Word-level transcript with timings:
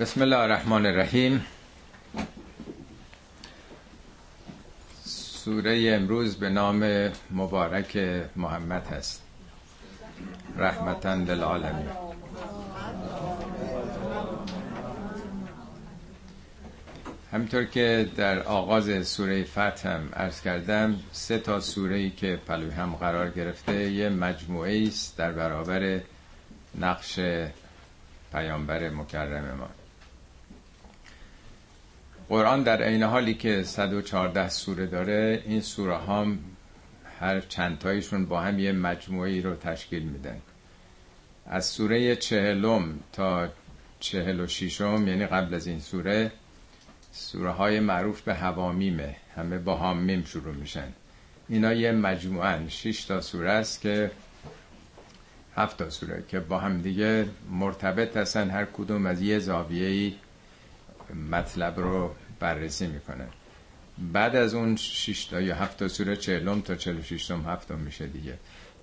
بسم 0.00 0.22
الله 0.22 0.36
الرحمن 0.36 0.86
الرحیم. 0.86 1.46
سوره 5.04 5.94
امروز 5.96 6.36
به 6.36 6.48
نام 6.48 7.10
مبارک 7.30 7.96
محمد 8.36 8.86
هست. 8.86 9.22
رحمتا 10.58 11.14
للعالمین. 11.14 11.88
همطور 17.32 17.64
که 17.64 18.10
در 18.16 18.42
آغاز 18.42 19.08
سوره 19.08 19.44
فتح 19.44 19.88
هم 19.88 20.08
عرض 20.12 20.40
کردم 20.40 20.98
سه 21.12 21.38
تا 21.38 21.60
سوره 21.60 21.96
ای 21.96 22.10
که 22.10 22.38
پلوی 22.46 22.70
هم 22.70 22.94
قرار 22.94 23.30
گرفته 23.30 23.90
یه 23.90 24.08
مجموعه 24.08 24.82
است 24.86 25.16
در 25.16 25.32
برابر 25.32 26.00
نقش 26.80 27.20
پیامبر 28.32 28.90
مکرم 28.90 29.56
ما. 29.58 29.81
قرآن 32.32 32.62
در 32.62 32.82
عین 32.82 33.02
حالی 33.02 33.34
که 33.34 33.62
114 33.62 34.48
سوره 34.48 34.86
داره 34.86 35.42
این 35.46 35.60
سوره 35.60 35.98
هم 35.98 36.38
هر 37.20 37.40
چندتایشون 37.40 38.26
با 38.26 38.40
هم 38.40 38.58
یه 38.58 38.72
مجموعه 38.72 39.30
ای 39.30 39.40
رو 39.40 39.54
تشکیل 39.54 40.02
میدن. 40.02 40.38
از 41.46 41.66
سوره 41.66 42.16
چهلم 42.16 43.00
تا 43.12 43.48
چهل 44.00 44.40
و 44.40 44.46
شیشم 44.46 45.04
یعنی 45.08 45.26
قبل 45.26 45.54
از 45.54 45.66
این 45.66 45.80
سوره 45.80 46.32
سوره 47.12 47.50
های 47.50 47.80
معروف 47.80 48.20
به 48.20 48.34
هوامیمه 48.34 49.16
همه 49.36 49.58
با 49.58 49.74
هامیم 49.74 50.24
شروع 50.24 50.54
میشن. 50.54 50.88
اینا 51.48 51.72
یه 51.72 51.92
مجموعه 51.92 52.68
6 52.68 53.04
تا 53.04 53.20
سوره 53.20 53.50
است 53.50 53.80
که 53.80 54.10
هفت 55.56 55.78
تا 55.78 55.90
سوره 55.90 56.24
که 56.28 56.40
با 56.40 56.58
هم 56.58 56.80
دیگه 56.80 57.26
مرتبط 57.50 58.16
هستن. 58.16 58.50
هر 58.50 58.64
کدوم 58.64 59.06
از 59.06 59.22
یه 59.22 59.38
زاویه 59.38 60.12
مطلب 61.30 61.80
رو 61.80 62.10
بررسی 62.42 62.86
می‌کنه. 62.86 63.26
بعد 64.12 64.36
از 64.36 64.54
اون 64.54 64.76
6 64.76 65.24
تا 65.24 65.40
یا 65.40 65.54
7 65.54 65.78
تا 65.78 65.88
سوره 65.88 66.16
40 66.16 66.60
تا 66.60 66.74
46 66.74 67.26
تا 67.26 67.38
هفتم 67.38 67.78
میشه 67.78 68.06
دیگه. 68.06 68.34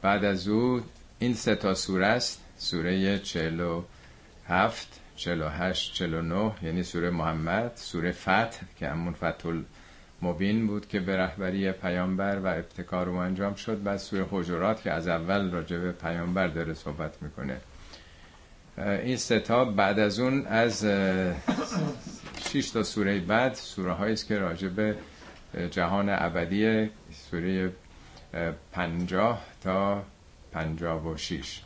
بعد 0.02 0.26
از 0.26 0.48
او 0.48 0.82
این 1.20 1.34
سه 1.34 1.56
تا 1.56 1.74
سوره 1.74 2.08
است. 2.08 2.42
سوره 2.58 3.20
47 3.20 5.00
48 5.16 5.94
49 5.94 6.52
یعنی 6.62 6.84
سوره 6.84 7.10
محمد 7.10 7.72
سوره 7.76 8.12
فتح 8.12 8.60
که 8.80 8.90
همون 8.90 9.14
فتح 9.14 9.50
مبین 10.22 10.68
بود 10.68 10.88
که 10.88 11.00
به 11.00 11.18
رهبری 11.18 11.72
پیامبر 11.72 12.40
و 12.40 12.48
ابتکار 12.48 13.10
و 13.10 13.16
انجام 13.16 13.56
شد. 13.56 13.84
بعد 13.84 13.98
سوره 13.98 14.26
حجرات 14.32 14.82
که 14.84 14.92
از 14.92 15.08
اول 15.08 15.52
راجع 15.52 15.78
به 15.78 15.92
پیامبر 15.92 16.48
داره 16.48 16.74
صحبت 16.74 17.22
می‌کنه. 17.22 17.58
این 18.78 19.18
ستا 19.18 19.66
بعد 19.66 20.00
از 20.00 20.20
اون 20.20 20.46
از 20.48 20.86
6 22.38 22.70
تا 22.70 22.84
سوره 22.84 23.20
بعد 23.20 23.54
سوره 23.54 23.92
هایی 23.92 24.14
است 24.14 24.28
که 24.28 24.38
راجع 24.38 24.68
به 24.68 24.96
جهان 25.72 26.10
ابدی 26.10 26.90
سوره 27.12 27.72
50 28.72 29.42
تا 29.64 30.04
56 30.52 31.62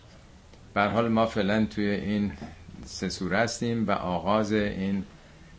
بر 0.73 0.87
حال 0.87 1.07
ما 1.07 1.25
فعلا 1.25 1.65
توی 1.65 1.89
این 1.89 2.31
سه 2.85 3.09
سوره 3.09 3.37
هستیم 3.37 3.87
و 3.87 3.91
آغاز 3.91 4.53
این 4.53 5.03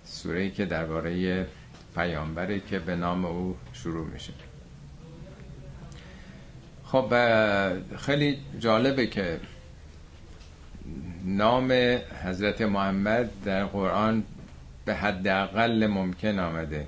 سوره 0.05 0.51
که 0.51 0.67
درباره 0.67 1.47
پیامبره 1.95 2.61
که 2.61 2.79
به 2.79 2.97
نام 2.97 3.25
او 3.25 3.57
شروع 3.73 4.07
میشه. 4.07 4.33
خب 6.85 7.13
خیلی 7.97 8.39
جالبه 8.59 9.07
که 9.07 9.41
نام 11.25 11.73
حضرت 12.25 12.61
محمد 12.61 13.31
در 13.45 13.65
قرآن 13.65 14.25
به 14.85 14.95
حداقل 14.95 15.87
ممکن 15.87 16.39
آمده. 16.39 16.87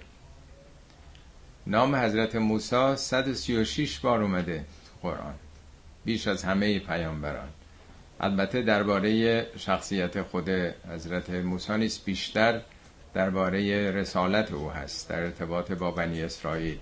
نام 1.66 1.96
حضرت 1.96 2.36
موسی 2.36 2.96
136 2.96 3.98
بار 4.00 4.22
اومده 4.22 4.64
قرآن. 5.02 5.34
بیش 6.04 6.28
از 6.28 6.44
همه 6.44 6.78
پیامبران. 6.78 7.48
البته 8.20 8.62
درباره 8.62 9.46
شخصیت 9.56 10.22
خود 10.22 10.48
حضرت 10.90 11.30
موسی 11.30 11.76
نیست 11.78 12.04
بیشتر 12.04 12.60
درباره 13.14 13.90
رسالت 13.90 14.52
او 14.52 14.70
هست 14.70 15.08
در 15.08 15.20
ارتباط 15.20 15.72
با 15.72 15.90
بنی 15.90 16.22
اسرائیل. 16.22 16.78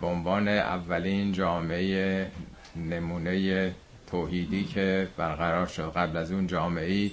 به 0.00 0.06
عنوان 0.06 0.48
اولین 0.48 1.32
جامعه 1.32 2.30
نمونه 2.76 3.74
توحیدی 4.06 4.64
که 4.64 5.08
برقرار 5.16 5.66
شد. 5.66 5.92
قبل 5.96 6.16
از 6.16 6.32
اون 6.32 6.46
جامعه 6.46 7.10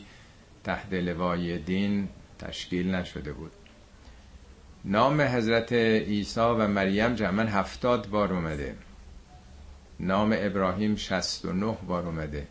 تحت 0.64 0.94
لوای 0.94 1.58
دین 1.58 2.09
تشکیل 2.40 2.96
نشده 2.96 3.34
بود. 3.34 3.52
نام 4.86 5.22
حضرت 5.22 5.74
عیسی 5.74 6.40
و 6.40 6.68
مریم 6.68 7.16
جمعا 7.16 7.46
هفتاد 7.46 8.09
بار 8.09 8.34
اومده. 8.34 8.75
نام 10.00 10.36
ابراهیم 10.38 10.96
شست 10.96 11.46
و 11.46 11.53
نه 11.53 11.78
بار 11.88 12.06
اومده. 12.06 12.48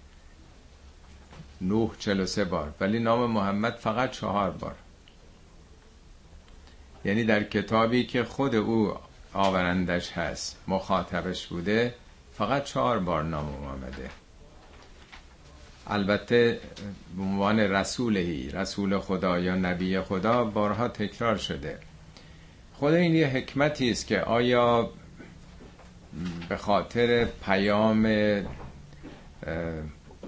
نوح 1.60 1.96
چل 1.98 2.24
سه 2.24 2.44
بار. 2.44 2.74
ولی 2.80 2.98
نام 2.98 3.30
محمد 3.30 3.74
فقط 3.74 4.10
چهار 4.10 4.50
بار. 4.50 4.74
یعنی 7.04 7.24
در 7.24 7.42
کتابی 7.42 8.06
که 8.06 8.24
خود 8.24 8.54
او 8.54 8.94
آورندش 9.32 10.12
هست 10.12 10.56
مخاطبش 10.68 11.46
بوده 11.46 11.94
فقط 12.32 12.64
چهار 12.64 12.98
بار 12.98 13.22
نام 13.22 13.64
آمده. 13.64 14.10
البته 15.86 16.60
به 17.16 17.22
عنوان 17.22 17.60
رسولهی 17.60 18.50
رسول 18.50 18.98
خدا 18.98 19.38
یا 19.38 19.54
نبی 19.56 20.00
خدا 20.00 20.44
بارها 20.44 20.88
تکرار 20.88 21.36
شده. 21.36 21.78
خود 22.74 22.94
این 22.94 23.14
یه 23.14 23.26
حکمتی 23.26 23.90
است 23.90 24.06
که 24.06 24.20
آیا 24.20 24.90
به 26.48 26.56
خاطر 26.56 27.24
پیام 27.24 28.06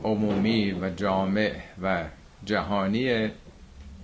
عمومی 0.04 0.72
و 0.72 0.90
جامع 0.90 1.52
و 1.82 2.04
جهانی 2.44 3.30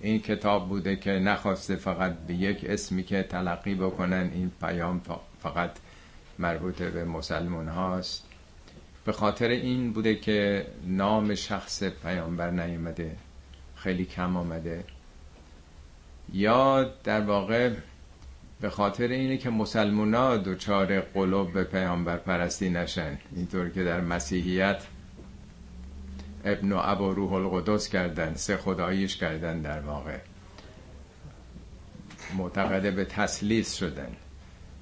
این 0.01 0.19
کتاب 0.21 0.69
بوده 0.69 0.95
که 0.95 1.11
نخواسته 1.11 1.75
فقط 1.75 2.13
به 2.27 2.33
یک 2.33 2.65
اسمی 2.69 3.03
که 3.03 3.23
تلقی 3.23 3.75
بکنن 3.75 4.29
این 4.33 4.51
پیام 4.61 5.01
فقط 5.43 5.71
مربوط 6.39 6.81
به 6.81 7.05
مسلمان 7.05 7.67
هاست 7.67 8.23
به 9.05 9.11
خاطر 9.11 9.47
این 9.47 9.93
بوده 9.93 10.15
که 10.15 10.67
نام 10.87 11.35
شخص 11.35 11.83
پیامبر 11.83 12.49
نیامده 12.51 13.15
خیلی 13.75 14.05
کم 14.05 14.37
آمده. 14.37 14.83
یا 16.33 16.83
در 17.03 17.21
واقع 17.21 17.73
به 18.61 18.69
خاطر 18.69 19.07
اینه 19.07 19.37
که 19.37 19.49
مسلمان 19.49 20.13
ها 20.13 20.37
دوچار 20.37 20.99
قلوب 20.99 21.53
به 21.53 21.63
پیامبر 21.63 22.17
پرستی 22.17 22.69
نشن. 22.69 23.17
اینطور 23.35 23.69
که 23.69 23.83
در 23.83 24.01
مسیحیت 24.01 24.83
ابن 26.45 26.71
و 26.71 26.79
ابا 26.81 27.11
روح 27.11 27.33
القدس 27.33 27.89
کردن 27.89 28.33
سه 28.35 28.57
خداییش 28.57 29.17
کردن 29.17 29.61
در 29.61 29.79
واقع. 29.79 30.17
معتقده 32.37 32.91
به 32.91 33.05
تسلیس 33.05 33.75
شدن. 33.75 34.15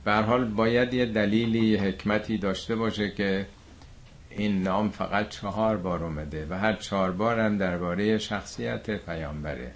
به 0.05 0.13
حال 0.13 0.45
باید 0.45 0.93
یه 0.93 1.05
دلیلی 1.05 1.75
حکمتی 1.75 2.37
داشته 2.37 2.75
باشه 2.75 3.11
که 3.11 3.45
این 4.37 4.63
نام 4.63 4.89
فقط 4.89 5.29
چهار 5.29 5.77
بار 5.77 6.03
اومده 6.03 6.47
و 6.49 6.53
هر 6.53 6.73
چهار 6.73 7.11
بار 7.11 7.39
هم 7.39 7.57
درباره 7.57 8.17
شخصیت 8.17 9.05
پیامبره. 9.05 9.71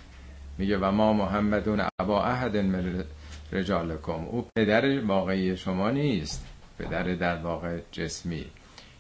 میگه 0.58 0.78
و 0.78 0.92
ما 0.92 1.14
محمدون 1.14 1.82
ابا 2.00 2.24
احد 2.24 2.58
من 2.58 3.04
رجالکم. 3.52 4.26
او 4.32 4.48
پدر 4.56 5.06
واقعی 5.06 5.58
شما 5.58 5.92
نیست 5.92 6.46
پدر 6.80 7.04
در 7.04 7.38
واقع 7.38 7.80
جسمی. 7.92 8.46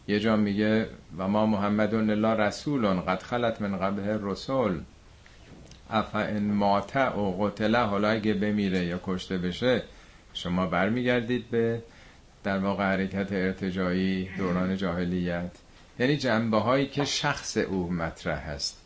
یه 0.07 0.19
جا 0.19 0.35
میگه 0.35 0.89
و 1.17 1.27
ما 1.27 1.45
محمدون 1.45 2.09
الله 2.09 2.33
رسول 2.33 2.85
قد 2.87 3.23
خلت 3.23 3.61
من 3.61 3.77
قبل 3.77 4.19
رسول 4.21 4.81
افا 5.89 6.19
ان 6.19 6.51
ماته 6.51 7.09
و 7.09 7.45
قتله 7.45 7.79
حالا 7.79 8.09
اگه 8.09 8.33
بمیره 8.33 8.85
یا 8.85 8.99
کشته 9.05 9.37
بشه 9.37 9.83
شما 10.33 10.65
برمیگردید 10.65 11.49
به 11.49 11.81
در 12.47 12.57
واقع 12.57 12.83
حرکت 12.83 13.31
ارتجایی 13.31 14.29
دوران 14.37 14.77
جاهلیت. 14.77 15.51
یعنی 15.99 16.17
جنبه 16.17 16.57
هایی 16.57 16.87
که 16.87 17.05
شخص 17.05 17.57
او 17.57 17.91
مطرح 17.91 18.49
هست 18.49 18.81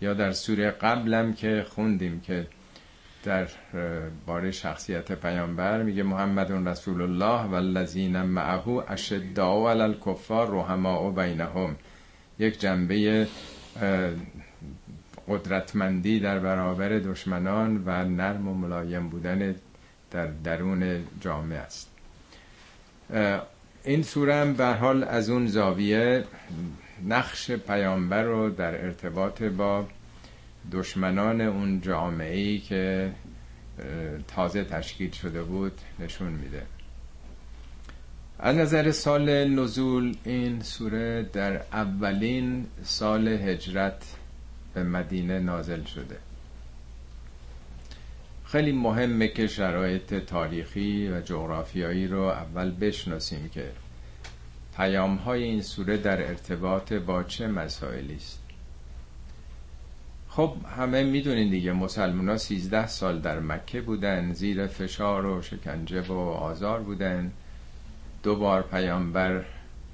یا 0.00 0.14
در 0.14 0.32
سوره 0.32 0.70
قبلم 0.70 1.32
که 1.32 1.66
خوندیم 1.68 2.20
که 2.20 2.46
در 3.24 3.48
باره 4.26 4.50
شخصیت 4.50 5.12
پیامبر 5.12 5.82
میگه 5.82 6.02
محمد 6.02 6.68
رسول 6.68 7.02
الله 7.02 7.50
و 7.50 7.54
الذین 7.54 8.22
معه 8.22 8.68
اشداء 8.68 9.70
علی 9.70 9.80
الکفار 9.80 10.50
رحماء 10.50 11.10
بینهم. 11.10 11.76
یک 12.38 12.60
جنبه 12.60 13.26
قدرتمندی 15.28 16.20
در 16.20 16.38
برابر 16.38 16.88
دشمنان 16.88 17.82
و 17.86 18.04
نرم 18.04 18.48
و 18.48 18.54
ملایم 18.54 19.08
بودن 19.08 19.54
در 20.10 20.26
درون 20.26 21.04
جامعه 21.20 21.58
است. 21.58 21.89
این 23.84 24.02
سوره 24.02 24.34
هم 24.34 24.52
به 24.54 24.66
حال 24.66 25.04
از 25.04 25.30
اون 25.30 25.46
زاویه 25.46 26.24
نقش 27.08 27.50
پیامبر 27.50 28.22
رو 28.22 28.50
در 28.50 28.84
ارتباط 28.84 29.42
با 29.42 29.86
دشمنان 30.72 31.40
اون 31.40 31.80
جامعه 31.80 32.38
ای 32.38 32.58
که 32.58 33.12
تازه 34.28 34.64
تشکیل 34.64 35.10
شده 35.10 35.42
بود 35.42 35.72
نشون 35.98 36.32
میده. 36.32 36.62
از 38.38 38.56
نظر 38.56 38.90
سال 38.90 39.48
نزول 39.48 40.16
این 40.24 40.62
سوره 40.62 41.22
در 41.32 41.62
اولین 41.72 42.66
سال 42.82 43.28
هجرت 43.28 44.02
به 44.74 44.82
مدینه 44.82 45.38
نازل 45.38 45.84
شده. 45.84 46.16
خیلی 48.52 48.72
مهمه 48.72 49.28
که 49.28 49.46
شرایط 49.46 50.14
تاریخی 50.14 51.08
و 51.08 51.20
جغرافیایی 51.20 52.06
رو 52.06 52.20
اول 52.22 52.70
بشناسیم 52.70 53.48
که 53.48 53.70
پیام 54.76 55.16
های 55.16 55.42
این 55.42 55.62
سوره 55.62 55.96
در 55.96 56.28
ارتباط 56.28 56.92
با 56.92 57.22
چه 57.22 57.46
مسائلی 57.46 58.14
است. 58.16 58.40
خب 60.28 60.54
همه 60.76 61.02
می‌دونین 61.02 61.50
دیگه 61.50 61.72
مسلمان 61.72 62.28
ها 62.28 62.36
13 62.36 62.86
سال 62.86 63.20
در 63.20 63.40
مکه 63.40 63.80
بودن 63.80 64.32
زیر 64.32 64.66
فشار 64.66 65.26
و 65.26 65.42
شکنجه 65.42 66.00
و 66.00 66.12
آزار 66.18 66.80
بودن. 66.80 67.32
دو 68.22 68.36
بار 68.36 68.62
پیامبر 68.62 69.44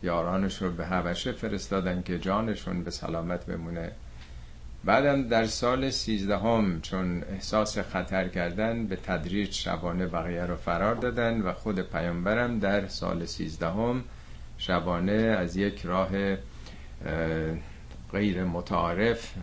یارانش 0.03 0.63
رو 0.63 0.71
به 0.71 0.87
حبشه 0.87 1.33
فرستادن 1.33 2.03
که 2.03 2.19
جانشون 2.19 2.85
به 2.85 2.91
سلامت 2.91 3.47
بمونه. 3.47 3.93
بعدم 4.85 5.29
در 5.29 5.47
سال 5.47 5.91
سیزدهم 5.91 6.81
چون 6.81 7.23
احساس 7.23 7.79
خطر 7.79 8.29
کردن 8.29 8.87
به 8.87 8.97
تدریج 8.97 9.53
شبانه 9.53 10.07
بقیه 10.07 10.43
رو 10.43 10.57
فرار 10.57 10.95
دادن 10.95 11.41
و 11.41 11.53
خود 11.53 11.81
پیامبرم 11.81 12.59
در 12.59 12.87
سال 12.87 13.25
سیزدهم 13.25 14.05
شبانه 14.59 15.13
از 15.13 15.57
یک 15.57 15.83
راه 15.85 16.11
غیر 18.13 18.45
متعارف 18.45 19.35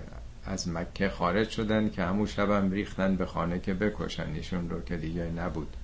از 0.46 0.70
مکه 0.70 1.10
خارج 1.10 1.50
شدن 1.50 1.90
که 1.90 2.04
همون 2.04 2.26
شبم 2.26 2.72
ریختن 2.72 3.16
به 3.16 3.26
خانه 3.26 3.60
که 3.60 3.74
بکشن. 3.74 4.34
ایشون 4.36 4.70
رو 4.70 4.82
که 4.82 4.98
دیگه 4.98 5.24
نبود. 5.24 5.76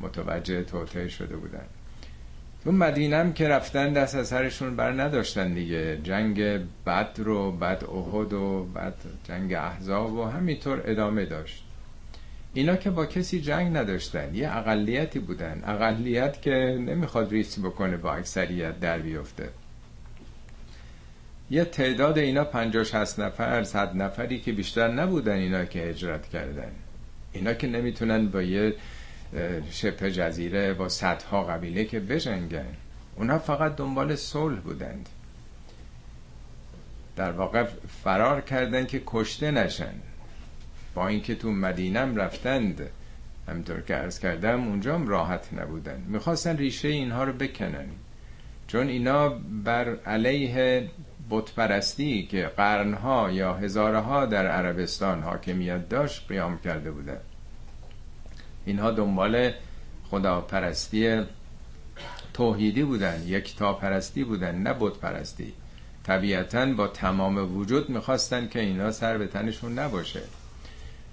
متوجه 0.00 0.62
توطعه 0.62 1.08
شده 1.08 1.36
بودن. 1.36 1.66
تو 2.64 2.72
مدینم 2.72 3.32
که 3.32 3.48
رفتن 3.48 3.92
دست 3.92 4.14
از 4.14 4.28
سرشون 4.28 4.76
بر 4.76 4.92
نداشتن 4.92 5.54
دیگه. 5.54 5.98
جنگ 6.02 6.40
بدر 6.86 7.28
و 7.28 7.52
بعد 7.52 7.84
احد 7.84 8.32
و 8.32 8.64
بعد 8.74 8.94
جنگ 9.24 9.52
احزاب 9.52 10.12
و 10.12 10.24
همینطور 10.24 10.82
ادامه 10.84 11.24
داشت. 11.24 11.64
اینا 12.54 12.76
که 12.76 12.90
با 12.90 13.06
کسی 13.06 13.40
جنگ 13.40 13.76
نداشتن 13.76 14.34
یه 14.34 14.56
اقلیتی 14.56 15.18
بودن. 15.18 15.62
اقلیت 15.66 16.42
که 16.42 16.50
نمی‌خواد 16.80 17.30
ریسی 17.30 17.60
بکنه 17.60 17.96
با 17.96 18.14
اکثریت 18.14 18.80
در 18.80 18.98
بیفته. 18.98 19.48
یه 21.50 21.64
تعداد 21.64 22.18
اینا 22.18 22.44
پنجاش 22.44 22.94
هست 22.94 23.20
نفر 23.20 23.64
صد 23.64 23.96
نفری 23.96 24.40
که 24.40 24.52
بیشتر 24.52 24.88
نبودن 24.88 25.36
اینا 25.36 25.64
که 25.64 25.78
هجرت 25.78 26.28
کردن. 26.28 26.72
اینا 27.32 27.54
که 27.54 27.66
نمی‌تونن 27.66 28.28
با 28.28 28.42
یه 28.42 28.74
شبه 29.70 30.12
جزیره 30.12 30.74
با 30.74 30.88
صدها 30.88 31.42
قبیله 31.44 31.84
که 31.84 32.00
بجنگن. 32.00 32.74
اونا 33.16 33.38
فقط 33.38 33.76
دنبال 33.76 34.16
صلح 34.16 34.60
بودند. 34.60 35.08
در 37.16 37.32
واقع 37.32 37.64
فرار 38.04 38.40
کردن 38.40 38.86
که 38.86 39.02
کشته 39.06 39.50
نشن. 39.50 39.94
با 40.94 41.08
اینکه 41.08 41.34
تو 41.34 41.50
مدینم 41.50 42.16
رفتند. 42.16 42.90
همطور 43.48 43.80
که 43.80 43.96
ارز 43.96 44.18
کردم 44.18 44.68
اونجا 44.68 44.96
راحت 44.96 45.48
نبودن. 45.52 46.04
می‌خواستن 46.06 46.56
ریشه 46.56 46.88
اینها 46.88 47.24
رو 47.24 47.32
بکنن. 47.32 47.86
چون 48.66 48.88
اینا 48.88 49.28
بر 49.64 49.96
علیه 49.96 50.88
بتپرستی 51.30 52.26
که 52.26 52.50
قرنها 52.56 53.30
یا 53.30 53.54
هزارها 53.54 54.26
در 54.26 54.46
عربستان 54.46 55.22
حاکمیت 55.22 55.88
داشت 55.88 56.28
قیام 56.28 56.58
کرده 56.58 56.90
بودن. 56.90 57.20
اینها 58.64 58.90
دنبال 58.90 59.52
خداپرستی 60.10 61.22
توحیدی 62.34 62.82
بودن 62.82 63.22
یک 63.26 63.56
تا 63.56 63.72
پرستی 63.72 64.24
بودن 64.24 64.54
نه 64.54 64.72
بود 64.72 65.00
پرستی 65.00 65.52
طبیعتا 66.04 66.66
با 66.66 66.88
تمام 66.88 67.56
وجود 67.56 67.90
می‌خواستن 67.90 68.48
که 68.48 68.60
اینا 68.60 68.90
سر 68.90 69.18
به 69.18 69.26
تنشون 69.26 69.78
نباشه. 69.78 70.22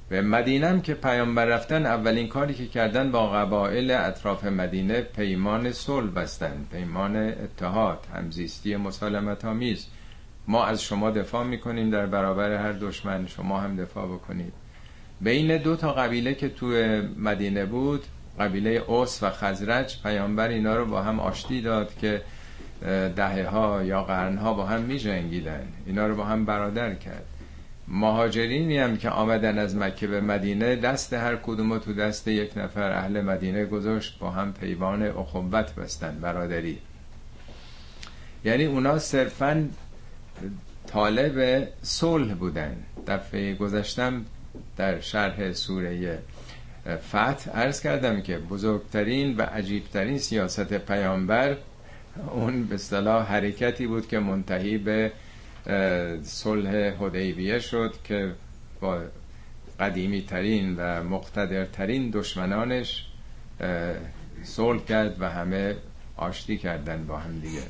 به 0.09 0.21
مدینم 0.21 0.81
که 0.81 0.93
پیامبر 0.93 1.45
رفتن 1.45 1.85
اولین 1.85 2.27
کاری 2.27 2.53
که 2.53 2.67
کردن 2.67 3.11
با 3.11 3.29
قبایل 3.31 3.91
اطراف 3.91 4.43
مدینه 4.43 5.01
پیمان 5.01 5.71
صلح 5.71 6.11
بستن 6.11 6.65
پیمان 6.71 7.15
اتحاد 7.15 8.07
همزیستی 8.15 8.75
مسالمت 8.75 9.45
آمیز. 9.45 9.87
ما 10.47 10.65
از 10.65 10.83
شما 10.83 11.11
دفاع 11.11 11.43
می‌کنیم 11.43 11.89
در 11.89 12.05
برابر 12.05 12.51
هر 12.51 12.71
دشمن 12.71 13.27
شما 13.27 13.59
هم 13.59 13.75
دفاع 13.75 14.07
بکنید. 14.07 14.53
بین 15.21 15.57
دو 15.57 15.75
تا 15.75 15.93
قبیله 15.93 16.33
که 16.33 16.49
تو 16.49 16.67
مدینه 17.19 17.65
بود 17.65 18.03
قبیله 18.39 18.69
اوس 18.69 19.23
و 19.23 19.29
خزرج 19.29 20.01
پیامبر 20.03 20.47
اینا 20.47 20.75
رو 20.75 20.85
با 20.85 21.01
هم 21.01 21.19
آشتی 21.19 21.61
داد 21.61 21.95
که 21.95 22.21
دهه 23.15 23.47
ها 23.49 23.83
یا 23.83 24.03
قرن 24.03 24.37
ها 24.37 24.53
با 24.53 24.65
هم 24.65 24.81
می 24.81 24.99
جنگیدن 24.99 25.67
اینا 25.85 26.07
رو 26.07 26.15
با 26.15 26.23
هم 26.23 26.45
برادر 26.45 26.93
کرد. 26.93 27.25
مهاجرینی 27.87 28.77
هم 28.77 28.97
که 28.97 29.09
آمدن 29.09 29.57
از 29.57 29.75
مکه 29.75 30.07
به 30.07 30.21
مدینه 30.21 30.75
دست 30.75 31.13
هر 31.13 31.35
کدوم 31.35 31.77
تو 31.77 31.93
دست 31.93 32.27
یک 32.27 32.57
نفر 32.57 32.91
اهل 32.91 33.21
مدینه 33.21 33.65
گذاشت 33.65 34.19
با 34.19 34.31
هم 34.31 34.53
پیوان 34.53 35.03
اخوت 35.03 35.75
بستن 35.75 36.19
برادری. 36.21 36.77
یعنی 38.45 38.65
اونا 38.65 38.99
صرفا 38.99 39.69
طالب 40.87 41.67
صلح 41.81 42.33
بودن. 42.33 42.75
دفعه 43.07 43.53
گذشتم 43.53 44.25
در 44.77 44.99
شرح 44.99 45.53
سوره 45.53 46.19
فتح 47.09 47.51
عرض 47.51 47.81
کردم 47.81 48.21
که 48.21 48.37
بزرگترین 48.37 49.37
و 49.37 49.41
عجیبترین 49.41 50.17
سیاست 50.17 50.73
پیامبر 50.73 51.57
اون 52.33 52.63
به 52.63 52.75
اصطلاح 52.75 53.27
حرکتی 53.27 53.87
بود 53.87 54.07
که 54.07 54.19
منتهی 54.19 54.77
به 54.77 55.11
صلح 56.23 56.69
حدیبیه 57.03 57.59
شد 57.59 57.93
که 58.03 58.33
با 58.81 59.01
قدیمی 59.79 60.21
ترین 60.21 60.75
و 60.77 61.03
مقتدرترین 61.03 62.09
دشمنانش 62.09 63.07
صلح 64.43 64.85
کرد 64.85 65.21
و 65.21 65.29
همه 65.29 65.75
آشتی 66.17 66.57
کردن 66.57 67.05
با 67.05 67.17
هم 67.17 67.39
دیگه. 67.39 67.61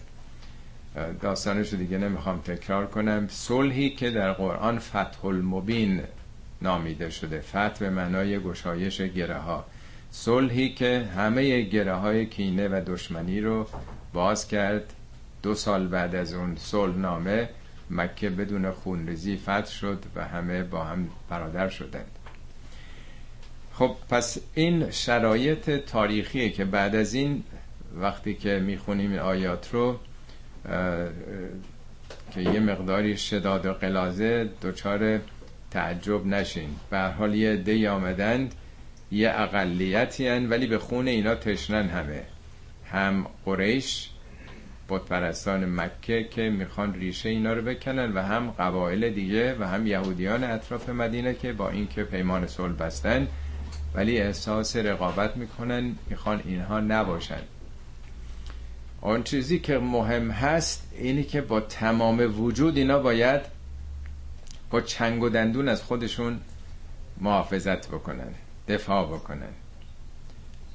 داستانش 1.21 1.73
رو 1.73 1.79
دیگه 1.79 1.97
نمی‌خوام 1.97 2.39
تکرار 2.39 2.87
کنم. 2.87 3.27
صلحی 3.29 3.89
که 3.89 4.09
در 4.11 4.31
قرآن 4.33 4.79
فتح 4.79 5.25
المبین 5.25 6.01
نامیده 6.61 7.09
شده. 7.09 7.39
فتح 7.39 7.79
به 7.79 7.89
معنای 7.89 8.39
گشایش 8.39 9.01
گره 9.01 9.37
ها 9.37 9.65
صلحی 10.11 10.69
که 10.69 11.09
همه 11.17 11.61
گره 11.61 11.93
های 11.93 12.25
کینه 12.25 12.67
و 12.67 12.81
دشمنی 12.87 13.41
رو 13.41 13.67
باز 14.13 14.47
کرد 14.47 14.93
دو 15.43 15.55
سال 15.55 15.87
بعد 15.87 16.15
از 16.15 16.33
اون 16.33 16.55
صلح 16.55 16.95
نامه 16.95 17.49
مکه 17.89 18.29
بدون 18.29 18.71
خونریزی 18.71 19.37
فتح 19.37 19.71
شد 19.71 20.03
و 20.15 20.25
همه 20.25 20.63
با 20.63 20.83
هم 20.83 21.09
برادر 21.29 21.69
شدند. 21.69 22.11
خب 23.73 23.95
پس 24.09 24.37
این 24.53 24.91
شرایط 24.91 25.69
تاریخیه 25.69 26.49
که 26.49 26.65
بعد 26.65 26.95
از 26.95 27.13
این 27.13 27.43
وقتی 27.95 28.33
که 28.33 28.59
می‌خونیم 28.59 29.13
آیات 29.13 29.69
رو 29.73 29.99
که 32.31 32.41
یه 32.41 32.59
مقداری 32.59 33.17
شداد 33.17 33.65
و 33.65 33.73
قلازه 33.73 34.49
دچار 34.61 35.19
تعجب 35.77 36.25
نشین. 36.25 36.69
به 36.89 36.99
حال 36.99 37.35
یه 37.35 37.55
دی 37.55 37.87
آمدند 37.87 38.55
یه 39.11 39.31
اقلیتی 39.35 40.27
هن 40.27 40.49
ولی 40.49 40.67
به 40.67 40.79
خون 40.79 41.07
اینا 41.07 41.35
تشنن 41.35 41.89
همه. 41.89 42.23
هم 42.91 43.27
قریش 43.45 44.09
بتپرستان 44.89 45.65
مکه 45.65 46.23
که 46.23 46.41
می‌خوان 46.41 46.93
ریشه 46.93 47.29
اینا 47.29 47.53
رو 47.53 47.61
بکنن 47.61 48.13
و 48.13 48.21
هم 48.21 48.51
قبایل 48.51 49.09
دیگه 49.09 49.55
و 49.59 49.63
هم 49.63 49.87
یهودیان 49.87 50.43
اطراف 50.43 50.89
مدینه 50.89 51.33
که 51.33 51.53
با 51.53 51.69
اینکه 51.69 52.03
پیمان 52.03 52.47
صلح 52.47 52.73
بستن 52.73 53.27
ولی 53.95 54.17
احساس 54.17 54.75
رقابت 54.75 55.37
می‌کنن 55.37 55.95
می‌خوان 56.09 56.41
اینها 56.45 56.79
نباشن. 56.79 57.41
آن 59.01 59.23
چیزی 59.23 59.59
که 59.59 59.77
مهم 59.77 60.31
هست 60.31 60.91
اینی 60.99 61.23
که 61.23 61.41
با 61.41 61.59
تمام 61.59 62.41
وجود 62.41 62.77
اینا 62.77 62.99
باید 62.99 63.56
با 64.69 64.81
چنگ 64.81 65.23
و 65.23 65.29
دندون 65.29 65.69
از 65.69 65.83
خودشون 65.83 66.39
محافظت 67.21 67.87
بکنن 67.87 68.33
دفاع 68.67 69.05
بکنن. 69.05 69.53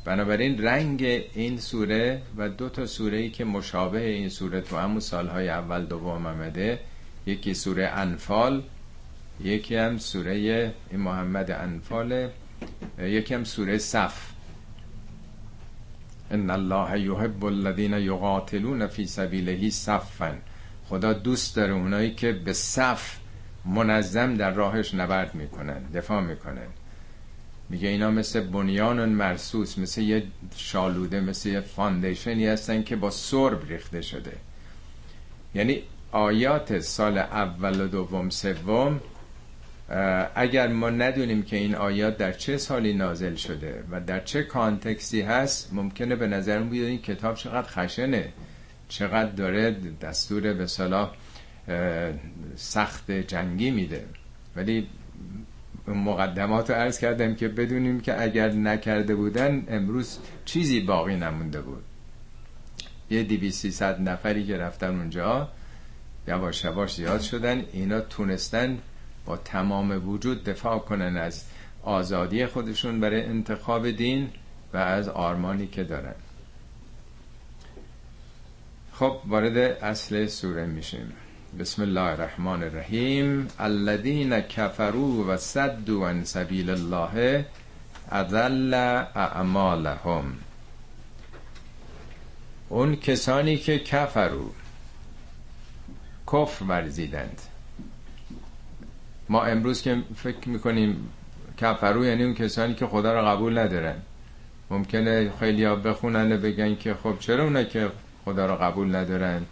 بنابراین 0.05 0.63
رنگ 0.63 1.03
این 1.35 1.59
سوره 1.59 2.23
و 2.37 2.49
دو 2.49 2.69
تا 2.69 2.87
سوره 2.87 3.19
ای 3.19 3.31
که 3.31 3.45
مشابه 3.45 4.01
این 4.01 4.29
سوره 4.29 4.61
تو 4.61 4.77
همون 4.77 5.01
سالهای 5.01 5.49
اول 5.49 5.85
دوم 5.85 6.27
آمده 6.27 6.81
یکی 7.27 7.55
سوره 7.55 7.87
انفال 7.87 8.63
یکی 9.41 9.77
هم 9.77 9.99
سوره 9.99 10.35
این 10.91 11.01
محمد 11.01 11.51
انفال 11.51 12.29
یکی 12.99 13.35
هم 13.35 13.45
سوره 13.45 13.79
صف. 13.79 14.33
ان 16.31 16.51
الله 16.51 17.01
یحب 17.01 17.45
الذین 17.45 17.93
یقاتلون 17.93 18.87
فی 18.87 19.07
سبیله 19.07 19.71
صفا. 19.71 20.35
خدا 20.89 21.13
دوست 21.13 21.57
داره 21.57 21.73
اونایی 21.73 22.15
که 22.15 22.33
به 22.33 22.53
صف 22.53 23.17
منظم 23.65 24.35
در 24.35 24.51
راهش 24.51 24.95
نبرد 24.95 25.35
می‌کنن 25.35 25.83
دفاع 25.95 26.21
می‌کنن 26.21 26.67
میگه 27.69 27.89
اینا 27.89 28.11
مثل 28.11 28.41
بنیان 28.41 29.09
مرصوص 29.09 29.79
مثل 29.79 30.01
یه 30.01 30.23
شالوده 30.57 31.21
مثل 31.21 31.49
یه 31.49 31.61
foundation 31.61 32.39
ی 32.39 32.47
هستن 32.47 32.83
که 32.83 32.97
با 32.97 33.11
سرب 33.11 33.69
ریخته 33.69 34.03
شده. 34.03 34.33
یعنی 35.55 35.83
آیات 36.13 36.79
سال 36.79 37.19
اول 37.19 37.81
و 37.81 37.89
دوم 37.89 38.31
سوم 38.31 39.01
اگر 40.35 40.69
ما 40.69 40.91
ندونیم 40.91 41.43
که 41.43 41.57
این 41.57 41.75
آیات 41.75 42.17
در 42.17 42.33
چه 42.33 42.57
سالی 42.57 42.95
نازل 42.95 43.35
شده 43.35 43.85
و 43.91 44.01
در 44.01 44.21
چه 44.21 44.43
کانتکسی 44.43 45.21
هست 45.21 45.69
ممکنه 45.73 46.17
به 46.17 46.27
نظرم 46.27 46.69
بیاد 46.69 46.87
این 46.87 47.03
کتاب 47.03 47.35
چقدر 47.35 47.69
خشنه 47.69 48.33
چقدر 48.89 49.31
داره 49.31 49.77
دستور 50.01 50.53
به 50.53 50.67
صلاح 50.67 51.13
سخت 52.57 53.11
جنگی 53.11 53.71
میده. 53.71 54.05
ولی 54.57 54.89
مقدمات 55.89 56.71
رو 56.71 56.77
عرض 56.77 56.99
کردم 56.99 57.35
که 57.35 57.49
بدونیم 57.49 58.01
که 58.01 58.23
اگر 58.23 58.53
نکرده 58.53 59.15
بودن 59.15 59.65
امروز 59.69 60.19
چیزی 60.45 60.81
باقی 60.81 61.17
نمونده 61.17 61.61
بود. 61.61 61.85
یه 63.11 63.23
دیوی 63.23 63.51
سی 63.51 63.85
نفری 64.01 64.47
که 64.47 64.57
رفتن 64.57 64.97
اونجا 64.99 65.49
یواش 66.29 66.65
یواش 66.65 66.95
زیاد 66.95 67.21
شدن. 67.21 67.65
اینا 67.73 68.01
تونستن 68.01 68.79
با 69.27 69.37
تمام 69.37 70.09
وجود 70.09 70.45
دفاع 70.45 70.79
کنن 70.79 71.17
از 71.17 71.45
آزادی 71.83 72.47
خودشون 72.47 73.01
برای 73.01 73.25
انتخاب 73.25 73.91
دین 73.91 74.31
و 74.73 74.77
از 74.77 75.09
آرمانی 75.09 75.67
که 75.67 75.85
دارن. 75.85 76.15
خب 78.93 79.17
وارد 79.27 79.57
اصل 79.59 80.27
سوره 80.27 80.67
میشیم. 80.67 81.13
بسم 81.59 81.83
الله 81.83 82.01
الرحمن 82.01 82.63
الرحیم. 82.63 83.49
الذين 83.61 84.41
كفروا 84.41 85.25
و 85.29 85.37
صدوا 85.37 86.09
عن 86.09 86.25
سبیل 86.25 86.71
الله 86.71 87.45
اضل 88.13 88.75
اعمالهم. 89.15 90.25
اون 92.69 92.97
کسانی 92.97 93.57
که 93.57 93.79
کفرو 93.79 94.51
کفر 96.33 96.65
ورزیدند. 96.65 97.41
ما 99.29 99.45
امروز 99.45 99.83
که 99.83 100.03
فکر 100.17 100.49
می‌کنیم 100.49 101.09
کفرو 101.57 102.05
یعنی 102.05 102.25
اون 102.25 102.35
کسانی 102.35 102.75
که 102.75 102.87
خدا 102.87 103.13
را 103.13 103.25
قبول 103.37 103.59
ندارن. 103.59 103.97
ممکنه 104.71 105.33
خیلی 105.41 105.65
ها 105.65 105.77
بخونن 105.77 106.33
و 106.33 106.37
بگن 106.37 106.77
که 106.77 106.95
خب 106.95 107.19
چرا 107.19 107.45
اونا 107.45 107.63
که 107.63 107.91
خدا 108.25 108.47
را 108.47 108.57
قبول 108.57 108.97
ندارن؟ 108.97 109.43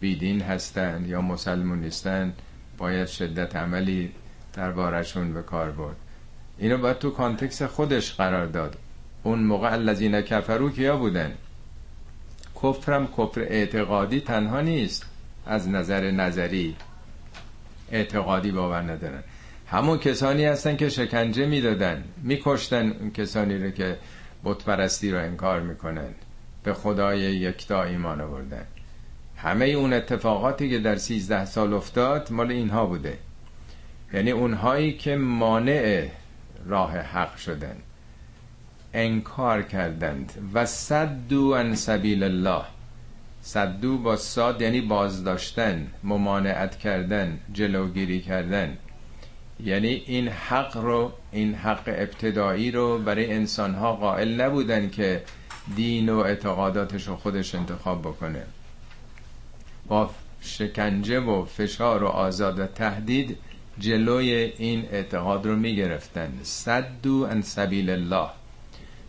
بیدین 0.00 0.40
هستن 0.40 1.04
یا 1.08 1.20
مسلمون 1.20 1.80
نیستن 1.80 2.32
باید 2.78 3.06
شدت 3.06 3.56
عملی 3.56 4.12
بارشون 4.76 5.34
به 5.34 5.42
کار 5.42 5.70
برد. 5.70 5.96
اینو 6.58 6.78
باید 6.78 6.98
تو 6.98 7.10
کانتکس 7.10 7.62
خودش 7.62 8.14
قرار 8.14 8.46
داد. 8.46 8.76
اون 9.22 9.38
موقع 9.38 9.72
الذین 9.72 10.20
کفرو 10.20 10.70
کیا 10.70 10.96
بودن؟ 10.96 11.32
کفرم 12.62 13.06
کفر 13.06 13.40
اعتقادی 13.40 14.20
تنها 14.20 14.60
نیست 14.60 15.06
از 15.46 15.68
نظر 15.68 16.10
نظری 16.10 16.76
اعتقادی 17.90 18.52
باور 18.52 18.82
ندارن. 18.82 19.22
همون 19.66 19.98
کسانی 19.98 20.44
هستن 20.44 20.76
که 20.76 20.88
شکنجه 20.88 21.46
می‌دادن 21.46 22.04
میکشتن 22.22 22.90
اون 22.90 23.10
کسانی 23.10 23.58
رو 23.58 23.70
که 23.70 23.96
بتپرستی 24.44 25.10
رو 25.10 25.18
انکار 25.18 25.60
می‌کنن. 25.60 26.08
به 26.62 26.74
خدای 26.74 27.20
یکتا 27.20 27.82
ایمان 27.82 28.20
آوردن. 28.20 28.66
همه 29.46 29.64
اون 29.66 29.92
اتفاقاتی 29.92 30.70
که 30.70 30.78
در 30.78 30.96
سیزده 30.96 31.44
سال 31.44 31.74
افتاد 31.74 32.32
مال 32.32 32.50
اینها 32.50 32.86
بوده. 32.86 33.18
یعنی 34.12 34.30
اونهایی 34.30 34.92
که 34.92 35.16
مانع 35.16 36.08
راه 36.66 36.98
حق 36.98 37.36
شدن 37.36 37.76
انکار 38.94 39.62
کردند. 39.62 40.32
و 40.54 40.66
صدو 40.66 41.50
ان 41.50 41.74
سبیل 41.74 42.22
الله. 42.22 42.62
صدو 43.40 43.98
با 43.98 44.16
ساد 44.16 44.62
یعنی 44.62 44.80
بازداشتن 44.80 45.86
ممانعت 46.04 46.78
کردن 46.78 47.38
جلوگیری 47.52 48.20
کردن. 48.20 48.76
یعنی 49.64 50.02
این 50.06 50.28
حق 50.28 50.76
رو 50.76 51.12
این 51.32 51.54
حق 51.54 51.82
ابتدایی 51.86 52.70
رو 52.70 52.98
برای 52.98 53.32
انسانها 53.32 53.92
قائل 53.92 54.40
نبودن 54.40 54.90
که 54.90 55.22
دین 55.76 56.08
و 56.08 56.18
اعتقاداتش 56.18 57.08
رو 57.08 57.16
خودش 57.16 57.54
انتخاب 57.54 58.00
بکنه. 58.00 58.42
با 59.88 60.10
شکنجه 60.40 61.20
و 61.20 61.44
فشار 61.44 62.04
و 62.04 62.06
آزاد 62.06 62.58
و 62.58 62.66
تهدید 62.66 63.36
جلوی 63.78 64.30
این 64.58 64.84
اعتقاد 64.92 65.46
رو 65.46 65.56
می‌گرفتن. 65.56 66.32
صدو 66.42 67.26
ان 67.30 67.42
سبیل 67.42 67.90
الله. 67.90 68.28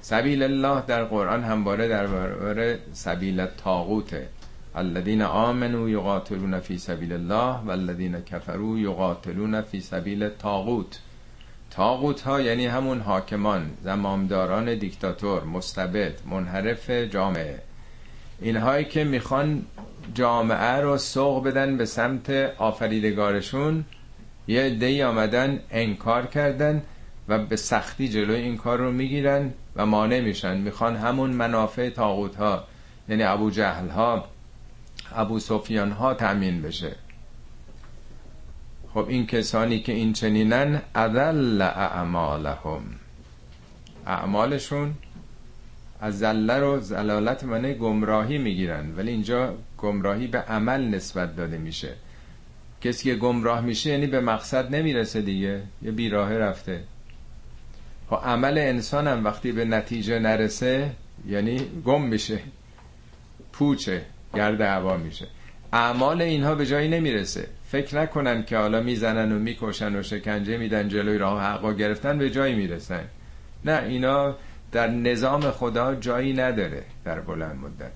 سبیل 0.02 0.44
الله 0.44 0.82
در 0.82 1.04
قرآن 1.04 1.44
همواره 1.44 1.88
در 1.88 2.08
برابر 2.08 2.78
سبیل 2.94 3.46
تاغوته 3.46 4.28
الذين 4.76 5.22
آمنوا 5.22 5.90
یقاتلون 5.90 6.60
فی 6.60 6.78
سبیل 6.78 7.14
الله 7.14 7.60
والذین 7.66 8.22
کفروا 8.22 8.78
یقاتلون 8.78 9.62
فی 9.62 9.82
سبیل 9.82 10.30
تاغوت 10.30 11.00
تاغوت 11.72 12.22
ها 12.22 12.42
یعنی 12.42 12.66
همون 12.66 13.02
حاکمان 13.02 13.72
زمامداران 13.84 14.76
دیکتاتور 14.76 15.44
مستبد 15.44 16.14
منحرف 16.26 16.90
جامعه. 16.90 17.67
اینهایی 18.42 18.86
که 18.86 19.04
می‌خوان 19.04 19.66
جامعه 20.14 20.82
رو 20.82 20.98
سوق 20.98 21.44
بدن 21.44 21.78
به 21.78 21.86
سمت 21.86 22.30
آفریدگارشون 22.58 23.86
یه 24.48 24.70
دی 24.70 25.04
آمدن 25.04 25.60
انکار 25.72 26.26
کردن 26.26 26.84
و 27.28 27.46
به 27.46 27.56
سختی 27.56 28.10
جلوی 28.10 28.36
این 28.36 28.58
کار 28.58 28.78
رو 28.78 28.92
می‌گیرن 28.92 29.54
و 29.76 29.86
مانع 29.86 30.20
میشن. 30.20 30.58
می‌خوان 30.58 30.96
همون 30.96 31.30
منافع 31.30 31.90
تاغوت 31.90 32.36
ها 32.36 32.64
یعنی 33.10 33.24
ابو 33.24 33.50
جهل 33.52 33.90
ها 33.90 34.26
ابو 35.16 35.40
سفیان 35.40 35.92
ها 35.92 36.14
تأمین 36.14 36.62
بشه. 36.62 36.96
خب 38.94 39.06
این 39.08 39.28
کسانی 39.28 39.80
که 39.80 39.92
این 39.92 40.14
چنینن 40.14 40.82
اذل 40.96 41.62
اعمالهم. 41.62 42.82
اعمالشون 44.06 44.94
از 46.02 46.20
زله 46.20 46.60
رو 46.60 46.80
زلالت 46.80 47.44
منه 47.44 47.74
گمراهی 47.74 48.38
می‌گیرن. 48.38 48.96
ولی 48.98 49.12
اینجا 49.12 49.54
گمراهی 49.78 50.28
به 50.28 50.40
عمل 50.40 50.88
نسبت 50.88 51.36
داده 51.36 51.58
میشه. 51.58 51.94
کسی 52.82 53.04
که 53.04 53.16
گمراه 53.16 53.62
میشه 53.62 53.90
یعنی 53.90 54.08
به 54.08 54.22
مقصد 54.22 54.76
نمی‌رسه 54.76 55.22
دیگه. 55.22 55.62
یه 55.82 55.92
بیراه 55.92 56.38
رفته. 56.38 56.84
خب 58.10 58.20
عمل 58.24 58.58
انسان 58.58 59.08
هم 59.08 59.26
وقتی 59.26 59.52
به 59.52 59.66
نتیجه 59.66 60.20
نرسه 60.20 60.92
یعنی 61.28 61.62
گم 61.86 62.02
میشه. 62.02 62.40
پوچه 63.54 64.02
گرد 64.34 64.62
هوا 64.62 64.98
میشه. 64.98 65.28
اعمال 65.74 66.22
اینها 66.22 66.56
به 66.56 66.66
جایی 66.66 66.90
نمی‌رسه. 66.90 67.48
فکر 67.68 68.02
نکنن 68.02 68.44
که 68.44 68.58
حالا 68.58 68.82
می‌زنن 68.82 69.32
و 69.32 69.40
می‌کشن 69.40 69.96
و 69.96 70.04
شکنجه 70.04 70.58
میدن 70.58 70.90
جلوی 70.90 71.18
راه 71.18 71.44
حقا 71.44 71.74
گرفتن 71.74 72.18
به 72.18 72.30
جایی 72.30 72.56
می‌رسن. 72.56 73.04
نه 73.66 73.84
اینا 73.88 74.36
در 74.72 74.88
نظام 74.88 75.52
خدا 75.52 75.96
جایی 75.96 76.34
نداره 76.34 76.84
در 77.06 77.20
بلند 77.20 77.56
مدت. 77.56 77.92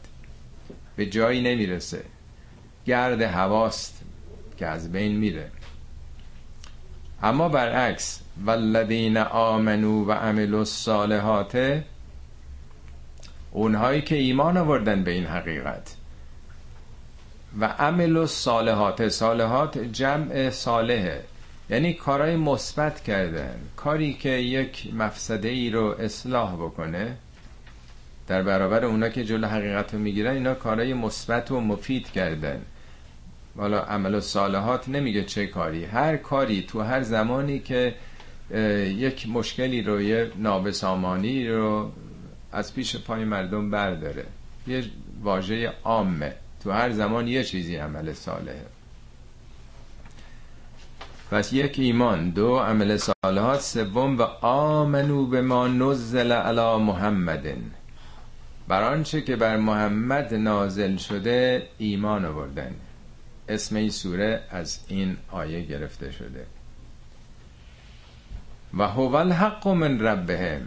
به 0.96 1.06
جایی 1.06 1.42
نمی‌رسه. 1.42 2.04
گرد 2.86 3.22
هواست 3.22 4.02
که 4.58 4.68
از 4.68 4.92
بین 4.92 5.18
میره. 5.18 5.52
اما 7.24 7.50
برعکس 7.50 8.22
والذین 8.46 9.18
آمنو 9.18 10.06
و 10.06 10.12
عملوا 10.12 10.60
الصالحات 10.60 11.84
اونهایی 13.52 14.02
که 14.02 14.16
ایمان 14.16 14.58
آوردن 14.58 15.04
به 15.04 15.12
این 15.12 15.26
حقیقت. 15.26 15.96
و 17.60 17.66
عمل 17.66 18.18
و 18.18 18.26
صالحات 18.26 19.10
صالحات 19.10 19.78
جمع 19.78 20.50
صالحه. 20.50 21.24
یعنی 21.70 21.94
کارهای 21.94 22.36
مثبت 22.36 23.04
کردن. 23.04 23.56
کاری 23.76 24.14
که 24.14 24.30
یک 24.30 24.94
مفسده 24.94 25.48
ای 25.48 25.70
رو 25.70 25.96
اصلاح 26.00 26.56
بکنه 26.56 27.18
در 28.28 28.44
برابر 28.44 28.86
اونا 28.86 29.10
که 29.10 29.24
جلو 29.24 29.48
حقیقت 29.48 29.94
رو 29.94 30.00
می‌گیرن 30.00 30.34
اینا 30.34 30.54
کارهای 30.54 30.94
مثبت 30.94 31.52
و 31.52 31.60
مفید 31.60 32.12
کردن. 32.12 32.62
والا 33.56 33.80
عمل 33.80 34.16
و 34.16 34.22
صالحات 34.22 34.90
نمیگه 34.90 35.24
چه 35.24 35.48
کاری. 35.48 35.86
هر 35.86 36.18
کاری 36.18 36.62
تو 36.62 36.82
هر 36.82 37.02
زمانی 37.02 37.60
که 37.60 37.96
یک 38.98 39.30
مشکلی 39.30 39.82
رو 39.82 40.02
یه 40.02 40.32
نابسامانی 40.36 41.48
رو 41.48 41.92
از 42.52 42.76
پیش 42.76 42.96
پای 42.96 43.26
مردم 43.26 43.70
برداره. 43.72 44.26
یه 44.68 44.84
واژه 45.24 45.74
عامه. 45.84 46.34
تو 46.64 46.72
هر 46.72 46.92
زمان 46.92 47.28
یه 47.28 47.44
چیزی 47.44 47.76
عمل 47.76 48.14
صالحه. 48.14 48.66
پس 51.32 51.54
یک 51.54 51.80
ایمان 51.80 52.30
دو 52.30 52.58
عمل 52.60 52.98
صالحات 52.98 53.62
سوم 53.62 54.18
و 54.18 54.22
آمنو 54.42 55.26
به 55.26 55.42
ما 55.42 55.68
نزل 55.68 56.32
علی 56.32 56.84
محمد. 56.84 57.48
بر 58.68 58.84
آنچه 58.84 59.22
که 59.22 59.36
بر 59.36 59.58
محمد 59.58 60.34
نازل 60.34 60.98
شده 60.98 61.68
ایمان 61.78 62.26
آوردن. 62.26 62.72
اسم 63.50 63.76
این 63.76 63.90
سوره 63.90 64.42
از 64.50 64.80
این 64.88 65.18
آیه 65.32 65.62
گرفته 65.62 66.12
شده. 66.12 66.46
و 68.78 68.88
هو 68.88 69.16
الحق 69.16 69.68
من 69.68 70.00
ربهم 70.00 70.62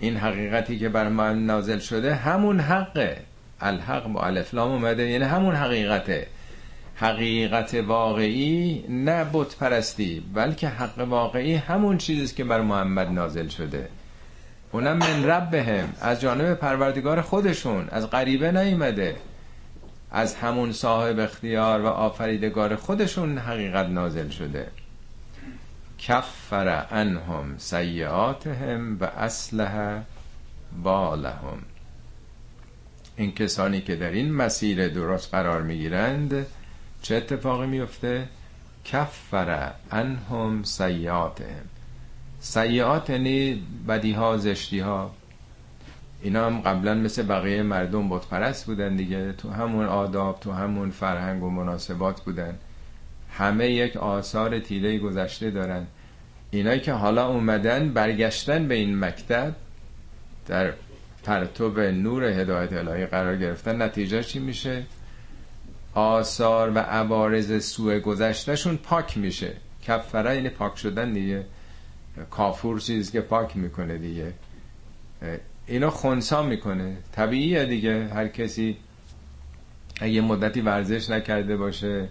این 0.00 0.16
حقیقتی 0.16 0.78
که 0.78 0.88
بر 0.88 1.08
ما 1.08 1.32
نازل 1.32 1.78
شده 1.78 2.14
همون 2.14 2.60
حقه. 2.60 3.24
الحق 3.60 4.06
با 4.06 4.22
الفلام 4.26 4.70
اومده 4.70 5.10
یعنی 5.10 5.24
همون 5.24 5.54
حقیقته. 5.54 6.26
حقیقت 7.02 7.74
واقعی 7.74 8.84
نه 8.88 9.24
بت 9.32 9.56
پرستی 9.56 10.22
بلکه 10.34 10.68
حق 10.68 10.98
واقعی 10.98 11.54
همون 11.54 11.98
چیزی 11.98 12.34
که 12.34 12.44
بر 12.44 12.60
محمد 12.60 13.10
نازل 13.10 13.48
شده. 13.48 13.88
اونم 14.72 14.96
من 14.96 15.24
ربهم 15.24 15.92
از 16.00 16.20
جانب 16.20 16.54
پروردگار 16.54 17.20
خودشون 17.20 17.88
از 17.88 18.10
غریبه 18.10 18.52
نیمده 18.52 19.16
از 20.10 20.34
همون 20.34 20.72
صاحب 20.72 21.18
اختیار 21.18 21.80
و 21.80 21.86
آفریدگار 21.86 22.76
خودشون 22.76 23.38
حقیقت 23.38 23.86
نازل 23.86 24.28
شده. 24.28 24.66
کفر 25.98 26.86
انهم 26.90 27.54
سیعاتهم 27.58 28.98
و 29.00 29.04
اسلحه 29.04 30.02
بالهم. 30.82 31.58
این 33.16 33.32
کسانی 33.34 33.80
که 33.80 33.96
در 33.96 34.10
این 34.10 34.32
مسیر 34.32 34.88
درست 34.88 35.30
قرار 35.30 35.62
می‌گیرند 35.62 36.46
چه 37.02 37.14
اتفاقی 37.16 37.66
میفته؟ 37.66 38.28
کفر 38.84 39.72
انهم 39.90 40.62
سیعاتهم 40.62 41.64
سیعات 42.40 43.10
یعنی 43.10 43.62
بدی 43.88 44.12
ها 44.12 44.36
زشتی 44.36 44.80
ها 44.80 45.10
اینا 46.22 46.46
هم 46.46 46.60
قبلا 46.60 46.94
مثل 46.94 47.22
بقیه 47.22 47.62
مردم 47.62 48.08
بتپرست 48.08 48.66
بودن 48.66 48.96
دیگه. 48.96 49.32
تو 49.32 49.50
همون 49.50 49.86
آداب 49.86 50.40
تو 50.40 50.52
همون 50.52 50.90
فرهنگ 50.90 51.42
و 51.42 51.50
مناسبات 51.50 52.20
بودن. 52.20 52.54
همه 53.30 53.70
یک 53.70 53.96
آثار 53.96 54.58
تیله 54.58 54.98
گذشته 54.98 55.50
دارن. 55.50 55.86
اینایی 56.50 56.80
که 56.80 56.92
حالا 56.92 57.28
اومدن 57.28 57.92
برگشتن 57.92 58.68
به 58.68 58.74
این 58.74 58.98
مکتب 58.98 59.54
در 60.46 60.72
پرتوب 61.24 61.80
نور 61.80 62.24
هدایت 62.24 62.72
الهی 62.72 63.06
قرار 63.06 63.36
گرفتن. 63.36 63.82
نتیجه 63.82 64.22
چی 64.22 64.38
میشه؟ 64.38 64.82
آثار 65.94 66.70
و 66.70 66.78
عوارض 66.78 67.64
سوء 67.64 67.98
گذشتهشون 67.98 68.76
پاک 68.76 69.18
میشه. 69.18 69.52
کفره 69.82 70.34
یعنی 70.34 70.48
پاک 70.48 70.78
شدن 70.78 71.12
دیگه. 71.12 71.44
کافور 72.30 72.80
چیزی 72.80 73.12
که 73.12 73.20
پاک 73.20 73.56
می‌کنه 73.56 73.98
دیگه. 73.98 74.32
اینا 75.66 75.90
خونسا 75.90 76.42
می‌کنه. 76.42 76.96
طبیعیه 77.12 77.64
دیگه. 77.64 78.08
هر 78.14 78.28
کسی 78.28 78.76
اگه 80.00 80.20
مدتی 80.20 80.60
ورزش 80.60 81.10
نکرده 81.10 81.56
باشه 81.56 82.08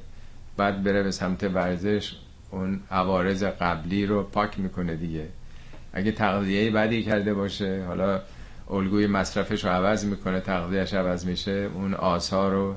بعد 0.58 0.84
بره 0.84 1.04
به 1.04 1.12
سمت 1.12 1.44
ورزش 1.44 2.16
اون 2.52 2.80
عوارض 2.92 3.44
قبلی 3.44 4.06
رو 4.06 4.24
پاک 4.24 4.60
می‌کنه 4.60 4.96
دیگه. 4.96 5.28
اگه 5.94 6.12
تغذیه 6.12 6.72
بدی 6.72 7.04
کرده 7.04 7.34
باشه 7.34 7.84
حالا 7.88 8.22
الگوی 8.70 9.08
مصرفش 9.08 9.66
رو 9.66 9.72
عوض 9.72 10.06
می‌کنه 10.06 10.40
تغذیهش 10.40 10.94
عوض 10.94 11.26
میشه 11.26 11.70
اون 11.74 11.94
آثار 11.94 12.52
رو 12.52 12.76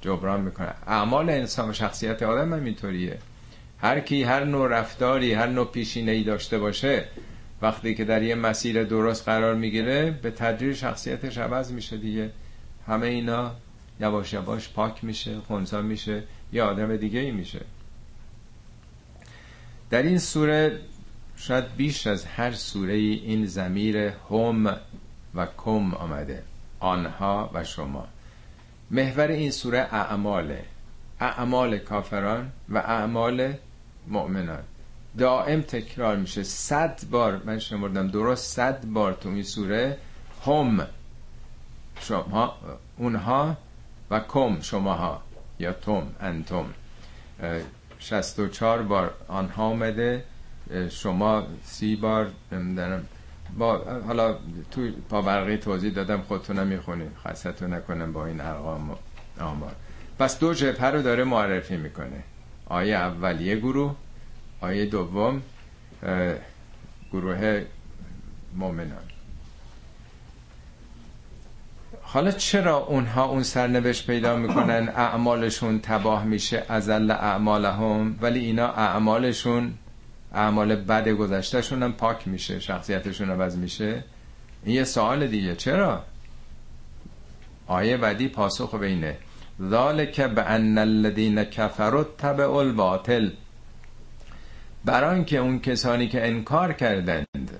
جبران 0.00 0.40
می‌کنه. 0.40 0.74
اعمال 0.86 1.30
انسان 1.30 1.70
و 1.70 1.72
شخصیت 1.72 2.22
آدم 2.22 2.54
هم 2.54 2.64
اینطوریه. 2.64 3.18
هر 3.78 4.00
کی 4.00 4.22
هر 4.22 4.44
نوع 4.44 4.68
رفتاری 4.68 5.32
هر 5.32 5.46
نوع 5.46 5.66
پیشینه 5.66 6.12
ای 6.12 6.24
داشته 6.24 6.58
باشه 6.58 7.04
وقتی 7.62 7.94
که 7.94 8.04
در 8.04 8.22
یه 8.22 8.34
مسیر 8.34 8.84
درست 8.84 9.24
قرار 9.24 9.54
می‌گیره 9.54 10.10
به 10.10 10.30
تدریج 10.30 10.76
شخصیتش 10.76 11.38
عوض 11.38 11.72
میشه 11.72 11.96
دیگه. 11.96 12.30
همه 12.86 13.06
اینا 13.06 13.52
یواش 14.00 14.32
یواش 14.32 14.68
پاک 14.68 15.04
میشه 15.04 15.40
خونسا 15.40 15.82
میشه 15.82 16.22
یه 16.52 16.62
آدم 16.62 16.96
دیگه 16.96 17.20
ای 17.20 17.30
میشه. 17.30 17.60
در 19.90 20.02
این 20.02 20.18
سوره 20.18 20.80
شاید 21.36 21.64
بیش 21.76 22.06
از 22.06 22.24
هر 22.24 22.52
سوره 22.52 22.94
ای 22.94 23.12
این 23.12 23.46
زمیر 23.46 23.96
هم 24.30 24.76
و 25.34 25.46
کم 25.56 25.94
آمده. 25.94 26.42
آنها 26.80 27.50
و 27.54 27.64
شما. 27.64 28.08
محور 28.90 29.26
این 29.28 29.50
سوره 29.50 29.78
اعماله. 29.78 30.64
اعمال 31.20 31.78
کافران 31.78 32.52
و 32.68 32.78
اعمال 32.78 33.54
مؤمنان. 34.06 34.62
دائم 35.18 35.60
تکرار 35.60 36.16
میشه. 36.16 36.42
صد 36.42 37.00
بار 37.10 37.42
من 37.44 37.58
شمردم 37.58 38.08
درست 38.08 38.56
صد 38.56 38.86
بار 38.86 39.12
تو 39.12 39.28
این 39.28 39.42
سوره. 39.42 39.98
هم. 40.46 40.86
شما 42.00 42.54
اونها 42.96 43.56
و 44.10 44.20
کم 44.20 44.60
شماها. 44.60 45.22
یا 45.58 45.72
توم 45.72 46.14
انتم. 46.20 46.64
شست 47.98 48.38
و 48.38 48.48
چار 48.48 48.82
بار 48.82 49.14
آنها 49.28 49.64
آمده. 49.64 50.24
شما 50.90 51.46
سی 51.64 51.96
بار 51.96 52.30
نمی‌دونم 52.52 53.06
با 53.58 53.84
حالا 54.06 54.36
تو 54.70 54.90
پاورقی 55.08 55.56
توضیح 55.56 55.92
دادم 55.92 56.22
خودتونم 56.22 56.66
می‌خونید 56.66 57.10
خستتون 57.24 57.74
نکنم 57.74 58.12
با 58.12 58.26
این 58.26 58.40
ارقام 58.40 58.96
آمار. 59.40 59.72
پس 60.18 60.38
دو 60.38 60.54
جبهه 60.54 60.86
رو 60.86 61.02
داره 61.02 61.24
معرفی 61.24 61.76
می‌کنه. 61.76 62.22
آیه 62.66 62.96
اول 62.96 63.40
یه 63.40 63.56
گروه 63.56 63.94
آیه 64.60 64.86
دوم 64.86 65.42
گروه 67.12 67.64
مؤمنان. 68.56 69.02
حالا 72.02 72.30
چرا 72.30 72.76
اونها 72.76 73.24
اون 73.24 73.42
سرنوشت 73.42 74.06
پیدا 74.06 74.36
می‌کنن؟ 74.36 74.88
اعمالشون 74.88 75.80
تباه 75.80 76.24
میشه 76.24 76.64
ازل 76.68 77.10
اعمالهم 77.10 78.18
ولی 78.20 78.38
اینا 78.38 78.68
اعمالشون 78.68 79.74
اعمال 80.34 80.76
بد 80.76 81.08
گذشتهشون 81.08 81.82
هم 81.82 81.92
پاک 81.92 82.28
میشه 82.28 82.60
شخصیتشون 82.60 83.30
عوض 83.30 83.56
میشه؟ 83.56 84.04
این 84.64 84.74
یه 84.74 84.84
سوال 84.84 85.26
دیگه. 85.26 85.56
چرا؟ 85.56 86.02
آیه 87.66 87.96
بعدی 87.96 88.28
پاسخ 88.28 88.74
به 88.74 88.86
اینه. 88.86 89.16
ذالک 89.62 90.20
به 90.20 90.42
ان 90.42 90.78
الذین 90.78 91.44
کفروا 91.44 92.04
تبع 92.04 92.50
الباطل. 92.50 93.30
بران 94.84 95.24
که 95.24 95.38
اون 95.38 95.60
کسانی 95.60 96.08
که 96.08 96.26
انکار 96.26 96.72
کردند 96.72 97.58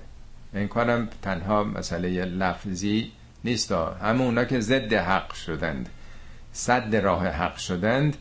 انکارم 0.53 1.09
تنها 1.21 1.63
مسئله 1.63 2.25
لفظی 2.25 3.11
نیست. 3.43 3.71
همه 3.71 4.21
اونا 4.21 4.45
که 4.45 4.59
ضد 4.59 4.93
حق 4.93 5.33
شدند 5.33 5.89
صد 6.53 6.95
راه 6.95 7.27
حق 7.27 7.57
شدند 7.57 8.17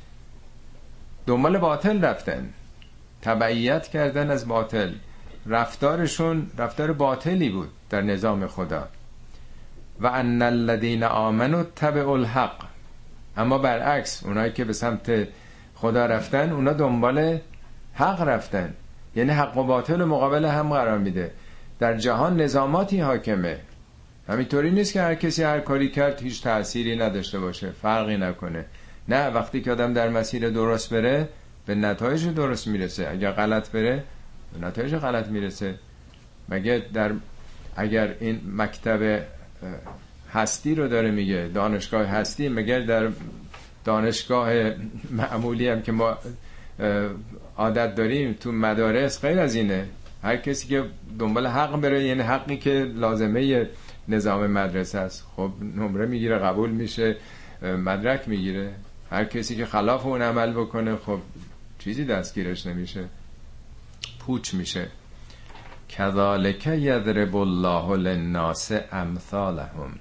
دنبال 1.26 1.58
باطل 1.58 2.04
رفتن. 2.04 2.52
تبعیت 3.22 3.88
کردن 3.88 4.30
از 4.30 4.48
باطل. 4.48 4.92
رفتارشون 5.46 6.50
رفتار 6.58 6.92
باطلی 6.92 7.50
بود 7.50 7.68
در 7.90 8.02
نظام 8.02 8.46
خدا. 8.46 8.88
و 10.00 10.06
ان 10.06 10.42
الذین 10.42 11.04
آمنوا 11.04 11.62
تبع 11.62 12.08
الحق. 12.08 12.62
اما 13.36 13.58
برعکس 13.58 14.22
اونایی 14.24 14.52
که 14.52 14.64
به 14.64 14.72
سمت 14.72 15.28
خدا 15.74 16.06
رفتن 16.06 16.52
اونا 16.52 16.72
دنبال 16.72 17.38
حق 17.94 18.20
رفتن. 18.20 18.74
یعنی 19.16 19.30
حق 19.30 19.56
و 19.56 19.64
باطل 19.64 20.04
مقابل 20.04 20.44
هم 20.44 20.68
قرار 20.68 20.98
میده. 20.98 21.30
در 21.78 21.96
جهان 21.96 22.40
نظاماتی 22.40 23.00
حاکمه. 23.00 23.58
همینطوری 24.28 24.70
نیست 24.70 24.92
که 24.92 25.02
هر 25.02 25.14
کسی 25.14 25.42
هر 25.42 25.60
کاری 25.60 25.90
کرد 25.90 26.22
هیچ 26.22 26.42
تأثیری 26.42 26.96
نداشته 26.96 27.38
باشه. 27.38 27.70
فرقی 27.70 28.16
نکنه. 28.16 28.64
نه 29.08 29.28
وقتی 29.28 29.60
که 29.60 29.72
آدم 29.72 29.92
در 29.92 30.08
مسیر 30.08 30.50
درست 30.50 30.94
بره 30.94 31.28
به 31.70 31.76
نتایج 31.76 32.28
درست 32.28 32.66
می‌رسه. 32.66 33.08
اگر 33.10 33.30
غلط 33.30 33.70
بره 33.70 34.04
به 34.52 34.66
نتایج 34.66 34.94
غلط 34.96 35.26
می‌رسه. 35.26 35.74
مگه 36.48 36.82
در 36.94 37.12
اگر 37.76 38.14
این 38.20 38.40
مکتب 38.56 39.22
هستی 40.32 40.74
رو 40.74 40.88
داره 40.88 41.10
میگه 41.10 41.50
دانشگاه 41.54 42.06
هستی 42.06 42.48
مگر 42.48 42.80
در 42.80 43.08
دانشگاه 43.84 44.50
معمولی 45.10 45.68
هم 45.68 45.82
که 45.82 45.92
ما 45.92 46.18
عادت 47.56 47.94
داریم 47.94 48.32
تو 48.32 48.52
مدارس 48.52 49.20
غیر 49.24 49.38
از 49.38 49.54
اینه؟ 49.54 49.86
هر 50.22 50.36
کسی 50.36 50.68
که 50.68 50.84
دنبال 51.18 51.46
حق 51.46 51.80
بره 51.80 52.04
یعنی 52.04 52.22
حقی 52.22 52.56
که 52.56 52.92
لازمه 52.94 53.68
نظام 54.08 54.46
مدرسه 54.46 54.98
است. 54.98 55.26
خب 55.36 55.50
نمره 55.76 56.06
می‌گیره 56.06 56.38
قبول 56.38 56.70
میشه 56.70 57.16
مدرک 57.62 58.28
می‌گیره. 58.28 58.72
هر 59.10 59.24
کسی 59.24 59.56
که 59.56 59.66
خلاف 59.66 60.06
اون 60.06 60.22
عمل 60.22 60.52
بکنه 60.52 60.96
خب 60.96 61.18
چیزی 61.80 62.04
دستگیرش 62.04 62.66
نمیشه. 62.66 63.04
پوچ 64.18 64.54
میشه. 64.54 64.88
کذالک 65.88 66.66
یضرب 66.66 67.36
الله 67.36 67.96
للناس 67.96 68.72
امثالهم. 68.92 69.98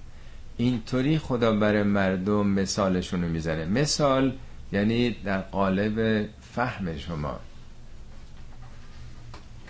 اینطوری 0.58 1.18
خدا 1.18 1.54
برای 1.54 1.84
مردم 1.84 2.48
مثالشون 2.48 3.22
رو 3.22 3.30
می‌زنه. 3.30 3.66
مثال 3.66 4.34
یعنی 4.72 5.10
در 5.10 5.42
قالب 5.42 6.28
فهم 6.42 6.98
شما. 6.98 7.40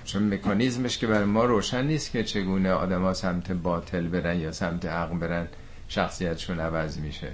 چون 0.06 0.34
مکانیزمش 0.34 0.98
که 0.98 1.08
برای 1.08 1.26
ما 1.26 1.46
روشن 1.46 1.86
نیست 1.86 2.12
که 2.12 2.24
چگونه 2.24 2.72
آدما 2.72 3.14
سمت 3.14 3.52
باطل 3.52 4.08
برن 4.08 4.40
یا 4.40 4.52
سمت 4.52 4.86
حق 4.86 5.14
برن 5.14 5.48
شخصیتشون 5.88 6.60
عوض 6.60 6.98
میشه. 6.98 7.32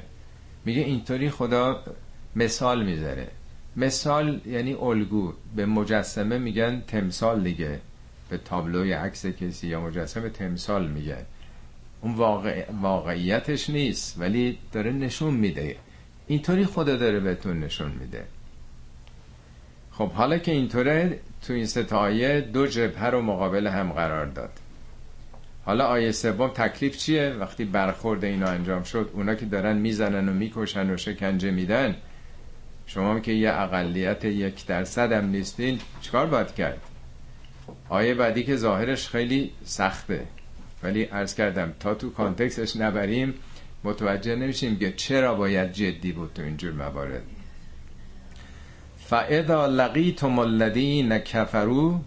میگه 0.66 0.82
اینطوری 0.82 1.30
خدا 1.30 1.84
مثال 2.36 2.86
می‌ذاره. 2.86 3.28
مثال 3.78 4.42
یعنی 4.46 4.74
الگو. 4.74 5.34
به 5.56 5.66
مجسمه 5.66 6.38
میگن 6.38 6.84
تمثال 6.88 7.44
دیگه. 7.44 7.80
به 8.30 8.38
تابلوی 8.38 8.92
عکس 8.92 9.26
کسی 9.26 9.68
یا 9.68 9.82
مجسمه 9.82 10.30
تمثال 10.30 10.88
میگن 10.88 11.26
اون 12.02 12.14
واقع... 12.14 12.66
واقعیتش 12.82 13.70
نیست 13.70 14.16
ولی 14.20 14.58
داره 14.72 14.92
نشون 14.92 15.34
میده. 15.34 15.76
اینطوری 16.28 16.66
خدا 16.66 16.96
داره 16.96 17.20
بهتون 17.20 17.60
نشون 17.60 17.92
میده. 17.92 18.26
خب 19.92 20.12
حالا 20.12 20.38
که 20.38 20.52
اینطوره 20.52 21.20
تو 21.48 21.54
این 21.54 21.66
ستایه 21.66 22.42
دو 22.42 22.68
جبهه 22.68 23.06
رو 23.06 23.22
مقابل 23.22 23.68
هم 23.68 23.92
قرار 23.92 24.26
داد. 24.26 24.52
حالا 25.66 25.86
آیه 25.86 26.12
سوم 26.12 26.48
تکلیف 26.48 26.98
چیه؟ 26.98 27.30
وقتی 27.40 27.66
برخورد 27.66 28.24
اینا 28.24 28.48
انجام 28.48 28.84
شد 28.84 29.10
اونا 29.14 29.36
که 29.36 29.46
دارن 29.46 29.78
می‌زنن 29.78 30.30
و 30.30 30.34
می‌کشن 30.34 30.90
و 30.90 30.98
شکنجه 30.98 31.52
میدن 31.52 31.96
شما 32.88 33.20
که 33.20 33.32
یه 33.32 33.52
اقلیت 33.52 34.26
یک 34.26 34.66
درصد 34.66 35.12
هم 35.12 35.26
نیستین 35.26 35.80
چیکار 36.02 36.26
باید 36.26 36.56
کرد؟ 36.56 36.82
آیه 37.90 38.14
بعدی 38.14 38.44
که 38.44 38.56
ظاهرش 38.56 39.10
خیلی 39.10 39.52
سخته. 39.64 40.26
ولی 40.84 41.04
عرض 41.04 41.36
کردم 41.36 41.74
تا 41.80 41.96
تو 41.96 42.10
کانتکسش 42.10 42.76
نبریم 42.76 43.34
متوجه 43.84 44.36
نمیشیم 44.36 44.80
که 44.80 44.92
چرا 44.92 45.36
باید 45.36 45.72
جدی 45.72 46.12
بود 46.12 46.34
تو 46.34 46.42
اینجور 46.42 46.72
موارد. 46.72 47.24
فاذا 48.98 49.66
لقیتم 49.66 50.40
الذین 50.40 51.18
کفروا 51.18 52.00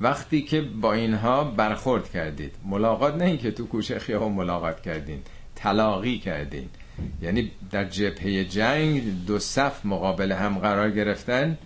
وقتی 0.00 0.42
که 0.42 0.60
با 0.60 0.92
اینها 0.92 1.44
برخورد 1.44 2.10
کردید. 2.10 2.54
ملاقات 2.64 3.14
نه 3.14 3.24
اینکه 3.24 3.50
تو 3.50 3.66
کوچه 3.66 3.98
خیابان 3.98 4.32
ملاقات 4.32 4.80
کردین 4.80 5.22
تلاقی 5.56 6.18
کردین. 6.18 6.68
یعنی 7.22 7.50
در 7.70 7.84
جبهه 7.84 8.44
جنگ 8.44 9.24
دو 9.26 9.38
صف 9.38 9.86
مقابل 9.86 10.32
هم 10.32 10.58
قرار 10.58 10.90
گرفتن 10.90 11.58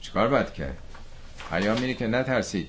چیکار 0.00 0.28
باید 0.28 0.52
کرد؟ 0.52 0.78
پیام 1.50 1.76
اینه 1.76 1.94
که 1.94 2.06
نترسید. 2.06 2.68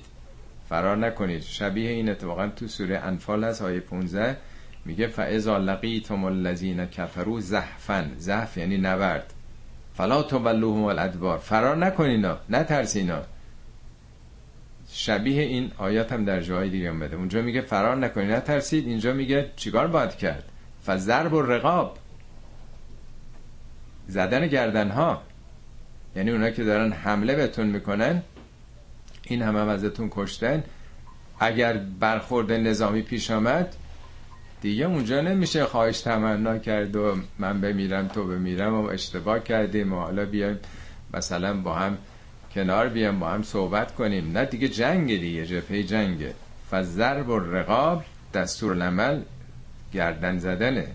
فرار 0.68 0.96
نکنید. 0.96 1.42
شبیه 1.42 1.90
این 1.90 2.08
اتفاقا 2.08 2.48
تو 2.48 2.68
سوره 2.68 2.98
انفال 2.98 3.44
هست 3.44 3.62
آیه 3.62 3.80
15 3.80 4.36
میگه 4.84 5.06
فاذا 5.06 5.58
لقیتم 5.58 6.24
الذین 6.24 6.86
کفروا 6.86 7.40
زحفا. 7.40 8.10
زحف 8.16 8.56
یعنی 8.56 8.78
نورد 8.78 9.32
فلا 9.94 10.22
تولوهم 10.22 10.84
الادبار 10.84 11.38
فرار 11.38 11.76
نکنینا 11.76 12.38
نترسینا 12.50 13.22
شبیه 14.92 15.42
این 15.42 15.70
آیات 15.78 16.12
هم 16.12 16.24
در 16.24 16.40
جای 16.40 16.70
دیگه 16.70 16.88
اومده 16.88 17.16
اونجا 17.16 17.42
میگه 17.42 17.60
فرار 17.60 17.96
نکنید. 17.96 18.30
نترسید. 18.30 18.86
اینجا 18.86 19.12
میگه 19.12 19.50
چیکار 19.56 19.86
باید 19.86 20.16
کرد؟ 20.16 20.44
فضرب 20.86 21.32
و 21.32 21.42
رقاب. 21.42 21.98
زدن 24.08 24.46
گردن 24.46 24.90
ها 24.90 25.22
یعنی 26.16 26.30
اونا 26.30 26.50
که 26.50 26.64
دارن 26.64 26.92
حمله 26.92 27.34
بهتون 27.34 27.66
می‌کنن 27.66 28.22
این 29.22 29.42
همه 29.42 29.60
هم 29.60 29.68
ازتون 29.68 30.08
کشتن. 30.10 30.64
اگر 31.40 31.76
برخورد 32.00 32.52
نظامی 32.52 33.02
پیش 33.02 33.30
آمد 33.30 33.76
دیگه 34.60 34.84
اونجا 34.84 35.20
نمیشه 35.20 35.64
خواهش 35.64 36.00
تمنا 36.00 36.58
کرد 36.58 36.96
و 36.96 37.16
من 37.38 37.60
بمیرم 37.60 38.08
تو 38.08 38.24
بمیرم 38.24 38.74
و 38.74 38.86
اشتباه 38.86 39.40
کردیم 39.40 39.92
و 39.92 39.96
حالا 39.96 40.24
بیایم 40.24 40.58
مثلا 41.14 41.60
با 41.60 41.74
هم 41.74 41.98
کنار 42.54 42.88
بیام 42.88 43.20
با 43.20 43.28
هم 43.28 43.42
صحبت 43.42 43.94
کنیم. 43.94 44.32
نه 44.32 44.44
دیگه 44.44 44.68
جنگ 44.68 45.20
دیگه 45.20 45.46
جپه 45.46 45.82
جنگه 45.82 46.34
فضرب 46.70 47.28
و 47.28 47.38
رقاب 47.38 48.04
دستور 48.34 48.72
العمل 48.72 49.22
گردن 49.92 50.38
زدنه. 50.38 50.86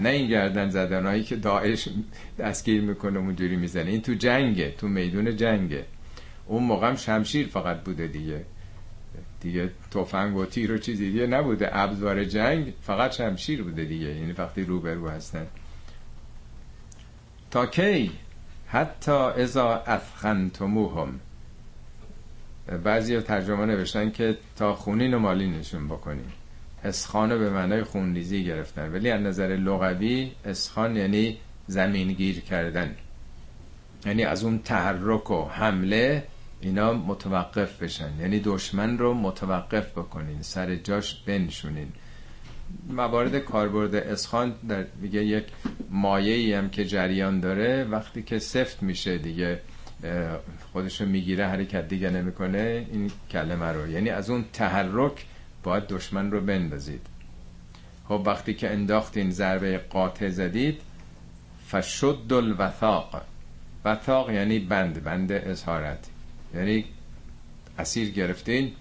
نه 0.00 0.08
این 0.08 0.28
گردن 0.28 0.70
زدن 0.70 1.06
هایی 1.06 1.22
که 1.22 1.36
داعش 1.36 1.88
دستگیر 2.38 2.80
می‌کنه 2.80 3.18
اونجوری 3.18 3.56
می‌زنه. 3.56 3.90
این 3.90 4.02
تو 4.02 4.14
جنگه 4.14 4.70
تو 4.70 4.88
میدون 4.88 5.36
جنگه. 5.36 5.84
اون 6.46 6.62
موقع 6.62 6.94
شمشیر 6.94 7.46
فقط 7.46 7.80
بوده 7.80 8.06
دیگه. 8.06 8.44
دیگه 9.40 9.70
تفنگ 9.90 10.36
و 10.36 10.46
تیر 10.46 10.72
و 10.72 10.78
چیزی 10.78 11.10
دیگه 11.10 11.26
نبوده. 11.26 11.76
ابزار 11.76 12.24
جنگ 12.24 12.72
فقط 12.82 13.12
شمشیر 13.12 13.62
بوده 13.62 13.84
دیگه. 13.84 14.06
یعنی 14.06 14.32
وقتی 14.32 14.64
روبرو 14.64 15.08
هستن. 15.08 15.46
تا 17.50 17.66
کی؟ 17.66 18.10
حتی 18.68 19.12
ازا 19.12 19.74
اثخنتموهم. 19.74 21.20
بعضی 22.84 23.20
ترجمه 23.20 23.66
نوشتن 23.66 24.10
که 24.10 24.36
تا 24.56 24.74
خونین 24.74 25.14
و 25.14 25.34
نشون 25.34 25.88
بکنیم. 25.88 26.32
اسخان 26.84 27.38
به 27.38 27.50
معنای 27.50 27.82
خونریزی 27.82 28.44
گرفتن. 28.44 28.92
ولی 28.92 29.10
از 29.10 29.20
نظر 29.20 29.46
لغوی 29.46 30.32
اسخان 30.44 30.96
یعنی 30.96 31.36
زمینگیر 31.66 32.40
کردن. 32.40 32.94
یعنی 34.06 34.24
از 34.24 34.44
اون 34.44 34.58
تحرک 34.58 35.30
و 35.30 35.48
حمله 35.48 36.24
اینا 36.60 36.92
متوقف 36.92 37.82
بشن. 37.82 38.10
یعنی 38.20 38.40
دشمن 38.40 38.98
رو 38.98 39.14
متوقف 39.14 39.90
بکنین 39.90 40.42
سر 40.42 40.74
جاش 40.76 41.14
بنشونین. 41.14 41.92
موارد 42.88 43.38
کاربرد 43.38 43.94
اسخان 43.94 44.54
در 44.68 44.84
میگه 45.00 45.24
یک 45.24 45.44
مایه 45.90 46.34
ای 46.34 46.52
هم 46.52 46.70
که 46.70 46.84
جریان 46.84 47.40
داره 47.40 47.84
وقتی 47.84 48.22
که 48.22 48.38
سفت 48.38 48.82
میشه 48.82 49.18
دیگه 49.18 49.60
خودشو 50.72 51.06
می‌گیره 51.06 51.46
حرکت 51.46 51.88
دیگه 51.88 52.10
نمی‌کنه 52.10 52.86
این 52.92 53.10
کلمه 53.30 53.66
رو. 53.66 53.90
یعنی 53.90 54.10
از 54.10 54.30
اون 54.30 54.44
تحرک 54.52 55.26
باید 55.68 55.86
دشمن 55.86 56.30
رو 56.30 56.40
بندازید. 56.40 57.06
خب 58.08 58.22
وقتی 58.26 58.54
که 58.54 58.70
انداختین 58.70 59.30
ضربه 59.30 59.78
قاطع 59.78 60.28
زدید 60.28 60.80
فشد 61.68 62.32
الوثاق. 62.32 63.22
وثاق 63.84 64.30
یعنی 64.30 64.58
بند 64.58 65.04
بند 65.04 65.32
اظهارت 65.32 66.06
یعنی 66.54 66.84
اسیر 67.78 68.10
گرفتین 68.10 68.72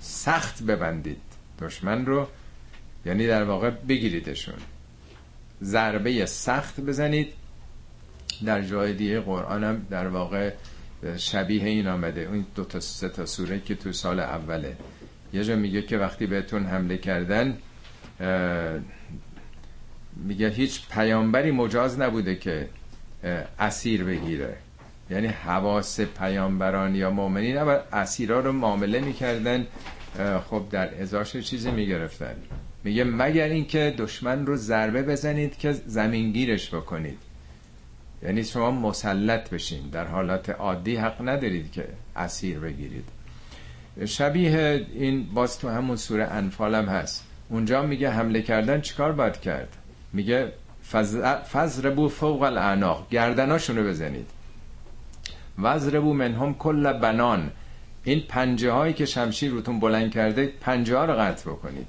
سخت 0.00 0.62
ببندید 0.62 1.22
دشمن 1.60 2.06
رو 2.06 2.26
یعنی 3.04 3.26
در 3.26 3.44
واقع 3.44 3.70
بگیریدشون. 3.70 4.60
ضربه 5.62 6.26
سخت 6.26 6.80
بزنید 6.80 7.32
در 8.44 8.62
جای 8.62 8.92
دیگه 8.92 9.20
قرآن 9.20 9.64
هم 9.64 9.86
در 9.90 10.08
واقع 10.08 10.52
شبیه 11.16 11.64
این 11.64 11.88
آمده. 11.88 12.20
اون 12.20 12.46
دو 12.54 12.64
تا 12.64 12.80
سه 12.80 13.08
تا 13.08 13.26
سوره 13.26 13.60
که 13.60 13.74
تو 13.74 13.92
سال 13.92 14.20
اوله. 14.20 14.76
یه 15.36 15.44
جا 15.44 15.56
میگه 15.56 15.82
که 15.82 15.98
وقتی 15.98 16.26
بهتون 16.26 16.64
حمله 16.64 16.98
کردن 16.98 17.58
میگه 20.16 20.48
هیچ 20.48 20.88
پیامبری 20.88 21.50
مجاز 21.50 22.00
نبوده 22.00 22.36
که 22.36 22.68
اسیر 23.58 24.04
بگیره. 24.04 24.56
یعنی 25.10 25.26
حواس 25.26 26.00
پیامبران 26.00 26.94
یا 26.94 27.10
مؤمنین 27.10 27.56
نباید 27.56 27.80
اسیرا 27.92 28.40
رو 28.40 28.52
معامله 28.52 29.00
می‌کردن 29.00 29.66
خب 30.50 30.62
در 30.70 31.02
ازاش 31.02 31.36
چیزی 31.36 31.70
می‌گرفتن. 31.70 32.34
میگه 32.84 33.04
مگر 33.04 33.48
اینکه 33.48 33.94
دشمن 33.98 34.46
رو 34.46 34.56
ضربه 34.56 35.02
بزنید 35.02 35.58
که 35.58 35.72
زمینگیرش 35.72 36.74
بکنید. 36.74 37.18
یعنی 38.22 38.44
شما 38.44 38.70
مسلط 38.70 39.50
بشین. 39.50 39.88
در 39.92 40.04
حالات 40.04 40.50
عادی 40.50 40.96
حق 40.96 41.28
ندارید 41.28 41.72
که 41.72 41.84
اسیر 42.16 42.58
بگیرید. 42.58 43.04
شبیه 44.04 44.86
این 44.94 45.26
باز 45.34 45.58
تو 45.58 45.68
همون 45.68 45.96
سوره 45.96 46.24
انفال 46.24 46.74
هم 46.74 46.84
هست. 46.84 47.24
اونجا 47.48 47.82
میگه 47.82 48.10
حمله 48.10 48.42
کردن 48.42 48.80
چیکار 48.80 49.12
باید 49.12 49.40
کرد؟ 49.40 49.76
میگه 50.12 50.52
فضربو 51.52 52.08
فوق 52.08 52.42
الاعناق 52.42 53.06
گردناشونو 53.10 53.88
بزنید. 53.88 54.26
وزربو 55.58 56.12
منهم 56.12 56.54
کل 56.54 56.92
بنان. 56.92 57.50
این 58.04 58.22
پنجه 58.28 58.70
هایی 58.70 58.94
که 58.94 59.06
شمشیر 59.06 59.50
روتون 59.50 59.80
بلند 59.80 60.10
کرده 60.10 60.52
پنجه 60.60 60.96
ها 60.96 61.04
رو 61.04 61.14
قطع 61.14 61.50
بکنید. 61.50 61.86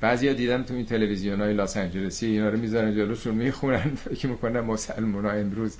بعضی 0.00 0.28
ها 0.28 0.34
دیدم 0.34 0.62
تو 0.62 0.74
این 0.74 0.86
تلویزیون 0.86 1.40
های 1.40 1.52
لاس 1.52 1.76
انجلسی 1.76 2.26
اینا 2.26 2.48
رو 2.48 2.58
می‌ذارن 2.58 2.94
جلوشون 2.94 3.34
می‌خونن 3.34 3.94
فکر 3.94 4.26
می‌کنن 4.26 4.60
مسلمان 4.60 5.24
ها 5.24 5.30
امروز 5.30 5.76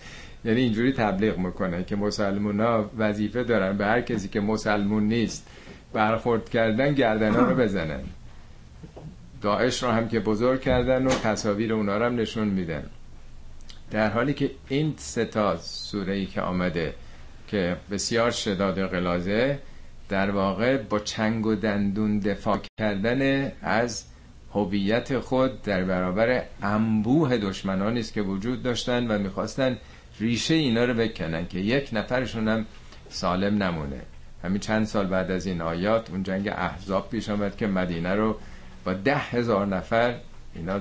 یعنی 0.46 0.61
اینجوری 0.61 0.92
تبلیغ 0.92 1.38
می‌کنن 1.38 1.85
که 1.85 1.96
مسلمان 1.96 2.61
ها 2.61 2.90
وظیفه 2.98 3.44
دارن 3.44 3.76
به 3.76 3.87
هر 3.87 4.00
کسی 4.00 4.28
که 4.28 4.40
مسلمون 4.40 5.02
نیست 5.09 5.46
برخورد 5.92 6.48
کردن 6.48 6.94
گردن 6.94 7.35
ها 7.35 7.42
رو 7.42 7.54
بزنن. 7.56 8.00
داعش 9.42 9.82
رو 9.82 9.88
هم 9.88 10.09
که 10.09 10.20
بزرگ 10.20 10.61
کردن 10.61 11.06
و 11.06 11.11
تصاویر 11.11 11.72
اونا 11.72 11.98
رو 11.98 12.04
هم 12.04 12.16
نشون 12.16 12.48
میدن. 12.48 12.85
در 13.90 14.11
حالی 14.11 14.35
که 14.35 14.50
این 14.68 14.94
سه 14.96 15.24
تا 15.24 15.56
سوره 15.56 16.14
ای 16.14 16.26
که 16.26 16.40
آمده 16.40 16.94
که 17.48 17.76
بسیار 17.90 18.30
شداد 18.30 18.87
غلازه 18.87 19.59
در 20.09 20.30
واقع 20.30 20.76
با 20.76 20.98
چنگ 20.98 21.46
و 21.46 21.54
دندون 21.54 22.18
دفاع 22.18 22.61
کردن 22.78 23.52
از 23.62 24.04
هویت 24.54 25.18
خود 25.18 25.62
در 25.62 25.85
برابر 25.85 26.42
انبوه 26.62 27.38
دشمنانی 27.38 28.00
است 28.00 28.12
که 28.12 28.22
وجود 28.22 28.62
داشتن 28.62 29.06
و 29.06 29.18
می‌خواستن 29.18 29.78
ریشه 30.20 30.55
اینا 30.55 30.85
رو 30.85 30.94
بکنن 30.94 31.46
که 31.46 31.59
یک 31.59 31.88
نفرشون 31.92 32.48
هم 32.48 32.66
سالم 33.09 33.62
نمونه. 33.62 34.00
همین 34.44 34.59
چند 34.61 34.87
سال 34.87 35.07
بعد 35.07 35.31
از 35.31 35.46
این 35.46 35.61
آیات 35.61 36.11
اون 36.11 36.22
جنگ 36.22 36.48
احزاب 36.48 37.11
پیش 37.11 37.29
آمد 37.29 37.57
که 37.57 37.66
مدینه 37.66 38.14
رو 38.14 38.37
با 38.85 38.92
ده 38.92 39.16
هزار 39.16 39.66
نفر 39.66 40.14
اینا 40.55 40.81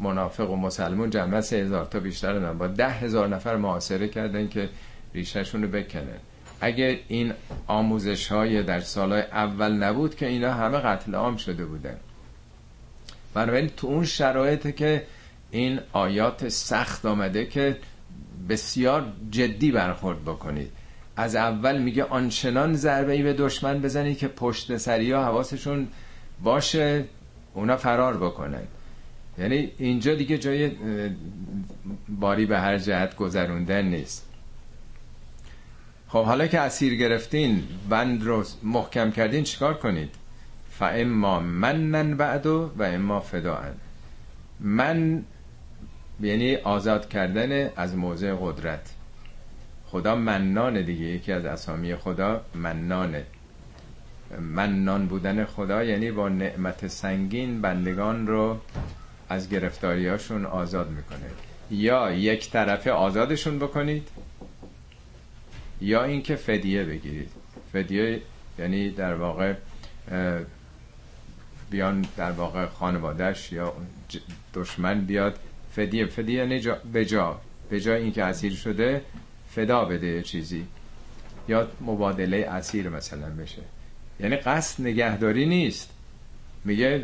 منافق 0.00 0.50
و 0.50 0.56
مسلمون 0.56 1.10
جمعه 1.10 1.40
سه 1.40 1.56
هزار 1.56 1.84
تا 1.84 2.00
بیشتر 2.00 2.32
ندارن 2.32 2.58
با 2.58 2.66
ده 2.66 2.90
هزار 2.90 3.28
نفر 3.28 3.56
محاصره 3.56 4.08
کردن 4.08 4.48
که 4.48 4.68
ریشهشون 5.14 5.62
رو 5.62 5.68
بکنن. 5.68 6.18
اگه 6.60 7.00
این 7.08 7.32
آموزش 7.66 8.26
های 8.26 8.62
در 8.62 8.80
سالهای 8.80 9.22
اول 9.22 9.72
نبود 9.72 10.14
که 10.14 10.26
اینا 10.26 10.54
همه 10.54 10.78
قتل 10.78 11.14
عام 11.14 11.36
شده 11.36 11.64
بودن. 11.64 11.96
بنابراین 13.34 13.68
تو 13.76 13.86
اون 13.86 14.04
شرایطه 14.04 14.72
که 14.72 15.06
این 15.50 15.80
آیات 15.92 16.48
سخت 16.48 17.06
آمده 17.06 17.46
که 17.46 17.76
بسیار 18.48 19.12
جدی 19.30 19.72
برخورد 19.72 20.22
بکنید. 20.24 20.70
از 21.16 21.36
اول 21.36 21.78
میگه 21.82 22.04
آنچنان 22.04 22.74
ضربه 22.74 23.12
ای 23.12 23.22
به 23.22 23.32
دشمن 23.32 23.80
بزنید 23.80 24.18
که 24.18 24.28
پشت 24.28 24.76
سری 24.76 25.12
ها 25.12 25.24
حواسشون 25.24 25.88
باشه 26.42 27.04
اونا 27.54 27.76
فرار 27.76 28.16
بکنن. 28.16 28.62
یعنی 29.38 29.70
اینجا 29.78 30.14
دیگه 30.14 30.38
جای 30.38 30.70
باری 32.08 32.46
به 32.46 32.58
هر 32.58 32.78
جهت 32.78 33.16
گذروندن 33.16 33.84
نیست. 33.84 34.26
خب 36.08 36.24
حالا 36.24 36.46
که 36.46 36.60
اسیر 36.60 36.94
گرفتین 36.94 37.62
بند 37.88 38.22
رو 38.22 38.44
محکم 38.62 39.10
کردین 39.10 39.44
چیکار 39.44 39.74
کنید؟ 39.74 40.14
فاما 40.70 41.40
منن 41.40 42.16
بعدو 42.16 42.70
و 42.78 42.82
اما 42.82 43.20
فداعن 43.20 43.74
من 44.60 45.22
یعنی 46.20 46.56
آزاد 46.56 47.08
کردن 47.08 47.70
از 47.76 47.96
موضع 47.96 48.34
قدرت. 48.40 48.94
خدا 49.86 50.14
منانه 50.14 50.82
دیگه 50.82 51.04
یکی 51.04 51.32
از 51.32 51.44
اسامی 51.44 51.96
خدا 51.96 52.44
منانه 52.54 53.26
منان 54.40 55.06
بودن 55.06 55.44
خدا 55.44 55.84
یعنی 55.84 56.10
با 56.10 56.28
نعمت 56.28 56.86
سنگین 56.86 57.60
بندگان 57.60 58.26
رو 58.26 58.60
از 59.28 59.48
گرفتاریاشون 59.48 60.46
آزاد 60.46 60.90
می‌کنه. 60.90 61.30
یا 61.70 62.12
یک 62.12 62.50
طرفه 62.50 62.90
آزادشون 62.90 63.58
بکنید 63.58 64.08
یا 65.80 66.04
اینکه 66.04 66.36
فدیه 66.36 66.84
بگیرید. 66.84 67.30
فدیه 67.72 68.20
یعنی 68.58 68.90
در 68.90 69.14
واقع 69.14 69.54
بیان 71.70 72.06
در 72.16 72.30
واقع 72.30 72.66
خانوادهش 72.66 73.52
یا 73.52 73.72
دشمن 74.54 75.00
بیاد 75.00 75.38
فدیه 75.76 76.06
فدیه 76.06 76.38
یعنی 76.38 76.62
به 76.92 77.04
جا 77.04 77.40
به 77.70 77.80
جای 77.80 78.02
اینکه 78.02 78.24
اسیر 78.24 78.52
شده 78.54 79.02
فدا 79.50 79.84
بده 79.84 80.22
چیزی. 80.22 80.66
یا 81.48 81.68
مبادله 81.80 82.36
اسیر 82.36 82.88
مثلا 82.88 83.30
بشه. 83.30 83.62
یعنی 84.20 84.36
قصد 84.36 84.82
نگهداری 84.82 85.46
نیست. 85.46 85.90
میگه 86.64 87.02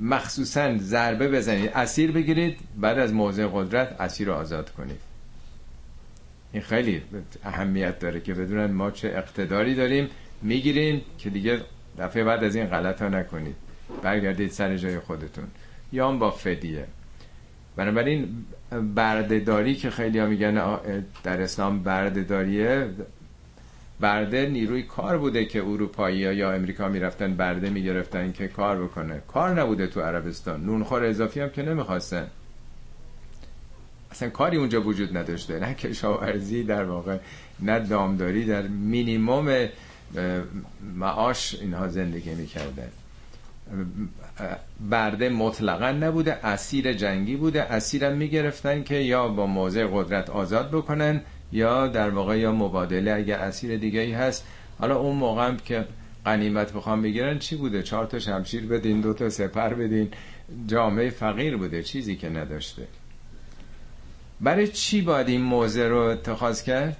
مخصوصا 0.00 0.78
ضربه 0.78 1.28
بزنید. 1.28 1.70
اسیر 1.74 2.12
بگیرید 2.12 2.58
بعد 2.76 2.98
از 2.98 3.12
موضع 3.12 3.46
قدرت 3.46 4.00
اسیر 4.00 4.28
رو 4.28 4.34
آزاد 4.34 4.70
کنید. 4.70 5.00
این 6.52 6.62
خیلی 6.62 7.02
اهمیت 7.44 7.98
داره 7.98 8.20
که 8.20 8.34
بدونن 8.34 8.72
ما 8.72 8.90
چه 8.90 9.08
اقتداری 9.08 9.74
داریم. 9.74 10.08
می‌گیریم 10.42 11.02
که 11.18 11.30
دیگه 11.30 11.60
دفعه 11.98 12.24
بعد 12.24 12.44
از 12.44 12.56
این 12.56 12.66
غلط 12.66 13.02
ها 13.02 13.08
نکنید. 13.08 13.56
برگردید 14.02 14.50
سر 14.50 14.76
جای 14.76 14.98
خودتون. 14.98 15.44
یا 15.92 16.08
هم 16.08 16.18
با 16.18 16.30
فدیه. 16.30 16.86
بنابراین 17.78 18.44
بردهداری 18.94 19.74
که 19.74 19.90
خیلی 19.90 20.18
ها 20.18 20.26
میگن 20.26 20.78
در 21.22 21.42
اسلام 21.42 21.82
بردهداریه 21.82 22.88
برده 24.00 24.46
نیروی 24.46 24.82
کار 24.82 25.18
بوده 25.18 25.44
که 25.44 25.62
اروپایی 25.62 26.18
یا 26.18 26.52
امریکا 26.52 26.88
می‌رفتن 26.88 27.34
برده 27.34 27.70
می‌گرفتن 27.70 28.32
که 28.32 28.48
کار 28.48 28.84
بکنه. 28.84 29.22
کار 29.28 29.60
نبوده 29.60 29.86
تو 29.86 30.00
عربستان. 30.00 30.64
نونخور 30.64 31.04
اضافی 31.04 31.40
هم 31.40 31.50
که 31.50 31.62
نمی‌خواستن. 31.62 32.26
اصلا 34.10 34.30
کاری 34.30 34.56
اونجا 34.56 34.82
وجود 34.82 35.16
نداشته. 35.16 35.58
نه 35.58 35.74
کشاورزی 35.74 36.62
در 36.62 36.84
واقع 36.84 37.18
نه 37.60 37.80
دامداری 37.80 38.44
در 38.44 38.62
مینیموم 38.62 39.68
معاش 40.96 41.54
اینها 41.54 41.88
زندگی 41.88 42.34
می‌کردن. 42.34 42.88
برده 44.90 45.28
مطلقا 45.28 45.92
نبوده 45.92 46.46
اسیر 46.46 46.92
جنگی 46.92 47.36
بوده. 47.36 47.62
اسیرم 47.62 48.16
می‌گرفتن 48.16 48.82
که 48.82 48.94
یا 48.94 49.28
با 49.28 49.46
موضع 49.46 49.86
قدرت 49.92 50.30
آزاد 50.30 50.70
بکنن 50.70 51.20
یا 51.52 51.86
در 51.86 52.10
واقع 52.10 52.38
یا 52.38 52.52
مبادله 52.52 53.12
اگه 53.12 53.36
اسیر 53.36 53.76
دیگه 53.76 54.00
ای 54.00 54.12
هست. 54.12 54.46
حالا 54.78 54.98
اون 54.98 55.16
موقع 55.16 55.46
هم 55.46 55.56
که 55.56 55.84
قنیمت 56.24 56.72
بخوام 56.72 57.02
بگیرن 57.02 57.38
چی 57.38 57.56
بوده؟ 57.56 57.82
چهار 57.82 58.06
تا 58.06 58.18
شمشیر 58.18 58.66
بدین 58.66 59.00
دو 59.00 59.14
تا 59.14 59.30
سپر 59.30 59.74
بدین. 59.74 60.08
جامعه 60.66 61.10
فقیر 61.10 61.56
بوده 61.56 61.82
چیزی 61.82 62.16
که 62.16 62.28
نداشته. 62.28 62.86
برای 64.40 64.68
چی 64.68 65.02
باید 65.02 65.28
این 65.28 65.40
موضع 65.40 65.88
رو 65.88 65.98
اتخاذ 65.98 66.62
کرد؟ 66.62 66.96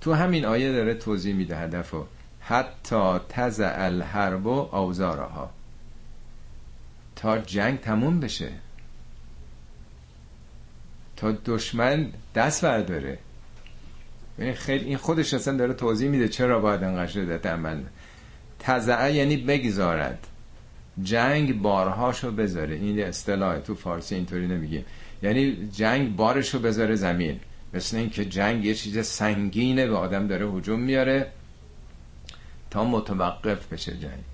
تو 0.00 0.12
همین 0.12 0.44
آیه 0.44 0.72
داره 0.72 0.94
توضیح 0.94 1.34
میده 1.34 1.56
هدفو. 1.56 2.04
حتی 2.40 3.18
تزع 3.28 3.74
الحرب 3.76 4.46
و 4.46 4.68
اوزارها. 4.76 5.50
تا 7.22 7.38
جنگ 7.38 7.80
تموم 7.80 8.20
بشه. 8.20 8.48
تا 11.16 11.32
دشمن 11.44 12.12
دست 12.34 12.64
برداره. 12.64 13.18
خیلی 14.54 14.84
این 14.84 14.96
خودش 14.96 15.34
اصلا 15.34 15.56
داره 15.56 15.74
توضیح 15.74 16.08
میده 16.08 16.28
چرا 16.28 16.60
باید 16.60 16.82
انقدر 16.82 17.06
شدت 17.06 17.46
عمل. 17.46 17.82
تزعه 18.58 19.12
یعنی 19.12 19.36
بگذارد. 19.36 20.26
جنگ 21.02 21.62
بارهاشو 21.62 22.32
بذاره. 22.32 22.74
این 22.74 23.02
اصطلاح 23.02 23.58
تو 23.58 23.74
فارسی 23.74 24.14
اینطوری 24.14 24.46
نمیگیم 24.46 24.84
یعنی 25.22 25.68
جنگ 25.72 26.16
بارشو 26.16 26.58
بذاره 26.58 26.94
زمین. 26.94 27.40
مثل 27.74 27.96
اینکه 27.96 28.24
جنگ 28.24 28.64
یه 28.64 28.74
چیز 28.74 29.06
سنگینه 29.06 29.86
به 29.86 29.96
آدم 29.96 30.26
داره 30.26 30.46
هجوم 30.46 30.80
میاره 30.80 31.32
تا 32.70 32.84
متوقف 32.84 33.72
بشه 33.72 33.92
جنگ. 33.98 34.24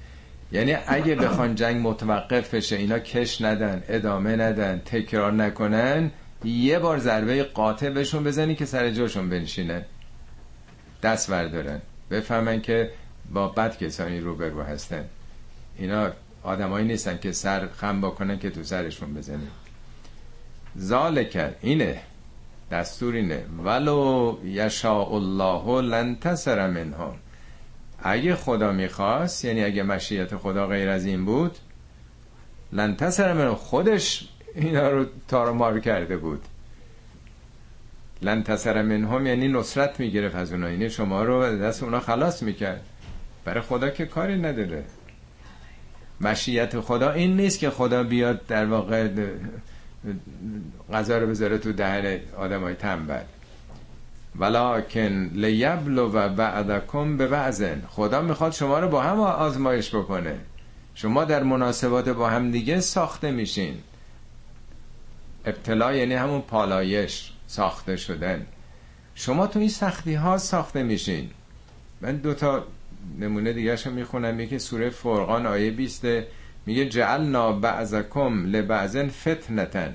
یعنی 0.53 0.77
اگه 0.87 1.15
بخوان 1.15 1.55
جنگ 1.55 1.87
متوقف 1.87 2.55
بشه 2.55 2.77
اینا 2.77 2.99
کش 2.99 3.43
ندن 3.43 3.83
ادامه 3.89 4.37
ندن 4.37 4.83
تکرار 4.85 5.33
نکنن 5.33 6.11
یه 6.45 6.79
بار 6.79 6.99
ضربه 6.99 7.43
قاطع 7.43 7.91
بهشون 7.91 8.25
بزنی 8.25 8.55
که 8.55 8.65
سر 8.65 8.91
جاشون 8.91 9.31
بنشینه 9.31 9.85
دست 11.03 11.31
بردارن. 11.31 11.81
بفهمن 12.11 12.61
که 12.61 12.91
با 13.33 13.49
بد 13.49 13.79
کسانی 13.79 14.21
روبرو 14.21 14.63
هستن. 14.63 15.05
اینا 15.77 16.11
آدمایی 16.43 16.87
نیستن 16.87 17.19
که 17.19 17.33
سر 17.33 17.69
خم 17.77 18.01
بکنن 18.01 18.39
که 18.39 18.51
تو 18.51 18.63
سرشون 18.63 19.15
بزنه 19.15 19.49
ذالک 20.79 21.55
اینه. 21.61 22.01
دستور 22.71 23.15
اینه. 23.15 23.45
ولو 23.65 24.39
یشاء 24.45 25.15
الله 25.15 25.83
لن 25.83 26.17
تسر 26.17 26.67
منهم. 26.67 27.15
اگه 28.03 28.35
خدا 28.35 28.73
می‌خواست 28.73 29.45
یعنی 29.45 29.65
اگه 29.65 29.83
مشیت 29.83 30.37
خدا 30.37 30.67
غیر 30.67 30.89
از 30.89 31.05
این 31.05 31.25
بود 31.25 31.59
لن 32.73 32.97
منهم 33.19 33.55
خودش 33.55 34.29
اینا 34.55 34.91
رو 34.91 35.07
تارمار 35.29 35.81
کرده 35.81 36.17
بود. 36.17 36.43
لن 38.23 38.43
تسر 38.43 38.83
منهم 38.83 39.27
یعنی 39.27 39.49
نصرت 39.49 40.01
می‌گرفت 40.01 40.37
از 40.37 40.53
اونا. 40.53 40.71
یعنی 40.71 40.91
شما 40.91 41.25
رو 41.25 41.59
دست 41.59 41.83
اونا 41.83 42.01
خلاص 42.01 42.43
می‌کرد. 42.43 42.85
برای 43.45 43.61
خدا 43.61 43.91
که 43.91 44.07
کاری 44.07 44.39
نداره. 44.39 44.85
مشیت 46.21 46.81
خدا 46.81 47.13
این 47.13 47.37
نیست 47.37 47.59
که 47.59 47.71
خدا 47.71 48.03
بیاد 48.03 48.47
در 48.47 48.67
واقع 48.67 49.09
غذا 50.93 51.19
رو 51.19 51.27
بذاره 51.27 51.59
تو 51.59 51.73
دهن 51.73 52.21
آدم 52.37 52.63
های 52.63 52.75
تنبل. 52.75 53.23
ولیکن 54.37 55.31
لیبلو 55.35 56.13
و 56.13 56.29
بعدکم 56.29 57.17
به 57.17 57.27
بعضن 57.27 57.83
خدا 57.89 58.21
می‌خواد 58.21 58.53
شما 58.53 58.79
رو 58.79 58.89
با 58.89 59.03
هم 59.03 59.21
آزمایش 59.21 59.95
بکنه. 59.95 60.39
شما 60.95 61.25
در 61.25 61.43
مناسبات 61.43 62.09
با 62.09 62.29
هم 62.29 62.51
دیگه 62.51 62.81
ساخته 62.81 63.31
میشین. 63.31 63.75
ابتلا 65.45 65.93
یعنی 65.93 66.15
همون 66.15 66.41
پالایش 66.41 67.33
ساخته 67.47 67.97
شدن. 67.97 68.47
شما 69.15 69.47
تو 69.47 69.59
این 69.59 69.69
سختی 69.69 70.15
ها 70.15 70.39
ساخته 70.39 70.83
میشین. 70.83 71.31
من 72.01 72.17
دوتا 72.17 72.65
نمونه 73.19 73.53
دیگه 73.53 73.77
شو 73.77 73.91
می‌خونم. 73.91 74.41
یکی 74.41 74.59
سوره 74.59 74.91
فرقان 74.91 75.47
آیه 75.47 75.71
20 75.71 76.07
میگه 76.67 76.89
جعلنا 76.89 77.53
بعضکم 77.53 78.47
لبعضن 78.47 79.09
فتنتن. 79.09 79.95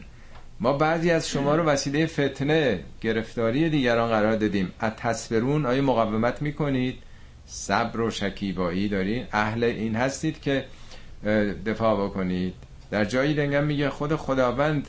ما 0.60 0.74
بعضی 0.74 1.12
از 1.12 1.30
شما 1.30 1.56
رو 1.56 1.63
وسیله 1.63 2.06
فتنه 2.06 2.80
گرفتاری 3.02 3.70
دیگران 3.70 4.10
قرار 4.10 4.36
دادیم. 4.36 4.72
از 4.80 4.92
تصبرون 4.98 5.66
آیا 5.66 5.82
مقاومت 5.82 6.42
می‌کنید؟ 6.42 7.00
صبر 7.46 8.02
و 8.02 8.12
شکیبایی 8.12 8.89
دارید 8.89 9.28
اهل 9.32 9.63
این 9.63 9.96
هستید 9.96 10.42
که 10.42 10.66
دفاع 11.66 12.06
بکنید. 12.06 12.54
در 12.92 13.06
جایی 13.06 13.34
دنگم 13.34 13.63
میگه 13.63 13.89
خود 13.89 14.16
خداوند 14.16 14.88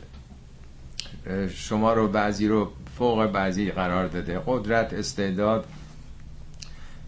شما 1.55 1.92
رو 1.92 2.09
بعضی 2.09 2.48
رو 2.48 2.72
فوق 2.98 3.27
بعضی 3.27 3.70
قرار 3.70 4.07
داده. 4.07 4.40
قدرت 4.46 4.92
استعداد. 4.92 5.64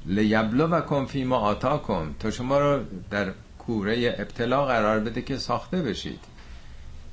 لیبلو 0.06 0.66
و 0.66 0.80
کن 0.80 1.06
ما 1.24 1.36
آتاکم. 1.36 2.14
تا 2.20 2.30
شما 2.30 2.58
رو 2.58 2.84
در 3.10 3.32
کوره 3.58 4.14
ابتلا 4.18 4.64
قرار 4.64 5.00
بده 5.00 5.22
که 5.22 5.36
ساخته 5.36 5.82
بشید. 5.82 6.20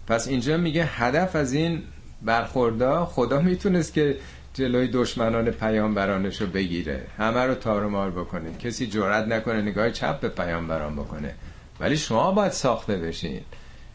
پس 0.07 0.27
اینجا 0.27 0.57
میگه 0.57 0.85
هدف 0.85 1.35
از 1.35 1.53
این 1.53 1.83
برخوردا 2.21 3.05
خدا 3.05 3.39
می‌تونست 3.39 3.93
که 3.93 4.17
جلوی 4.53 4.87
دشمنان 4.87 5.51
پیامبرانش 5.51 6.41
رو 6.41 6.47
بگیره. 6.47 7.07
همه 7.17 7.39
رو 7.39 7.55
تارمار 7.55 8.11
بکنه. 8.11 8.57
کسی 8.57 8.87
جرأت 8.87 9.27
نکنه 9.27 9.61
نگاه 9.61 9.91
چپ 9.91 10.19
به 10.19 10.29
پیامبران 10.29 10.95
بکنه. 10.95 11.35
ولی 11.79 11.97
شما 11.97 12.31
باید 12.31 12.51
ساخته 12.51 12.97
بشین. 12.97 13.41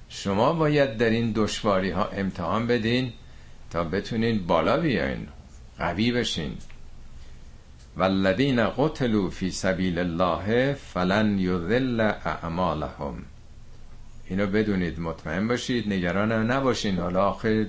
شما 0.08 0.52
باید 0.52 0.96
در 0.96 1.10
این 1.10 1.32
دشواری 1.32 1.90
ها 1.90 2.04
امتحان 2.04 2.66
بدین 2.66 3.12
تا 3.70 3.84
بتونین 3.84 4.46
بالا 4.46 4.76
بیاین 4.76 5.26
قوی 5.78 6.12
بشین. 6.12 6.52
والذین 7.96 8.68
قتلوا 8.70 9.30
فی 9.30 9.50
سبیل 9.50 9.98
الله 9.98 10.72
فلن 10.74 11.38
یذل 11.38 12.00
اعمالهم. 12.24 13.14
اینو 14.30 14.46
بدونید 14.46 15.00
مطمئن 15.00 15.48
باشید 15.48 15.92
نگران 15.92 16.32
نباشین. 16.50 16.98
حالا 16.98 17.28
آخر 17.28 17.66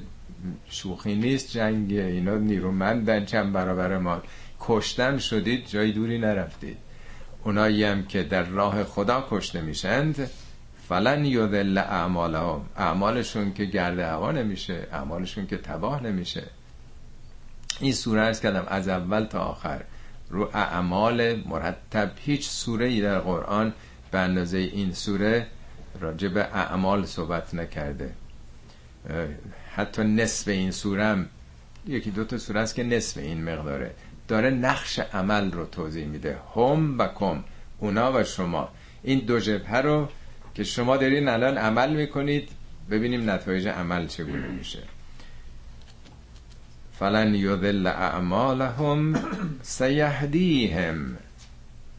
شوخی 0.70 1.16
نیست 1.16 1.52
جنگ 1.52 1.92
اینا 1.94 2.38
نیرومندن 2.38 3.26
چند 3.26 3.54
برابر 3.54 3.98
ما 3.98 4.22
کشتن 4.60 5.18
شدید 5.18 5.68
جای 5.68 5.92
دوری 5.92 6.18
نرفتید. 6.18 6.78
اونایی 7.44 7.84
هم 7.84 8.06
که 8.06 8.24
در 8.24 8.44
راه 8.44 8.84
خدا 8.84 9.28
کشته 9.30 9.62
میشند 9.62 10.30
فلن 10.90 11.26
یذل 11.26 11.78
اعمالهم. 11.78 12.62
اعمالشون 12.78 13.54
که 13.54 13.66
گرد 13.66 14.00
هوا 14.00 14.32
نمیشه 14.32 14.88
اعمالشون 14.92 15.48
که 15.48 15.58
تباه 15.58 16.04
نمیشه. 16.04 16.44
این 17.80 17.94
سوره 17.94 18.22
ارز 18.22 18.40
کردم 18.42 18.66
از 18.68 18.88
اول 18.88 19.24
تا 19.24 19.40
آخر. 19.40 19.82
رو 20.30 20.50
اعمال 20.54 21.36
مرتب. 21.36 22.12
هیچ 22.20 22.50
سوره 22.50 22.86
ای 22.86 23.02
در 23.02 23.20
قرآن 23.20 23.74
به 24.12 24.20
اندازه 24.20 24.58
این 24.58 24.94
سوره 24.94 25.48
راجع 26.00 26.28
به 26.28 26.42
اعمال 26.42 27.06
صحبت 27.06 27.54
نکرده. 27.54 28.14
حتی 29.76 30.04
نصف 30.04 30.48
این 30.48 30.72
سوره 30.72 31.26
یکی 31.88 32.12
دو 32.12 32.24
تا 32.24 32.38
سوره 32.38 32.60
است 32.60 32.76
که 32.76 32.84
نصف 32.84 33.18
این 33.18 33.44
مقداره. 33.44 33.92
داره 34.28 34.50
نقش 34.50 35.00
عمل 35.00 35.52
رو 35.52 35.66
توضیح 35.66 36.06
میده. 36.06 36.38
هم 36.56 37.00
و 37.00 37.08
کم 37.08 37.44
اونا 37.80 38.14
و 38.14 38.24
شما. 38.24 38.70
این 39.04 39.20
دو 39.20 39.40
جبهه 39.40 39.76
رو 39.76 40.10
که 40.56 40.64
شما 40.64 40.98
دارین 40.98 41.28
الان 41.28 41.58
عمل 41.58 41.96
می‌کنید 41.96 42.50
ببینیم 42.92 43.30
نتایج 43.30 43.68
عمل 43.68 44.08
چگونه 44.08 44.48
میشه. 44.48 44.80
فلن 47.00 47.36
یذل 47.36 47.88
اعمالهم 47.88 49.20
سیهدیهم. 49.62 51.18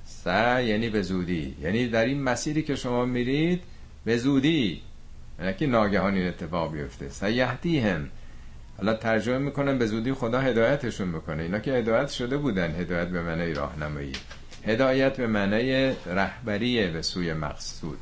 س 0.06 0.26
یعنی 0.26 0.88
به 0.88 1.02
زودی. 1.02 1.56
یعنی 1.62 1.88
در 1.88 2.04
این 2.04 2.22
مسیری 2.22 2.62
که 2.62 2.76
شما 2.76 3.04
میرید 3.04 3.62
به 4.04 4.16
زودی. 4.16 4.82
یعنی 5.40 5.54
که 5.54 5.66
ناگهان 5.66 6.14
این 6.14 6.28
اتفاق 6.28 6.72
بیفته. 6.72 7.08
سیهدیهم. 7.08 8.08
حالا 8.78 8.94
ترجمه 8.94 9.38
می‌کنن 9.38 9.78
به 9.78 9.86
زودی 9.86 10.12
خدا 10.12 10.40
هدایتشون 10.40 11.08
می‌کنه 11.08 11.42
اینا 11.42 11.58
که 11.58 11.72
هدایت 11.72 12.08
شده 12.08 12.36
بودن 12.36 12.74
هدایت 12.74 13.08
به 13.08 13.22
معنی 13.22 13.54
راهنمایی. 13.54 14.12
هدایت 14.66 15.16
به 15.16 15.26
معنی 15.26 15.92
رهبری 16.06 16.86
به 16.86 17.02
سوی 17.02 17.32
مقصود. 17.32 17.98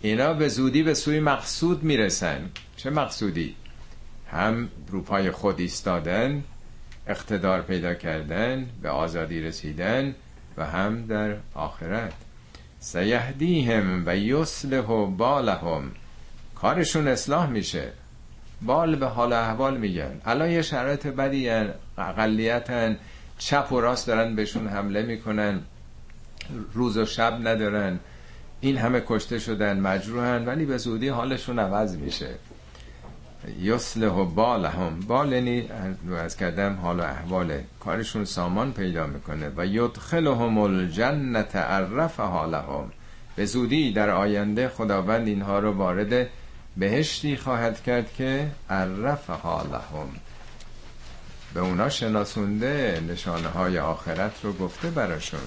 اینا 0.00 0.32
به 0.32 0.48
زودی 0.48 0.82
به 0.82 0.94
سوی 0.94 1.20
مقصود 1.20 1.82
می‌رسن. 1.82 2.50
چه 2.76 2.90
مقصودی؟ 2.90 3.54
هم 4.30 4.68
روپای 4.90 5.30
خود 5.30 5.60
ایستادن 5.60 6.44
اقتدار 7.06 7.62
پیدا 7.62 7.94
کردن 7.94 8.68
به 8.82 8.88
آزادی 8.88 9.40
رسیدن 9.40 10.14
و 10.56 10.66
هم 10.66 11.06
در 11.06 11.36
آخرت. 11.54 12.12
سیهدیهم 12.84 14.02
و 14.06 14.16
یصلح 14.16 15.06
بالهم. 15.16 15.90
کارشون 16.54 17.08
اصلاح 17.08 17.46
میشه. 17.50 17.92
بال 18.62 18.96
به 18.96 19.06
حال 19.06 19.32
احوال 19.32 19.76
میگن. 19.76 20.20
الان 20.24 20.50
یه 20.50 20.62
شرایط 20.62 21.06
بدی 21.06 21.50
اقلیتن. 21.98 22.98
چپ 23.38 23.72
و 23.72 23.80
راست 23.80 24.06
دارن 24.06 24.36
بهشون 24.36 24.68
حمله 24.68 25.02
می‌کنن. 25.02 25.60
روز 26.72 26.96
و 26.96 27.04
شب 27.04 27.48
ندارن. 27.48 28.00
این 28.60 28.76
همه 28.76 29.02
کشته 29.06 29.38
شدن 29.38 29.80
مجروحن 29.80 30.44
ولی 30.44 30.64
به 30.64 30.78
زودی 30.78 31.08
حالشون 31.08 31.58
عوض 31.58 31.96
میشه. 31.96 32.28
یصلح 33.60 34.24
بالهم. 34.24 35.00
بال 35.00 35.32
یعنی 35.32 35.68
از 36.16 36.36
کردم 36.36 36.78
حال 36.82 37.00
و 37.00 37.02
احوال 37.02 37.60
کارشون 37.80 38.24
سامان 38.24 38.72
پیدا 38.72 39.06
می‌کنه. 39.06 39.50
و 39.56 39.66
یدخلهم 39.66 40.58
الجنت 40.58 41.56
عرف 41.56 42.20
حالهم. 42.20 42.92
به 43.36 43.44
زودی 43.44 43.92
در 43.92 44.10
آینده 44.10 44.68
خداوند 44.68 45.28
اینها 45.28 45.58
رو 45.58 45.72
وارد 45.72 46.28
بهشتی 46.76 47.36
خواهد 47.36 47.82
کرد 47.82 48.12
که 48.12 48.50
عرف 48.70 49.30
حالهم. 49.30 50.08
به 51.54 51.60
اونا 51.60 51.88
شناسونده 51.88 53.02
نشانه 53.08 53.48
های 53.48 53.78
آخرت 53.78 54.32
رو 54.42 54.52
گفته 54.52 54.90
براشون. 54.90 55.40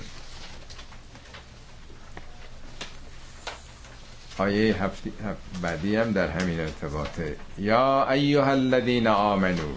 آیه 4.37 4.83
هفتی 4.83 5.13
بعدی 5.61 5.95
هم 5.95 6.11
در 6.11 6.27
همین 6.27 6.59
ارتباطه. 6.59 7.35
یا 7.57 8.11
ایها 8.11 8.51
الذین 8.51 9.07
آمنو 9.07 9.75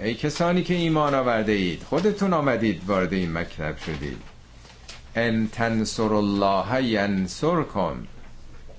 ای 0.00 0.14
کسانی 0.14 0.62
که 0.62 0.74
ایمان 0.74 1.14
آورده 1.14 1.52
اید 1.52 1.82
خودتون 1.82 2.32
آمدید 2.32 2.82
وارد 2.86 3.12
این 3.12 3.32
مکتب 3.32 3.76
شدید. 3.78 4.18
ان 5.14 5.48
تنصر 5.48 6.14
الله 6.14 6.84
ینصرکم 6.84 7.96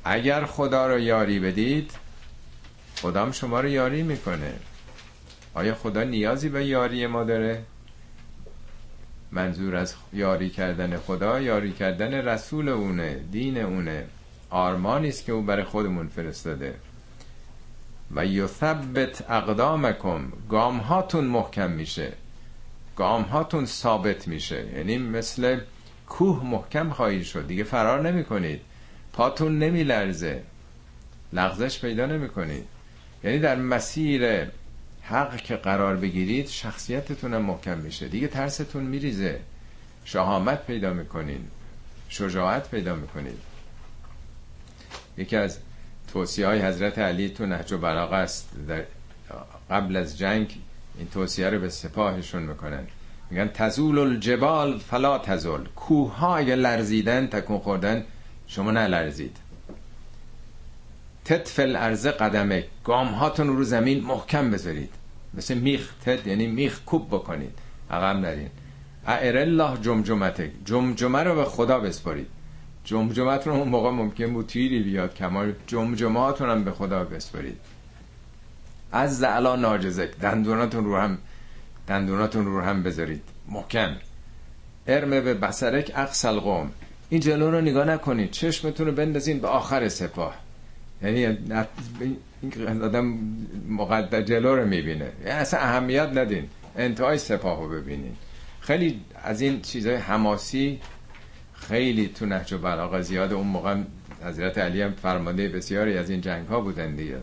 اگر 0.04 0.45
خدا 0.45 0.88
رو 0.88 1.00
یاری 1.00 1.39
بدید 1.39 1.91
خدام 3.02 3.32
شما 3.32 3.60
رو 3.60 3.67
یاری 3.67 4.04
می‌کنه. 4.04 4.54
آیا 5.54 5.76
خدا 5.76 6.04
نیازی 6.04 6.50
به 6.50 6.65
یاری 6.65 7.08
ما 7.08 7.24
داره؟ 7.24 7.63
منظور 9.32 9.76
از 9.76 9.93
یاری 10.13 10.50
کردن 10.50 10.97
خدا 10.97 11.39
یاری 11.39 11.71
کردن 11.71 12.13
رسول 12.13 12.69
اونه 12.69 13.19
دین 13.32 13.58
اونه. 13.58 14.06
آرمانی 14.52 15.10
است 15.10 15.26
که 15.26 15.32
او 15.32 15.42
برای 15.42 15.64
خودمون 15.64 16.08
فرستاده. 16.08 16.76
و 18.16 18.26
یثبت 18.26 19.32
اقدامکم 19.32 20.22
گام 20.50 20.78
هاتون 20.78 21.26
محکم 21.26 21.72
میشه. 21.72 22.14
گام 22.96 23.22
هاتون 23.22 23.66
ثابت 23.66 24.28
میشه. 24.28 24.66
یعنی 24.78 24.98
مثل 24.98 25.60
کوه 26.08 26.46
محکم 26.46 26.90
خواهید 26.90 27.24
شد. 27.24 27.48
دیگه 27.48 27.64
فرار 27.64 28.02
نمی 28.02 28.24
کنید 28.24 28.62
پاتون 29.14 29.60
نمی 29.60 29.84
لرزه 29.84 30.44
لغزش 31.34 31.80
پیدا 31.80 32.06
نمی 32.06 32.30
کنید 32.30 32.66
یعنی 33.24 33.40
در 33.40 33.56
مسیر 33.56 34.48
حق 35.02 35.36
که 35.36 35.56
قرار 35.56 35.96
بگیرید 35.96 36.48
شخصیتتون 36.48 37.34
هم 37.34 37.42
محکم 37.42 37.78
میشه. 37.78 38.08
دیگه 38.08 38.28
ترستون 38.28 38.84
میریزه. 38.84 39.40
شهامت 40.06 40.66
پیدا 40.66 40.94
می‌کنید. 40.94 41.48
شجاعت 42.10 42.70
پیدا 42.72 42.96
می‌کنید. 42.96 43.51
یکی 45.17 45.36
از 45.36 45.58
توصیه 46.13 46.47
های 46.47 46.62
حضرت 46.62 47.00
علی 47.00 47.30
تو 47.30 47.45
نهج 47.45 47.71
و 47.74 47.78
بلاغه 47.78 48.15
است. 48.15 48.50
در 48.67 48.84
قبل 49.69 49.95
از 49.95 50.17
جنگ 50.17 50.58
این 50.97 51.08
توصیه 51.08 51.50
رو 51.50 51.60
به 51.60 51.69
سپاهشون 51.69 52.43
می‌کنن. 52.43 52.88
میگن 53.30 53.47
تزول 53.47 54.00
الجبال 54.00 54.78
فلا 54.78 55.17
تزول. 55.17 55.67
کوه 55.76 56.17
ها 56.17 56.36
اگه 56.36 56.56
لرزیدن 56.56 57.28
تکون 57.28 57.60
خوردن 57.60 58.04
شما 58.47 58.71
نلرزید. 58.71 59.38
تطفل 61.26 61.76
ارز 61.76 62.08
قدمه. 62.08 62.65
گام 62.84 63.08
هاتون 63.08 63.47
رو 63.47 63.63
زمین 63.63 64.04
محکم 64.04 64.52
بذارید. 64.52 64.89
مثل 65.34 65.54
میخ 65.54 65.93
تد 66.06 66.28
یعنی 66.28 66.47
میخ 66.47 66.82
کوب 66.86 67.08
بکنید. 67.08 67.60
عقب 67.91 68.17
نرین. 68.17 68.50
اعر 69.08 69.38
الله 69.38 69.78
جمجمته. 69.82 70.52
جمجمه 70.65 71.24
رو 71.24 71.36
به 71.36 71.45
خدا 71.45 71.80
بسپارید. 71.80 72.28
جمجمتون 72.86 73.54
اون 73.54 73.67
موقع 73.67 73.89
ممکن 73.89 74.34
بود 74.34 74.48
تیری 74.48 74.84
بیاد 74.84 75.15
کمال 75.15 75.54
جمجماتون 75.67 76.50
هم 76.50 76.63
به 76.63 76.72
خدا 76.72 77.04
بسپارید. 77.04 77.58
از 78.91 79.17
زعلا 79.17 79.56
ناجزک 79.56 80.17
دندوناتون 80.17 80.86
رو 80.86 80.97
هم 80.97 81.18
دندوناتون 81.88 82.45
رو 82.45 82.62
هم 82.62 82.84
بذارید. 82.84 83.22
محکم. 83.49 83.95
ارمه 84.88 85.22
به 85.22 85.34
بسرک 85.34 85.91
اقصل 85.95 86.39
قوم 86.39 86.72
این 87.10 87.22
جلو 87.22 87.51
رو 87.51 87.62
نگاه 87.62 87.86
نکنید. 87.86 88.32
چشمتون 88.32 88.86
رو 88.86 88.91
بندازین 88.91 89.39
به 89.39 89.47
آخر 89.47 89.89
سپاه. 89.89 90.36
یعنی 91.03 91.38
این 92.41 92.82
آدم 92.82 93.18
مقدر 93.70 94.22
جلو 94.22 94.56
رو 94.56 94.66
می‌بینه. 94.66 95.12
یعنی 95.26 95.39
اصلا 95.39 95.60
اهمیت 95.60 96.10
ندین. 96.14 96.49
انتهای 96.78 97.18
سپاه 97.18 97.60
رو 97.60 97.70
ببینین. 97.70 98.16
خیلی 98.60 99.01
از 99.24 99.41
این 99.41 99.62
چیزهای 99.62 99.95
حماسی 99.95 100.80
خیلی 101.72 102.07
تو 102.07 102.26
نهج 102.26 102.53
و 102.53 102.57
بلاغه 102.57 103.01
زیاد 103.01 103.34
اون 103.34 103.47
موقع 103.47 103.76
حضرت 104.24 104.57
علی 104.57 104.82
هم 104.82 104.91
فرمانده 104.91 105.49
بسیاری 105.49 105.97
از 105.97 106.09
این 106.09 106.22
جنگ 106.22 106.47
ها 106.47 106.61
بودن 106.61 106.95
دیگه. 106.95 107.17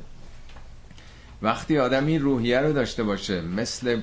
وقتی 1.43 1.79
آدم 1.79 2.07
این 2.07 2.23
روحیه 2.23 2.61
رو 2.61 2.73
داشته 2.73 3.03
باشه 3.03 3.41
مثل 3.41 4.01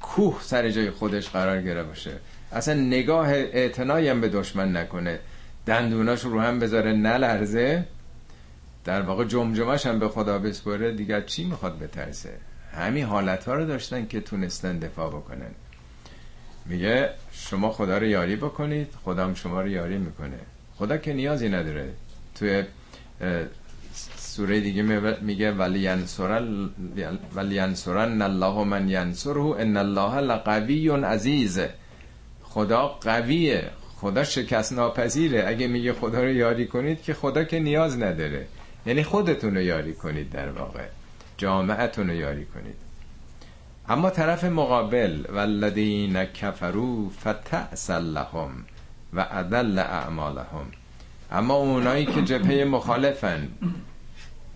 کوه 0.00 0.38
سر 0.42 0.70
جای 0.70 0.90
خودش 0.90 1.28
قرار 1.28 1.62
گره 1.62 1.82
باشه. 1.82 2.12
اصلا 2.52 2.74
نگاه 2.74 3.28
اعتنایی 3.28 4.08
هم 4.08 4.20
به 4.20 4.28
دشمن 4.28 4.76
نکنه. 4.76 5.18
دندوناش 5.66 6.24
رو 6.24 6.40
هم 6.40 6.58
بذاره 6.58 6.92
نلرزه 6.92 7.84
در 8.84 9.02
واقع 9.02 9.24
جمجمش 9.24 9.86
هم 9.86 9.98
به 9.98 10.08
خدا 10.08 10.38
بسپره 10.38 10.92
دیگر 10.92 11.20
چی 11.20 11.44
می‌خواد 11.44 11.78
بترسه؟ 11.78 12.32
همین 12.72 13.04
حالت 13.04 13.44
ها 13.44 13.54
رو 13.54 13.66
داشتن 13.66 14.06
که 14.06 14.20
تونستن 14.20 14.78
دفاع 14.78 15.10
بکنن. 15.10 15.50
میگه 16.68 17.10
شما 17.32 17.70
خدا 17.70 17.98
رو 17.98 18.06
یاری 18.06 18.36
بکنید 18.36 18.88
خدا 19.04 19.24
هم 19.24 19.34
شما 19.34 19.60
رو 19.60 19.68
یاری 19.68 19.98
می‌کنه. 19.98 20.38
خدا 20.76 20.96
که 20.96 21.12
نیازی 21.12 21.48
نداره. 21.48 21.90
توی 22.34 22.64
سوره 24.16 24.60
دیگه 24.60 24.82
میگه 25.22 25.52
ولی 25.52 25.80
ینصرن 27.54 28.22
الله 28.22 28.64
من 28.64 28.88
ینصره 28.88 29.40
ان 29.40 29.76
الله 29.76 30.20
لقوی 30.20 30.88
عزیز. 30.90 31.60
خدا 32.42 32.88
قویه. 32.88 33.70
خدا 33.96 34.24
شکست 34.24 34.72
ناپذیره 34.72 35.44
اگه 35.46 35.66
میگه 35.66 35.92
خدا 35.92 36.22
رو 36.22 36.30
یاری 36.30 36.66
کنید 36.66 37.02
که 37.02 37.14
خدا 37.14 37.44
که 37.44 37.58
نیاز 37.58 37.96
نداره. 37.96 38.46
یعنی 38.86 39.02
خودتون 39.04 39.54
رو 39.54 39.62
یاری 39.62 39.94
کنید 39.94 40.30
در 40.30 40.50
واقع. 40.50 40.84
جامعتون 41.36 42.10
رو 42.10 42.14
یاری 42.14 42.44
کنید. 42.44 42.87
اما 43.90 44.10
طرف 44.10 44.44
مقابل 44.44 45.24
والذین 45.32 46.24
کفروا 46.24 47.08
فتأس 47.08 47.90
لهم 47.90 48.50
و 49.12 49.26
اضل 49.30 49.78
اعمالهم. 49.78 50.66
اما 51.30 51.54
اونایی 51.54 52.06
که 52.06 52.22
جبهه 52.22 52.64
مخالفن 52.64 53.48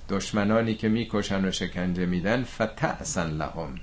دشمنانی 0.09 0.75
که 0.75 0.89
می‌کشن 0.89 1.45
و 1.45 1.51
شکنجه 1.51 2.07
میدن 2.07 2.43
فتأسن 2.43 3.31
لهم. 3.31 3.81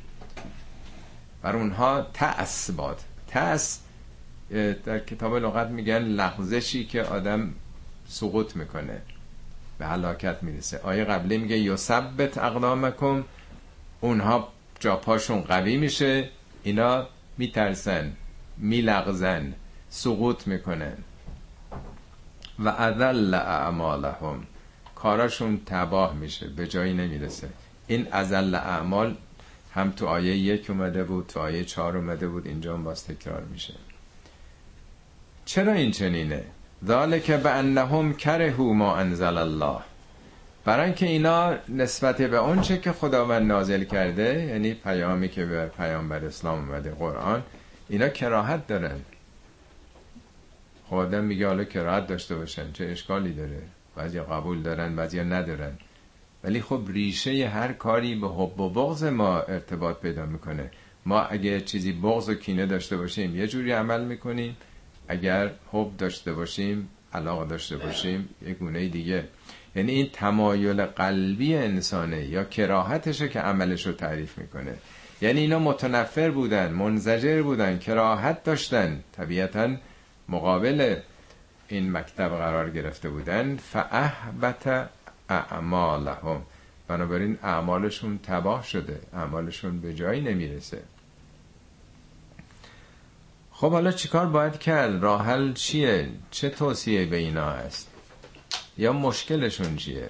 بر 1.42 1.56
اونها 1.56 2.08
تأس 2.14 2.72
باد. 2.72 3.00
تأس 3.28 3.80
در 4.86 5.00
کتاب 5.00 5.36
لغت 5.36 5.68
میگن 5.68 6.00
لغزشی 6.00 6.86
که 6.86 7.04
آدم 7.04 7.54
سقوط 8.08 8.56
می‌کنه. 8.56 9.02
به 9.80 9.86
هلاکت 9.86 10.44
می‌رسه. 10.44 10.80
آیه 10.84 11.04
قبلی 11.04 11.38
میگه 11.38 11.58
یثبت 11.60 12.38
اقدامکم. 12.38 13.24
اونها 14.02 14.48
جا 14.80 14.96
پاشون 14.96 15.42
قوی 15.42 15.78
میشه 15.78 16.30
اینا 16.64 17.08
میترسن 17.38 18.14
میلغزن 18.58 19.54
سقوط 19.90 20.48
می‌کنن. 20.48 20.98
و 22.60 22.70
اذل 22.70 23.34
اعمالهم. 23.34 24.44
کاراشون 24.96 25.62
تباه 25.66 26.14
میشه 26.14 26.48
به 26.48 26.68
جایی 26.68 26.94
نمی‌رسه. 26.94 27.50
این 27.88 28.08
ازل 28.12 28.56
اعمال 28.56 29.16
هم 29.74 29.92
تو 29.92 30.06
آیه 30.06 30.38
یک 30.38 30.70
اومده 30.70 31.04
بود 31.04 31.28
تو 31.28 31.40
آیه 31.40 31.64
چهار 31.64 31.98
اومده 31.98 32.28
بود 32.28 32.48
اینجا 32.48 32.74
هم 32.74 32.84
باز 32.84 33.06
تکرار 33.06 33.44
میشه. 33.44 33.74
چرا 35.46 35.74
این 35.74 35.92
چنینه؟ 35.92 36.44
ذالک 36.86 37.32
به 37.32 37.50
انهم 37.50 38.14
کرهو 38.14 38.74
ما 38.74 38.96
انزل 38.96 39.38
الله. 39.38 39.80
برای 40.66 40.86
اینکه 40.86 41.06
اینا 41.06 41.56
نسبت 41.70 42.22
به 42.22 42.38
اون 42.38 42.62
چه 42.62 42.78
که 42.78 42.92
خداوند 42.92 43.48
نازل 43.48 43.84
کرده 43.84 44.46
یعنی 44.46 44.74
پیامی 44.74 45.30
که 45.30 45.46
به 45.46 45.66
پیامبر 45.66 46.26
اسلام 46.26 46.60
اومده 46.60 46.92
قرآن 46.92 47.44
اینا 47.90 48.10
کراهت 48.10 48.68
دارن. 48.68 49.00
خب 50.90 50.96
آدم 50.96 51.24
میگه 51.24 51.48
حالا 51.48 51.64
کراهت 51.64 52.08
داشته 52.08 52.36
باشن 52.36 52.72
چه 52.72 52.86
اشکالی 52.86 53.34
داره؟ 53.34 53.62
بعضی 53.96 54.20
قبول 54.20 54.62
دارن 54.62 54.96
بعضی 54.96 55.20
ندارن. 55.20 55.78
ولی 56.44 56.62
خب 56.62 56.82
ریشه 56.88 57.48
هر 57.48 57.74
کاری 57.74 58.16
به 58.16 58.28
حب 58.28 58.60
و 58.60 58.70
بغض 58.70 59.04
ما 59.04 59.40
ارتباط 59.40 60.00
پیدا 60.00 60.26
می‌کنه. 60.26 60.72
ما 61.06 61.22
اگه 61.22 61.62
چیزی 61.62 61.92
بغض 61.92 62.30
و 62.30 62.34
کینه 62.34 62.66
داشته 62.66 62.98
باشیم 62.98 63.36
یه 63.36 63.48
جوری 63.48 63.72
عمل 63.72 64.04
می‌کنیم. 64.04 64.58
اگر 65.08 65.52
حب 65.72 65.98
داشته 65.98 66.34
باشیم 66.34 66.90
علاقه 67.14 67.46
داشته 67.46 67.78
باشیم 67.78 68.30
یه 68.48 68.54
گونه 68.54 68.88
دیگه. 68.88 69.24
یعنی 69.76 69.92
این 69.92 70.10
تمایل 70.14 70.86
قلبی 70.86 71.56
انسانه 71.56 72.26
یا 72.26 72.44
کراهتشه 72.44 73.30
که 73.30 73.40
عملش 73.40 73.88
رو 73.88 73.94
تعریف 73.94 74.38
می‌کنه. 74.38 74.74
یعنی 75.22 75.40
اینا 75.40 75.60
متنفر 75.60 76.30
بودن 76.32 76.72
منزجر 76.72 77.42
بودن 77.42 77.80
کراهت 77.80 78.44
داشتن. 78.44 79.04
طبیعتا 79.18 79.76
مقابل 80.30 80.96
این 81.68 81.92
مکتب 81.92 82.30
قرار 82.30 82.70
گرفته 82.70 83.10
بودن. 83.10 83.58
فاحبت 83.58 84.90
اعمالهم 85.30 86.42
بنابراین 86.88 87.38
اعمالشون 87.44 88.20
تباه 88.24 88.64
شده. 88.64 89.00
اعمالشون 89.14 89.80
به 89.80 89.94
جایی 89.94 90.22
نمی‌رسه. 90.22 90.82
خب 93.52 93.72
حالا 93.72 93.92
چیکار 93.92 94.26
باید 94.26 94.60
کرد؟ 94.60 95.04
راحل 95.04 95.54
چیه؟ 95.54 96.10
چه 96.32 96.50
توصیه 96.50 97.06
به 97.06 97.18
اینا 97.18 97.50
هست؟ 97.52 97.99
یا 98.80 98.94
مشکلشون 98.94 99.76
چیه؟ 99.76 100.10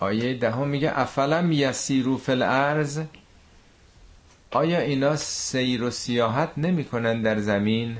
آیه 0.00 0.34
دهم 0.34 0.68
میگه 0.68 0.98
افلم 0.98 1.52
یسیرو 1.52 2.16
فل 2.16 2.42
ارز 2.42 3.00
آیا 4.50 4.78
اینا 4.78 5.16
سیر 5.16 5.82
و 5.82 5.90
سیاحت 5.90 6.50
نمی‌کنن 6.56 7.22
در 7.22 7.38
زمین؟ 7.38 7.98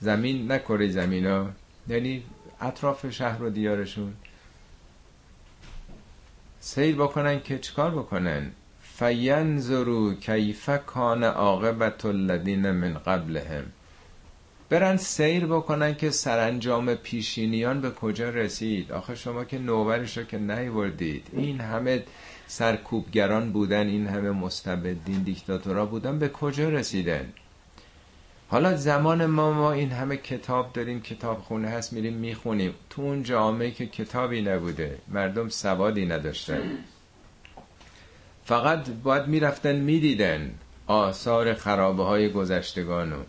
زمین 0.00 0.52
نکره 0.52 0.88
زمین 0.88 1.26
ها 1.26 1.50
یعنی 1.88 2.24
اطراف 2.60 3.10
شهر 3.10 3.42
و 3.42 3.50
دیارشون. 3.50 4.14
سیر 6.60 6.96
بکنن 6.96 7.40
که 7.40 7.58
چیکار 7.58 7.90
بکنن؟ 7.90 8.50
فینظرو 8.82 10.14
کیف 10.14 10.70
کان 10.86 11.24
عاقبت 11.24 12.04
الذین 12.04 12.70
من 12.70 12.94
قبلهم. 12.94 13.64
برن 14.70 14.96
سیر 14.96 15.46
بکنن 15.46 15.94
که 15.94 16.10
سرانجام 16.10 16.94
پیشینیان 16.94 17.80
به 17.80 17.90
کجا 17.90 18.30
رسید. 18.30 18.92
آخه 18.92 19.14
شما 19.14 19.44
که 19.44 19.58
نوبرش 19.58 20.18
رو 20.18 20.24
که 20.24 20.38
نیوردید. 20.38 21.26
این 21.32 21.60
همه 21.60 22.02
سرکوبگران 22.46 23.52
بودن 23.52 23.86
این 23.86 24.06
همه 24.06 24.30
مستبدین 24.30 25.22
دیکتاتورا 25.22 25.86
بودن 25.86 26.18
به 26.18 26.28
کجا 26.28 26.68
رسیدن؟ 26.68 27.32
حالا 28.48 28.76
زمان 28.76 29.26
ما 29.26 29.52
ما 29.52 29.72
این 29.72 29.90
همه 29.90 30.16
کتاب 30.16 30.72
داریم 30.72 31.00
کتاب 31.02 31.38
خونه 31.38 31.68
هست 31.68 31.92
میریم 31.92 32.14
می‌خونیم. 32.14 32.74
تو 32.90 33.02
اون 33.02 33.22
جامعه 33.22 33.70
که 33.70 33.86
کتابی 33.86 34.42
نبوده 34.42 34.98
مردم 35.08 35.48
سوادی 35.48 36.06
نداشتن. 36.06 36.62
فقط 38.44 38.88
باید 38.90 39.26
می‌رفتن 39.26 39.76
می‌دیدن 39.76 40.50
آثار 40.86 41.54
خرابه 41.54 42.04
های 42.04 42.32
گذشتگانو. 42.32 43.22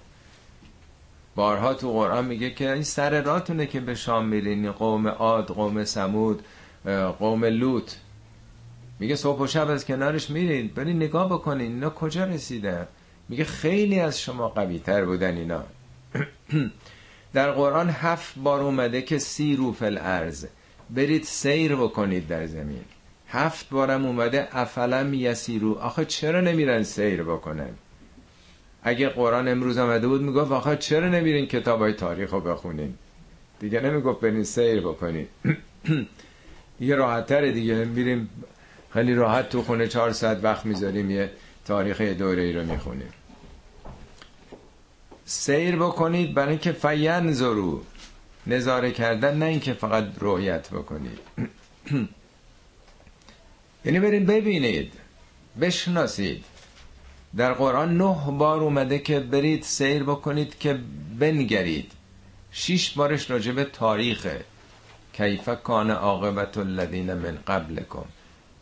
بارها 1.36 1.74
تو 1.74 1.92
قرآن 1.92 2.26
میگه 2.26 2.52
که 2.52 2.72
این 2.72 2.84
سر 2.84 3.22
راتونه 3.22 3.66
که 3.66 3.80
به 3.80 3.96
شام 3.96 4.26
میرین 4.26 4.72
قوم 4.72 5.08
عاد 5.08 5.48
قوم 5.48 5.84
سمود 5.84 6.44
قوم 7.20 7.46
لوط. 7.46 7.92
میگه 9.00 9.16
صبح 9.16 9.40
و 9.40 9.48
شب 9.48 9.70
از 9.70 9.86
کنارش 9.86 10.30
میرین 10.30 10.68
برین 10.68 10.96
نگاه 10.96 11.30
بکنین 11.30 11.72
اینا 11.72 11.90
کجا 11.90 12.24
رسیدن؟ 12.26 12.88
میگه 13.30 13.44
خیلی 13.44 14.00
از 14.00 14.22
شما 14.22 14.50
قوی 14.50 14.80
تر 14.80 15.06
بودن 15.06 15.38
اینا. 15.38 15.64
در 17.34 17.52
قرآن 17.52 17.90
هفت 17.90 18.34
بار 18.38 18.62
اومده 18.62 19.02
که 19.02 19.18
سی 19.18 19.56
رو 19.56 19.72
فل 19.72 19.98
ارز 20.02 20.46
برید 20.90 21.24
سیر 21.24 21.76
بکنید 21.76 22.28
در 22.28 22.46
زمین. 22.46 22.84
هفت 23.28 23.70
بارم 23.70 24.06
اومده 24.06 24.48
افلم 24.52 25.14
یسیرو 25.14 25.74
آخه 25.74 26.06
چرا 26.06 26.42
نمیرن 26.42 26.84
سیر 26.84 27.24
بکنن؟ 27.24 27.70
اگه 28.84 29.10
قرآن 29.10 29.48
امروز 29.48 29.78
آمده 29.78 30.08
بود 30.08 30.22
می‌گفت 30.22 30.52
آخه 30.52 30.76
چرا 30.76 31.10
نمیرین 31.10 31.46
کتاب 31.46 31.80
های 31.80 31.94
تاریخ 31.94 32.32
رو 32.34 32.40
بخونین؟ 32.40 32.94
دیگه 33.60 33.80
نمی‌گفت 33.80 34.22
برین 34.22 34.44
سیر 34.44 34.82
بکنین. 34.82 35.28
دیگه 36.80 36.96
راحت 36.96 37.34
دیگه. 37.34 37.86
میریم 37.86 38.30
خیلی 38.94 39.16
راحت 39.16 39.50
تو 39.50 39.62
خونه 39.62 39.88
چهار 39.88 40.12
ساعت 40.12 40.44
وقت 40.44 40.66
می‌ذاریم 40.66 41.12
یه 41.12 41.32
تاریخ 41.66 42.02
دوره 42.02 42.42
ای 42.42 42.54
رو 42.54 42.64
می‌خونیم. 42.64 43.14
سیر 45.26 45.76
بکنید 45.76 46.34
برای 46.34 46.50
اینکه 46.50 46.72
فین 46.72 47.32
زرو. 47.32 47.82
نظاره 48.48 48.92
کردن 48.92 49.38
نه 49.38 49.46
اینکه 49.46 49.74
فقط 49.74 50.06
رویت 50.20 50.70
بکنید. 50.70 51.20
یعنی 53.86 54.00
ببینید 54.00 54.94
بشناسید. 55.62 56.46
در 57.38 57.54
قرآن 57.54 57.98
نه 57.98 58.32
بار 58.32 58.60
اومده 58.64 59.00
که 59.00 59.20
برید 59.20 59.64
سیر 59.64 60.04
بکنید 60.04 60.60
که 60.60 60.80
بنگرید. 61.20 61.92
شیش 62.52 62.92
بارش 62.92 63.32
راجب 63.32 63.64
تاریخه. 63.64 64.46
کیف 65.14 65.50
کان 65.64 65.92
عاقبت 65.92 66.58
الذین 66.58 67.14
من 67.14 67.38
قبلکم. 67.48 68.06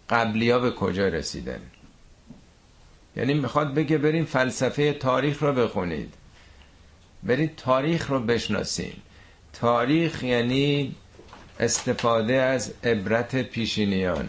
قبلی 0.09 0.49
ها 0.49 0.59
به 0.59 0.71
کجا 0.71 1.07
رسیدن؟ 1.07 1.61
یعنی 3.15 3.33
می‌خواد 3.33 3.73
بگه 3.73 3.97
بریم 3.97 4.25
فلسفه 4.25 4.93
تاریخ 4.93 5.43
رو 5.43 5.53
بخونید. 5.53 6.13
برید 7.23 7.55
تاریخ 7.55 8.09
رو 8.09 8.19
بشناسین 8.19 8.93
تاریخ 9.53 10.23
یعنی 10.23 10.95
استفاده 11.59 12.33
از 12.33 12.73
عبرت 12.83 13.41
پیشینیان. 13.41 14.27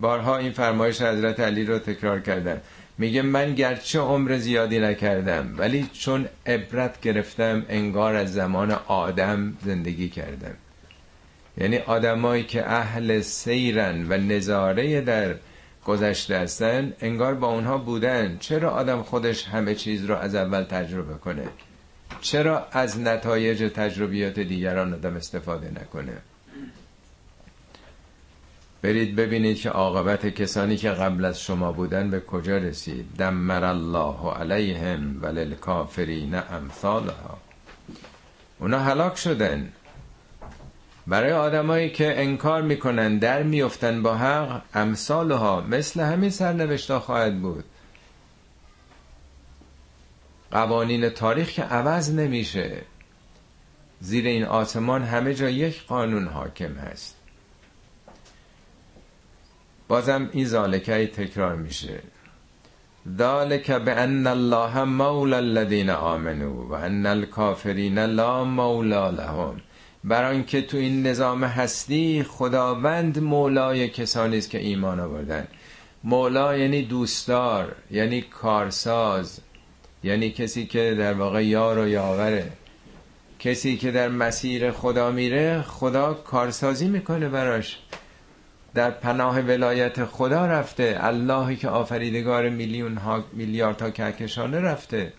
بارها 0.00 0.36
این 0.36 0.52
فرمایش 0.52 1.02
حضرت 1.02 1.40
علی 1.40 1.64
رو 1.64 1.78
تکرار 1.78 2.20
کردم 2.20 2.60
میگه 2.98 3.22
من 3.22 3.54
گرچه 3.54 4.00
عمر 4.00 4.36
زیادی 4.36 4.78
نکردم 4.80 5.54
ولی 5.58 5.88
چون 5.92 6.28
عبرت 6.46 7.00
گرفتم 7.00 7.66
انگار 7.68 8.14
از 8.14 8.32
زمان 8.32 8.70
آدم 8.86 9.56
زندگی 9.64 10.08
کردم. 10.08 10.54
یعنی 11.58 11.78
آدمایی 11.78 12.44
که 12.44 12.70
اهل 12.70 13.20
سیرن 13.20 14.06
و 14.08 14.16
نظاره 14.16 15.00
در 15.00 15.34
گذشته 15.84 16.38
هستن 16.38 16.92
انگار 17.00 17.34
با 17.34 17.46
اونها 17.48 17.78
بودن. 17.78 18.36
چرا 18.40 18.70
آدم 18.70 19.02
خودش 19.02 19.44
همه 19.48 19.74
چیز 19.74 20.04
رو 20.04 20.16
از 20.16 20.34
اول 20.34 20.62
تجربه 20.62 21.14
کنه؟ 21.14 21.44
چرا 22.20 22.66
از 22.72 23.00
نتایج 23.00 23.72
تجربیات 23.74 24.38
دیگران 24.40 24.94
آدم 24.94 25.16
استفاده 25.16 25.70
نکنه؟ 25.70 26.12
برید 28.82 29.16
ببینید 29.16 29.60
که 29.60 29.70
عاقبت 29.70 30.26
کسانی 30.26 30.76
که 30.76 30.90
قبل 30.90 31.24
از 31.24 31.40
شما 31.40 31.72
بودن 31.72 32.10
به 32.10 32.20
کجا 32.20 32.56
رسید. 32.56 33.06
دمر 33.18 33.64
الله 33.64 34.32
علیهم 34.32 35.22
وللکافرین 35.22 36.34
امثالها. 36.34 37.38
اونا 38.58 38.78
هلاک 38.78 39.16
شدن. 39.16 39.72
برای 41.06 41.32
آدمایی 41.32 41.90
که 41.90 42.20
انکار 42.20 42.62
می‌کنن 42.62 43.18
در 43.18 43.42
میفتن 43.42 44.02
با 44.02 44.14
حق 44.14 44.62
امثالها 44.74 45.60
مثل 45.60 46.00
همین 46.00 46.30
سرنوشتا 46.30 47.00
خواهد 47.00 47.40
بود. 47.40 47.64
قوانین 50.50 51.08
تاریخ 51.08 51.48
که 51.48 51.62
عوض 51.62 52.10
نمیشه. 52.10 52.82
زیر 54.00 54.26
این 54.26 54.44
آسمان 54.44 55.02
همه 55.02 55.34
جا 55.34 55.48
یک 55.48 55.86
قانون 55.86 56.28
حاکم 56.28 56.74
هست. 56.74 57.21
بازم 59.92 60.28
این 60.32 60.44
زالکه 60.44 61.06
تکرار 61.06 61.56
میشه. 61.56 62.00
ذالک 63.18 63.70
به 63.70 63.92
ان 63.92 64.26
الله 64.26 64.84
مولا 64.84 65.36
الذین 65.36 65.90
آمنو 65.90 66.68
و 66.68 66.72
ان 66.72 67.06
الکافرین 67.06 67.98
لا 67.98 68.44
مولا 68.44 69.10
لهم. 69.10 69.60
برای 70.04 70.36
اینکه 70.36 70.62
تو 70.62 70.76
این 70.76 71.06
نظام 71.06 71.44
هستی 71.44 72.22
خداوند 72.28 73.18
مولای 73.18 73.88
کسانی 73.88 74.38
است 74.38 74.50
که 74.50 74.58
ایمان 74.58 75.00
آوردن. 75.00 75.46
مولا 76.04 76.56
یعنی 76.56 76.82
دوستدار 76.82 77.76
یعنی 77.90 78.20
کارساز 78.20 79.40
یعنی 80.04 80.30
کسی 80.30 80.66
که 80.66 80.94
در 80.98 81.14
واقع 81.14 81.44
یار 81.44 81.78
و 81.78 81.88
یاوره. 81.88 82.52
کسی 83.38 83.76
که 83.76 83.90
در 83.90 84.08
مسیر 84.08 84.70
خدا 84.70 85.10
میره 85.10 85.62
خدا 85.62 86.14
کارسازی 86.14 86.88
می‌کنه 86.88 87.28
براش. 87.28 87.78
در 88.74 88.90
پناه 88.90 89.40
ولایت 89.40 90.04
خدا 90.04 90.46
رفته. 90.46 90.96
اللهی 91.00 91.56
که 91.56 91.68
آفریدگار 91.68 92.48
میلیون 92.48 92.96
ها 92.96 93.24
میلیارد 93.32 93.82
ها 93.82 93.90
کهکشانه 93.90 94.60
رفته. 94.60 95.12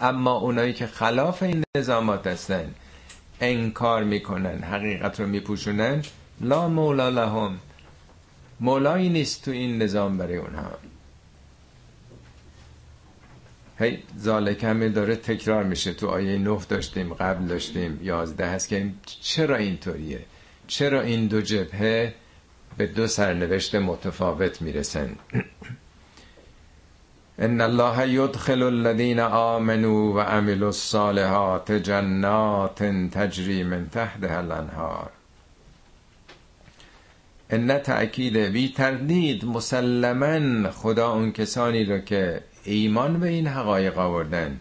اما 0.00 0.32
اونایی 0.32 0.72
که 0.72 0.86
خلاف 0.86 1.42
این 1.42 1.62
نظامات 1.76 2.26
هستن 2.26 2.74
انکار 3.40 4.04
می‌کنن 4.04 4.62
حقیقت 4.62 5.20
رو 5.20 5.26
میپوشونن. 5.26 6.02
لا 6.40 6.68
مولا 6.68 7.08
لهم. 7.08 7.58
مولایی 8.60 9.08
نیست 9.08 9.44
تو 9.44 9.50
این 9.50 9.82
نظام 9.82 10.18
برای 10.18 10.36
اونها. 10.36 10.70
هی 13.78 14.02
ذالک 14.18 14.64
همه 14.64 14.88
داره 14.88 15.16
تکرار 15.16 15.64
میشه. 15.64 15.94
تو 15.94 16.08
آیه 16.08 16.38
9 16.38 16.58
داشتیم 16.68 17.14
قبل 17.14 17.46
داشتیم 17.46 18.00
11 18.02 18.46
هست 18.46 18.68
که 18.68 18.90
چرا 19.20 19.56
اینطوریه؟ 19.56 20.20
چرا 20.68 21.00
این 21.00 21.26
دو 21.26 21.40
جبهه 21.40 22.14
به 22.76 22.86
دو 22.86 23.06
سرنوشت 23.06 23.74
متفاوت 23.74 24.62
می‌رسن 24.62 25.16
ان 27.38 27.60
الله 27.60 28.08
یدخل 28.08 28.62
الذین 28.62 29.20
آمنوا 29.20 30.12
و 30.12 30.20
عملوا 30.20 30.66
الصالحات 30.66 31.72
جنات 31.72 32.82
تجری 33.10 33.62
من 33.62 33.88
تحتها 33.88 34.38
الانهار. 34.38 35.10
ان 37.50 37.78
تأکید 37.78 38.36
بی 38.36 38.68
تردید 38.68 39.44
مسلما 39.44 40.70
خدا 40.70 41.12
اون 41.12 41.32
کسانی 41.32 41.84
رو 41.84 41.98
که 41.98 42.42
ایمان 42.64 43.20
به 43.20 43.28
این 43.28 43.46
حقایق 43.46 43.98
آوردن 43.98 44.60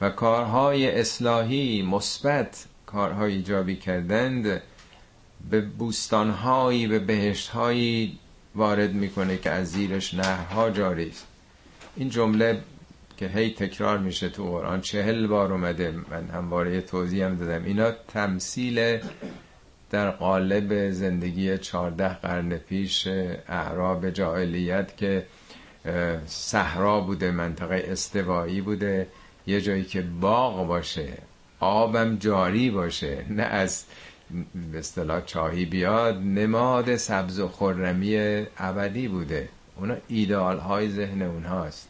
و 0.00 0.10
کارهای 0.10 1.00
اصلاحی 1.00 1.82
مثبت 1.82 2.64
کارهای 2.86 3.32
ایجابی 3.32 3.76
کردند 3.76 4.62
به 5.50 5.60
بوستانهایی 5.60 6.86
به 6.86 6.98
بهشتهایی 6.98 8.18
وارد 8.54 8.92
می‌کنه 8.92 9.36
که 9.36 9.50
از 9.50 9.72
زیرش 9.72 10.14
نهرها 10.14 10.70
جاری 10.70 11.08
است. 11.08 11.26
این 11.96 12.08
جمله 12.08 12.60
که 13.16 13.28
هی 13.28 13.50
تکرار 13.50 13.98
میشه 13.98 14.28
تو 14.28 14.44
قرآن 14.44 14.80
چهل 14.80 15.26
بار 15.26 15.52
اومده. 15.52 15.94
من 16.10 16.28
همواره 16.28 16.80
توضیح 16.80 17.24
هم 17.24 17.34
دادم. 17.36 17.64
اینا 17.64 17.90
تمثیل 17.90 18.98
در 19.90 20.10
قالب 20.10 20.90
زندگی 20.90 21.58
چارده 21.58 22.08
قرن 22.08 22.56
پیش 22.56 23.06
اعراب 23.48 24.10
جاهلیت 24.10 24.96
که 24.96 25.26
صحرا 26.26 27.00
بوده 27.00 27.30
منطقه 27.30 27.84
استوایی 27.88 28.60
بوده. 28.60 29.06
یه 29.46 29.60
جایی 29.60 29.84
که 29.84 30.02
باغ 30.02 30.66
باشه 30.66 31.12
آبم 31.60 32.16
جاری 32.16 32.70
باشه. 32.70 33.24
نه 33.30 33.42
از 33.42 33.84
به 34.72 34.78
اصطلاح 34.78 35.20
چاهی 35.20 35.64
بیاد 35.64 36.16
نماد 36.16 36.96
سبز 36.96 37.40
و 37.40 37.48
خرمی 37.48 38.46
ابدی 38.58 39.08
بوده. 39.08 39.48
اونا 39.76 39.96
ایدال 40.08 40.58
های 40.58 40.90
ذهن 40.90 41.22
اونهاست. 41.22 41.88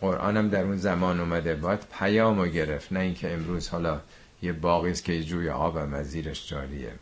قرآن 0.00 0.36
هم 0.36 0.48
در 0.48 0.62
اون 0.62 0.76
زمان 0.76 1.20
اومده. 1.20 1.54
باید 1.54 1.80
پیامو 1.98 2.46
گرفت 2.46 2.92
نه 2.92 3.00
اینکه 3.00 3.32
امروز 3.32 3.68
حالا 3.68 4.00
یه 4.42 4.52
باقی 4.52 4.90
است 4.90 5.04
که 5.04 5.22
جوی 5.22 5.48
آبم 5.50 5.94
از 5.94 6.10
زیرش 6.10 6.48
جاریه. 6.48 6.92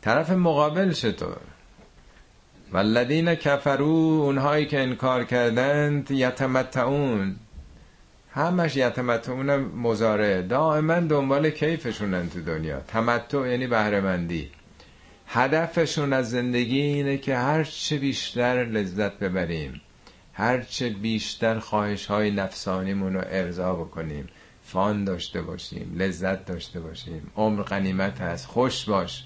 طرف 0.00 0.30
مقابل 0.30 0.92
چطور؟ 0.92 1.36
والذین 2.72 3.34
کفرو 3.34 3.86
اونهایی 4.22 4.66
که 4.66 4.80
انکار 4.80 5.24
کردند 5.24 6.10
یتمتعون. 6.10 7.36
همش 8.36 8.76
یتمتعون 8.76 9.56
مزاره 9.56 10.42
دائما 10.42 11.00
دنبال 11.00 11.50
کیفشونن 11.50 12.28
تو 12.28 12.40
دنیا. 12.40 12.80
تمتع 12.80 13.48
یعنی 13.50 13.66
بهرهمندی. 13.66 14.50
هدفشون 15.26 16.12
از 16.12 16.30
زندگی 16.30 16.80
اینه 16.80 17.18
که 17.18 17.36
هرچه 17.36 17.98
بیشتر 17.98 18.64
لذت 18.64 19.18
ببریم 19.18 19.80
هرچه 20.32 20.88
بیشتر 20.88 21.58
خواهش 21.58 22.06
های 22.06 22.30
نفسانیمون 22.30 23.14
رو 23.14 23.22
ارضا 23.26 23.74
بکنیم 23.74 24.28
فان 24.64 25.04
داشته 25.04 25.42
باشیم 25.42 25.94
لذت 25.98 26.44
داشته 26.44 26.80
باشیم 26.80 27.30
عمر 27.36 27.62
قنیمت 27.62 28.20
هست 28.20 28.46
خوش 28.46 28.84
باش. 28.84 29.24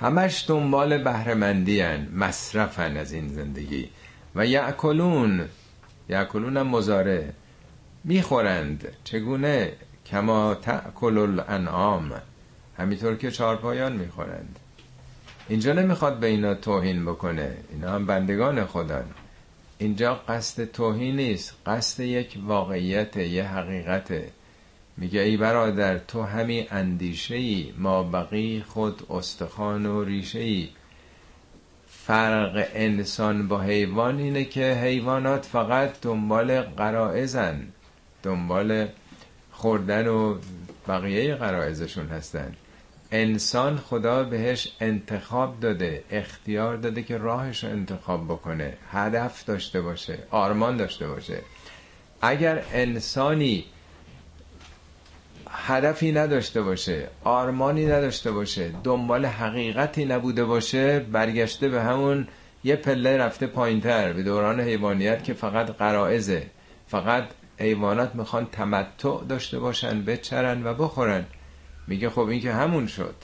همش 0.00 0.44
دنبال 0.48 1.04
بهرهمندی 1.04 1.82
مصرفن 1.96 2.96
از 2.96 3.12
این 3.12 3.28
زندگی. 3.28 3.88
و 4.34 4.46
یعکلون 4.46 5.48
یعکلون 6.08 6.56
هم 6.56 6.66
مزاره 6.66 7.32
می‌خورند. 8.04 8.88
چگونه؟ 9.04 9.72
کما 10.06 10.54
تأکل 10.54 11.18
الانعام. 11.18 12.12
همینطور 12.78 13.16
که 13.16 13.30
چارپایان 13.30 13.92
می‌خورند. 13.92 14.58
اینجا 15.48 15.72
نمی‌خواد 15.72 16.18
به 16.18 16.26
اینا 16.26 16.54
توهین 16.54 17.04
بکنه. 17.04 17.56
اینا 17.72 17.90
هم 17.90 18.06
بندگان 18.06 18.64
خودن. 18.64 19.04
اینجا 19.78 20.14
قصد 20.14 20.64
توهین 20.64 21.16
نیست. 21.16 21.54
قصد 21.66 22.00
یک 22.00 22.38
واقعیت 22.46 23.16
یه 23.16 23.44
حقیقته. 23.44 24.30
میگه 24.96 25.20
ای 25.20 25.36
برادر 25.36 25.98
تو 25.98 26.22
همی 26.22 26.66
اندیشه 26.70 27.34
ای 27.34 27.72
ما 27.78 28.02
بقی 28.02 28.64
خود 28.68 29.06
استخوان 29.10 29.86
و 29.86 30.04
ریشه 30.04 30.38
ای 30.38 30.68
فرق 32.06 32.68
انسان 32.74 33.48
با 33.48 33.60
حیوان 33.60 34.18
اینه 34.18 34.44
که 34.44 34.74
حیوانات 34.74 35.44
فقط 35.44 36.00
دنبال 36.02 36.60
قرائزن 36.62 37.66
دنبال 38.22 38.88
خوردن 39.52 40.06
و 40.06 40.38
بقیه 40.88 41.34
قرائزشون 41.34 42.06
هستن. 42.06 42.54
انسان 43.10 43.76
خدا 43.76 44.24
بهش 44.24 44.72
انتخاب 44.80 45.60
داده 45.60 46.04
اختیار 46.10 46.76
داده 46.76 47.02
که 47.02 47.18
راهش 47.18 47.64
رو 47.64 47.70
انتخاب 47.70 48.24
بکنه 48.24 48.76
هدف 48.90 49.44
داشته 49.44 49.80
باشه 49.80 50.18
آرمان 50.30 50.76
داشته 50.76 51.06
باشه. 51.06 51.38
اگر 52.20 52.62
انسانی 52.72 53.64
هدفی 55.66 56.12
نداشته 56.12 56.62
باشه 56.62 57.08
آرمانی 57.24 57.86
نداشته 57.86 58.32
باشه 58.32 58.70
دنبال 58.84 59.26
حقیقتی 59.26 60.04
نبوده 60.04 60.44
باشه 60.44 60.98
برگشته 61.00 61.68
به 61.68 61.82
همون 61.82 62.28
یه 62.64 62.76
پله 62.76 63.16
رفته 63.16 63.46
پایینتر 63.46 64.12
به 64.12 64.22
دوران 64.22 64.60
حیوانیت 64.60 65.24
که 65.24 65.34
فقط 65.34 65.70
قرائزه 65.70 66.46
فقط 66.88 67.24
حیوانات 67.58 68.14
می‌خوان 68.14 68.46
تمتع 68.52 69.24
داشته 69.28 69.58
باشن 69.58 70.04
بچرن 70.04 70.66
و 70.66 70.74
بخورن. 70.74 71.24
میگه 71.86 72.10
خب 72.10 72.28
این 72.28 72.40
که 72.40 72.52
همون 72.52 72.86
شد. 72.86 73.14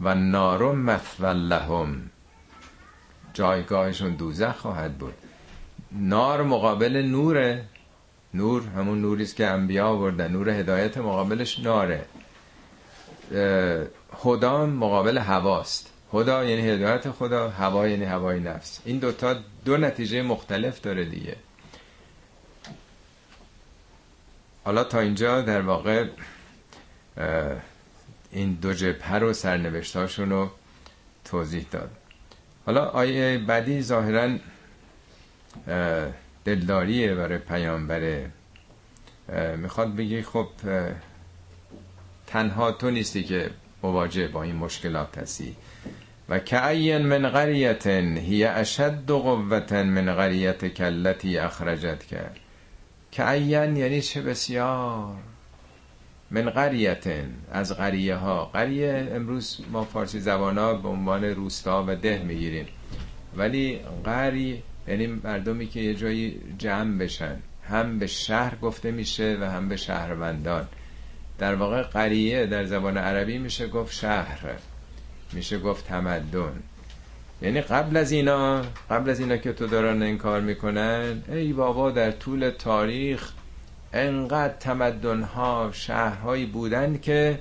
و 0.00 0.14
نارو 0.14 0.72
مثول 0.72 1.36
لهم. 1.36 2.10
جایگاهشون 3.34 4.14
دوزخ 4.14 4.56
خواهد 4.56 4.98
بود. 4.98 5.14
نار 5.92 6.42
مقابل 6.42 6.96
نوره. 6.96 7.64
نور 8.34 8.62
همون 8.76 9.00
نوری 9.00 9.22
است 9.22 9.36
که 9.36 9.46
انبیا 9.46 9.86
آوردن. 9.86 10.32
نور 10.32 10.50
هدایت 10.50 10.98
مقابلش 10.98 11.58
ناره. 11.58 12.04
خدا 14.12 14.66
مقابل 14.66 15.18
هواست 15.18 15.92
خدا 16.10 16.44
یعنی 16.44 16.68
هدایت 16.68 17.10
خدا 17.10 17.48
هوا 17.48 17.88
یعنی 17.88 18.04
هوای 18.04 18.40
نفس. 18.40 18.80
این 18.84 18.98
دوتا 18.98 19.36
دو 19.64 19.76
نتیجه 19.76 20.22
مختلف 20.22 20.80
داره 20.80 21.04
دیگه. 21.04 21.36
حالا 24.64 24.84
تا 24.84 25.00
اینجا 25.00 25.40
در 25.42 25.60
واقع 25.60 26.08
این 28.30 28.54
دو 28.54 28.72
جبهه 28.72 29.14
رو 29.14 29.32
سرنوشتاشون 29.32 30.30
رو 30.30 30.50
توضیح 31.24 31.66
داد. 31.70 31.90
حالا 32.66 32.84
آیه 32.84 33.38
بعدی 33.38 33.82
ظاهرا 33.82 34.38
دلداریه 36.48 37.14
برای 37.14 37.38
پیامبره. 37.38 38.30
می‌خواد 39.56 39.96
بگی 39.96 40.22
خب 40.22 40.48
تنها 42.26 42.72
تو 42.72 42.90
نیستی 42.90 43.22
که 43.22 43.50
مواجه 43.82 44.28
با 44.28 44.42
این 44.42 44.56
مشکلات 44.56 45.18
هستی. 45.18 45.56
و 46.28 46.38
که 46.38 46.98
من 46.98 47.28
قریت 47.28 47.86
هی 47.86 48.44
اشد 48.44 49.06
قوت 49.18 49.72
من 49.72 50.14
قریت 50.14 50.66
کلتی 50.66 51.38
اخرجت 51.38 52.04
کرد 52.04 52.36
که 53.10 53.32
یعنی 53.36 54.02
چه 54.02 54.22
بسیار؟ 54.22 55.14
من 56.30 56.50
قریت 56.50 57.04
از 57.52 57.76
قریه 57.76 58.14
ها 58.14 58.44
قریه 58.44 59.08
امروز 59.12 59.58
ما 59.72 59.84
فارسی 59.84 60.20
زبان 60.20 60.58
ها 60.58 60.74
به 60.74 60.88
عنوان 60.88 61.24
روستا 61.24 61.84
و 61.88 61.94
ده 61.94 62.18
می‌گیریم. 62.18 62.66
ولی 63.36 63.80
قری 64.04 64.62
یعنی 64.88 65.06
مردمی 65.06 65.66
که 65.66 65.80
یه 65.80 65.94
جایی 65.94 66.40
جمع 66.58 66.98
بشن. 66.98 67.36
هم 67.68 67.98
به 67.98 68.06
شهر 68.06 68.54
گفته 68.56 68.90
میشه 68.90 69.38
و 69.40 69.44
هم 69.44 69.68
به 69.68 69.76
شهروندان. 69.76 70.68
در 71.38 71.54
واقع 71.54 71.82
قریه 71.82 72.46
در 72.46 72.64
زبان 72.64 72.96
عربی 72.96 73.38
میشه 73.38 73.68
گفت 73.68 73.94
شهر 73.94 74.38
میشه 75.32 75.58
گفت 75.58 75.86
تمدن. 75.86 76.62
یعنی 77.42 77.60
قبل 77.60 77.96
از 77.96 78.12
اینا 78.12 78.62
قبل 78.90 79.10
از 79.10 79.20
اینا 79.20 79.36
که 79.36 79.52
تو 79.52 79.66
دارن 79.66 80.02
این 80.02 80.18
کار 80.18 80.40
می‌کنن 80.40 81.22
ای 81.28 81.52
بابا 81.52 81.90
در 81.90 82.10
طول 82.10 82.50
تاریخ 82.50 83.32
انقدر 83.92 84.54
تمدن 84.60 85.22
ها 85.22 85.70
شهرهایی 85.72 86.46
بودن 86.46 86.98
که 86.98 87.38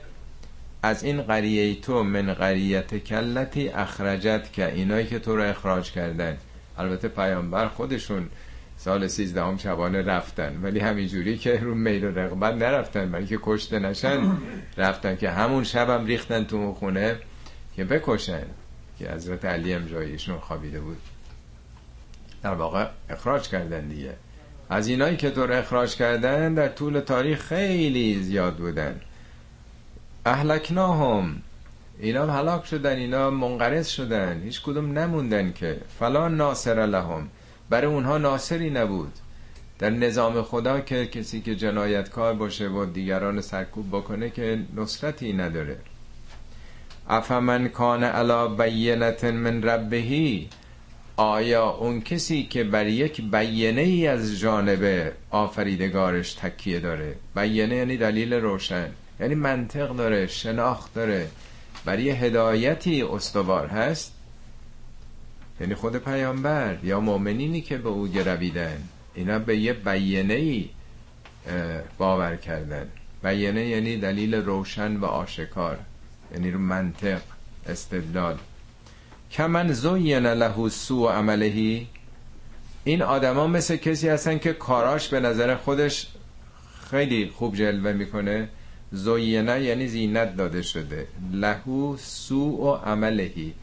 از 0.83 1.03
این 1.03 1.21
قریه 1.21 1.81
تو 1.81 2.03
من 2.03 2.33
قریت 2.33 2.97
کلتی 2.97 3.69
اخرجت 3.69 4.53
که 4.53 4.73
اینایی 4.73 5.07
که 5.07 5.19
تو 5.19 5.35
رو 5.35 5.43
اخراج 5.43 5.91
کردن. 5.91 6.37
البته 6.77 7.07
پیامبر 7.07 7.67
خودشون 7.67 8.29
سال 8.77 9.07
سیزدهم 9.07 9.57
شبانه 9.57 10.01
رفتن. 10.01 10.59
ولی 10.63 10.79
همینجوری 10.79 11.37
که 11.37 11.59
رو 11.59 11.75
میل 11.75 12.03
و 12.03 12.11
رغبت 12.11 12.53
نرفتن. 12.53 13.11
ولی 13.11 13.25
که 13.25 13.39
کشته 13.43 13.79
نشن 13.79 14.37
رفتن 14.77 15.15
که 15.15 15.29
همون 15.29 15.63
شبم 15.63 16.05
ریختن 16.05 16.43
تو 16.43 16.73
خونه 16.73 17.15
که 17.75 17.83
بکشن. 17.83 18.45
که 18.99 19.11
حضرت 19.11 19.45
علی 19.45 19.73
هم 19.73 19.85
جایشون 19.85 20.39
خوابیده 20.39 20.79
بود. 20.79 20.97
در 22.43 22.53
واقع 22.53 22.87
اخراج 23.09 23.49
کردن 23.49 23.87
دیگه. 23.87 24.13
از 24.69 24.87
اینایی 24.87 25.17
که 25.17 25.29
دور 25.29 25.53
اخراج 25.53 25.95
کردن 25.95 26.53
در 26.53 26.67
طول 26.67 26.99
تاریخ 26.99 27.41
خیلی 27.41 28.23
زیاد 28.23 28.55
بودن. 28.55 29.01
اهلکناهم. 30.25 31.41
اینا 31.99 32.23
هم 32.23 32.29
هلاک 32.29 32.65
شدن 32.65 32.97
اینا 32.97 33.29
منقرض 33.29 33.87
شدن 33.87 34.41
هیچ 34.43 34.61
کدوم 34.61 34.99
نموندن 34.99 35.53
که 35.53 35.77
فلان 35.99 36.37
ناصر 36.37 36.85
لهم. 36.85 37.29
برای 37.69 37.87
اونها 37.87 38.17
ناصری 38.17 38.69
نبود. 38.69 39.13
در 39.79 39.89
نظام 39.89 40.41
خدا 40.41 40.79
که 40.79 41.05
کسی 41.05 41.41
که 41.41 41.55
جنایتکار 41.55 42.33
باشه 42.33 42.67
و 42.67 42.85
دیگران 42.85 43.41
سرکوب 43.41 43.87
بکنه 43.89 44.29
که 44.29 44.59
نصرتی 44.75 45.33
نداره. 45.33 45.77
افمن 47.09 47.67
کان 47.67 48.03
علا 48.03 48.47
بینت 48.47 49.23
من 49.23 49.63
ربهی 49.63 50.49
آیا 51.17 51.69
اون 51.69 52.01
کسی 52.01 52.43
که 52.43 52.63
بر 52.63 52.87
یک 52.87 53.21
بیینه 53.21 53.81
ای 53.81 54.07
از 54.07 54.39
جانب 54.39 55.13
آفریدگارش 55.31 56.33
تکیه 56.33 56.79
داره؟ 56.79 57.15
بیینه 57.35 57.75
یعنی 57.75 57.97
دلیل 57.97 58.33
روشن 58.33 58.89
یعنی 59.19 59.35
منطق 59.35 59.95
داره 59.95 60.27
شناخت 60.27 60.93
داره. 60.93 61.27
برای 61.87 62.09
هدایتی 62.09 63.01
استوار 63.01 63.67
هست؟ 63.67 64.13
یعنی 65.61 65.75
خود 65.75 65.97
پیامبر 65.97 66.77
یا 66.83 66.99
مؤمنینی 66.99 67.61
که 67.61 67.77
به 67.77 67.89
او 67.89 68.07
گرویدن؟ 68.07 68.83
اینا 69.15 69.39
به 69.39 69.57
یه 69.57 69.73
بیینه 69.73 70.33
ای 70.33 70.69
باور 71.97 72.35
کردن. 72.35 72.87
بیینه 73.23 73.65
یعنی 73.65 73.97
دلیل 73.97 74.35
روشن 74.35 74.95
و 74.97 75.05
آشکار 75.05 75.77
یعنی 76.33 76.51
منطق 76.51 77.21
استدلال. 77.69 78.37
کمن 79.31 79.73
زوین 79.73 80.25
له 80.25 80.69
سو 80.69 81.07
عملهی 81.07 81.87
این 82.83 83.01
آدما 83.01 83.47
مثل 83.47 83.75
کسی 83.75 84.09
هستن 84.09 84.37
که 84.37 84.53
کاراش 84.53 85.07
به 85.07 85.19
نظر 85.19 85.55
خودش 85.55 86.07
خیلی 86.89 87.31
خوب 87.35 87.55
جلوه 87.55 87.93
می‌کنه. 87.93 88.49
زوینه 88.91 89.61
یعنی 89.61 89.87
زینت 89.87 90.35
داده 90.35 90.61
شده. 90.61 91.07
لهو 91.31 91.97
سو 91.97 92.49
و 92.49 92.71
عملهی. 92.71 93.53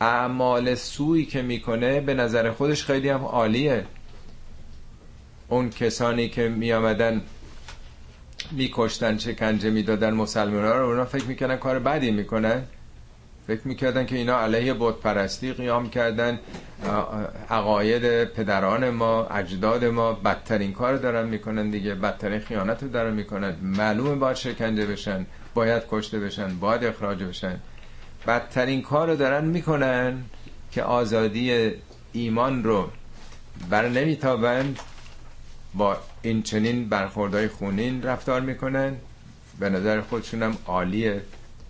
اعمال 0.00 0.74
سوی 0.74 1.24
که 1.24 1.42
می‌کنه 1.42 2.00
به 2.00 2.14
نظر 2.14 2.50
خودش 2.50 2.84
خیلی 2.84 3.08
هم 3.08 3.24
عالیه. 3.24 3.84
اون 5.48 5.70
کسانی 5.70 6.28
که 6.28 6.48
میامدن 6.48 7.22
میکشتن 8.50 9.16
چکنجه 9.16 9.70
می‌دادن 9.70 10.14
مسلمان 10.14 10.64
ها 10.64 10.78
رو 10.78 10.86
اونا 10.88 11.04
فکر 11.04 11.24
می‌کنن 11.24 11.56
کار 11.56 11.78
بدی 11.78 12.10
می‌کنن. 12.10 12.62
فکر 13.46 13.60
می‌کردن 13.64 14.06
که 14.06 14.16
اینا 14.16 14.40
علیه 14.40 14.74
بت 14.78 14.94
پرستی 14.94 15.52
قیام 15.52 15.90
کردن. 15.90 16.38
عقاید 17.50 18.24
پدران 18.24 18.90
ما 18.90 19.26
اجداد 19.26 19.84
ما 19.84 20.12
بدترین 20.12 20.72
کار 20.72 20.96
دارن 20.96 21.28
می‌کنن 21.28 21.70
دیگه 21.70 21.94
بدترین 21.94 22.40
خیانت 22.40 22.82
رو 22.82 22.88
دارن 22.88 23.14
می‌کنن. 23.14 23.56
معلومه 23.62 24.14
باید 24.14 24.36
شکنجه 24.36 24.86
بشن 24.86 25.26
باید 25.54 25.82
کشته 25.90 26.20
بشن 26.20 26.58
باید 26.58 26.84
اخراج 26.84 27.22
بشن. 27.22 27.60
بدترین 28.26 28.82
کار 28.82 29.08
رو 29.10 29.16
دارن 29.16 29.44
می‌کنن 29.44 30.24
که 30.70 30.82
آزادی 30.82 31.70
ایمان 32.12 32.64
رو 32.64 32.90
بر 33.70 33.88
نمیتابند 33.88 34.78
با 35.74 35.96
این 36.22 36.42
چنین 36.42 36.88
برخوردهای 36.88 37.48
خونین 37.48 38.02
رفتار 38.02 38.40
می‌کنن. 38.40 38.96
به 39.60 39.68
نظر 39.70 40.00
خودشونم 40.00 40.56
عالیه. 40.66 41.20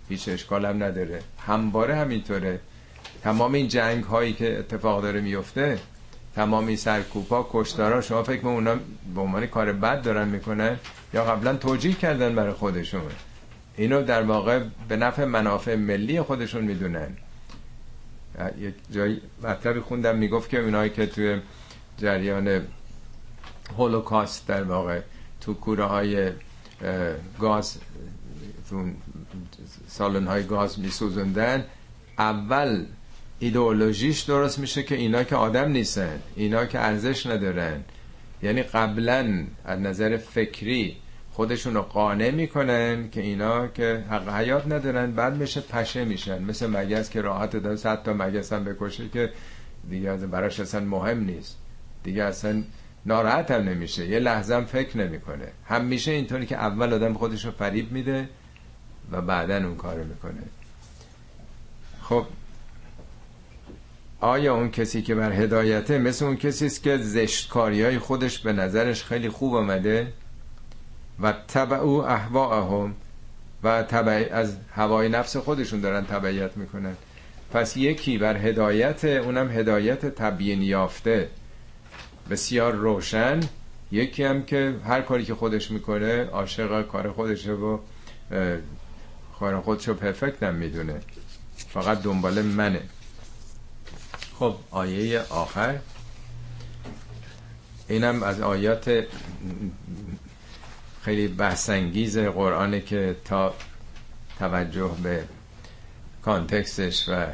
هیچ 0.09 0.29
اشکال 0.29 0.65
هم 0.65 0.83
نداره. 0.83 1.19
همواره 1.47 1.95
همینطوره. 1.95 2.59
تمام 3.23 3.53
این 3.53 3.67
جنگ 3.67 4.03
هایی 4.03 4.33
که 4.33 4.59
اتفاق 4.59 5.01
داره 5.01 5.21
میفته 5.21 5.79
تمام 6.35 6.67
این 6.67 6.77
سرکوپا 6.77 7.49
کشتارا 7.51 8.01
شما 8.01 8.23
فکر 8.23 8.47
اونا 8.47 8.75
به 9.15 9.21
عنوان 9.21 9.45
کار 9.47 9.73
بد 9.73 10.01
دارن 10.01 10.27
می‌کنن 10.27 10.79
یا 11.13 11.25
قبلا 11.25 11.55
توجیه 11.55 11.93
کردن 11.93 12.35
برای 12.35 12.53
خودشون. 12.53 13.01
اینو 13.77 14.03
در 14.03 14.23
واقع 14.23 14.63
به 14.87 14.95
نفع 14.95 15.25
منافع 15.25 15.75
ملی 15.75 16.21
خودشون 16.21 16.63
می‌دونن. 16.63 17.17
یک 18.59 18.73
جایی 18.91 19.21
مطلبی 19.43 19.79
خوندم 19.79 20.17
می‌گفت 20.17 20.49
که 20.49 20.59
اونایی 20.59 20.89
که 20.89 21.05
توی 21.05 21.39
جریان 21.97 22.61
هولوکاست 23.77 24.47
در 24.47 24.63
واقع 24.63 25.01
تو 25.41 25.53
کوره 25.53 25.83
های 25.83 26.31
گاز 27.39 27.77
سالن 29.87 30.27
های 30.27 30.43
گاز 30.43 30.79
میسوزندن 30.79 31.65
اول 32.17 32.85
ایدئولوژیش 33.39 34.21
درست 34.21 34.59
میشه 34.59 34.83
که 34.83 34.95
اینا 34.95 35.23
که 35.23 35.35
آدم 35.35 35.71
نیستن 35.71 36.19
اینا 36.35 36.65
که 36.65 36.79
ارزش 36.79 37.25
ندارن. 37.25 37.83
یعنی 38.43 38.63
قبلا 38.63 39.43
از 39.65 39.79
نظر 39.79 40.17
فکری 40.17 40.97
خودشون 41.31 41.73
رو 41.73 41.81
قانع 41.81 42.31
می‌کنن 42.31 43.09
که 43.09 43.21
اینا 43.21 43.67
که 43.67 44.03
حق 44.09 44.29
حیات 44.29 44.65
ندارن 44.67 45.11
بعد 45.11 45.35
میشه 45.35 45.61
پشه 45.61 46.05
میشن. 46.05 46.43
مثل 46.43 46.67
مگس 46.67 47.09
که 47.09 47.21
راحت 47.21 47.55
داره 47.55 47.75
صد 47.75 48.03
تا 48.03 48.13
مگس 48.13 48.53
هم 48.53 48.63
بکشه 48.63 49.09
که 49.09 49.31
دیگه 49.89 50.09
از 50.09 50.23
براش 50.23 50.59
اصلا 50.59 50.81
مهم 50.85 51.23
نیست. 51.23 51.57
دیگه 52.03 52.23
اصلا 52.23 52.63
ناراحت 53.05 53.51
هم 53.51 53.61
نمیشه 53.61 54.07
یه 54.07 54.19
لحظه 54.19 54.55
هم 54.55 54.65
فکر 54.65 54.97
نمی‌کنه. 54.97 55.47
همیشه 55.65 56.11
اینطوری 56.11 56.45
که 56.45 56.55
اول 56.55 56.93
آدم 56.93 57.13
خودش 57.13 57.45
رو 57.45 57.51
فریب 57.51 57.91
میده 57.91 58.29
و 59.11 59.21
بعدا 59.21 59.57
اون 59.57 59.75
کارو 59.75 60.03
می‌کنه. 60.03 60.43
خب 62.01 62.25
آیا 64.19 64.55
اون 64.55 64.71
کسی 64.71 65.01
که 65.01 65.15
بر 65.15 65.31
هدایته 65.31 65.97
مثل 65.97 66.25
اون 66.25 66.37
کسی 66.37 66.65
است 66.65 66.83
که 66.83 66.97
زشتکاری 66.97 67.83
های 67.83 67.99
خودش 67.99 68.39
به 68.39 68.53
نظرش 68.53 69.03
خیلی 69.03 69.29
خوب 69.29 69.55
آمده؟ 69.55 70.13
و 71.19 71.33
او 71.73 72.05
احواهم 72.05 72.95
و 73.63 73.83
تبع 73.83 74.27
از 74.31 74.57
هوای 74.75 75.09
نفس 75.09 75.37
خودشون 75.37 75.79
دارن 75.79 76.05
تبعیت 76.05 76.57
می‌کنن. 76.57 76.95
پس 77.51 77.77
یکی 77.77 78.17
بر 78.17 78.37
هدایت 78.37 79.05
اونم 79.05 79.51
هدایت 79.51 80.05
تبیین 80.05 80.61
یافته. 80.61 81.29
بسیار 82.29 82.73
روشن. 82.73 83.39
یکی 83.91 84.23
هم 84.23 84.43
که 84.43 84.75
هر 84.87 85.01
کاری 85.01 85.25
که 85.25 85.35
خودش 85.35 85.71
می‌کنه 85.71 86.25
عاشق 86.25 86.87
کار 86.87 87.11
خودشه 87.11 87.51
و 87.51 87.77
کار 89.39 89.61
خودشو 89.61 89.93
پرفکت 89.93 90.43
می‌دونه. 90.43 91.01
فقط 91.57 92.01
دنبال 92.01 92.41
منه. 92.41 92.81
خب 94.39 94.55
آیه 94.71 95.19
آخر. 95.19 95.79
اینم 97.87 98.23
از 98.23 98.41
آیات 98.41 99.03
خیلی 101.01 101.27
بحثنگیز 101.27 102.17
قرآنه 102.17 102.81
که 102.81 103.15
تا 103.25 103.55
توجه 104.39 104.95
به 105.03 105.23
کانتکستش 106.21 107.09
و 107.09 107.25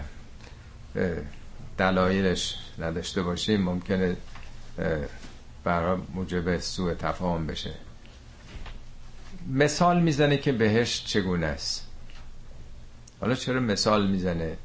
دلایلش 1.77 2.55
نداشته 2.79 3.21
باشیم 3.23 3.61
ممکنه 3.61 4.17
برای 5.63 5.97
موجب 6.13 6.59
سوء 6.59 6.93
تفاهم 6.93 7.47
بشه. 7.47 7.73
مثال 9.49 10.01
می‌زنه 10.01 10.37
که 10.37 10.51
بهش 10.51 11.03
چگونه 11.05 11.47
است. 11.47 11.80
حالا 13.21 13.35
چرا 13.35 13.59
مثال 13.59 14.07
می‌زنه؟ 14.07 14.57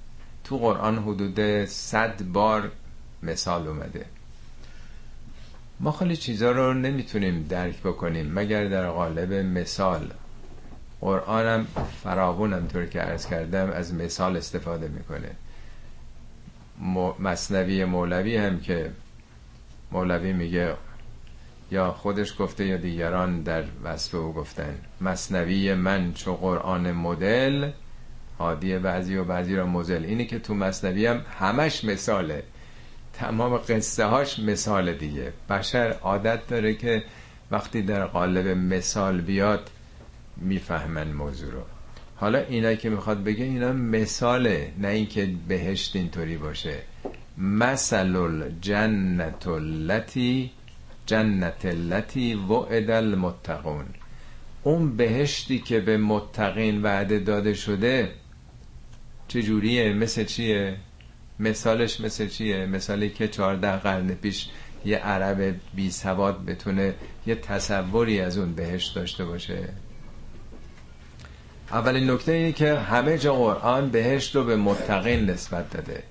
تو 0.45 0.59
قرآن 0.59 0.99
حدود 0.99 1.65
صد 1.65 2.23
بار 2.23 2.71
مثال 3.23 3.69
اومده. 3.69 4.05
ما 5.81 5.93
خیلی 5.93 6.17
چیزا 6.17 6.51
رو 6.51 6.75
نمی‌تونیم 6.75 7.47
درک 7.49 7.81
بکنیم 7.81 8.33
مگر 8.33 8.65
در 8.65 8.91
قالب 8.91 9.33
مثال. 9.33 10.11
قرآنم 11.01 11.67
فراوونم 12.03 12.67
طور 12.67 12.87
که 12.87 13.01
عرض 13.01 13.27
کردم 13.27 13.71
از 13.71 13.95
مثال 13.95 14.37
استفاده 14.37 14.89
می‌کنه. 14.89 15.31
مصنوی 17.19 17.85
مولوی 17.85 18.37
هم 18.37 18.61
که 18.61 18.91
مولوی 19.93 20.33
میگه 20.33 20.75
یا 21.71 21.93
خودش 21.93 22.35
گفته 22.39 22.67
یا 22.67 22.77
دیگران 22.77 23.43
در 23.43 23.65
وصف 23.85 24.15
او 24.15 24.33
گفتن. 24.33 24.79
مصنوی 25.01 25.75
من 25.75 26.13
چو 26.13 26.35
قرآن 26.35 26.93
مدل 26.93 27.71
عادی 28.39 28.79
بعضی 28.79 29.17
و 29.17 29.25
بعضی 29.25 29.57
را 29.57 29.67
مزل. 29.67 30.05
اینه 30.05 30.25
که 30.25 30.39
تو 30.39 30.55
مصنوی 30.55 31.07
هم 31.07 31.21
همش 31.41 31.85
مثاله. 31.85 32.43
تمام 33.13 33.57
قصه 33.57 34.05
هاش 34.05 34.39
مثال 34.39 34.93
دیگه. 34.93 35.33
بشر 35.51 35.97
عادت 36.03 36.47
داره 36.47 36.75
که 36.75 37.05
وقتی 37.51 37.83
در 37.83 38.07
قالب 38.07 38.47
مثال 38.47 39.21
بیاد 39.21 39.71
می‌فهمن 40.37 41.13
موضوع 41.13 41.53
رو. 41.53 41.63
حالا 42.17 42.39
اینا 42.39 42.75
که 42.75 42.91
می‌خواد 42.91 43.25
بگه 43.25 43.45
اینا 43.45 43.73
مثاله. 43.73 44.73
نه 44.79 44.89
اینکه 44.89 45.29
بهشت 45.49 45.97
اینطوری 45.97 46.37
باشه. 46.37 46.79
مثل 47.39 48.17
الجنت 48.17 49.47
التي 49.47 50.51
جنت 51.07 51.67
التي 51.67 52.35
وعد 52.35 52.91
المتقون. 52.91 53.85
اون 54.63 54.97
بهشتی 54.97 55.59
که 55.59 55.81
به 55.81 55.97
متقین 55.97 56.83
وعده 56.83 57.19
داده 57.19 57.55
شده 57.55 58.11
چجوریه؟ 59.29 59.93
مثل 59.93 60.25
چیه؟ 60.25 60.77
مثالش 61.39 62.01
مثل 62.01 62.29
چیه؟ 62.29 62.67
مثالی 62.67 63.11
که 63.11 63.29
چهارده 63.29 63.77
قرن 63.77 64.15
پیش 64.15 64.49
یه 64.85 64.97
عرب 64.99 65.55
بی 65.75 65.91
سواد 65.91 66.45
بتونه 66.45 66.95
یه 67.27 67.35
تصوری 67.35 68.21
از 68.21 68.39
اون 68.39 68.55
بهشت 68.55 68.95
داشته 68.95 69.25
باشه. 69.25 69.69
اولین 71.71 72.11
نکته 72.11 72.33
اینه 72.33 72.53
که 72.53 72.75
همه 72.75 73.19
جا 73.19 73.35
قرآن 73.35 73.91
بهشت 73.91 74.37
رو 74.37 74.45
به 74.45 74.57
متقین 74.57 75.31
نسبت 75.31 75.71
داده. 75.71 76.03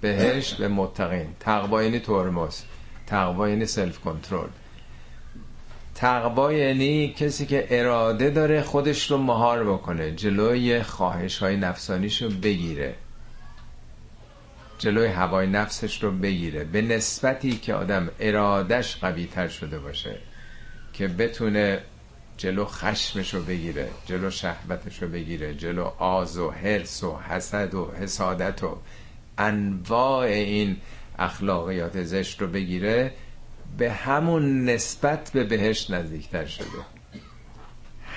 بهشت 0.00 0.56
به 0.56 0.68
متقین. 0.68 1.26
تقوا 1.40 1.82
یعنی 1.82 1.98
ترمز. 1.98 2.62
تقوا 3.06 3.48
یعنی 3.48 3.66
سلف 3.66 3.98
کنترل 3.98 4.48
تقوا 6.02 6.52
یعنی 6.52 7.08
کسی 7.08 7.46
که 7.46 7.66
اراده 7.70 8.30
داره 8.30 8.62
خودش 8.62 9.10
رو 9.10 9.16
مهار 9.16 9.64
بکنه 9.64 10.10
جلوی 10.10 10.82
خواهش 10.82 11.38
های 11.38 11.56
نفسانیش 11.56 12.22
رو 12.22 12.30
بگیره. 12.30 12.94
جلوی 14.78 15.06
هوای 15.06 15.46
نفسش 15.46 16.02
رو 16.02 16.10
بگیره. 16.10 16.64
به 16.64 16.82
نسبتی 16.82 17.56
که 17.56 17.74
آدم 17.74 18.10
ارادش 18.20 18.96
قوی 18.96 19.26
تر 19.26 19.48
شده 19.48 19.78
باشه 19.78 20.18
که 20.92 21.08
بتونه 21.08 21.78
جلو 22.36 22.64
خشمش 22.64 23.34
رو 23.34 23.42
بگیره 23.42 23.88
جلو 24.06 24.30
شهوتش 24.30 25.02
رو 25.02 25.08
بگیره 25.08 25.54
جلو 25.54 25.84
آز 25.98 26.38
و 26.38 26.50
حرس 26.50 27.04
و 27.04 27.16
حسد 27.16 27.74
و 27.74 27.90
حسادت 28.00 28.64
و 28.64 28.76
انواع 29.38 30.26
این 30.26 30.76
اخلاقیات 31.18 32.02
زشت 32.02 32.40
رو 32.40 32.46
بگیره 32.46 33.12
به 33.78 33.92
همون 33.92 34.64
نسبت 34.64 35.30
به 35.30 35.44
بهشت 35.44 35.90
نزدیکتر 35.90 36.44
شده. 36.44 36.66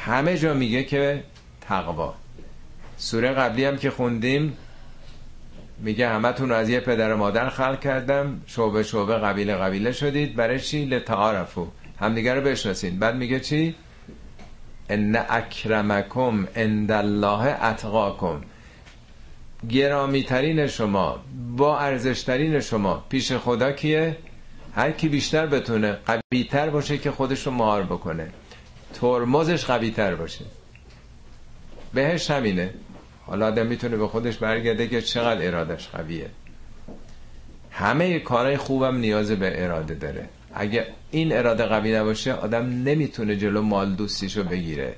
همه 0.05 0.37
جا 0.37 0.53
میگه 0.53 0.83
که 0.83 1.23
تقوا. 1.61 2.13
سوره 2.97 3.31
قبلی 3.31 3.65
هم 3.65 3.77
که 3.77 3.89
خوندیم 3.89 4.57
میگه 5.79 6.09
همتون 6.09 6.51
از 6.51 6.69
یه 6.69 6.79
پدر 6.79 7.13
و 7.13 7.17
مادر 7.17 7.49
خلق 7.49 7.79
کردم. 7.79 8.41
شعبه 8.45 8.83
شعبه 8.83 9.13
قبیله 9.13 9.55
قبیله 9.55 9.91
شدید. 9.91 10.35
برای 10.35 10.59
چی؟ 10.59 10.85
لتعارفو 10.85 11.67
همدیگه 11.99 12.33
رو 12.33 12.41
بشناسین. 12.41 12.99
بعد 12.99 13.15
میگه 13.15 13.39
چی؟ 13.39 13.75
ان 14.89 15.15
اکرمکم 15.29 16.47
عند 16.55 16.91
الله 16.91 17.63
اتقاکم. 17.65 18.41
گرامی 19.69 20.23
ترین 20.23 20.67
شما 20.67 21.19
با 21.57 21.79
ارزش 21.79 22.23
ترین 22.23 22.59
شما 22.59 23.05
پیش 23.09 23.31
خدا 23.33 23.71
کیه؟ 23.71 24.17
هر 24.76 24.91
کی 24.91 25.09
بیشتر 25.09 25.45
بتونه 25.45 25.91
قوی 25.91 26.43
تر 26.43 26.69
باشه 26.69 26.97
که 26.97 27.11
خودش 27.11 27.45
رو 27.45 27.51
مهار 27.51 27.84
بکنه. 27.84 28.28
ترمزش 28.93 29.65
قوی 29.65 29.91
تر 29.91 30.15
باشه. 30.15 30.45
بهش 31.93 32.32
همینه. 32.32 32.73
حالا 33.26 33.47
آدم 33.47 33.67
می‌تونه 33.67 33.97
به 33.97 34.07
خودش 34.07 34.38
برگرده 34.38 34.88
که 34.88 35.01
چقدر 35.01 35.47
ارادش 35.47 35.88
قویه. 35.88 36.30
همه 37.71 38.19
کارهای 38.19 38.57
خوبم 38.57 38.97
نیاز 38.97 39.32
به 39.32 39.63
اراده 39.63 39.93
داره. 39.93 40.30
اگه 40.53 40.88
این 41.11 41.38
اراده 41.38 41.65
قوی 41.65 41.95
نباشه 41.95 42.34
آدم 42.34 42.65
نمی‌تونه 42.65 43.36
جلو 43.36 43.61
مال 43.61 43.95
دوستیشو 43.95 44.43
بگیره. 44.43 44.95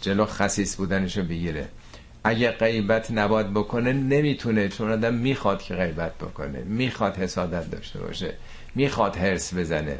جلو 0.00 0.24
خسیس 0.24 0.76
بودنشو 0.76 1.22
بگیره. 1.22 1.68
اگه 2.24 2.50
غیبت 2.50 3.10
نباد 3.10 3.50
بکنه 3.50 3.92
نمی‌تونه 3.92 4.68
چون 4.68 4.92
آدم 4.92 5.14
می‌خواد 5.14 5.62
که 5.62 5.74
غیبت 5.74 6.14
بکنه. 6.14 6.58
می‌خواد 6.58 7.16
حسادت 7.16 7.70
داشته 7.70 7.98
باشه. 7.98 8.34
می‌خواد 8.76 9.16
هرس 9.16 9.54
بزنه. 9.54 9.98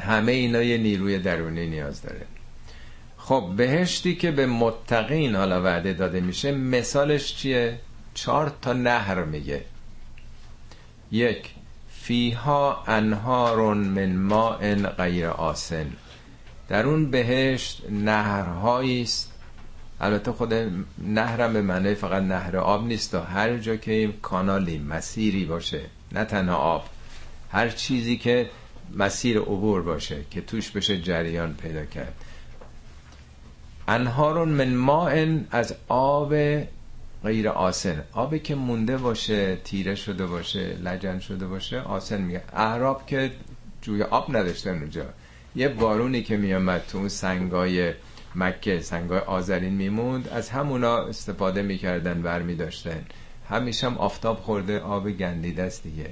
همه 0.00 0.32
اینا 0.32 0.62
یه 0.62 0.78
نیروی 0.78 1.18
درونی 1.18 1.66
نیاز 1.66 2.02
داره. 2.02 2.26
خب 3.16 3.52
بهشتی 3.56 4.16
که 4.16 4.30
به 4.30 4.46
متقین 4.46 5.36
حالا 5.36 5.62
وعده 5.62 5.92
داده 5.92 6.20
میشه 6.20 6.52
مثالش 6.52 7.36
چیه؟ 7.36 7.78
چهار 8.14 8.52
تا 8.62 8.72
نهر 8.72 9.24
میگه. 9.24 9.64
یک 11.12 11.50
فیها 11.92 12.84
انهار 12.86 13.74
من 13.74 14.16
ماء 14.16 14.74
غیر 14.74 15.26
آسن. 15.26 15.86
در 16.68 16.86
اون 16.86 17.10
بهشت 17.10 17.82
نهرهایی 17.90 19.02
است. 19.02 19.32
البته 20.00 20.32
خود 20.32 20.54
نهرم 20.98 21.52
به 21.52 21.62
معنی 21.62 21.94
فقط 21.94 22.22
نهر 22.22 22.56
آب 22.56 22.86
نیست. 22.86 23.14
و 23.14 23.18
هر 23.18 23.56
جا 23.56 23.76
که 23.76 24.12
کانالی 24.22 24.78
مسیری 24.78 25.44
باشه. 25.44 25.80
نه 26.12 26.24
تنها 26.24 26.56
آب. 26.56 26.84
هر 27.50 27.68
چیزی 27.68 28.16
که 28.16 28.50
مسیر 28.96 29.38
عبور 29.38 29.82
باشه 29.82 30.16
که 30.30 30.40
توش 30.40 30.70
بشه 30.70 31.00
جریان 31.00 31.54
پیدا 31.54 31.84
کرد. 31.84 32.14
انهارون 33.88 34.48
من 34.48 34.74
ماء 34.74 35.38
از 35.50 35.74
آب 35.88 36.34
غیر 37.22 37.48
آسن. 37.48 38.04
آبی 38.12 38.38
که 38.38 38.54
مونده 38.54 38.96
باشه 38.96 39.56
تیره 39.56 39.94
شده 39.94 40.26
باشه 40.26 40.76
لجن 40.84 41.18
شده 41.18 41.46
باشه 41.46 41.80
آسن 41.80 42.20
میگه. 42.20 42.42
اعراب 42.52 43.06
که 43.06 43.32
جوی 43.82 44.02
آب 44.02 44.36
نداشتن 44.36 44.78
اونجا. 44.78 45.06
یه 45.56 45.68
بارونی 45.68 46.22
که 46.22 46.36
میامد 46.36 46.84
تو 46.88 46.98
اون 46.98 47.08
سنگای 47.08 47.94
مکه 48.34 48.80
سنگای 48.80 49.18
آذرین 49.18 49.74
میموند 49.74 50.28
از 50.28 50.50
همونا 50.50 50.96
استفاده 50.96 51.62
می‌کردن 51.62 52.22
بر 52.22 52.42
میداشتن 52.42 53.04
همیشه 53.48 53.86
هم 53.86 53.98
آفتاب 53.98 54.36
خورده 54.36 54.80
آب 54.80 55.10
گندیده 55.10 55.62
است 55.62 55.82
دیگه. 55.82 56.10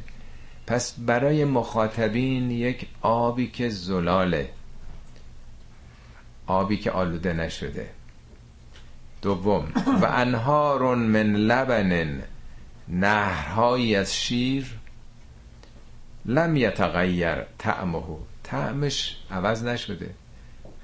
پس 0.66 0.94
برای 0.98 1.44
مخاطبین 1.44 2.50
یک 2.50 2.86
آبی 3.02 3.46
که 3.46 3.68
زلاله 3.68 4.50
آبی 6.46 6.76
که 6.76 6.90
آلوده 6.90 7.32
نشده. 7.32 7.88
دوم 9.22 9.72
و 10.02 10.04
انهار 10.04 10.94
من 10.94 11.36
لبن 11.36 12.22
نهرهایی 12.88 13.96
از 13.96 14.14
شیر 14.14 14.78
لم 16.24 16.56
یتغیر 16.56 17.42
طعمه. 17.58 18.02
طعمش 18.42 19.16
عوض 19.30 19.64
نشده. 19.64 20.10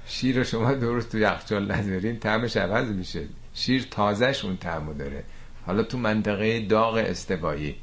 شیر 0.07 0.43
شما 0.43 0.73
درست 0.73 1.11
تو 1.11 1.17
یخچال 1.17 1.71
ندارین 1.71 2.19
طعمش 2.19 2.57
عوض 2.57 2.89
میشه. 2.89 3.25
شیر 3.53 3.87
تازهش 3.91 4.45
اون 4.45 4.57
طعمو 4.57 4.93
داره. 4.93 5.23
حالا 5.65 5.83
تو 5.83 5.97
منطقه 5.97 6.59
داغ 6.59 6.95
استوایی. 6.95 7.75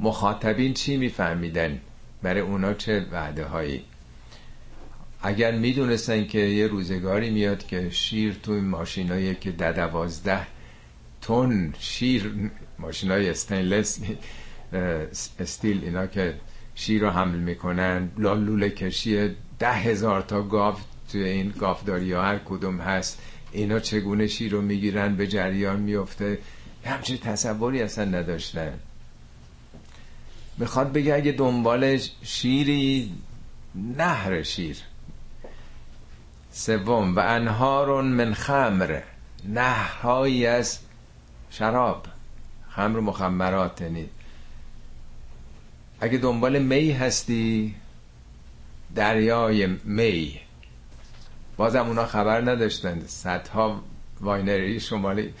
مخاطبین 0.00 0.74
چی 0.74 0.96
میفهمیدن؟ 0.96 1.80
برای 2.22 2.40
اونا 2.40 2.74
چه 2.74 3.06
وعده 3.12 3.44
هایی 3.44 3.84
اگر 5.22 5.52
می‌دونستن 5.52 6.26
که 6.26 6.38
یه 6.38 6.66
روزگاری 6.66 7.30
میاد 7.30 7.66
که 7.66 7.90
شیر 7.90 8.36
تو 8.42 8.52
ماشینایی 8.52 9.34
که 9.34 9.50
ده 9.50 9.72
دوازده 9.72 10.46
تن 11.22 11.74
شیر 11.78 12.32
ماشین 12.78 13.10
های 13.10 13.30
استینلس 13.30 14.00
استیل 15.38 15.84
اینا 15.84 16.06
که 16.06 16.34
شیر 16.74 17.02
رو 17.02 17.10
حمل 17.10 17.38
می‌کنن 17.38 18.08
لوله 18.18 18.70
کشی 18.70 19.30
ده 19.58 19.72
هزار 19.72 20.22
تا 20.22 20.42
گاو 20.42 20.74
توی 21.12 21.24
این 21.24 21.52
گافداری 21.60 22.12
ها 22.12 22.22
هر 22.22 22.38
کدوم 22.38 22.80
هست. 22.80 23.18
اینا 23.52 23.80
چگونه 23.80 24.26
شیر 24.26 24.52
رو 24.52 24.62
می‌گیرن 24.62 25.16
به 25.16 25.26
جریان 25.26 25.80
میفته 25.80 26.38
همچین 26.84 27.18
تصوری 27.18 27.82
اصلا 27.82 28.04
نداشتن. 28.04 28.72
می‌خواد 30.58 30.92
بگه 30.92 31.14
اگه 31.14 31.32
دنبال 31.32 31.98
شیری 32.22 33.12
نهر 33.74 34.42
شیر. 34.42 34.76
سوم 36.50 37.16
و 37.16 37.20
انهارون 37.20 38.04
من 38.04 38.34
خمر 38.34 39.00
نهرهایی 39.44 40.46
از 40.46 40.78
شراب. 41.50 42.06
خمر 42.68 43.00
مخمرات 43.00 43.80
یعنی 43.80 44.08
اگه 46.00 46.18
دنبال 46.18 46.58
می 46.58 46.90
هستی 46.92 47.74
دریای 48.94 49.66
می. 49.66 50.40
بازم 51.56 51.86
اونا 51.86 52.06
خبر 52.06 52.40
نداشتند 52.40 53.06
صدها 53.06 53.82
واینری 54.20 54.80
شمالی 54.80 55.34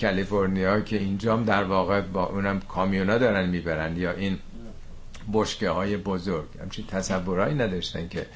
کالیفرنیا 0.00 0.80
که 0.80 0.98
اینجام 0.98 1.44
در 1.44 1.64
واقع 1.64 2.00
با 2.00 2.26
اونم 2.26 2.60
کامیونا 2.60 3.18
دارن 3.18 3.48
می‌برن 3.48 3.96
یا 3.96 4.12
این 4.12 4.38
بشکه 5.32 5.70
های 5.70 5.96
بزرگ. 5.96 6.48
همچین 6.62 6.86
تصورهایی 6.86 7.54
نداشتن 7.54 8.08
که 8.08 8.26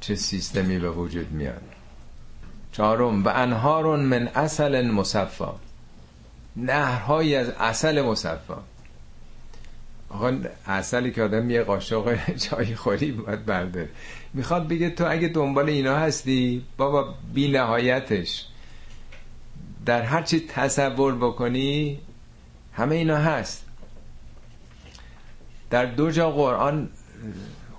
چه 0.00 0.14
سیستمی 0.14 0.78
به 0.78 0.90
وجود 0.90 1.32
میاد 1.32 1.62
چهارم 2.72 3.24
و 3.24 3.28
انهارون 3.28 4.00
من 4.00 4.28
اصل 4.28 4.86
مصفا. 4.86 5.54
نهرهایی 6.56 7.34
از 7.34 7.48
اصل 7.48 8.02
مصفا. 8.02 8.62
آقا 10.10 10.32
اصلی 10.66 11.12
که 11.12 11.22
آدم 11.22 11.50
یه 11.50 11.62
قاشق 11.62 12.36
چای 12.36 12.74
خوری 12.74 13.12
باید 13.12 13.46
برده 13.46 13.88
می‌خواد 14.34 14.68
بگه 14.68 14.90
تو 14.90 15.10
اگه 15.10 15.28
دنبال 15.28 15.68
اینا 15.68 15.96
هستی 15.96 16.64
بابا 16.76 17.14
بی 17.34 17.48
نهایتش 17.48 18.46
در 19.86 20.02
هر 20.02 20.22
چی 20.22 20.40
تصور 20.40 21.14
بکنی 21.14 22.00
همه 22.72 22.94
اینا 22.94 23.16
هست. 23.16 23.64
در 25.70 25.86
دو 25.86 26.10
جا 26.10 26.30
قرآن 26.30 26.88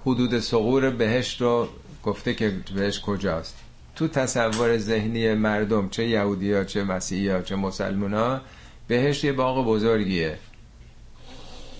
حدود 0.06 0.40
سقور 0.40 0.90
بهشت 0.90 1.42
رو 1.42 1.68
گفته 2.04 2.34
که 2.34 2.54
بهش 2.76 3.02
کجاست. 3.02 3.56
تو 3.96 4.08
تصور 4.08 4.78
ذهنی 4.78 5.34
مردم 5.34 5.90
چه 5.90 6.08
یهودی 6.08 6.54
ها 6.54 6.64
چه 6.64 6.84
مسیحی 6.84 7.30
ها 7.30 7.42
چه 7.42 7.56
مسلمان 7.56 8.14
ها 8.14 8.42
بهشت 8.88 9.24
یه 9.24 9.34
باغ 9.34 9.68
بزرگیه. 9.68 10.38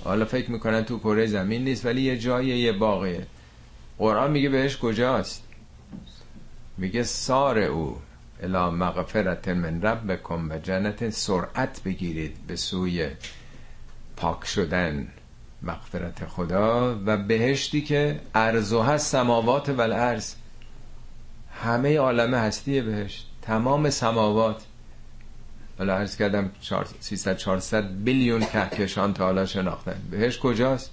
حالا 0.04 0.26
فکر 0.26 0.52
می‌کنن 0.52 0.86
تو 0.86 1.00
کره 1.00 1.26
زمین 1.26 1.64
نیست 1.64 1.86
ولی 1.86 2.02
یه 2.02 2.18
جایی 2.18 2.48
یه 2.48 2.72
باغه. 2.72 3.28
قرآن 3.98 4.32
میگه 4.32 4.50
بهش 4.50 4.78
کجاست؟ 4.78 5.44
میگه 6.78 7.04
سار 7.04 7.60
او. 7.60 7.98
الا 8.44 8.72
مغفرت 8.72 9.48
من 9.48 9.82
ربکم 9.82 10.52
و 10.52 10.58
جنت 10.58 11.10
سرعت 11.10 11.84
بگیرید 11.84 12.48
به 12.48 12.56
سوی 12.56 13.10
پاک 14.18 14.46
شدن 14.46 15.08
مغفرت 15.62 16.26
خدا 16.26 17.00
و 17.06 17.18
بهشتی 17.18 17.82
که 17.82 18.20
ارزو 18.36 18.82
هست 18.82 19.12
سماوات 19.12 19.70
و 19.70 19.82
الارض. 19.82 20.34
همه 21.64 21.98
عالم 21.98 22.34
هستی 22.34 22.82
بهشت. 22.82 23.28
تمام 23.42 23.90
سماوات. 23.90 24.66
حالا 25.78 25.98
عرض 25.98 26.16
کردم 26.16 26.52
300 27.00 27.38
400 27.38 28.04
بیلیون 28.04 28.46
کهکشان 28.46 29.14
تا 29.14 29.26
حالا 29.26 29.46
شناختن. 29.46 30.02
بهش 30.12 30.40
کجاست؟ 30.40 30.92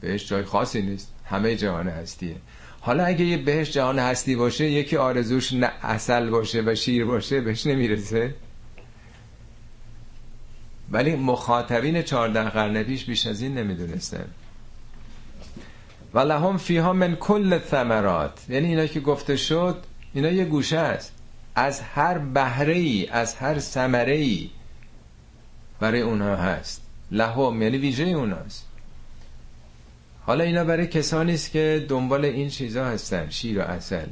بهش 0.00 0.28
جای 0.28 0.44
خاصی 0.44 0.82
نیست. 0.82 1.12
همه 1.24 1.56
جهان 1.56 1.88
هستیه. 1.88 2.36
حالا 2.84 3.04
اگه 3.04 3.24
یه 3.24 3.36
بهش 3.36 3.70
جهان 3.70 3.98
هستی 3.98 4.36
باشه 4.36 4.70
یکی 4.70 4.96
آرزوش 4.96 5.52
نه 5.52 5.72
اصل 5.82 6.30
باشه 6.30 6.62
و 6.66 6.74
شیر 6.74 7.04
باشه 7.04 7.40
بهش 7.40 7.66
نمی‌رسه. 7.66 8.34
ولی 10.90 11.16
مخاطبین 11.16 12.02
چهارده 12.02 12.42
قرن 12.42 12.82
پیش 12.82 13.04
بیش 13.04 13.26
از 13.26 13.42
این 13.42 13.58
نمی‌دونستن. 13.58 14.24
و 16.14 16.18
لهم 16.18 16.56
فیها 16.56 16.92
من 16.92 17.16
کل 17.16 17.58
ثمرات. 17.58 18.44
یعنی 18.48 18.68
اینا 18.68 18.86
که 18.86 19.00
گفته 19.00 19.36
شد 19.36 19.76
اینا 20.14 20.28
یه 20.28 20.44
گوشه 20.44 20.78
است. 20.78 21.12
از 21.54 21.80
هر 21.80 22.18
بهره 22.18 22.74
ای 22.74 23.08
از 23.08 23.34
هر 23.34 23.58
ثمره 23.58 24.14
ای 24.14 24.50
برای 25.80 26.00
اونها 26.00 26.36
هست. 26.36 26.82
لهم 27.10 27.62
یعنی 27.62 27.78
ویژه 27.78 28.04
اوناست. 28.04 28.73
حالا 30.26 30.44
اینا 30.44 30.64
برای 30.64 30.86
کسانی 30.86 31.34
است 31.34 31.50
که 31.50 31.86
دنبال 31.88 32.24
این 32.24 32.48
چیزا 32.48 32.84
هستن 32.84 33.30
شیر 33.30 33.58
و 33.58 33.62
اصل 33.62 34.06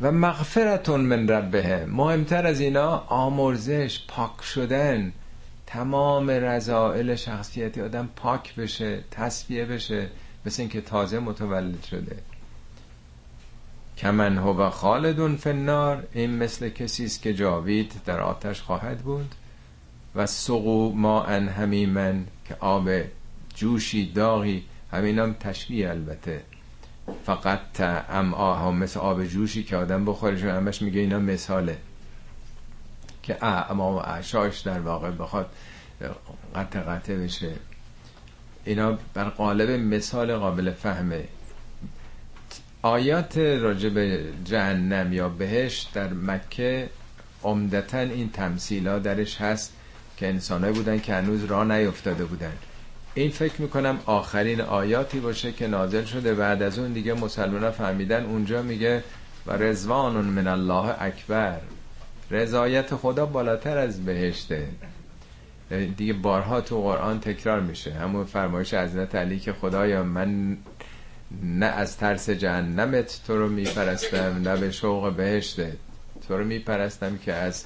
و 0.00 0.12
مغفرتون 0.12 1.00
من 1.00 1.28
ربه. 1.28 1.86
مهمتر 1.86 2.46
از 2.46 2.60
اینا 2.60 2.96
آمرزش 2.96 4.00
پاک 4.08 4.42
شدن. 4.42 5.12
تمام 5.66 6.30
رضائل 6.30 7.14
شخصیتی 7.14 7.80
آدم 7.80 8.08
پاک 8.16 8.54
بشه 8.54 9.04
تصفیه 9.10 9.64
بشه 9.64 10.08
مثل 10.46 10.62
اینکه 10.62 10.80
تازه 10.80 11.18
متولد 11.18 11.84
شده. 11.84 12.16
کمن 13.98 14.38
هو 14.38 14.70
خالدون 14.70 15.36
فنار 15.36 16.06
این 16.12 16.30
مثل 16.30 16.68
کسی 16.68 17.04
است 17.04 17.22
که 17.22 17.34
جاوید 17.34 17.92
در 18.06 18.20
آتش 18.20 18.62
خواهد 18.62 18.98
بود. 18.98 19.34
و 20.14 20.26
سقو 20.26 20.92
ما 20.92 21.24
ان 21.24 21.48
همیمن 21.48 22.26
که 22.44 22.56
آب 22.60 22.90
جوشی 23.54 24.12
داغی 24.12 24.64
همین 24.92 25.18
هم 25.18 25.36
تشبیه 25.40 25.90
البته. 25.90 26.42
فقط 27.26 27.80
ام 27.80 28.76
مثل 28.76 29.00
آب 29.00 29.24
جوشی 29.24 29.62
که 29.62 29.76
آدم 29.76 30.04
بخوره 30.04 30.40
چون 30.40 30.50
همش 30.50 30.82
میگه 30.82 31.00
اینا 31.00 31.18
مثاله. 31.18 31.78
که 33.22 33.44
اما 33.44 33.92
و 33.92 33.96
اعشاش 33.96 34.60
در 34.60 34.80
واقع 34.80 35.10
بخواد 35.10 35.50
قطع 36.54 36.80
قطع 36.80 37.16
بشه. 37.16 37.52
اینا 38.64 38.98
بر 39.14 39.24
قالب 39.24 39.70
مثال 39.70 40.36
قابل 40.36 40.70
فهمه. 40.70 41.24
آیات 42.82 43.38
راجب 43.38 43.98
جهنم 44.44 45.12
یا 45.12 45.28
بهش 45.28 45.86
در 45.94 46.12
مکه 46.12 46.88
عمدتا 47.42 47.98
این 47.98 48.30
تمثیلا 48.30 48.98
درش 48.98 49.40
هست 49.40 49.72
که 50.16 50.28
انسانهایی 50.28 50.74
بودن 50.74 50.98
که 51.00 51.14
هنوز 51.14 51.44
راه 51.44 51.64
نیفتاده 51.64 52.24
بودن. 52.24 52.52
این 53.14 53.30
فکر 53.30 53.62
می‌کنم 53.62 53.98
آخرین 54.06 54.60
آیاتی 54.60 55.20
باشه 55.20 55.52
که 55.52 55.66
نازل 55.66 56.04
شده. 56.04 56.34
بعد 56.34 56.62
از 56.62 56.78
اون 56.78 56.92
دیگه 56.92 57.14
مسلمان 57.14 57.70
فهمیدن 57.70 58.24
اونجا 58.24 58.62
میگه 58.62 59.04
و 59.46 59.52
رزوان 59.52 60.14
من 60.14 60.46
الله 60.46 61.02
اکبر. 61.02 61.60
رضایت 62.30 62.94
خدا 62.94 63.26
بالاتر 63.26 63.78
از 63.78 64.04
بهشته. 64.04 64.68
دیگه 65.96 66.12
بارها 66.12 66.60
تو 66.60 66.82
قرآن 66.82 67.20
تکرار 67.20 67.60
میشه. 67.60 67.92
همون 67.92 68.24
فرمایش 68.24 68.74
حضرت 68.74 69.14
علی 69.14 69.38
که 69.38 69.52
خدایا 69.52 70.02
من 70.02 70.56
نه 71.42 71.66
از 71.66 71.96
ترس 71.96 72.30
جهنمت 72.30 73.20
تو 73.26 73.36
رو 73.36 73.48
میپرستم 73.48 74.40
نه 74.44 74.56
به 74.56 74.70
شوق 74.70 75.12
بهشته. 75.12 75.72
تو 76.28 76.38
رو 76.38 76.44
میپرستم 76.44 77.18
که 77.18 77.32
از 77.32 77.64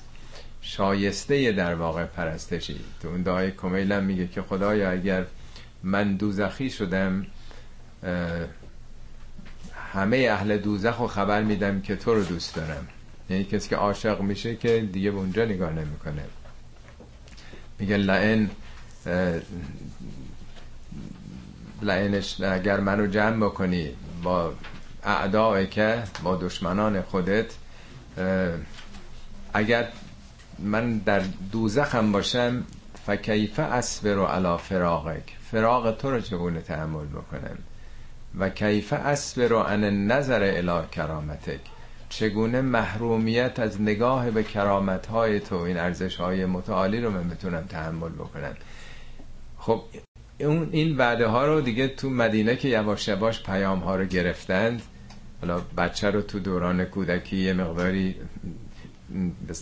شایسته 0.62 1.52
در 1.52 1.74
واقع 1.74 2.04
پرستشی. 2.04 2.80
تو 3.02 3.08
اون 3.08 3.22
دعای 3.22 3.50
کمیلم 3.50 4.04
میگه 4.04 4.26
که 4.26 4.42
خدایا 4.42 4.90
اگر 4.90 5.24
من 5.82 6.16
دوزخی 6.16 6.70
شدم 6.70 7.26
همه 9.92 10.28
اهل 10.30 10.58
دوزخ 10.58 10.96
رو 10.96 11.06
خبر 11.06 11.42
میدم 11.42 11.80
که 11.80 11.96
تو 11.96 12.14
رو 12.14 12.24
دوست 12.24 12.54
دارم. 12.54 12.88
یعنی 13.30 13.44
کسی 13.44 13.68
که 13.68 13.76
عاشق 13.76 14.20
میشه 14.20 14.56
که 14.56 14.88
دیگه 14.92 15.10
به 15.10 15.16
اونجا 15.18 15.44
نگاه 15.44 15.72
نمی‌کنه. 15.72 16.22
میگه 17.78 17.96
لعن 17.96 18.50
لعنش 21.82 22.40
اگر 22.40 22.80
منو 22.80 23.06
جمع 23.06 23.46
بکنی 23.46 23.90
با 24.22 24.54
اعداء 25.04 25.64
که 25.64 26.02
با 26.22 26.36
دشمنان 26.36 27.02
خودت 27.02 27.46
اگر 29.54 29.88
من 30.62 30.98
در 30.98 31.22
دوزخم 31.52 32.12
باشم 32.12 32.64
فکیف 33.06 33.60
اسبر 33.60 34.18
و 34.18 34.24
علا 34.24 34.56
فراغک؟ 34.56 35.36
فراغ 35.50 35.96
تو 35.96 36.10
رو 36.10 36.20
چگونه 36.20 36.60
تحمل 36.60 37.06
بکنم؟ 37.06 37.58
و 38.38 38.48
کیف 38.48 38.92
اسبر 38.92 39.52
و 39.52 39.56
ان 39.56 40.06
نظر 40.06 40.42
الی 40.42 40.86
کرامتک؟ 40.92 41.60
چگونه 42.08 42.60
محرومیت 42.60 43.58
از 43.58 43.80
نگاه 43.80 44.30
به 44.30 44.42
کرامت 44.42 45.06
های 45.06 45.40
تو 45.40 45.56
این 45.56 45.76
ارزش 45.76 46.16
های 46.16 46.46
متعالی 46.46 47.00
رو 47.00 47.10
من 47.10 47.28
بتونم 47.28 47.64
تحمل 47.68 48.08
بکنم؟ 48.08 48.56
خب 49.58 49.82
اون 50.40 50.68
این 50.72 50.96
وعده 50.96 51.26
ها 51.26 51.46
رو 51.46 51.60
دیگه 51.60 51.88
تو 51.88 52.10
مدینه 52.10 52.56
که 52.56 52.68
یواش 52.68 53.08
یواش 53.08 53.42
پیام 53.42 53.78
ها 53.78 53.96
رو 53.96 54.04
گرفتند 54.04 54.82
حالا 55.40 55.60
بچه 55.76 56.10
رو 56.10 56.22
تو 56.22 56.38
دوران 56.38 56.84
کودکی 56.84 57.36
یه 57.36 57.52
مقداری 57.52 58.14
به 59.46 59.54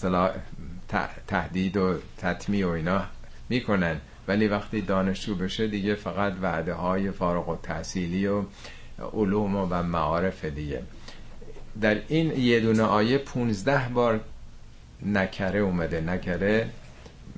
تهدید 1.26 1.76
و 1.76 1.94
تطمیع 2.18 2.66
و 2.66 2.70
اینا 2.70 3.04
می‌کنن. 3.48 4.00
ولی 4.28 4.48
وقتی 4.48 4.80
دانشجو 4.80 5.34
بشه 5.34 5.66
دیگه 5.66 5.94
فقط 5.94 6.32
وعده 6.42 6.74
های 6.74 7.10
فارغ 7.10 7.48
و 7.48 7.56
تحصیلی 7.56 8.26
و 8.26 8.42
علوم 9.12 9.56
و 9.56 9.82
معارف 9.82 10.44
دیگه. 10.44 10.82
در 11.80 12.00
این 12.08 12.40
یه 12.40 12.60
دونه 12.60 12.82
آیه 12.82 13.18
15 13.18 13.88
بار 13.88 14.20
نکره 15.06 15.60
اومده. 15.60 16.00
نکره 16.00 16.68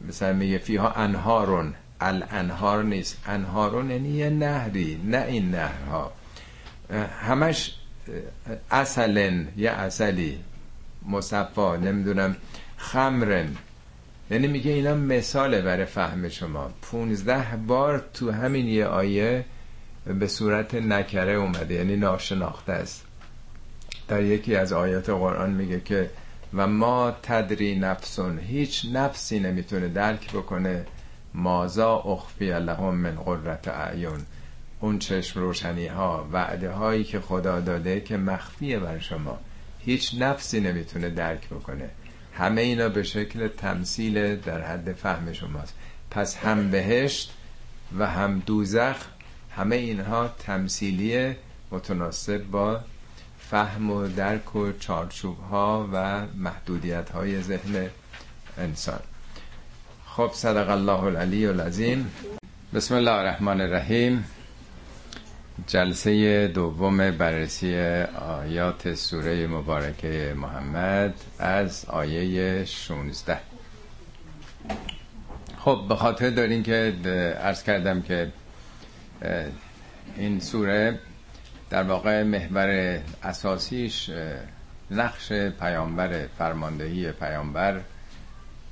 مثلا 0.09 0.33
میگه 0.33 0.59
فیها 0.59 0.91
انهارون. 0.93 1.75
الانهار 2.01 2.85
نیست. 2.85 3.23
انهارون 3.27 3.91
یعنی 3.91 4.09
یه 4.09 4.31
نهری 4.31 5.01
نه 5.05 5.23
این 5.23 5.51
نهرها. 5.51 6.13
همش 7.21 7.75
اصلن 8.71 9.49
یه 9.57 9.71
اصلی. 9.71 10.39
مصفا 11.09 11.77
نمی‌دونم. 11.77 12.37
خمرن. 12.83 13.57
یعنی 14.31 14.47
میگه 14.47 14.71
اینا 14.71 14.95
مثاله 14.95 15.63
برای 15.63 15.85
فهم 15.85 16.29
شما. 16.29 16.71
15 16.83 17.57
بار 17.57 18.05
تو 18.15 18.31
همین 18.31 18.69
یه 18.69 18.87
آیه 18.87 19.45
به 20.07 20.27
صورت 20.27 20.75
نکره 20.75 21.33
اومده 21.33 21.75
یعنی 21.75 21.97
ناشناخته 21.97 22.73
است. 22.73 23.05
در 24.09 24.23
یکی 24.23 24.57
از 24.57 24.73
آیات 24.73 25.11
قرآن 25.11 25.51
میگه 25.51 25.81
که 25.81 26.11
و 26.55 26.67
ما 26.67 27.17
تدری 27.23 27.79
نفسون. 27.79 28.39
هیچ 28.39 28.87
نفسی 28.93 29.41
نمی‌تونه 29.41 29.89
درک 29.89 30.33
بکنه. 30.33 30.87
مازا 31.35 31.97
اخفی 31.97 32.51
لهم 32.51 32.95
من 32.95 33.15
قررت 33.15 33.69
اعیون 33.69 34.21
اون 34.81 34.99
چشم 34.99 35.41
روشنی 35.41 35.87
ها 35.87 36.29
وعده 36.33 36.71
هایی 36.71 37.05
که 37.05 37.21
خدا 37.21 37.61
داده 37.61 38.01
که 38.01 38.17
مخفیه 38.17 38.79
بر 38.79 38.99
شما. 38.99 39.39
هیچ 39.81 40.15
نفسی 40.19 40.61
نمی‌تونه 40.61 41.11
درک 41.11 41.49
بکنه. 41.49 41.91
همه 42.33 42.61
اینا 42.61 42.89
به 42.89 43.03
شکل 43.03 43.49
تمثیل 43.49 44.37
در 44.37 44.61
حد 44.61 44.93
فهم 44.93 45.33
شماست. 45.33 45.75
پس 46.11 46.37
هم 46.37 46.71
بهشت 46.71 47.33
و 47.99 48.07
هم 48.07 48.43
دوزخ 48.47 48.97
همه 49.57 49.77
اینها 49.77 50.29
تمثیلی 50.39 51.35
متناسب 51.71 52.43
با 52.43 52.81
فهم 53.39 53.91
و 53.91 54.09
درک 54.09 54.57
و 54.57 54.73
چارچوب 54.73 55.39
ها 55.51 55.89
و 55.93 56.27
محدودیت 56.37 57.11
های 57.11 57.43
ذهن 57.43 57.91
انسان. 58.59 59.01
خب 60.07 60.31
صدق 60.35 60.71
الله 60.71 61.03
العلی 61.03 61.47
العظیم. 61.47 62.13
بسم 62.75 62.95
الله 62.95 63.11
الرحمن 63.13 63.61
الرحیم. 63.61 64.25
جلسه 65.67 66.47
دوم 66.49 67.11
بررسی 67.11 67.77
آیات 68.17 68.95
سوره 68.95 69.47
مبارکه 69.47 70.35
محمد 70.37 71.15
از 71.39 71.85
آیه 71.85 72.65
16 72.65 73.39
خب 75.59 75.85
به 75.89 75.97
خاطر 75.97 76.31
دارین 76.31 76.63
که 76.63 76.95
ارز 77.41 77.63
کردم 77.63 78.03
که 78.03 78.33
این 80.17 80.41
سوره 80.41 80.99
در 81.71 81.83
واقع 81.83 82.23
محور 82.23 83.01
اساسیش 83.23 84.11
نقش 84.91 85.33
پیامبر 85.33 86.27
فرماندهی 86.39 87.13
پیامبر 87.13 87.81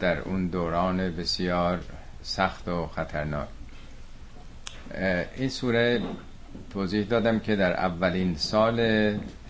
در 0.01 0.19
اون 0.21 0.47
دوران 0.47 1.17
بسیار 1.17 1.81
سخت 2.23 2.69
و 2.69 2.87
خطرناک. 2.87 3.49
این 5.37 5.49
سوره 5.49 6.03
توضیح 6.73 7.05
دادم 7.05 7.39
که 7.39 7.57
در 7.57 7.73
اولین 7.73 8.37
سال 8.37 8.81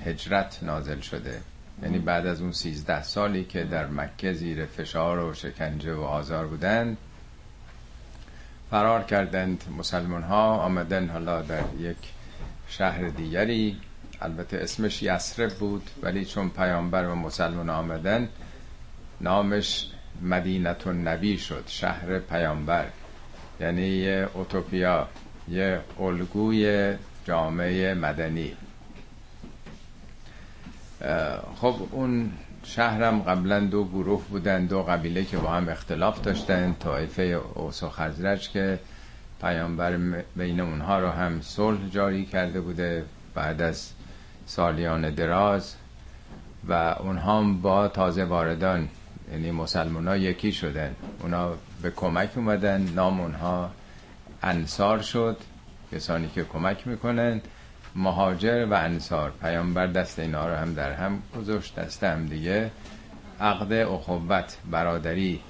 هجرت 0.04 0.58
نازل 0.62 1.00
شده. 1.00 1.40
یعنی 1.82 1.98
بعد 1.98 2.26
از 2.26 2.40
اون 2.42 2.52
سیزده 2.52 3.02
سالی 3.02 3.44
که 3.44 3.64
در 3.64 3.86
مکه 3.86 4.32
زیر 4.32 4.66
فشار 4.66 5.18
و 5.18 5.34
شکنجه 5.34 5.94
و 5.94 6.00
آزار 6.00 6.46
بودند 6.46 6.96
فرار 8.70 9.02
کردند 9.02 9.64
مسلمان 9.78 10.22
ها 10.22 10.56
آمدن 10.56 11.08
حالا 11.08 11.42
در 11.42 11.62
یک 11.78 11.96
شهر 12.68 13.08
دیگری. 13.08 13.76
البته 14.20 14.56
اسمش 14.58 15.02
یسرب 15.02 15.52
بود 15.52 15.90
ولی 16.02 16.24
چون 16.24 16.48
پیامبر 16.50 17.06
و 17.08 17.14
مسلمان 17.14 17.70
آمدن 17.70 18.28
نامش 19.20 19.90
مدینت 20.22 20.86
نبی 20.86 21.38
شد 21.38 21.64
شهر 21.66 22.18
پیامبر. 22.18 22.86
یعنی 23.60 23.88
یه 23.88 24.28
اوتوپیا 24.34 25.08
یه 25.50 25.80
الگوی 26.00 26.94
جامعه 27.24 27.94
مدنی. 27.94 28.52
خب 31.56 31.74
اون 31.90 32.32
شهرم 32.64 33.20
قبلا 33.22 33.60
دو 33.60 33.84
گروه 33.84 34.22
بودن 34.28 34.66
دو 34.66 34.82
قبیله 34.82 35.24
که 35.24 35.36
با 35.36 35.50
هم 35.50 35.68
اختلاف 35.68 36.20
داشتن 36.22 36.76
طایفه 36.80 37.22
اوس 37.54 37.82
و 37.82 37.88
خزرج 37.88 38.50
که 38.50 38.78
پیامبر 39.40 39.96
بین 40.36 40.60
اونها 40.60 40.98
رو 40.98 41.08
هم 41.08 41.40
صلح 41.40 41.88
جاری 41.88 42.26
کرده 42.26 42.60
بوده 42.60 43.04
بعد 43.34 43.62
از 43.62 43.90
سالیان 44.46 45.10
دراز 45.10 45.74
و 46.68 46.72
اونها 46.72 47.38
هم 47.38 47.60
با 47.60 47.88
تازه 47.88 48.24
واردان 48.24 48.88
یعنی 49.32 49.50
مسلمان 49.50 50.08
ها 50.08 50.16
یکی 50.16 50.52
شدن. 50.52 50.94
اونا 51.22 51.52
به 51.82 51.90
کمک 51.90 52.30
اومدن 52.36 52.80
نام 52.80 53.20
اونها 53.20 53.70
انصار 54.42 55.02
شد 55.02 55.36
کسانی 55.92 56.28
که 56.28 56.44
کمک 56.44 56.86
می‌کنن 56.86 57.40
مهاجر 57.94 58.66
و 58.70 58.74
انصار 58.74 59.32
پیامبر 59.42 59.86
دست 59.86 60.18
اینا 60.18 60.48
رو 60.48 60.54
هم 60.54 60.74
در 60.74 60.92
هم 60.92 61.22
گذاشت 61.38 61.74
دست 61.74 62.04
هم 62.04 62.26
دیگه. 62.26 62.70
عقد 63.40 63.72
اخوت 63.72 64.56
برادری 64.70 65.40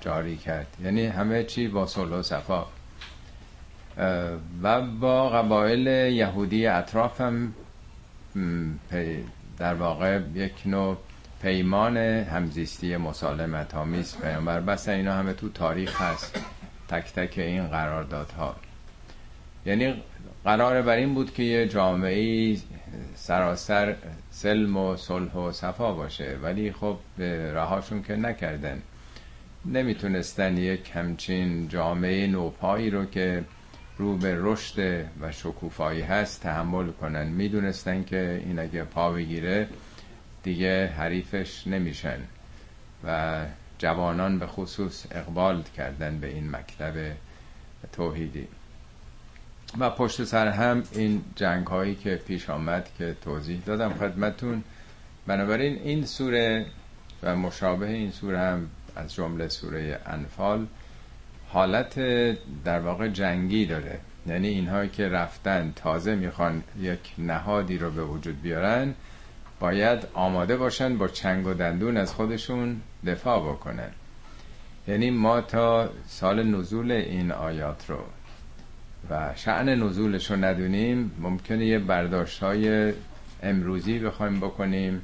جاری 0.00 0.36
کرد. 0.36 0.66
یعنی 0.84 1.06
همه 1.06 1.44
چی 1.44 1.68
با 1.68 1.86
صلح 1.86 2.12
و 2.12 2.22
صفا. 2.22 2.66
و 4.62 4.80
با 4.80 5.28
قبایل 5.30 5.86
یهودی 6.12 6.66
اطراف 6.66 7.20
هم 7.20 7.54
در 9.58 9.74
واقع 9.74 10.20
یک 10.34 10.54
نوع 10.66 10.96
پیمان 11.42 11.96
همزیستی 11.96 12.96
مسالمت 12.96 13.74
آمیز 13.74 14.16
پیامبر. 14.22 14.60
بس 14.60 14.88
اینا 14.88 15.12
همه 15.12 15.32
تو 15.32 15.48
تاریخ 15.48 16.00
هست. 16.00 16.40
تک 16.88 17.12
تک 17.12 17.38
این 17.38 17.66
قراردادها. 17.66 18.56
یعنی 19.66 19.94
قرار 20.44 20.82
بر 20.82 20.96
این 20.96 21.14
بود 21.14 21.34
که 21.34 21.42
یه 21.42 21.68
جامعه 21.68 22.56
سراسر 23.14 23.96
سلم 24.30 24.76
و 24.76 24.96
صلح 24.96 25.32
و 25.32 25.52
صفا 25.52 25.92
باشه 25.92 26.36
ولی 26.42 26.72
خب 26.72 26.96
رهاشون 27.54 28.02
که 28.02 28.16
نکردن. 28.16 28.82
نمی‌تونستن 29.64 30.56
یک 30.56 30.90
همچین 30.94 31.68
جامعه 31.68 32.26
نوپایی 32.26 32.90
رو 32.90 33.04
که 33.04 33.44
رو 33.98 34.16
به 34.16 34.36
رشد 34.38 35.06
و 35.20 35.32
شکوفایی 35.32 36.02
هست 36.02 36.42
تحمل 36.42 36.90
کنن. 36.90 37.26
می‌دونستن 37.26 38.04
که 38.04 38.42
این 38.46 38.58
اگه 38.58 38.84
پا 38.84 39.12
بگیره 39.12 39.68
دیگه 40.42 40.86
حریفش 40.86 41.66
نمیشن 41.66 42.18
و 43.04 43.44
جوانان 43.84 44.38
به 44.38 44.46
خصوص 44.46 45.06
اقبال 45.10 45.62
کردن 45.76 46.18
به 46.18 46.26
این 46.26 46.50
مکتب 46.50 46.94
توحیدی. 47.92 48.48
و 49.78 49.90
پشت 49.90 50.24
سر 50.24 50.48
هم 50.48 50.82
این 50.92 51.22
جنگ 51.36 51.66
هایی 51.66 51.94
که 51.94 52.16
پیش 52.26 52.50
آمد 52.50 52.88
که 52.98 53.16
توضیح 53.24 53.60
دادم 53.66 53.92
خدمتون 53.92 54.64
بنابراین 55.26 55.78
این 55.78 56.06
سوره 56.06 56.66
و 57.22 57.36
مشابه 57.36 57.86
این 57.88 58.10
سوره 58.10 58.38
هم 58.38 58.68
از 58.96 59.14
جمله 59.14 59.48
سوره 59.48 60.00
انفال 60.06 60.66
حالت 61.48 61.98
در 62.64 62.80
واقع 62.80 63.08
جنگی 63.08 63.66
داره. 63.66 64.00
یعنی 64.26 64.48
اینهایی 64.48 64.88
که 64.88 65.08
رفتن 65.08 65.72
تازه 65.76 66.14
می‌خوان 66.14 66.62
یک 66.80 67.12
نهادی 67.18 67.78
رو 67.78 67.90
به 67.90 68.04
وجود 68.04 68.42
بیارن 68.42 68.94
باید 69.60 70.06
آماده 70.14 70.56
باشن 70.56 70.98
با 70.98 71.08
چنگ 71.08 71.46
و 71.46 71.54
دندون 71.54 71.96
از 71.96 72.12
خودشون 72.12 72.80
دفاع 73.06 73.52
بکنن. 73.52 73.90
یعنی 74.88 75.10
ما 75.10 75.40
تا 75.40 75.90
سال 76.06 76.42
نزول 76.42 76.92
این 76.92 77.32
آیات 77.32 77.90
رو 77.90 77.98
و 79.10 79.32
شعن 79.36 79.68
نزولش 79.68 80.30
رو 80.30 80.36
ندونیم 80.36 81.10
ممکنه 81.20 81.66
یه 81.66 81.78
برداشت 81.78 82.42
های 82.42 82.92
امروزی 83.42 83.98
بخوایم 83.98 84.40
بکنیم 84.40 85.02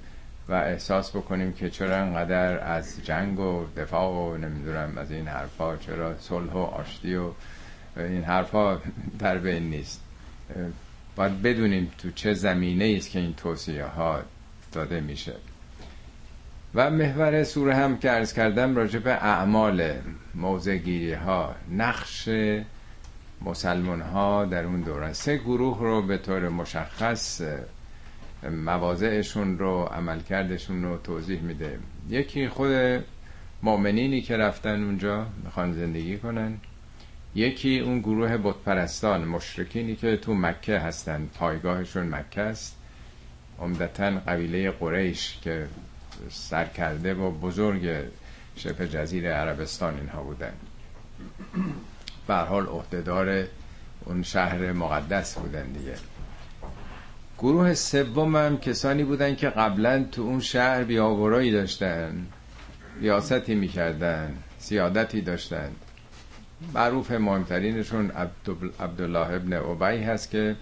و 0.49 0.53
احساس 0.53 1.17
بکنیم 1.17 1.53
که 1.53 1.71
چرا 1.71 1.97
انقدر 1.97 2.73
از 2.73 3.05
جنگ 3.05 3.41
و 3.41 3.67
دفاع 3.77 4.11
و 4.11 4.37
نمی‌دونم 4.37 4.99
از 4.99 5.11
این 5.11 5.29
حرفا 5.29 5.77
چرا 5.77 6.19
صلح 6.19 6.53
و 6.53 6.59
آشتی 6.59 7.15
و 7.17 7.31
این 7.97 8.25
حرفا 8.25 8.79
در 9.19 9.39
بین 9.39 9.71
نیست. 9.71 10.01
باید 11.17 11.43
بدونیم 11.43 11.93
تو 11.99 12.11
چه 12.11 12.33
زمینه 12.33 12.95
است 12.97 13.11
که 13.11 13.19
این 13.19 13.35
توصیه 13.35 13.85
ها 13.85 14.21
داده 14.73 15.01
میشه. 15.01 15.35
و 16.75 16.91
محور 16.91 17.45
سوره 17.45 17.75
هم 17.75 17.99
که 17.99 18.11
ارز 18.11 18.33
کردم 18.33 18.77
راجع 18.77 18.99
به 18.99 19.13
اعمال 19.13 19.93
موزگیری 20.35 21.13
ها 21.13 21.55
نقش 21.71 22.29
مسلمان 23.43 24.01
ها 24.01 24.45
در 24.45 24.65
اون 24.65 24.81
دوران 24.81 25.13
سه 25.13 25.37
گروه 25.37 25.81
رو 25.81 26.03
به 26.03 26.19
طور 26.19 26.49
مشخص 26.49 27.43
مواضعشون 28.51 29.59
رو 29.59 29.83
عملکردشون 29.83 30.83
رو 30.83 30.97
توضیح 30.97 31.41
میده. 31.41 31.79
یکی 32.09 32.49
خود 32.49 32.71
مؤمنینی 33.63 34.21
که 34.21 34.37
رفتن 34.37 34.85
اونجا 34.85 35.27
می‌خوان 35.45 35.73
زندگی 35.73 36.19
کنن. 36.19 36.57
یکی 37.35 37.79
اون 37.79 37.99
گروه 37.99 38.37
بتپرستان 38.37 39.25
مشرکینی 39.25 39.97
که 39.97 40.17
تو 40.17 40.35
مکه 40.35 40.79
هستن 40.79 41.29
پایگاهشون 41.35 42.09
مکه 42.09 42.41
است. 42.41 42.80
عمدتا 43.61 44.11
قبیله 44.11 44.71
قریش 44.71 45.39
که 45.43 45.67
سرکرده 46.31 47.15
و 47.15 47.31
بزرگ 47.31 47.91
شبه 48.57 48.89
جزیره 48.89 49.29
عربستان 49.31 49.95
اینها 49.95 50.23
بودن. 50.23 50.53
به 52.27 52.35
حال 52.35 52.67
عهدهدار 52.67 53.45
اون 54.05 54.23
شهر 54.23 54.73
مقدس 54.73 55.39
بودن 55.39 55.67
دیگه. 55.67 55.95
گروه 57.39 57.75
سوم 57.75 58.37
هم 58.37 58.59
کسانی 58.59 59.05
بودن 59.05 59.35
که 59.35 59.49
قبلا 59.49 60.05
تو 60.13 60.23
اون 60.23 60.41
شهر 60.41 60.85
بیاورایی 60.85 61.51
داشتن 61.51 62.27
ریاستی 63.01 63.55
می‌کردن 63.55 64.37
سیادتی 64.59 65.21
داشتن. 65.21 65.71
معروف 66.75 67.11
مهمترینشون 67.11 68.11
عبدالله 68.81 69.31
ابن 69.31 69.53
عبی 69.53 70.03
هست 70.03 70.31
که 70.31 70.57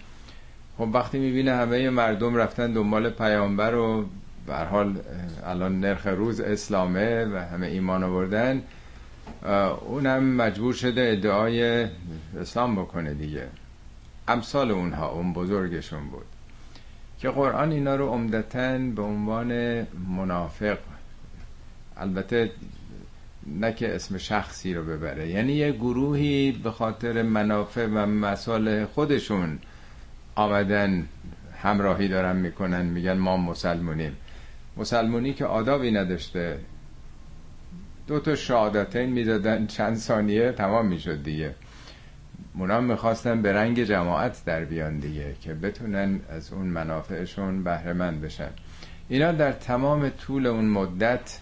خب 0.79 0.89
وقتی 0.93 1.19
می‌بینه 1.19 1.55
همه 1.55 1.91
مردم 1.91 2.37
رفتن 2.37 2.73
دنبال 2.73 3.11
پیامبر 3.11 3.75
و 3.75 4.07
به 4.47 4.57
حال 4.57 4.97
الان 5.45 5.81
نرخ 5.81 6.07
روز 6.07 6.41
اسلامه 6.41 7.25
و 7.25 7.37
همه 7.37 7.67
ایمان 7.67 8.03
آوردن 8.03 8.63
اونم 9.87 10.25
مجبور 10.25 10.75
شده 10.75 11.11
ادعای 11.13 11.87
اسلام 12.41 12.75
بکنه 12.77 13.15
دیگه. 13.15 13.47
امثال 14.29 14.71
اونها 14.71 15.09
اون 15.09 15.33
بزرگشون 15.33 16.09
بود 16.09 16.25
که 17.19 17.31
قرآن 17.31 17.73
اینا 17.73 17.97
رو 17.97 18.09
عمدتا 18.09 18.79
به 18.79 19.03
عنوان 19.03 19.53
منافق 20.17 20.79
البته 21.97 22.51
نه 23.47 23.73
که 23.73 23.95
اسم 23.95 24.19
شخصی 24.19 24.75
رو 24.75 24.85
ببره 24.85 25.29
یعنی 25.29 25.53
یه 25.53 25.73
گروهی 25.73 26.53
به 26.53 26.71
خاطر 26.71 27.23
منافع 27.23 27.87
و 27.87 28.07
مسائل 28.07 28.85
خودشون 28.85 29.59
آمدن 30.39 31.09
همراهی 31.63 32.09
دارن 32.09 32.37
می‌کنن 32.37 32.87
میگن 32.87 33.13
ما 33.13 33.37
مسلمونیم. 33.37 34.17
مسلمونی 34.77 35.33
که 35.33 35.45
آدابی 35.45 35.91
نداشته. 35.91 36.59
دو 38.07 38.21
تا 38.21 38.35
شهادتین 38.35 39.11
می‌دادن 39.11 39.67
چند 39.67 39.97
ثانیه 39.97 40.53
تمام 40.53 40.87
می‌شد 40.87 41.23
دیگه. 41.23 41.55
اونا 42.55 42.81
می‌خواستن 42.81 43.43
به 43.43 43.53
رنگ 43.53 43.85
جماعت 43.85 44.45
در 44.45 44.65
بیان 44.65 44.99
دیگه 44.99 45.35
که 45.41 45.55
بتونن 45.55 46.21
از 46.31 46.53
اون 46.53 46.67
منافعشون 46.67 47.65
بهره 47.65 47.95
بشن. 47.95 48.51
اینا 49.09 49.33
در 49.33 49.53
تمام 49.53 50.09
طول 50.09 50.47
اون 50.47 50.65
مدت 50.65 51.39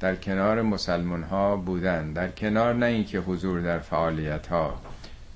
در 0.00 0.16
کنار 0.16 0.62
مسلمان 0.62 1.22
ها 1.22 1.56
بودن. 1.56 2.12
در 2.12 2.28
کنار 2.28 2.74
نه 2.74 2.86
اینکه 2.86 3.18
حضور 3.18 3.60
در 3.60 3.78
فعالیت 3.78 4.46
ها 4.46 4.80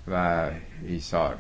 و 0.09 0.50
ایثار. 0.86 1.36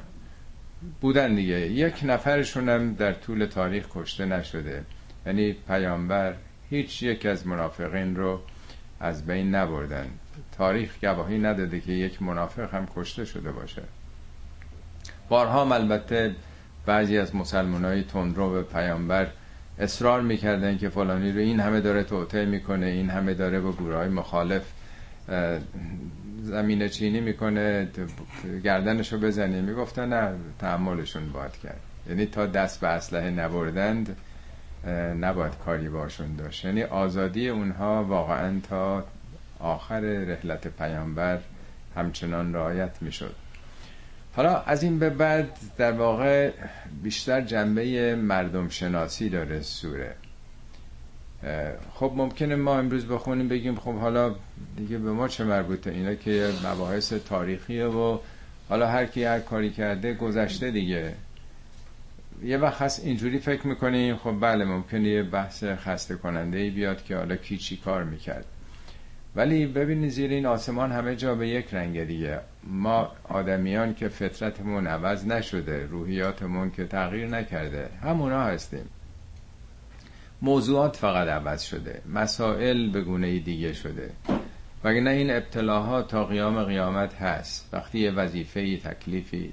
بودن 1.00 1.34
دیگه. 1.34 1.60
یک 1.60 1.94
نفرشون 2.02 2.68
هم 2.68 2.94
در 2.94 3.12
طول 3.12 3.46
تاریخ 3.46 3.86
کشته 3.94 4.26
نشده. 4.26 4.84
یعنی 5.26 5.52
پیامبر 5.52 6.34
هیچ 6.70 7.02
یک 7.02 7.26
از 7.26 7.46
منافقین 7.46 8.16
رو 8.16 8.40
از 9.00 9.26
بین 9.26 9.54
نبردن. 9.54 10.06
تاریخ 10.58 10.90
گواهی 11.00 11.38
نداده 11.38 11.80
که 11.80 11.92
یک 11.92 12.22
منافق 12.22 12.74
هم 12.74 12.88
کشته 12.96 13.24
شده 13.24 13.52
باشه. 13.52 13.82
بارها 15.28 15.74
البته 15.74 16.34
بعضی 16.86 17.18
از 17.18 17.36
مسلمان 17.36 17.84
های 17.84 18.02
تندرو 18.02 18.50
به 18.50 18.62
پیامبر 18.62 19.26
اصرار 19.78 20.20
می‌کردن 20.20 20.78
که 20.78 20.88
فلانی 20.88 21.32
رو 21.32 21.38
این 21.38 21.60
همه 21.60 21.80
داره 21.80 22.04
توطعه 22.04 22.44
می‌کنه 22.44 22.86
این 22.86 23.10
همه 23.10 23.34
داره 23.34 23.60
با 23.60 23.72
گروه 23.72 23.96
های 23.96 24.08
مخالف 24.08 24.62
زمین 26.42 26.88
چینی 26.88 27.20
می‌کنه 27.20 27.88
گردنش 28.64 29.12
رو 29.12 29.18
بزنه 29.18 29.60
می‌گفتن 29.60 30.12
نه 30.12 30.32
تحملشون 30.58 31.32
باید 31.32 31.52
کرد. 31.62 31.80
یعنی 32.08 32.26
تا 32.26 32.46
دست 32.46 32.80
به 32.80 32.88
اسلحه 32.88 33.30
نبردند 33.30 34.16
نباید 35.20 35.52
کاری 35.64 35.88
باشون 35.88 36.36
داشت. 36.36 36.64
یعنی 36.64 36.82
آزادی 36.82 37.48
اونها 37.48 38.04
واقعا 38.04 38.60
تا 38.68 39.04
آخر 39.58 40.00
رحلت 40.00 40.68
پیامبر 40.68 41.38
همچنان 41.96 42.54
رعایت 42.54 42.90
می‌شد. 43.00 43.34
حالا 44.36 44.60
از 44.60 44.82
این 44.82 44.98
به 44.98 45.10
بعد 45.10 45.58
در 45.76 45.92
واقع 45.92 46.50
بیشتر 47.02 47.40
جنبه 47.40 48.14
مردم 48.16 48.68
شناسی 48.68 49.28
داره 49.28 49.60
سوره. 49.62 50.14
خب 51.94 52.12
ممکنه 52.16 52.56
ما 52.56 52.78
امروز 52.78 53.06
بخونیم 53.06 53.48
بگیم 53.48 53.76
خب 53.76 53.94
حالا 53.94 54.34
دیگه 54.76 54.98
به 54.98 55.12
ما 55.12 55.28
چه 55.28 55.44
مربوطه؟ 55.44 55.90
اینا 55.90 56.14
که 56.14 56.50
مباحث 56.64 57.12
تاریخیه 57.12 57.86
و 57.86 58.18
حالا 58.68 58.86
هر 58.86 59.06
کی 59.06 59.24
هر 59.24 59.40
کاری 59.40 59.70
کرده 59.70 60.14
گذشته 60.14 60.70
دیگه. 60.70 61.14
یه 62.42 62.58
وقت 62.58 62.82
هست 62.82 63.04
اینجوری 63.04 63.38
فکر 63.38 63.66
می‌کنیم 63.66 64.16
خب 64.16 64.40
بله 64.40 64.64
ممکنه 64.64 65.08
یه 65.08 65.22
بحث 65.22 65.64
خسته 65.64 66.14
کننده 66.14 66.58
ای 66.58 66.70
بیاد 66.70 67.04
که 67.04 67.16
حالا 67.16 67.36
کی 67.36 67.56
چی 67.56 67.76
کار 67.76 68.04
می‌کرد. 68.04 68.44
ولی 69.36 69.66
ببینید 69.66 70.10
زیر 70.10 70.30
این 70.30 70.46
آسمان 70.46 70.92
همه 70.92 71.16
جا 71.16 71.34
به 71.34 71.48
یک 71.48 71.74
رنگ 71.74 72.04
دیگه. 72.04 72.40
ما 72.64 73.12
آدمیان 73.24 73.94
که 73.94 74.08
فطرتمون 74.08 74.86
عوض 74.86 75.26
نشده 75.26 75.86
روحیاتمون 75.86 76.70
که 76.70 76.84
تغییر 76.84 77.26
نکرده 77.28 77.88
همونا 78.02 78.42
هستیم. 78.42 78.88
موضوعات 80.44 80.96
فقط 80.96 81.28
عوض 81.28 81.62
شده. 81.62 82.02
مسائل 82.12 82.90
به 82.90 83.00
گونه 83.00 83.38
دیگه 83.38 83.72
شده. 83.72 84.10
وگرنه 84.84 85.10
این 85.10 85.30
ابتلاها 85.30 86.02
تا 86.02 86.24
قیام 86.24 86.64
قیامت 86.64 87.14
هست. 87.14 87.68
وقتی 87.72 87.98
یه 87.98 88.10
وظیفه 88.10 88.76
تکلیفی 88.76 89.52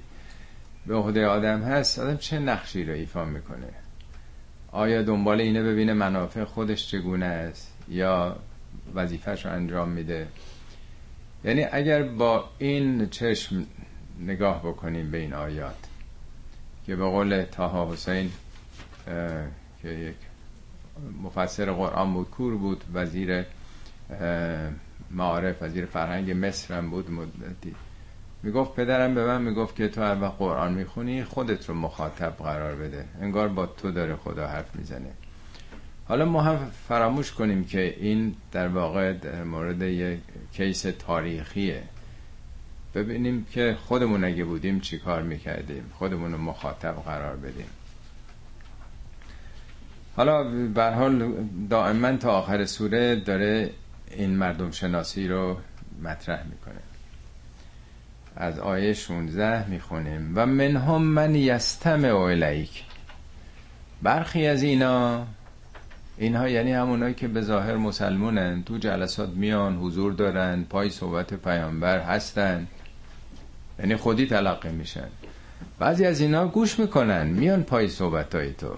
به 0.86 0.94
عهده 0.94 1.26
آدم 1.26 1.62
هست 1.62 1.98
آدم 1.98 2.16
چه 2.16 2.38
نقشی 2.38 2.84
رو 2.84 2.92
ایفا 2.92 3.24
می‌کنه؟ 3.24 3.68
آیا 4.72 5.02
دنبال 5.02 5.40
اینه 5.40 5.62
ببینه 5.62 5.92
منافع 5.92 6.44
خودش 6.44 6.90
چگونه 6.90 7.26
است 7.26 7.74
یا 7.88 8.36
وظیفهش 8.94 9.46
رو 9.46 9.52
انجام 9.52 9.88
میده؟ 9.88 10.26
یعنی 11.44 11.64
اگر 11.72 12.02
با 12.02 12.44
این 12.58 13.08
چشم 13.08 13.66
نگاه 14.20 14.62
بکنیم 14.62 15.10
به 15.10 15.18
این 15.18 15.34
آیات 15.34 15.88
که 16.86 16.96
به 16.96 17.04
قول 17.04 17.42
تاها 17.42 17.92
حسین 17.92 18.30
که 19.82 19.88
یک 19.88 20.16
مفسر 21.22 21.72
قرآن 21.72 22.12
بود 22.12 22.30
کور 22.30 22.54
بود 22.54 22.84
وزیر 22.94 23.44
معارف 25.10 25.62
وزیر 25.62 25.86
فرهنگ 25.86 26.46
مصر 26.46 26.74
هم 26.74 26.90
بود 26.90 27.10
مدتی. 27.10 27.74
می‌گفت 28.42 28.74
پدرم 28.74 29.14
به 29.14 29.26
من 29.26 29.42
می‌گفت 29.42 29.76
که 29.76 29.88
تو 29.88 30.00
اول 30.00 30.28
قرآن 30.28 30.74
می‌خونی 30.74 31.24
خودت 31.24 31.68
رو 31.68 31.74
مخاطب 31.74 32.30
قرار 32.30 32.74
بده. 32.74 33.04
انگار 33.20 33.48
با 33.48 33.66
تو 33.66 33.90
داره 33.90 34.16
خدا 34.16 34.46
حرف 34.46 34.76
می‌زنه. 34.76 35.10
حالا 36.04 36.24
ما 36.24 36.42
هم 36.42 36.70
فراموش 36.88 37.32
کنیم 37.32 37.64
که 37.64 37.96
این 38.00 38.34
در 38.52 38.68
واقع 38.68 39.12
در 39.12 39.44
مورد 39.44 39.82
یک 39.82 40.20
کیس 40.52 40.82
تاریخیه. 40.82 41.82
ببینیم 42.94 43.46
که 43.50 43.76
خودمون 43.84 44.24
اگه 44.24 44.44
بودیم 44.44 44.80
چی 44.80 44.98
کار 44.98 45.22
می‌کردیم؟ 45.22 45.90
خودمون 45.98 46.32
رو 46.32 46.38
مخاطب 46.38 46.94
قرار 47.04 47.36
بدیم. 47.36 47.66
حالا 50.16 50.44
به 50.68 50.84
حال 50.84 51.32
دائما 51.70 52.16
تا 52.16 52.30
آخر 52.30 52.64
سوره 52.64 53.16
داره 53.16 53.70
این 54.10 54.30
مردم 54.30 54.70
شناسی 54.70 55.28
رو 55.28 55.56
مطرح 56.02 56.44
می‌کنه. 56.44 56.80
از 58.36 58.58
آیه 58.58 58.92
16 58.92 59.68
می‌خونیم. 59.68 60.32
و 60.36 60.46
منهم 60.46 61.02
من 61.02 61.34
یستمع 61.34 62.16
الیک. 62.16 62.84
برخی 64.02 64.46
از 64.46 64.62
اینا 64.62 65.26
اینها 66.18 66.48
یعنی 66.48 66.72
همونایی 66.72 67.14
که 67.14 67.28
به 67.28 67.42
ظاهر 67.42 67.76
مسلمونن 67.76 68.62
تو 68.62 68.78
جلسات 68.78 69.28
میان 69.28 69.76
حضور 69.76 70.12
دارن 70.12 70.64
پای 70.64 70.90
صحبت 70.90 71.34
پیامبر 71.34 72.00
هستن 72.00 72.66
یعنی 73.78 73.96
خودی 73.96 74.26
تلقی 74.26 74.68
میشن. 74.68 75.08
بعضی 75.78 76.04
از 76.04 76.20
اینا 76.20 76.46
گوش 76.48 76.78
می‌کنن 76.78 77.26
میان 77.26 77.62
پای 77.62 77.88
صحبت 77.88 78.34
های 78.34 78.52
تو. 78.52 78.76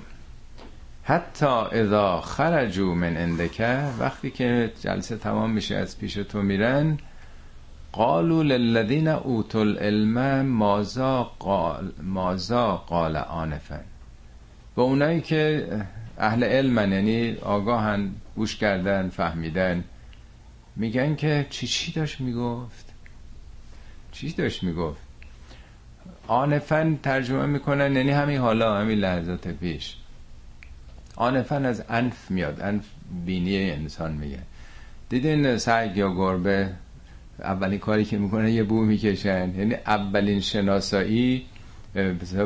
حتی 1.06 1.47
اذا 1.47 2.20
خرجو 2.20 2.94
من 2.94 3.16
اندکه 3.16 3.78
وقتی 3.98 4.31
که 4.31 4.72
جلسه 4.81 5.16
تمام 5.16 5.51
میشه 5.51 5.74
از 5.76 5.98
پیش 5.98 6.14
تو 6.14 6.43
میرن 6.43 6.98
قالوا 7.93 8.43
للذین 8.43 9.09
اوتوا 9.09 9.60
العلم 9.60 10.47
مازا 10.47 11.22
قال 11.39 11.93
مازا 12.02 12.76
قال 12.76 13.16
آنفن 13.16 13.85
به 14.76 14.82
اونایی 14.82 15.20
که 15.20 15.68
اهل 16.18 16.44
علمن 16.44 16.93
یعنی 16.93 17.36
آگاهن 17.36 18.10
گوش 18.36 18.56
کردن 18.56 19.09
فهمیدن 19.09 19.85
میگن 20.76 21.14
که 21.14 21.47
چی 21.51 21.66
چی 21.66 21.93
داشت 21.93 22.20
می‌گفت؟ 22.20 22.93
چی 24.12 24.32
داشت 24.32 24.62
می‌گفت؟ 24.62 25.02
آنفن 26.26 26.98
ترجمه 27.02 27.47
می‌کنن 27.47 27.97
یعنی 27.97 28.10
همین 28.10 28.39
حالا 28.39 28.76
همین 28.76 28.98
لحظات 28.98 29.48
پیش. 29.48 29.97
آنفن 31.16 31.65
از 31.65 31.85
انف 31.89 32.31
میاد. 32.31 32.61
انف 32.61 32.85
بینی 33.27 33.70
انسان 33.70 34.12
میگه. 34.12 34.39
دیدین 35.09 35.59
سگ 35.59 35.91
یا 35.95 36.15
گربه 36.15 36.70
اولین 37.39 37.78
کاری 37.78 38.05
که 38.05 38.19
می‌کنه 38.19 38.53
یه 38.53 38.62
بو 38.62 38.85
می‌کشن. 38.85 39.55
یعنی 39.59 39.74
اولین 39.74 40.41
شناسایی 40.41 41.47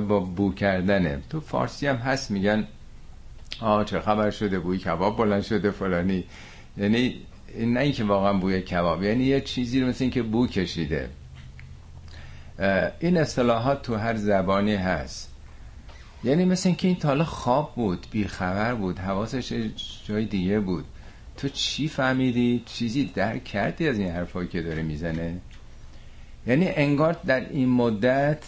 با 0.09 0.21
بو 0.21 0.55
کردنه. 0.55 1.19
تو 1.31 1.41
فارسی 1.41 1.87
هم 1.87 1.97
هست 1.97 2.31
میگن 2.31 2.65
آه 3.61 3.85
چه 3.85 4.01
خبر 4.01 4.31
شده؟ 4.31 4.59
بوی 4.59 4.79
کباب 4.79 5.17
بلند 5.17 5.43
شده 5.43 5.71
فلانی. 5.71 6.25
یعنی 6.77 7.15
نه 7.61 7.81
اینکه 7.81 8.05
واقعا 8.05 8.33
بوی 8.33 8.63
کباب 8.63 9.03
یعنی 9.03 9.25
یه 9.25 9.41
چیزی 9.41 9.81
رو 9.81 9.89
مثل 9.89 10.05
اینکه 10.05 10.23
بو 10.23 10.47
کشیده. 10.47 11.09
این 13.01 13.17
اصطلاحات 13.17 13.83
تو 13.83 13.97
هر 13.97 14.17
زبانی 14.17 14.75
هست. 14.75 15.28
یعنی 16.25 16.45
مثل 16.45 16.69
اینکه 16.69 16.89
این 16.89 16.97
تالا 16.97 17.25
خواب 17.25 17.75
بود 17.75 18.07
بیخبر 18.11 18.75
بود 18.75 18.99
حواسش 18.99 19.53
جای 20.05 20.25
دیگه 20.25 20.61
بود. 20.61 20.85
تو 21.37 21.49
چی 21.49 21.89
فهمیدی؟ 21.89 22.63
چیزی 22.67 23.05
درک 23.05 23.45
کردی 23.45 23.89
از 23.89 23.99
این 23.99 24.09
حرفایی 24.09 24.49
که 24.49 24.63
داره 24.63 24.83
می‌زنه؟ 24.83 25.41
یعنی 26.47 26.69
انگار 26.69 27.17
در 27.27 27.51
این 27.51 27.69
مدت 27.69 28.39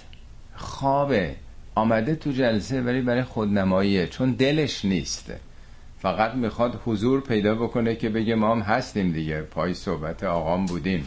خوابه 0.57 1.37
آمده 1.75 2.15
تو 2.15 2.33
جلسه 2.33 2.83
ولی 2.83 3.01
برای 3.01 3.23
خودنماییه 3.23 4.07
چون 4.07 4.33
دلش 4.33 4.85
نیست. 4.85 5.33
فقط 5.99 6.35
می‌خواد 6.35 6.83
حضور 6.85 7.21
پیدا 7.21 7.55
بکنه 7.55 7.97
که 7.97 8.09
بگه 8.09 8.35
ما 8.35 8.53
هم 8.53 8.61
هستیم 8.61 9.13
دیگه 9.13 9.41
پای 9.41 9.75
صحبت 9.75 10.25
آقام 10.25 10.67
بودیم. 10.67 11.07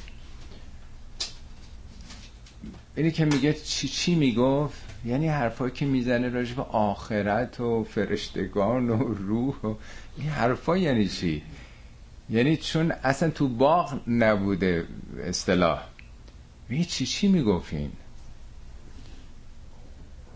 اینی 2.95 3.11
که 3.11 3.25
میگه 3.25 3.53
چی 3.53 3.87
چی 3.87 4.15
می‌گفت؟ 4.15 4.82
یعنی 5.05 5.27
حرفایی 5.27 5.71
که 5.71 5.85
می‌زنه 5.85 6.29
راجع 6.29 6.55
به 6.55 6.61
آخرت 6.61 7.59
و 7.59 7.83
فرشتگان 7.83 8.89
و 8.89 9.13
روح 9.13 9.55
و 9.63 9.75
این 10.17 10.29
حرفا 10.29 10.77
یعنی 10.77 11.07
چی؟ 11.07 11.43
یعنی 12.29 12.57
چون 12.57 12.91
اصلا 12.91 13.29
تو 13.29 13.47
باغ 13.47 13.99
نبوده 14.07 14.87
اصطلاح. 15.23 15.83
چی 16.89 17.05
چی 17.05 17.27
می‌گفتین 17.27 17.91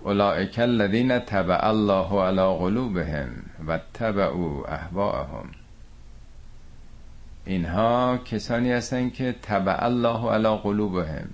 اولئک 0.03 0.59
الذین 0.59 1.19
تبع 1.19 1.67
الله 1.67 2.21
علی 2.21 2.57
قلوبهم 2.59 3.29
و 3.67 3.79
تبعوا 3.93 4.65
اهواءهم. 4.65 5.51
اینها 7.45 8.17
کسانی 8.17 8.71
هستن 8.71 9.09
که 9.09 9.35
تبع 9.41 9.83
الله 9.83 10.31
علی 10.31 10.57
قلوبهم. 10.57 11.29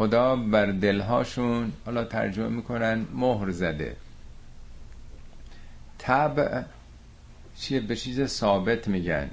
خدا 0.00 0.36
بر 0.36 0.66
دلهاشون 0.66 1.72
حالا 1.84 2.04
ترجمه 2.04 2.48
می‌کنن 2.48 3.06
مهر 3.14 3.50
زده. 3.50 3.96
تبع 5.98 6.62
چیه؟ 7.56 7.80
به 7.80 7.96
چیز 7.96 8.24
ثابت 8.24 8.88
میگن. 8.88 9.30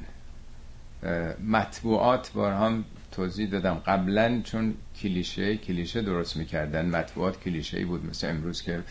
مطبوعات 1.47 2.31
بار 2.31 2.51
هم 2.51 2.85
توضیح 3.11 3.49
دادم. 3.49 3.73
قبلا 3.73 4.41
چون 4.43 4.73
کلیشه 5.01 5.57
کلیشه 5.57 6.01
درست 6.01 6.37
می‌کردن. 6.37 6.85
مطبوعات 6.85 7.39
کلیشه 7.39 7.77
ای 7.77 7.85
بود. 7.85 8.05
مثل 8.05 8.29
امروز 8.29 8.61
که 8.61 8.83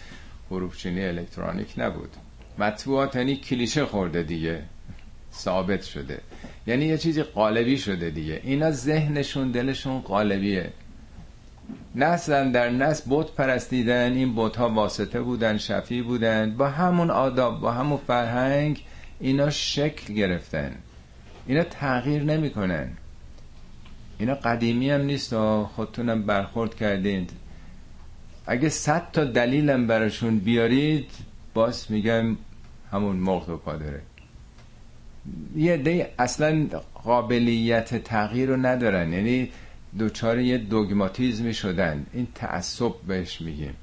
حروفچینی 0.50 1.04
الکترونیک 1.04 1.74
نبود. 1.76 2.10
مطبوعات 2.58 3.16
یعنی 3.16 3.36
کلیشه 3.36 3.84
خورده 3.84 4.22
دیگه. 4.22 4.62
ثابت 5.32 5.82
شده. 5.82 6.20
یعنی 6.66 6.84
یه 6.84 6.98
چیزی 6.98 7.22
قالبی 7.22 7.78
شده 7.78 8.10
دیگه. 8.10 8.40
اینا 8.44 8.70
ذهنشون 8.70 9.50
دلشون 9.50 10.00
قالبیه. 10.00 10.72
نسل 11.94 12.52
در 12.52 12.70
نسل 12.70 13.04
بت 13.10 13.30
پرستیدن 13.30 14.12
این 14.12 14.32
بت 14.36 14.56
ها 14.56 14.68
واسطه 14.68 15.20
بودن 15.20 15.58
شفی 15.58 16.02
بودن 16.02 16.56
با 16.56 16.68
همون 16.68 17.10
آداب 17.10 17.60
با 17.60 17.72
همون 17.72 17.98
فرهنگ 18.06 18.82
اینا 19.20 19.50
شکل 19.50 20.14
گرفتن. 20.14 20.72
اینا 21.46 21.62
تغییر 21.62 22.22
نمی‌کنن. 22.22 22.88
اینا 24.18 24.34
قدیمی 24.34 24.90
هم 24.90 25.00
نیست 25.00 25.34
خودتونم 25.64 26.22
برخورد 26.22 26.74
کردید. 26.74 27.30
اگه 28.46 28.68
صد 28.68 29.02
تا 29.12 29.24
دلیلم 29.24 29.86
براشون 29.86 30.38
بیارید 30.38 31.10
باز 31.54 31.86
میگم 31.88 32.36
همون 32.92 33.16
مغز 33.16 33.48
و 33.48 33.56
پادره 33.56 34.02
یه 35.56 35.76
دی 35.76 36.04
اصلا 36.18 36.66
قابلیت 36.94 38.04
تغییر 38.04 38.48
رو 38.48 38.56
ندارن. 38.56 39.12
یعنی 39.12 39.50
دوچار 39.98 40.38
یه 40.38 40.58
دوگماتیزمی 40.58 41.54
شدن. 41.54 42.06
این 42.12 42.28
تعصب 42.34 42.92
بهش 43.06 43.40
میگیم. 43.40 43.74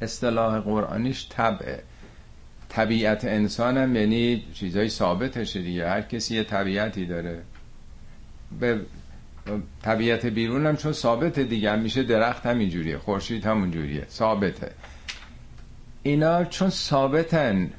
اصطلاح 0.00 0.60
قرآنیش 0.60 1.26
طبعه 1.30 1.82
طبیعت 2.68 3.24
انسانم 3.24 3.96
یعنی 3.96 4.44
چیزای 4.54 4.88
ثابتشه 4.88 5.62
دیگه. 5.62 5.88
هر 5.88 6.02
کسی 6.02 6.36
یه 6.36 6.44
طبیعتی 6.44 7.06
داره. 7.06 7.42
به 8.60 8.80
طبیعت 9.82 10.26
بیرون 10.26 10.66
هم 10.66 10.76
چون 10.76 10.92
ثابت 10.92 11.38
دیگه. 11.38 11.70
هم 11.70 11.78
میشه 11.78 12.02
درخت 12.02 12.46
همینجوریه 12.46 12.98
خورشید 12.98 13.46
همونجوریه 13.46 14.06
ثابته. 14.10 14.70
اینا 16.02 16.44
چون 16.44 16.70
ثابتن 16.70 17.70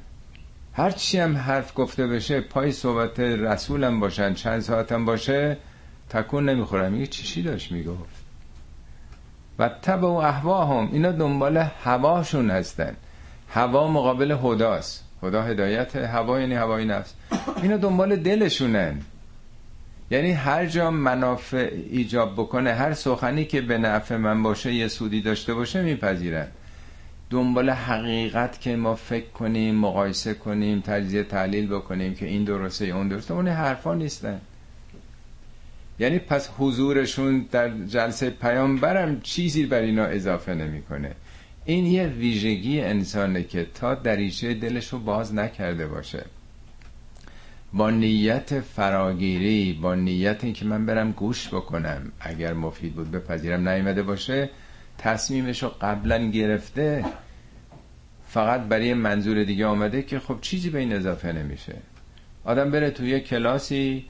هر 0.72 0.90
چی 0.90 1.18
هم 1.18 1.36
حرف 1.36 1.72
گفته 1.76 2.06
بشه 2.06 2.40
پای 2.40 2.72
صحبت 2.72 3.20
رسولم 3.20 4.00
باشن 4.00 4.34
چند 4.34 4.60
ساعتم 4.60 5.04
باشه 5.04 5.56
تکون 6.14 6.48
نمی‌خورم. 6.48 6.92
میگه 6.92 7.06
چی 7.06 7.42
داشت؟ 7.42 7.72
می‌گفت. 7.72 8.24
و 9.58 9.68
تب 9.68 10.04
و 10.04 10.06
احواهم 10.06 10.88
اینا 10.92 11.12
دنبال 11.12 11.56
هواشون 11.56 12.50
هستن. 12.50 12.96
هوا 13.48 13.88
مقابل 13.88 14.38
هداست. 14.42 15.04
خدا 15.20 15.42
هدایت 15.42 15.96
هوا 15.96 16.40
یعنی 16.40 16.54
هوای 16.54 16.84
نفس. 16.84 17.14
اینا 17.62 17.76
دنبال 17.76 18.16
دلشونن. 18.16 19.00
یعنی 20.10 20.32
هر 20.32 20.66
جا 20.66 20.90
منافع 20.90 21.70
ایجاب 21.90 22.32
بکنه 22.32 22.72
هر 22.72 22.94
سخنی 22.94 23.44
که 23.44 23.60
به 23.60 23.78
نفع 23.78 24.16
من 24.16 24.42
باشه 24.42 24.74
یه 24.74 24.88
سودی 24.88 25.20
داشته 25.20 25.54
باشه 25.54 25.82
میپذیرن. 25.82 26.46
دنبال 27.30 27.70
حقیقت 27.70 28.60
که 28.60 28.76
ما 28.76 28.94
فکر 28.94 29.30
کنیم 29.30 29.74
مقایسه 29.74 30.34
کنیم 30.34 30.80
تجزیه 30.80 31.24
تحلیل 31.24 31.66
بکنیم 31.66 32.14
که 32.14 32.26
این 32.26 32.44
درسته 32.44 32.84
اون 32.84 33.08
درسته. 33.08 33.34
اون 33.34 33.48
حرفا 33.48 33.94
نیستن. 33.94 34.40
یعنی 35.98 36.18
پس 36.18 36.50
حضورشون 36.58 37.46
در 37.50 37.68
جلسه 37.86 38.30
پیامبرم 38.30 39.20
چیزی 39.20 39.66
بر 39.66 39.80
اینا 39.80 40.04
اضافه 40.04 40.54
نمی‌کنه. 40.54 41.12
این 41.64 41.86
یه 41.86 42.06
ویژگی 42.06 42.80
انسانه 42.80 43.42
که 43.42 43.66
تا 43.74 43.94
دریچه 43.94 44.54
دلش 44.54 44.88
رو 44.88 44.98
باز 44.98 45.34
نکرده 45.34 45.86
باشه. 45.86 46.24
با 47.72 47.90
نیت 47.90 48.60
فراگیری 48.60 49.72
با 49.82 49.94
نیت 49.94 50.44
اینکه 50.44 50.64
من 50.64 50.86
برم 50.86 51.12
گوش 51.12 51.48
بکنم 51.48 52.12
اگر 52.20 52.52
مفید 52.52 52.94
بود 52.94 53.10
بپذیرم 53.10 53.68
نیامده 53.68 54.02
باشه 54.02 54.50
تصمیمش 54.98 55.62
رو 55.62 55.68
قبلا 55.80 56.30
گرفته 56.30 57.04
فقط 58.28 58.60
برای 58.60 58.94
منظور 58.94 59.44
دیگه 59.44 59.66
آمده 59.66 60.02
که 60.02 60.18
خب 60.18 60.38
چیزی 60.40 60.70
به 60.70 60.78
این 60.78 60.92
اضافه 60.92 61.32
نمیشه. 61.32 61.74
آدم 62.44 62.70
بره 62.70 62.90
توی 62.90 63.20
کلاسی 63.20 64.04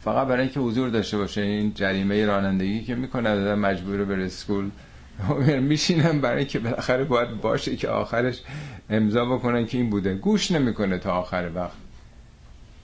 فقط 0.00 0.26
برای 0.28 0.42
اینکه 0.42 0.60
حضور 0.60 0.88
داشته 0.88 1.18
باشه 1.18 1.40
این 1.40 1.74
جریمه 1.74 2.26
رانندگی 2.26 2.82
که 2.84 2.94
می‌کنه 2.94 3.30
آدم 3.30 3.58
مجبور 3.58 4.04
بره 4.04 4.24
اسکول 4.24 4.70
میشینم 5.60 6.20
برای 6.20 6.38
اینکه 6.38 6.58
بالاخره 6.58 7.04
باید 7.04 7.40
باشه 7.40 7.76
که 7.76 7.88
آخرش 7.88 8.42
امضا 8.90 9.24
بکنن 9.24 9.66
که 9.66 9.78
این 9.78 9.90
بوده. 9.90 10.14
گوش 10.14 10.50
نمی‌کنه 10.50 10.98
تا 10.98 11.12
آخر 11.12 11.50
وقت. 11.54 11.76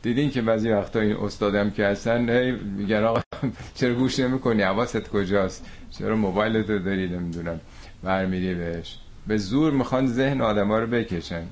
دیدین 0.03 0.31
که 0.31 0.43
بعضی 0.43 0.69
وقتا 0.69 1.01
این 1.01 1.17
استادم 1.17 1.71
که 1.71 1.87
هستن 1.87 2.31
هی 2.31 2.53
میگن 2.53 3.05
آقا 3.05 3.21
چرا 3.75 3.95
گوش 3.95 4.19
نمی‌کنی؟ 4.19 4.63
حواست 4.63 5.09
کجاست؟ 5.09 5.67
چرا 5.91 6.17
موبایل 6.17 6.63
تو 6.63 6.79
داری؟ 6.79 7.09
نمی‌دونم. 7.09 7.61
برمیری 8.03 8.55
بهش. 8.55 8.99
به 9.27 9.37
زور 9.37 9.73
می‌خوان 9.73 10.07
ذهن 10.07 10.41
آدما 10.41 10.79
رو 10.79 10.87
بکشن. 10.87 11.43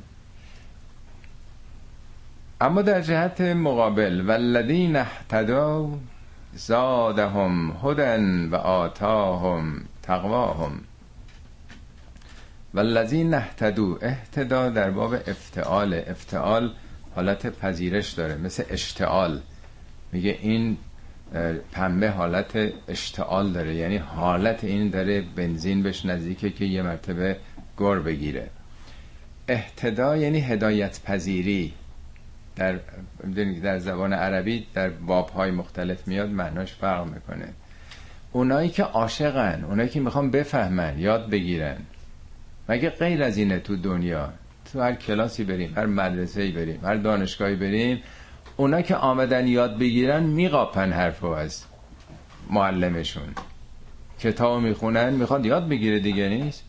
اما 2.65 2.83
در 2.83 3.01
جهت 3.01 3.41
مقابل 3.41 4.21
والذین 4.21 4.97
اهتدوا 4.97 5.89
زادهم 6.55 7.77
هدن 7.83 8.49
و 8.49 8.55
آتاهم 8.55 9.85
تقواهم. 10.03 10.81
والذین 12.75 13.35
اهتدوا 13.35 13.97
اهتدا 14.03 14.71
در 14.71 14.91
باب 14.91 15.15
افتعال. 15.15 15.95
افتعال 15.95 16.73
حالت 17.15 17.47
پذیرش 17.47 18.13
داره 18.13 18.37
مثل 18.37 18.65
اشتعال. 18.71 19.41
میگه 20.13 20.39
این 20.41 20.77
پنبه 21.73 22.11
حالت 22.11 22.73
اشتعال 22.89 23.53
داره 23.53 23.75
یعنی 23.75 23.97
حالت 23.97 24.65
این 24.65 24.91
داره 24.91 25.25
بنزین 25.37 25.83
بهش 25.83 26.07
نزدیکه 26.07 26.51
که 26.51 26.65
یه 26.65 26.83
مرتبه 26.83 27.37
گر 27.79 27.99
بگیره. 27.99 28.51
اهتدا 29.49 30.17
یعنی 30.17 30.41
هدایت 30.41 31.01
پذیری. 31.05 31.73
در 32.57 32.79
در 33.63 33.79
زبان 33.79 34.13
عربی 34.13 34.67
در 34.75 34.91
باب 34.91 35.29
های 35.29 35.51
مختلف 35.51 36.09
میاد 36.09 36.31
معناش 36.31 36.73
فرق 36.73 37.07
می‌کنه. 37.07 37.49
اونایی 38.33 38.69
که 38.69 38.83
عاشقن 38.83 39.65
اونایی 39.65 39.89
که 39.89 40.01
می‌خوان 40.01 40.31
بفهمن 40.31 40.99
یاد 40.99 41.31
بگیرن. 41.31 41.77
مگه 42.69 42.91
غیر 42.91 43.23
از 43.23 43.37
اینه 43.37 43.59
تو 43.59 43.77
دنیا؟ 43.77 44.33
تو 44.73 44.81
هر 44.81 44.95
کلاسی 44.95 45.45
بریم 45.45 45.73
هر 45.77 45.87
مدرسه 45.87 46.51
بریم 46.51 46.81
هر 46.85 46.95
دانشگاهی 46.95 47.57
بریم 47.57 48.03
اونا 48.57 48.83
که 48.83 48.97
آمدن 48.97 49.47
یاد 49.47 49.79
بگیرن 49.79 50.23
میقاپن 50.23 50.93
حرفو 50.93 51.27
از 51.27 51.65
معلمشون. 52.51 53.29
کتاب 54.21 54.63
می‌خونن 54.63 55.13
می‌خواد 55.13 55.47
یاد 55.47 55.69
بگیره 55.69 55.99
دیگه 55.99 56.29
نیست؟ 56.29 56.65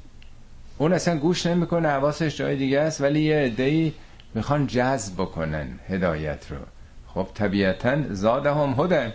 اون 0.77 0.93
اصلا 0.93 1.17
گوش 1.17 1.45
نمی‌کنه 1.45 1.89
حواسش 1.89 2.37
جای 2.37 2.55
دیگه 2.55 2.79
است 2.79 3.01
ولی 3.01 3.21
یه 3.21 3.35
عده‌ای 3.35 3.93
می‌خوان 4.35 4.67
جذب 4.67 5.13
بکنن 5.13 5.67
هدایت 5.87 6.51
رو. 6.51 6.57
خب 7.07 7.27
طبیعتا 7.33 8.13
زاده 8.13 8.53
هم 8.53 8.69
هدن 8.69 9.13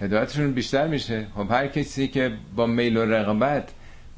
هدایتشون 0.00 0.52
بیشتر 0.52 0.86
میشه. 0.86 1.26
خب 1.34 1.50
هر 1.50 1.66
کسی 1.66 2.08
که 2.08 2.32
با 2.56 2.66
میل 2.66 2.96
و 2.96 3.04
رغبت 3.04 3.68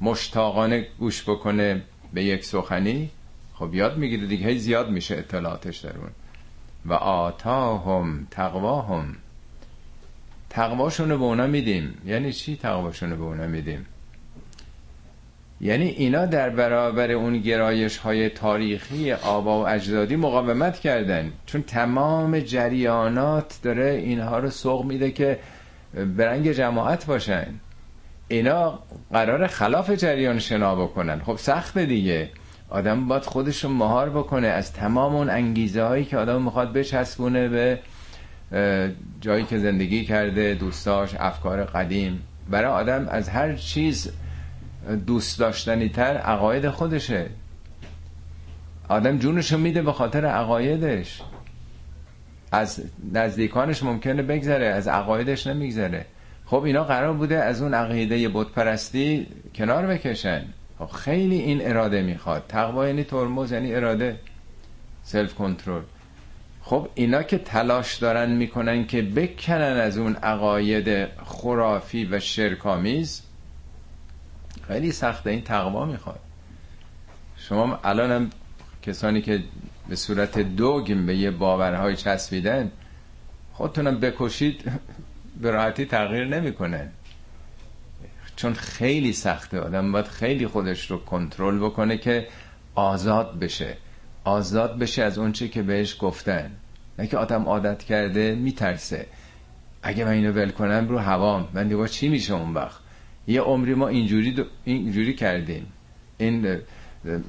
مشتاقانه 0.01 0.86
گوش 0.98 1.23
بکنه 1.23 1.82
به 2.12 2.24
یک 2.24 2.44
سخنی 2.44 3.11
خب 3.55 3.74
یاد 3.74 3.98
می‌گیره 3.98 4.27
دیگه 4.27 4.47
هی 4.47 4.59
زیاد 4.59 4.90
میشه 4.90 5.16
اطلاعاتش 5.16 5.78
در 5.78 5.98
اون. 5.98 6.11
و 6.86 6.93
آتاهم 6.93 8.27
تقواهم. 8.31 9.16
تقواشونو 10.51 11.19
به 11.19 11.24
اونا 11.24 11.47
میدیم. 11.47 11.94
یعنی 12.07 12.32
چی 12.32 12.57
تقواشونو 12.57 13.16
به 13.16 13.23
اونا 13.23 13.47
میدیم؟ 13.47 13.86
یعنی 15.61 15.89
اینا 15.89 16.27
در 16.27 16.51
برابر 16.51 17.11
اون 17.11 17.39
گرایش 17.39 17.97
های 17.97 18.28
تاریخی 18.28 19.12
آبا 19.12 19.61
و 19.62 19.69
اجدادی 19.69 20.16
مقاومت 20.16 20.78
کردن. 20.78 21.32
چون 21.47 21.62
تمام 21.62 22.39
جریانات 22.39 23.59
داره 23.62 23.91
اینها 23.91 24.39
رو 24.39 24.51
سوق 24.51 24.85
میده 24.85 25.11
که 25.11 25.39
برنگ 26.16 26.53
جماعت 26.53 27.07
باشن. 27.07 27.47
اینا 28.28 28.78
قرار 29.12 29.47
خلاف 29.47 29.91
جریان 29.91 30.39
شنا 30.39 30.74
بکنن. 30.74 31.20
خب 31.27 31.37
سخت 31.37 31.78
دیگه. 31.78 32.28
آدم 32.70 33.09
باید 33.09 33.23
خودش 33.23 33.65
رو 33.65 33.70
مهار 33.70 34.11
بکنه 34.11 34.47
از 34.47 34.73
تمام 34.73 35.15
اون 35.15 35.31
انگیزه 35.31 35.82
هایی 35.82 36.05
که 36.05 36.16
آدم 36.16 36.43
می‌خواد 36.43 36.73
بچسبونه 36.73 37.49
به 37.49 37.78
جایی 39.20 39.45
که 39.45 39.59
زندگی 39.59 40.05
کرده 40.05 40.55
دوستاش 40.55 41.15
افکار 41.19 41.65
قدیم. 41.65 42.23
برای 42.51 42.70
آدم 42.70 43.09
از 43.11 43.28
هر 43.28 43.55
چیز 43.55 44.12
دوست 45.07 45.39
داشتنی 45.39 45.89
تر 45.89 46.16
عقاید 46.16 46.69
خودشه. 46.69 47.27
آدم 48.89 49.19
جونشو 49.19 49.59
میده 49.59 49.82
به 49.82 49.93
خاطر 49.93 50.27
عقایدش. 50.27 51.20
از 52.52 52.82
نزدیکانش 53.12 53.82
ممکنه 53.82 54.23
بگذره 54.23 54.66
از 54.66 54.89
عقایدش 54.89 55.47
نمیگذره. 55.47 56.07
خب 56.47 56.62
اینا 56.62 56.85
قرار 56.85 57.12
بوده 57.12 57.36
از 57.36 57.62
اون 57.62 57.74
عقیده 57.74 58.28
پرستی 58.28 59.27
کنار 59.55 59.86
بکشن. 59.86 60.44
خب 60.78 60.86
خیلی 60.86 61.36
این 61.36 61.66
اراده 61.69 62.02
می‌خواد. 62.02 62.44
تقوا 62.48 62.86
یعنی 62.86 63.05
ترمز 63.05 63.52
یعنی 63.52 63.74
اراده. 63.74 64.16
سلف 65.02 65.35
کنترل 65.35 65.82
خب 66.62 66.89
اینا 66.94 67.23
که 67.23 67.39
تلاش 67.39 67.97
دارن 67.97 68.31
می‌کنن 68.31 68.86
که 68.86 69.02
بکنن 69.02 69.81
از 69.81 69.98
اون 69.98 70.15
عقاید 70.15 71.09
خرافی 71.24 72.05
و 72.05 72.20
شرکامیز 72.20 73.23
خیلی 74.70 74.92
سخته 74.92 75.30
این 75.30 75.42
تقوا 75.42 75.84
می‌خواد. 75.84 76.20
شما 77.36 77.80
الان 77.84 78.10
هم 78.10 78.30
کسانی 78.82 79.22
که 79.22 79.42
به 79.88 79.97
صورت 79.97 80.38
دوگم 80.38 81.06
به 81.06 81.16
یه 81.16 81.30
باورهای 81.30 81.97
چسبیدن 81.97 82.70
خودتونم 83.52 84.01
بکشید 84.01 84.72
به 85.40 85.51
راحتی 85.51 85.84
تغییر 85.84 86.24
نمی‌کنن. 86.24 86.88
چون 88.36 88.55
خیلی 88.55 89.12
سخته. 89.12 89.60
آدم 89.60 89.92
باید 89.92 90.06
خیلی 90.06 90.47
خودش 90.47 90.90
رو 90.90 91.05
کنترل 91.05 91.59
بکنه 91.59 91.98
که 91.98 92.28
آزاد 92.74 93.38
بشه. 93.38 93.76
آزاد 94.24 94.78
بشه 94.78 95.02
از 95.02 95.18
اونچه 95.18 95.48
که 95.48 95.62
بهش 95.62 95.97
گفتن. 96.01 96.51
نه 96.98 97.06
که 97.06 97.18
آدم 97.18 97.44
عادت 97.44 97.82
کرده 97.82 98.34
میترسه. 98.34 99.06
اگه 99.82 100.05
من 100.05 100.10
اینو 100.10 100.32
ول 100.32 100.51
کنم 100.51 100.88
رو 100.88 100.98
هوام. 100.98 101.48
من 101.52 101.68
دیگه 101.68 101.88
چی 101.88 102.09
میشه 102.09 102.34
اون 102.34 102.55
وقت؟ 102.55 102.80
یه 103.31 103.40
عمری 103.40 103.74
ما 103.74 103.89
اینجوری, 103.89 104.32
دو... 104.32 104.44
اینجوری 104.65 105.15
کردیم. 105.15 105.66
این 106.19 106.59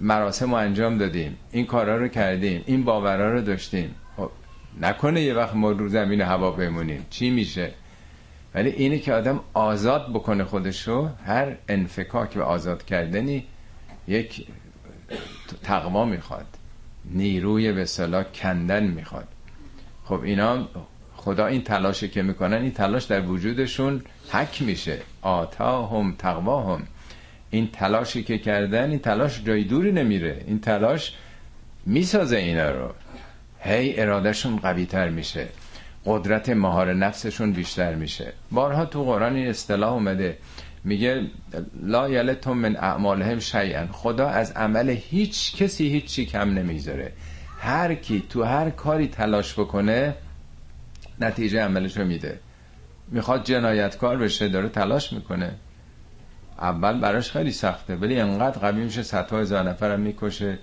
مراسم 0.02 0.49
رو 0.49 0.56
انجام 0.56 0.98
دادیم. 0.98 1.38
این 1.52 1.65
کارا 1.65 1.98
رو 1.98 2.07
کردیم. 2.07 2.64
این 2.65 2.84
باورا 2.84 3.34
رو 3.34 3.41
داشتیم. 3.41 3.95
خب 4.18 4.30
نکنه 4.82 5.22
یه 5.22 5.34
وقت 5.34 5.56
ما 5.56 5.72
رو 5.72 5.90
زمین 5.90 6.22
هوا 6.22 6.52
بمونیم. 6.52 7.06
چی 7.10 7.30
میشه؟ 7.30 7.72
ولی 8.56 8.69
اینه 8.69 8.99
که 8.99 9.14
آدم 9.14 9.40
آزاد 9.53 10.10
بکنه 10.10 10.44
خودشو 10.44 11.10
هر 11.26 11.56
انفکاک 11.69 12.34
و 12.36 12.41
آزاد 12.41 12.86
کردنی 12.86 13.44
یک 14.07 14.48
تقوا 15.64 16.06
می‌خواد. 16.06 16.45
نیروی 17.06 17.72
به 17.72 17.86
صلاح 17.86 18.23
کندن 18.23 18.84
می‌خواد. 18.84 19.28
خب 20.03 20.22
اینا 20.22 20.68
خدا 21.23 21.45
این 21.45 21.61
تلاشه 21.61 22.07
که 22.07 22.22
می‌کنن 22.22 22.57
این 22.61 22.72
تلاش 22.72 23.03
در 23.03 23.22
وجودشون 23.22 24.02
حک 24.31 24.61
میشه. 24.61 24.98
آتا 25.22 25.85
هم 25.85 26.15
تقوا 26.18 26.76
هم 26.76 26.84
این 27.49 27.68
تلاشی 27.72 28.23
که 28.23 28.38
کردن 28.38 28.89
این 28.89 28.99
تلاش 28.99 29.43
جای 29.43 29.64
دوری 29.64 29.91
نمیره. 29.91 30.43
این 30.48 30.60
تلاش 30.60 31.14
می‌سازه 31.85 32.38
اینا 32.38 32.72
رو. 32.72 32.93
هی 33.60 33.99
ارادهشون 33.99 34.56
قوی 34.56 34.85
تر 34.85 35.10
میشه. 35.10 35.48
قدرت 36.06 36.49
مهار 36.49 36.93
نفسشون 36.93 37.52
بیشتر 37.52 37.95
میشه. 37.95 38.34
بارها 38.52 38.85
تو 38.85 39.03
قرآن 39.03 39.35
این 39.35 39.48
اصطلاح 39.48 39.93
اومده. 39.93 40.38
میگه 40.84 41.22
لا 41.84 42.10
یلتم 42.10 42.53
من 42.53 42.76
اعمالهم 42.76 43.39
شیئا. 43.39 43.88
خدا 43.91 44.27
از 44.27 44.52
عمل 44.52 44.89
هیچ 44.89 45.56
کسی 45.56 45.89
هیچی 45.89 46.26
کم 46.26 46.49
نمی‌ذاره 46.49 47.11
هر 47.60 47.93
کی 47.93 48.23
تو 48.30 48.43
هر 48.43 48.69
کاری 48.69 49.07
تلاش 49.07 49.53
بکنه 49.60 50.15
نتیجه 51.22 51.61
عملش 51.61 51.98
رو 51.98 52.06
میده. 52.06 52.39
می‌خواد 53.07 53.43
جنایتکار 53.43 54.18
بشه 54.18 54.49
داره 54.49 54.69
تلاش 54.69 55.14
می‌کنه. 55.14 55.53
اول 56.60 56.99
براش 56.99 57.31
خیلی 57.31 57.52
سخته 57.52 57.95
ولی 57.95 58.19
انقدر 58.19 58.60
قوی 58.60 58.84
میشه 58.84 59.03
صدها 59.03 59.39
هزار 59.39 59.69
نفرم 59.69 59.99
می‌کشه. 59.99 60.57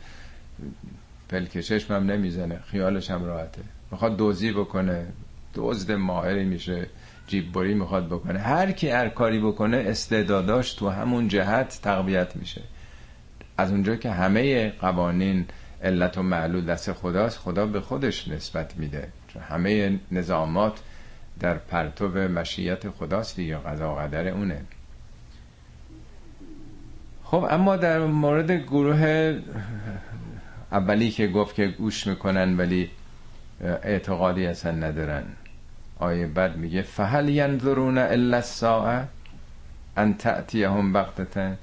پلکشش 1.28 1.90
هم 1.90 2.10
نمی‌زنه 2.10 2.60
خیالش 2.70 3.10
هم 3.10 3.24
راحته. 3.24 3.62
می‌خواد 3.90 4.16
دوزی 4.16 4.52
بکنه 4.52 5.06
دزد 5.54 5.92
ماهری 5.92 6.44
میشه 6.44 6.86
جیب 7.26 7.52
بری 7.52 7.74
می‌خواد 7.74 8.06
بکنه. 8.06 8.38
هر 8.38 8.72
کی 8.72 8.88
هر 8.88 9.08
کاری 9.08 9.40
بکنه 9.40 9.76
استعداداش 9.76 10.72
تو 10.72 10.88
همون 10.88 11.28
جهت 11.28 11.80
تقویت 11.82 12.36
میشه. 12.36 12.62
از 13.56 13.70
اونجا 13.70 13.96
که 13.96 14.10
همه 14.10 14.70
قوانین 14.70 15.46
علت 15.82 16.18
و 16.18 16.22
معلول 16.22 16.64
دست 16.64 16.92
خداست 16.92 17.38
خدا 17.38 17.66
به 17.66 17.80
خودش 17.80 18.28
نسبت 18.28 18.76
میده. 18.76 19.08
همه 19.38 19.98
نظامات 20.12 20.80
در 21.40 21.54
پرتو 21.54 22.08
مشیت 22.08 22.90
خداست 22.90 23.36
دیگه 23.36 23.56
قضا 23.56 23.94
قدر 23.94 24.28
اونه. 24.28 24.60
خب 27.24 27.46
اما 27.50 27.76
در 27.76 27.98
مورد 27.98 28.50
گروه 28.50 29.34
اولی 30.72 31.10
که 31.10 31.28
گفت 31.28 31.54
که 31.54 31.66
گوش 31.66 32.06
می‌کنن 32.06 32.56
ولی 32.56 32.90
اعتقادی 33.62 34.46
اصلا 34.46 34.72
ندارن 34.72 35.24
آیه 35.98 36.26
بعد 36.26 36.56
میگه 36.56 36.82
فهل 36.82 37.28
ینظرون 37.28 37.98
الا 37.98 38.36
الساعه 38.36 39.04
ان 39.96 40.14
تأتیهم 40.14 40.92
بغتتن 40.92 41.58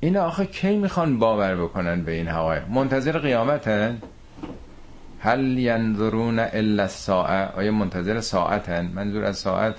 این 0.00 0.16
آخه 0.16 0.46
کی 0.46 0.76
می‌خوان 0.76 1.18
باور 1.18 1.56
بکنن 1.56 2.02
به 2.02 2.12
این 2.12 2.28
حقایق؟ 2.28 2.68
منتظر 2.68 3.18
قیامتن؟ 3.18 3.98
هل 5.20 5.58
ینظرون 5.58 6.38
الا 6.38 6.82
الساعه 6.82 7.48
آیا 7.56 7.72
منتظر 7.72 8.20
ساعتن؟ 8.20 8.90
منظور 8.94 9.24
از 9.24 9.38
ساعت 9.38 9.74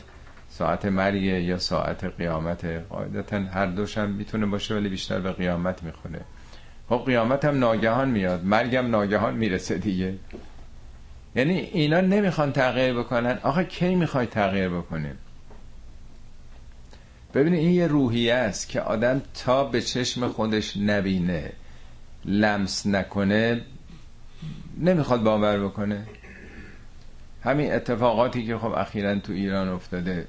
ساعت 0.50 0.86
مرگ 0.86 1.24
یا 1.24 1.58
ساعت 1.58 2.04
قیامت 2.04 2.66
قاعدتا 2.66 3.38
هر 3.38 3.66
دوشم 3.66 4.10
می‌تونه 4.10 4.46
باشه 4.46 4.76
ولی 4.76 4.90
بیشتر 4.90 5.20
به 5.20 5.32
قیامت 5.32 5.84
می‌خونه. 5.84 6.20
خب 6.90 7.04
قیامت 7.06 7.46
هم 7.46 7.60
ناگهان 7.60 8.10
میاد 8.10 8.46
مرگم 8.46 8.88
ناگهان 8.90 9.36
می‌رسه 9.36 9.78
دیگه. 9.78 10.14
یعنی 11.36 11.54
اینا 11.54 12.02
نمی‌خوان 12.02 12.52
تغییر 12.52 12.94
بکنن. 12.94 13.40
آخه 13.44 13.64
کی 13.64 13.96
می‌خوای 13.96 14.26
تغییر 14.26 14.70
بکنیم 14.70 15.18
ببینید 17.34 17.60
این 17.60 17.72
یه 17.72 17.88
روحیه 17.88 18.34
است 18.34 18.70
که 18.70 18.82
آدم 18.82 19.22
تا 19.46 19.64
به 19.64 19.82
چشم 19.82 20.28
خودش 20.28 20.78
نبینه 20.78 21.52
لمس 22.26 22.88
نکنه 22.88 23.62
نمی‌خواد 24.80 25.24
باور 25.24 25.60
بکنه. 25.60 26.06
همین 27.44 27.74
اتفاقاتی 27.74 28.46
که 28.46 28.58
خب 28.58 28.72
اخیرا 28.72 29.20
تو 29.20 29.34
ایران 29.34 29.70
افتاده 29.70 30.28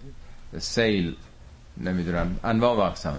سیل 0.59 1.17
نمی‌دونم 1.77 2.41
انواع 2.45 2.93
و 2.93 3.15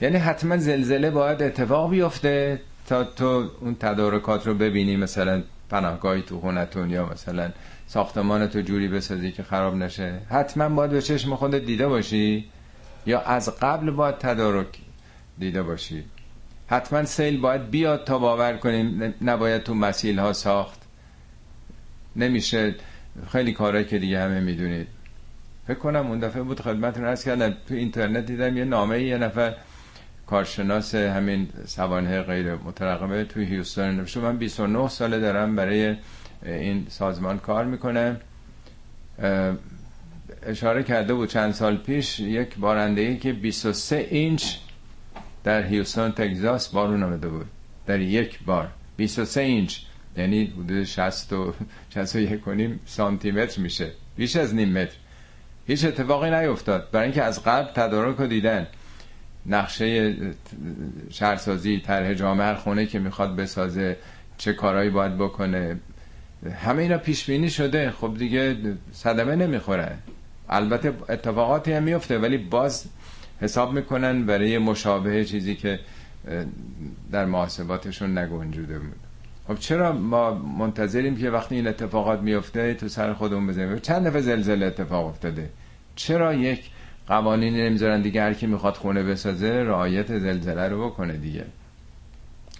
یعنی 0.00 0.16
حتما 0.16 0.56
زلزله 0.56 1.10
باید 1.10 1.42
اتفاق 1.42 1.90
بیفته 1.90 2.60
تا 2.86 3.04
تو 3.04 3.50
اون 3.60 3.76
تدارکات 3.80 4.46
رو 4.46 4.54
ببینی 4.54 4.96
مثلا 4.96 5.42
پناهگاهی 5.70 6.22
تو 6.22 6.40
خونتون 6.40 6.90
یا 6.90 7.06
مثلا 7.12 7.50
ساختمان 7.86 8.46
تو 8.46 8.60
جوری 8.60 8.88
بسازی 8.88 9.32
که 9.32 9.42
خراب 9.42 9.74
نشه. 9.74 10.18
حتما 10.30 10.68
باید 10.68 10.90
به 10.90 11.02
چشم 11.02 11.36
خودت 11.36 11.64
دیده 11.64 11.88
باشی 11.88 12.50
یا 13.06 13.20
از 13.20 13.48
قبل 13.60 13.90
باید 13.90 14.18
تدارک 14.18 14.78
دیده 15.38 15.62
باشی. 15.62 16.04
حتما 16.66 17.04
سیل 17.04 17.40
باید 17.40 17.70
بیاد 17.70 18.04
تا 18.04 18.18
باور 18.18 18.56
کنیم 18.56 19.14
نباید 19.22 19.62
تو 19.62 19.74
مسیل 19.74 20.18
ها 20.18 20.32
ساخت. 20.32 20.80
نمیشه. 22.16 22.74
خیلی 23.32 23.52
کارهایی 23.52 23.84
که 23.84 23.98
دیگه 23.98 24.20
همه 24.20 24.40
می‌دونید. 24.40 24.86
فکر 25.66 25.78
کنم 25.78 26.06
اون 26.06 26.18
دفعه 26.18 26.42
بود 26.42 26.60
خدمتتون 26.60 27.04
عرض 27.04 27.24
کردم 27.24 27.54
تو 27.68 27.74
اینترنت 27.74 28.26
دیدم 28.26 28.56
یه 28.56 28.64
نامه 28.64 29.02
یه 29.02 29.18
نفر 29.18 29.54
کارشناس 30.26 30.94
همین 30.94 31.48
سوانه 31.66 32.22
غیر 32.22 32.54
مترقبه 32.54 33.24
توی 33.24 33.44
هیوستن 33.44 33.94
نوشته 33.94 34.20
من 34.20 34.36
29 34.38 34.88
ساله 34.88 35.20
دارم 35.20 35.56
برای 35.56 35.96
این 36.44 36.86
سازمان 36.88 37.38
کار 37.38 37.64
می‌کنم 37.64 38.16
اشاره 40.46 40.82
کرده 40.82 41.14
بود 41.14 41.28
چند 41.28 41.52
سال 41.52 41.76
پیش 41.76 42.20
یک 42.20 42.58
بارندگی 42.58 43.16
که 43.16 43.32
23 43.32 43.96
اینچ 44.10 44.56
در 45.44 45.62
هیوستن 45.62 46.10
تگزاس 46.10 46.68
بارون 46.68 47.02
آمده 47.02 47.28
بود. 47.28 47.46
در 47.86 48.00
یک 48.00 48.44
بار. 48.44 48.68
23 48.96 49.40
اینچ. 49.40 49.78
یعنی 50.16 50.44
حدود 50.44 50.84
60 50.84 51.32
و 51.32 51.54
61 51.94 52.40
کنیم 52.40 52.80
سانتی 52.86 53.30
متر 53.30 53.60
میشه. 53.60 53.90
بیش 54.16 54.36
از 54.36 54.54
نیم 54.54 54.72
متر. 54.72 54.96
هیچ 55.66 55.84
اتفاقی 55.84 56.30
نیفتاد. 56.30 56.90
برای 56.90 57.04
اینکه 57.04 57.22
از 57.22 57.44
قبل 57.44 57.72
تدارک 57.72 58.16
رو 58.16 58.26
دیدن. 58.26 58.66
نقشه 59.46 60.16
شهرسازی 61.10 61.80
طرح 61.80 62.14
جامعه 62.14 62.54
خونه 62.54 62.86
که 62.86 62.98
می‌خواد 62.98 63.36
بسازه 63.36 63.96
چه 64.38 64.52
کارهایی 64.52 64.90
باید 64.90 65.18
بکنه. 65.18 65.80
همه 66.64 66.82
اینا 66.82 66.98
پیش 66.98 67.24
بینی 67.30 67.50
شده. 67.50 67.90
خب 67.90 68.14
دیگه 68.18 68.56
صدمه 68.92 69.36
نمی‌خوره. 69.36 69.98
البته 70.48 70.92
اتفاقاتی 71.08 71.72
هم 71.72 71.82
میفته 71.82 72.18
ولی 72.18 72.38
باز 72.38 72.84
حساب 73.40 73.72
می‌کنن 73.72 74.26
برای 74.26 74.58
مشابه 74.58 75.24
چیزی 75.24 75.54
که 75.54 75.80
در 77.12 77.24
محاسباتشون 77.24 78.18
نگنجوده 78.18 78.78
بود. 78.78 78.96
خب 79.48 79.58
چرا 79.58 79.92
ما 79.92 80.34
منتظریم 80.34 81.16
که 81.16 81.30
وقتی 81.30 81.54
این 81.54 81.66
اتفاقات 81.66 82.20
میفته 82.20 82.74
تو 82.74 82.88
سر 82.88 83.12
خودمون 83.12 83.46
بزنیم؟ 83.46 83.78
چند 83.78 84.06
دفعه 84.06 84.20
زلزله 84.20 84.66
اتفاق 84.66 85.06
افتاده. 85.06 85.50
چرا 85.96 86.34
یک 86.34 86.70
قوانینی 87.06 87.62
نمی‌ذارن 87.62 88.02
دیگه 88.02 88.22
هر 88.22 88.34
کی 88.34 88.46
می‌خواد 88.46 88.74
خونه 88.74 89.02
بسازه 89.02 89.48
رعایت 89.48 90.18
زلزله 90.18 90.68
رو 90.68 90.86
بکنه 90.86 91.12
دیگه؟ 91.12 91.44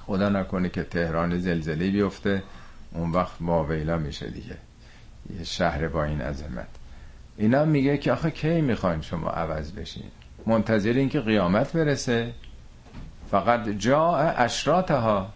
خدا 0.00 0.28
نکنه 0.28 0.68
که 0.68 0.82
تهران 0.82 1.38
زلزله 1.38 1.90
بیفته 1.90 2.42
اون 2.92 3.10
وقت 3.10 3.36
واویلا 3.40 3.98
میشه 3.98 4.26
دیگه. 4.30 4.56
یه 5.38 5.44
شهر 5.44 5.88
با 5.88 6.04
این 6.04 6.20
عظمت. 6.20 6.68
اینا 7.36 7.64
میگه 7.64 7.98
که 7.98 8.12
آخه 8.12 8.30
کی 8.30 8.60
می‌خواین 8.60 9.00
شما 9.00 9.30
عوض 9.30 9.72
بشین؟ 9.72 10.10
منتظر 10.46 11.08
که 11.08 11.20
قیامت 11.20 11.72
برسه. 11.72 12.32
فقط 13.30 13.68
جا 13.68 14.16
اشراتها 14.16 15.32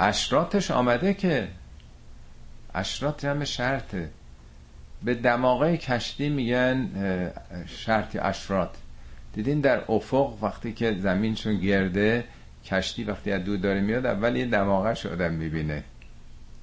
اشراتش 0.00 0.70
آمده 0.70 1.14
که 1.14 1.48
اشرات 2.74 3.20
جمع 3.20 3.44
شرطه 3.44 4.10
به 5.04 5.14
دماغه 5.14 5.76
کشتی 5.76 6.28
میگن 6.28 6.88
شرط 7.66 8.16
اشرات 8.22 8.70
دیدین 9.34 9.60
در 9.60 9.82
افق 9.88 10.38
وقتی 10.42 10.72
که 10.72 10.96
زمینشون 10.98 11.56
گرده 11.60 12.24
کشتی 12.64 13.04
وقتی 13.04 13.32
از 13.32 13.44
دور 13.44 13.56
داره 13.56 13.80
میاد 13.80 14.06
اول 14.06 14.36
یه 14.36 14.46
دماغه 14.46 14.94
شدن 14.94 15.34
می‌بینه. 15.34 15.84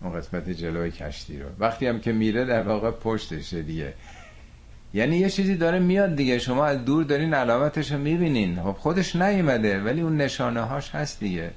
اون 0.01 0.13
قسمت 0.13 0.49
جلوی 0.49 0.91
کشتی 0.91 1.39
رو. 1.39 1.49
وقتی 1.59 1.87
هم 1.87 1.99
که 1.99 2.11
میره 2.11 2.45
در 2.45 2.63
واقع 2.63 2.91
پشتشه 2.91 3.61
دیگه. 3.61 3.93
یعنی 4.93 5.17
یه 5.17 5.29
چیزی 5.29 5.55
داره 5.55 5.79
میاد 5.79 6.15
دیگه 6.15 6.39
شما 6.39 6.65
از 6.65 6.85
دور 6.85 7.03
دارین 7.03 7.33
علامتش 7.33 7.91
رو 7.91 7.97
می‌بینین. 7.97 8.55
خب 8.55 8.71
خودش 8.71 9.15
نیومده 9.15 9.81
ولی 9.81 10.01
اون 10.01 10.17
نشانه 10.17 10.61
هاش 10.61 10.95
هست 10.95 11.19
دیگه. 11.19 11.51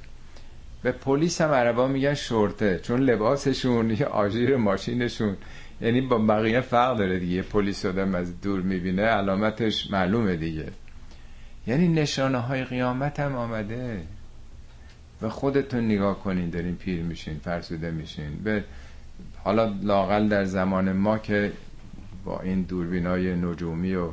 به 0.83 0.93
پلیس 0.93 1.41
هم 1.41 1.51
عربا 1.51 1.87
میگن 1.87 2.15
شورته 2.15 2.81
چون 2.83 3.01
لباسشون 3.01 3.91
یه 3.91 4.07
آژیر 4.07 4.57
ماشینشون. 4.57 5.37
یعنی 5.81 6.01
با 6.01 6.19
بقیه 6.19 6.61
فرق 6.61 6.99
داره 6.99 7.19
دیگه. 7.19 7.43
پلیس 7.43 7.87
آدم 7.87 8.15
از 8.15 8.41
دور 8.41 8.61
می‌بینه 8.61 9.03
علامتش 9.03 9.91
معلومه 9.91 10.37
دیگه. 10.37 10.67
یعنی 11.67 11.89
نشانه 11.89 12.39
های 12.39 12.65
قیامت 12.65 13.21
هم 13.21 13.37
آمده. 13.37 14.01
و 15.23 15.29
خودتون 15.29 15.85
نگاه 15.85 16.21
کنین 16.21 16.51
دارین 16.51 16.77
پیر 16.77 17.03
میشین 17.03 17.41
فرسوده 17.45 17.91
میشین. 17.91 18.39
به 18.45 18.65
حالا 19.45 19.75
لاقل 19.83 20.29
در 20.29 20.45
زمان 20.45 20.93
ما 20.93 21.19
که 21.19 21.53
با 22.27 22.41
این 22.41 22.63
دوربینای 22.63 23.35
نجومی 23.35 23.95
و 23.95 24.11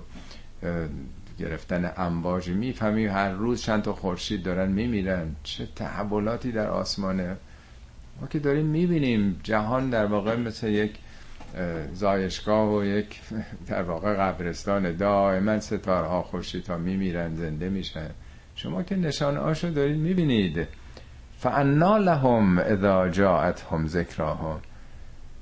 گرفتن 1.40 1.92
امواج 1.98 2.50
می‌فهمی 2.50 3.06
هر 3.06 3.32
روز 3.32 3.62
چند 3.62 3.82
تا 3.82 3.94
خورشید 3.94 4.44
دارن 4.44 4.72
میمیرن. 4.72 5.36
چه 5.44 5.68
تحولاتی 5.76 6.52
در 6.52 6.68
آسمانه. 6.68 7.36
ما 8.22 8.28
که 8.28 8.40
داریم 8.40 8.66
می‌بینیم 8.66 9.40
جهان 9.44 9.90
در 9.90 10.06
واقع 10.06 10.36
مثل 10.36 10.68
یک 10.68 10.96
زایشگاه 11.94 12.76
و 12.76 12.86
یک 12.86 13.22
در 13.70 13.82
واقع 13.84 14.14
قبرستان. 14.14 14.96
دائما 14.98 15.60
ستارها 15.60 16.22
خورشید 16.22 16.68
ها 16.68 16.78
میمیرن 16.78 17.36
زنده 17.36 17.70
میشن. 17.70 18.10
شما 18.56 18.84
که 18.84 18.96
نشان 18.96 19.38
آشو 19.38 19.70
دارید 19.70 19.98
می‌بینید. 19.98 20.68
فانا 21.38 21.98
لهم 21.98 22.58
اذا 22.58 23.10
جاءتهم 23.10 23.88
ذکراهم 23.88 24.60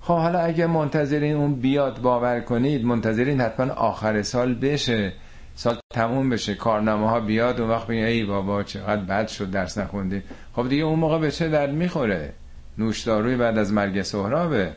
خب 0.01 0.13
حالا 0.13 0.39
اگه 0.39 0.67
منتظرین 0.67 1.35
اون 1.35 1.55
بیاد 1.55 2.01
باور 2.01 2.39
کنید 2.39 2.85
منتظرین 2.85 3.41
حتما 3.41 3.73
آخر 3.73 4.21
سال 4.21 4.53
بشه. 4.53 5.13
سال 5.55 5.77
تموم 5.93 6.29
بشه 6.29 6.55
کارنامه 6.55 7.09
ها 7.09 7.19
بیاد 7.19 7.59
و 7.59 7.67
وقت 7.67 7.87
بگید 7.87 8.05
ای 8.05 8.23
بابا 8.23 8.63
چقدر 8.63 9.01
بد 9.01 9.27
شد 9.27 9.51
درس 9.51 9.77
نخوندی 9.77 10.23
خب 10.53 10.69
دیگه 10.69 10.83
اون 10.83 10.99
موقع 10.99 11.19
به 11.19 11.31
چه 11.31 11.49
در 11.49 11.71
می‌خوره؟ 11.71 12.33
نوشداروی 12.77 13.35
بعد 13.35 13.57
از 13.57 13.73
مرگ 13.73 14.01
سهرابه. 14.01 14.73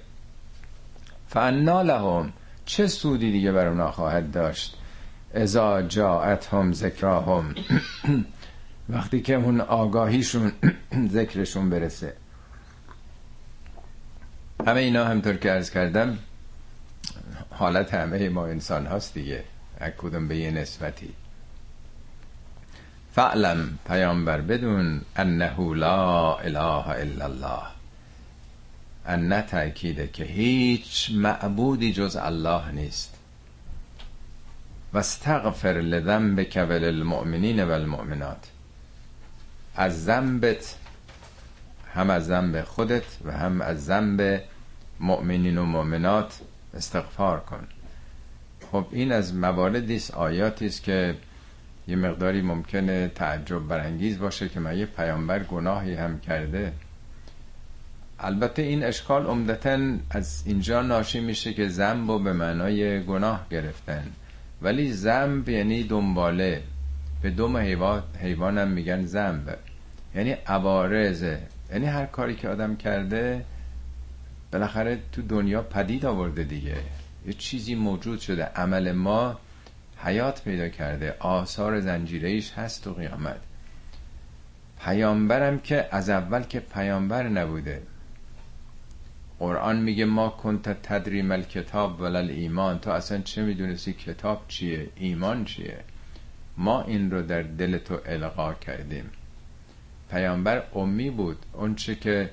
فانا 1.28 1.82
لهم 1.82 2.32
چه 2.66 2.86
سودی 2.86 3.32
دیگه 3.32 3.52
بر 3.52 3.66
اونا 3.66 3.90
خواهد 3.90 4.30
داشت؟ 4.30 4.76
ازا 5.34 5.82
جاعتهم 5.82 6.72
ذکراهم 6.72 7.54
وقتی 8.94 9.20
که 9.20 9.34
اون 9.34 9.60
آگاهیشون 9.60 10.52
ذکرشون 11.16 11.70
برسه. 11.70 12.12
همه 14.60 14.80
اینا 14.80 15.04
همطور 15.04 15.36
که 15.36 15.52
ارز 15.52 15.70
کردم 15.70 16.18
حالت 17.50 17.94
همه 17.94 18.28
ما 18.28 18.46
انسان 18.46 18.86
هاست 18.86 19.14
دیگه. 19.14 19.44
کدوم 19.98 20.28
به 20.28 20.36
یه 20.36 20.50
نسبتی؟ 20.50 21.12
فعلم 23.14 23.78
پیامبر 23.86 24.40
بدون 24.40 25.00
انه 25.16 25.74
لا 25.74 26.36
اله 26.36 26.88
الا 26.88 27.24
الله. 27.24 27.62
ان 29.06 29.42
تأکیده 29.42 30.08
که 30.12 30.24
هیچ 30.24 31.10
معبودی 31.14 31.92
جز 31.92 32.16
الله 32.16 32.70
نیست. 32.70 33.14
و 34.92 34.98
استغفر 34.98 35.72
لذنبک 35.72 36.66
وللمؤمنین 36.68 37.64
و 37.64 37.70
المؤمنات 37.70 38.50
از 39.76 40.04
ذنبت 40.04 40.76
هم 41.94 42.10
از 42.10 42.26
ذنب 42.26 42.62
خودت 42.62 43.04
و 43.24 43.32
هم 43.32 43.60
از 43.60 43.84
ذنب 43.84 44.42
مؤمنین 45.00 45.58
و 45.58 45.64
مؤمنات 45.64 46.40
استغفار 46.74 47.40
کن. 47.40 47.66
خب 48.72 48.86
این 48.90 49.12
از 49.12 49.34
مواردی 49.34 49.96
است 49.96 50.14
آیاتی 50.14 50.66
است 50.66 50.82
که 50.82 51.14
یه 51.88 51.96
مقداری 51.96 52.42
ممکنه 52.42 53.08
تعجب 53.08 53.58
برانگیز 53.58 54.18
باشه 54.18 54.48
که 54.48 54.60
من 54.60 54.78
یه 54.78 54.86
پیامبر 54.86 55.38
گناهی 55.38 55.94
هم 55.94 56.20
کرده. 56.20 56.72
البته 58.18 58.62
این 58.62 58.84
اشکال 58.84 59.26
عمدتا 59.26 59.78
از 60.10 60.42
اینجا 60.46 60.82
ناشی 60.82 61.20
میشه 61.20 61.54
که 61.54 61.68
ذنب 61.68 62.10
و 62.10 62.18
به 62.18 62.32
معنای 62.32 63.02
گناه 63.02 63.46
گرفتن. 63.50 64.12
ولی 64.62 64.92
ذنب 64.92 65.48
یعنی 65.48 65.82
دنباله. 65.82 66.62
به 67.22 67.30
دوم 67.30 67.56
حیوان 68.20 68.68
میگن 68.68 69.06
ذنب. 69.06 69.58
یعنی 70.14 70.30
عوارضه 70.46 71.38
یعنی 71.70 71.86
هر 71.86 72.06
کاری 72.06 72.36
که 72.36 72.48
آدم 72.48 72.76
کرده 72.76 73.44
بالاخره 74.52 74.98
تو 75.12 75.22
دنیا 75.22 75.62
پدید 75.62 76.06
آورده 76.06 76.44
دیگه. 76.44 76.76
یه 77.26 77.32
چیزی 77.32 77.74
موجود 77.74 78.20
شده. 78.20 78.44
عمل 78.44 78.92
ما 78.92 79.38
حیات 80.04 80.42
پیدا 80.44 80.68
کرده. 80.68 81.16
آثار 81.18 81.80
زنجیریش 81.80 82.52
هست 82.52 82.86
و 82.86 82.94
قیامت. 82.94 83.40
پیامبرم 84.84 85.58
که 85.58 85.88
از 85.90 86.10
اول 86.10 86.42
که 86.42 86.60
پیامبر 86.60 87.28
نبوده. 87.28 87.82
قرآن 89.38 89.82
میگه 89.82 90.04
ما 90.04 90.28
کنت 90.28 90.82
تدریم 90.82 91.32
الکتاب 91.32 92.00
ولل 92.00 92.30
ایمان. 92.30 92.78
تو 92.78 92.90
اصلا 92.90 93.20
چه 93.20 93.42
می‌دونستی 93.42 93.92
کتاب 93.92 94.44
چیه؟ 94.48 94.88
ایمان 94.96 95.44
چیه؟ 95.44 95.78
ما 96.56 96.82
این 96.82 97.10
رو 97.10 97.22
در 97.22 97.42
دل 97.42 97.78
تو 97.78 97.98
القا 98.06 98.54
کردیم. 98.54 99.10
پیامبر 100.14 100.62
امی 100.74 101.10
بود. 101.10 101.36
اون 101.52 101.74
چه 101.74 101.94
که 101.94 102.30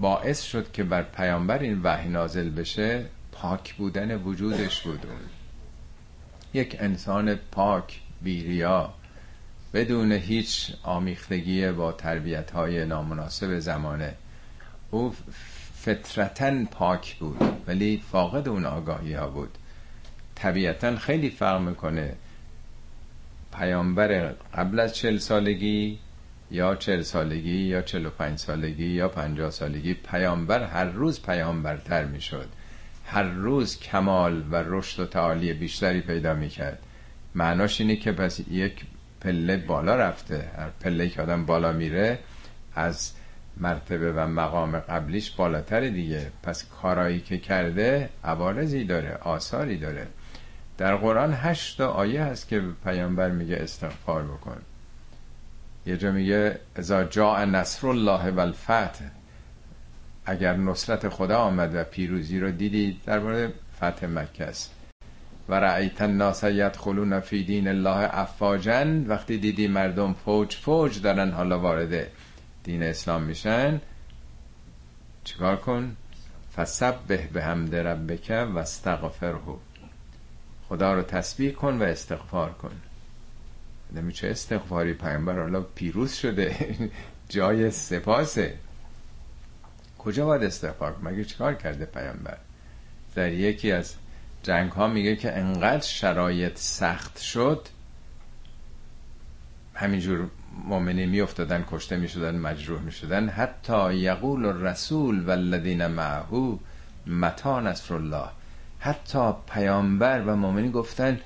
باعث 0.00 0.42
شد 0.42 0.72
که 0.72 0.84
بر 0.84 1.02
پیامبر 1.02 1.58
این 1.58 1.80
وحی 1.82 2.08
نازل 2.08 2.50
بشه 2.50 3.04
پاک 3.32 3.74
بودن 3.74 4.16
وجودش 4.16 4.80
بود 4.80 5.06
اون. 5.06 5.20
یک 6.54 6.76
انسان 6.80 7.34
پاک 7.34 8.00
بیریا 8.22 8.94
بدون 9.74 10.12
هیچ 10.12 10.72
آمیختگی 10.82 11.72
با 11.72 11.92
تربیت 11.92 12.50
های 12.50 12.84
نامناسب 12.84 13.58
زمانه 13.58 14.14
او 14.90 15.14
فطرتا 15.74 16.64
پاک 16.64 17.16
بود 17.16 17.42
ولی 17.66 18.02
فاقد 18.10 18.48
اون 18.48 18.66
آگاهی 18.66 19.14
ها 19.14 19.28
بود. 19.28 19.58
طبیعتا 20.34 20.96
خیلی 20.96 21.30
فرق 21.30 21.60
می‌کنه. 21.60 22.14
پیامبر 23.58 24.34
قبل 24.54 24.80
از 24.80 24.96
چل 24.96 25.18
سالگی 25.18 25.98
یا 26.50 26.74
چل 26.74 27.02
سالگی 27.02 27.58
یا 27.58 27.82
چل 27.82 28.06
و 28.06 28.10
پنج 28.10 28.38
سالگی 28.38 28.86
یا 28.86 29.08
پنجاه 29.08 29.50
سالگی 29.50 29.94
پیامبر 29.94 30.62
هر 30.62 30.84
روز 30.84 31.22
پیامبرتر 31.22 32.04
می‌شد. 32.04 32.48
هر 33.06 33.22
روز 33.22 33.78
کمال 33.78 34.44
و 34.50 34.62
رشد 34.66 35.02
و 35.02 35.06
تعالی 35.06 35.52
بیشتری 35.52 36.00
پیدا 36.00 36.34
می‌کرد. 36.34 36.78
معناش 37.34 37.80
اینه 37.80 37.96
که 37.96 38.12
پس 38.12 38.40
یک 38.50 38.84
پله 39.20 39.56
بالا 39.56 39.96
رفته. 39.96 40.48
هر 40.56 40.68
پله 40.80 41.08
که 41.08 41.22
آدم 41.22 41.46
بالا 41.46 41.72
میره 41.72 42.18
از 42.74 43.12
مرتبه 43.56 44.12
و 44.12 44.26
مقام 44.26 44.78
قبلیش 44.78 45.30
بالاتر 45.30 45.88
دیگه. 45.88 46.30
پس 46.42 46.64
کارایی 46.64 47.20
که 47.20 47.38
کرده 47.38 48.08
عوارضی 48.24 48.84
داره 48.84 49.14
آثاری 49.14 49.78
داره. 49.78 50.06
در 50.78 50.96
قرآن 50.96 51.34
هشت 51.34 51.80
آیه 51.80 52.22
هست 52.22 52.48
که 52.48 52.62
پیامبر 52.84 53.30
میگه 53.30 53.56
استغفار 53.56 54.22
بکن. 54.22 54.56
یه 55.86 55.96
جا 55.96 56.12
میگه 56.12 56.60
ازا 56.76 57.04
جا 57.04 57.44
نصر 57.44 57.88
الله 57.88 58.30
و 58.30 58.40
الفتح 58.40 59.04
اگر 60.26 60.56
نصرت 60.56 61.08
خدا 61.08 61.38
آمد 61.38 61.74
و 61.74 61.84
پیروزی 61.84 62.40
رو 62.40 62.50
دیدی 62.50 63.00
درباره 63.06 63.52
فتح 63.76 64.06
مکه 64.06 64.44
است. 64.44 64.72
و 65.48 65.54
رأیت 65.54 66.02
الناس 66.02 66.44
یدخلون 66.44 67.20
فی 67.20 67.44
دین 67.44 67.68
الله 67.68 68.18
افواجا. 68.18 68.84
وقتی 69.06 69.38
دیدی 69.38 69.68
مردم 69.68 70.12
فوج 70.12 70.56
فوج 70.56 71.02
دارن 71.02 71.30
حالا 71.30 71.60
وارد 71.60 72.06
دین 72.64 72.82
اسلام 72.82 73.22
میشن. 73.22 73.80
چیکار 75.24 75.56
کن؟ 75.56 75.96
فسبح 76.56 77.26
به 77.32 77.42
حمد 77.42 77.74
ربک 77.74 78.46
و 78.54 78.58
استغفره 78.58 79.38
خدا 80.68 80.94
رو 80.94 81.02
تسبیح 81.02 81.52
کن 81.52 81.78
و 81.78 81.82
استغفار 81.82 82.52
کن. 82.52 82.72
نمی 83.92 84.12
چه 84.12 84.28
استغفاری 84.28 84.94
پیامبر؟ 84.94 85.38
حالا 85.38 85.60
پیروز 85.60 86.12
شده. 86.12 86.76
جای 87.28 87.70
سپاسه. 87.70 88.54
کجا 89.98 90.26
باید 90.26 90.44
استغفار 90.44 90.96
مگه 91.02 91.24
چیکار 91.24 91.54
کرده 91.54 91.84
پیامبر؟ 91.84 92.36
در 93.14 93.32
یکی 93.32 93.72
از 93.72 93.94
جنگ 94.42 94.72
ها 94.72 94.88
میگه 94.88 95.16
که 95.16 95.38
انقدر 95.38 95.86
شرایط 95.86 96.58
سخت 96.58 97.18
شد 97.18 97.68
همینجور 99.74 100.28
مؤمنین 100.64 101.08
میافتادن 101.08 101.64
کشته 101.70 101.96
می‌شدن 101.96 102.36
مجروح 102.36 102.80
می‌شدن. 102.80 103.28
حتی 103.28 103.94
یقول 103.94 104.44
الرسول 104.44 105.24
والذین 105.24 105.86
معه 105.86 106.58
متا 107.06 107.60
نصر 107.60 107.94
الله. 107.94 108.28
حتی 108.80 109.32
پیامبر 109.54 110.20
و 110.20 110.36
مؤمنین 110.36 110.70
گفتن 110.70 111.20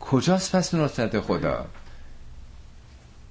کجاست 0.00 0.56
پس 0.56 0.74
نصرت 0.74 1.20
خدا؟ 1.20 1.66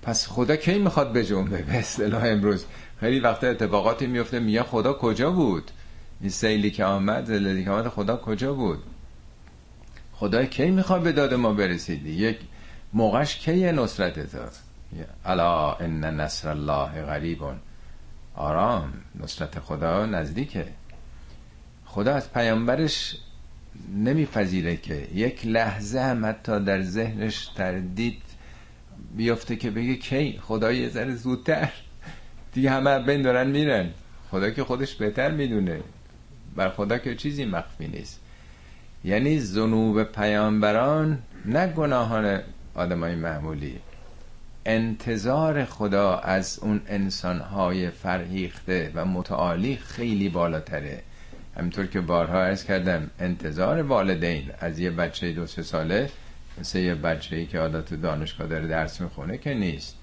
پس 0.06 0.28
خدا 0.28 0.56
کی 0.56 0.80
می‌خواد 0.80 1.12
به 1.12 1.26
جنبه 1.26 1.62
به 1.62 1.78
اصطلاح 1.78 2.24
امروز. 2.24 2.66
خیلی 3.00 3.20
وقتا 3.20 3.48
اتفاقاتی 3.48 4.08
میفته 4.08 4.40
میگه 4.40 4.64
خدا 4.64 4.94
کجا 4.94 5.32
بود؟ 5.32 5.72
این 6.22 6.30
سیلی 6.30 6.72
که 6.72 6.86
آمد 6.86 7.26
زلزله 7.26 7.64
که 7.64 7.70
آمد 7.70 7.88
خدا 7.88 8.18
کجا 8.18 8.54
بود؟ 8.54 8.84
خدا 10.14 10.46
کی 10.46 10.70
می‌خواد 10.70 11.02
به 11.02 11.12
داد 11.12 11.34
ما 11.34 11.54
برسیدی؟ 11.54 12.10
یک 12.10 12.38
موقعش 12.94 13.36
کی 13.36 13.72
نصرت 13.72 14.32
داد 14.34 14.52
الا 15.26 15.74
ان 15.74 16.04
نصر 16.04 16.50
الله 16.50 17.02
غریبون. 17.02 17.56
آرام 18.36 18.94
نصرت 19.20 19.60
خدا 19.60 20.06
نزدیکه. 20.06 20.68
خدا 21.86 22.16
از 22.16 22.34
پیامبرش 22.34 23.18
نمیپذیره 23.96 24.78
که 24.78 25.08
یک 25.14 25.46
لحظه 25.46 26.00
هم 26.00 26.26
حتی 26.26 26.60
در 26.60 26.82
ذهنش 26.82 27.48
تردید 27.48 28.22
بیافته 29.18 29.56
که 29.56 29.72
بگه 29.72 29.96
کی؟ 29.96 30.40
خدا 30.42 30.72
یه 30.72 30.90
ذره 30.90 31.16
زودتر. 31.16 31.70
دیگه 32.54 32.72
همه 32.72 33.00
بین 33.00 33.22
دارن 33.22 33.48
میرن. 33.48 33.90
خدا 34.32 34.50
که 34.50 34.64
خودش 34.64 34.96
بهتر 34.96 35.32
می‌دونه. 35.32 35.80
بر 36.56 36.70
خدا 36.70 36.98
که 36.98 37.16
چیزی 37.16 37.46
مخفی 37.46 37.88
نیست. 37.88 38.20
یعنی 39.04 39.40
ذنوب 39.40 40.04
پیامبران 40.04 41.20
نه 41.46 41.68
گناهان 41.68 42.40
آدمای 42.76 43.16
معمولی. 43.16 43.80
انتظار 44.66 45.66
خدا 45.66 46.18
از 46.18 46.60
اون 46.60 46.82
انسانهای 46.88 47.90
فرهیخته 47.90 48.92
و 48.96 49.06
متعالی 49.06 49.76
خیلی 49.76 50.30
بالاتره. 50.30 51.02
همینطور 51.58 51.86
که 51.86 52.02
بارها 52.02 52.44
ارز 52.44 52.64
کردم 52.64 53.10
انتظار 53.20 53.82
والدین. 53.82 54.52
از 54.60 54.80
یه 54.80 54.92
بچه 54.92 55.34
دو 55.34 55.46
سه 55.46 55.64
ساله 55.64 56.10
مثل 56.60 56.80
یه 56.80 56.96
بچه 56.96 57.46
که 57.46 57.60
عادت 57.60 57.94
دانشگاه 57.94 58.48
داره 58.48 58.68
درس 58.68 59.02
می‌خونه 59.02 59.38
که 59.38 59.54
نیست. 59.54 59.98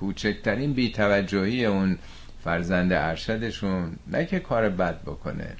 کوچکترین 0.00 0.72
بیتوجهی 0.72 1.64
اون 1.66 1.98
فرزند 2.44 2.92
ارشدشون 2.92 3.96
نه 4.06 4.26
که 4.26 4.38
کار 4.38 4.68
بد 4.68 5.02
بکنه. 5.02 5.56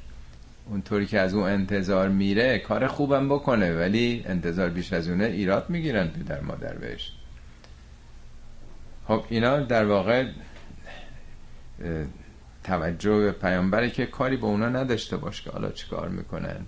اونطوری 0.66 1.06
که 1.06 1.20
از 1.20 1.34
اون 1.34 1.48
انتظار 1.48 2.08
میره 2.08 2.58
کار 2.58 2.86
خوبم 2.86 3.28
بکنه 3.28 3.78
ولی 3.78 4.24
انتظار 4.26 4.70
بیش 4.70 4.92
از 4.92 5.08
اونه 5.08 5.24
ایراد 5.24 5.70
می‌گیرن 5.70 6.08
پدر 6.08 6.40
مادر 6.40 6.74
بهش. 6.74 7.12
خب 9.08 9.24
اینا 9.28 9.58
در 9.60 9.84
واقع 9.84 10.26
توجه 12.64 13.30
پیامبره 13.30 13.90
که 13.90 14.06
کاری 14.06 14.36
به 14.36 14.44
اونا 14.44 14.68
نداشته 14.68 15.16
باش 15.16 15.42
که 15.42 15.50
حالا 15.50 15.70
چیکار 15.70 16.08
می‌کنن. 16.08 16.66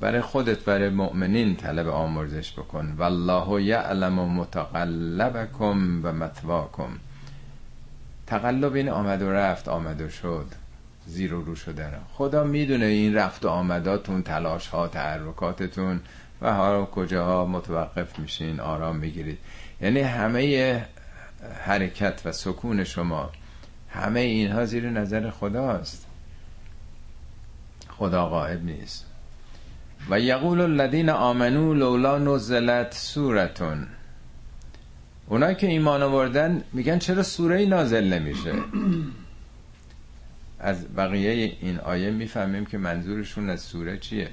برای 0.00 0.20
خودت 0.20 0.64
برای 0.64 0.88
مؤمنین 0.88 1.56
طلب 1.56 1.88
آمرزش 1.88 2.52
بکن. 2.52 2.94
والله 2.98 3.62
یعلم 3.62 4.12
متقلبکم 4.12 6.00
و 6.02 6.12
متواکم. 6.12 6.98
تقلب 8.26 8.74
این 8.74 8.88
آمد 8.88 9.22
و 9.22 9.30
رفت 9.30 9.68
آمد 9.68 10.00
و 10.00 10.08
شد. 10.08 10.46
زیر 11.06 11.34
و 11.34 11.44
رو 11.44 11.54
شده 11.54 11.90
خدا 12.12 12.44
می‌دونه 12.44 12.84
این 12.84 13.14
رفت 13.14 13.44
و 13.44 13.48
آمداتون 13.48 14.22
تلاش 14.22 14.68
ها 14.68 14.88
تحرکاتتون 14.88 16.00
و 16.42 16.54
ها 16.54 16.86
کجاها 16.86 17.46
متوقف 17.46 18.18
میشین 18.18 18.60
آرام 18.60 18.96
می‌گیرید. 18.96 19.38
یعنی 19.80 20.00
همه 20.00 20.86
حرکت 21.64 22.20
و 22.24 22.32
سکون 22.32 22.84
شما 22.84 23.30
همه 23.90 24.20
اینها 24.20 24.64
زیر 24.64 24.90
نظر 24.90 25.30
خداست. 25.30 26.06
خدا 27.88 28.28
غائب 28.28 28.64
نیست. 28.64 29.07
و 30.10 30.20
یقول 30.20 30.60
الذین 30.60 31.10
آمنو 31.10 31.74
لولا 31.74 32.18
نزلت 32.18 32.94
سورتون. 32.94 33.86
اونایی 35.26 35.54
که 35.56 35.66
ایمان 35.66 36.02
آوردن 36.02 36.64
میگن 36.72 36.98
چرا 36.98 37.22
سوره 37.22 37.66
نازل 37.66 38.04
نمیشه؟ 38.04 38.52
از 40.60 40.94
بقیه 40.96 41.56
این 41.60 41.78
آیه 41.78 42.10
می‌فهمیم 42.10 42.66
که 42.66 42.78
منظورشون 42.78 43.50
از 43.50 43.60
سوره 43.60 43.98
چیه. 43.98 44.28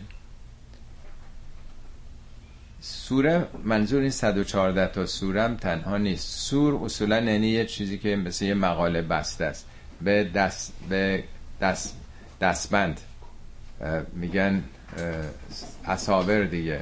سوره 2.81 3.47
منظور 3.63 4.01
این 4.01 4.09
114 4.09 4.87
تا 4.87 5.05
سوره 5.05 5.43
هم 5.43 5.55
تنها 5.55 5.97
نیست. 5.97 6.39
سور 6.39 6.85
اصولا 6.85 7.19
یعنی 7.19 7.47
یه 7.47 7.65
چیزی 7.65 7.97
که 7.97 8.15
مثل 8.15 8.45
یه 8.45 8.53
مقاله 8.53 9.01
بسته 9.01 9.45
است. 9.45 9.67
به 10.01 10.23
دست 10.23 10.73
به 10.89 11.23
دست 11.61 11.97
دستبند 12.41 13.01
میگن 14.13 14.63
اصابر 15.85 16.43
دیگه. 16.43 16.81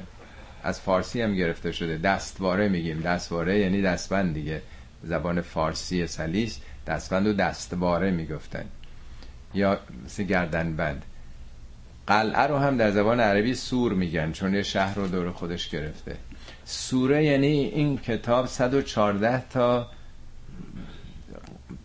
از 0.63 0.81
فارسی 0.81 1.21
هم 1.21 1.35
گرفته 1.35 1.71
شده. 1.71 1.97
دستواره 1.97 2.69
میگیم. 2.69 3.01
دستواره 3.01 3.59
یعنی 3.59 3.81
دستبند 3.81 4.33
دیگه. 4.33 4.61
زبان 5.03 5.41
فارسی 5.41 6.07
سلیس. 6.07 6.59
دستبند 6.87 7.27
و 7.27 7.33
دستواره 7.33 8.11
می‌گفتن. 8.11 8.65
یا 9.53 9.79
مثل 10.05 10.23
گردنبند. 10.23 11.05
قلعه 12.07 12.41
رو 12.47 12.57
هم 12.57 12.77
در 12.77 12.91
زبان 12.91 13.19
عربی 13.19 13.53
سور 13.55 13.93
میگن 13.93 14.31
چون 14.31 14.53
یه 14.53 14.63
شهر 14.63 14.95
رو 14.95 15.07
دور 15.07 15.31
خودش 15.31 15.69
گرفته. 15.69 16.15
سوره 16.65 17.25
یعنی 17.25 17.47
این 17.47 17.97
کتاب 17.97 18.47
114 18.47 19.43
تا 19.49 19.87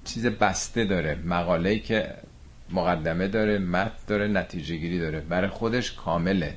چیز 0.05 0.27
بسته 0.27 0.85
داره. 0.85 1.15
مقاله 1.15 1.79
که 1.79 2.15
مقدمه 2.71 3.29
داره 3.29 3.59
متن 3.59 3.93
داره 4.07 4.29
نتیجه 4.29 4.77
گیری 4.77 4.99
داره. 4.99 5.21
برای 5.21 5.49
خودش 5.49 5.93
کامله. 5.93 6.57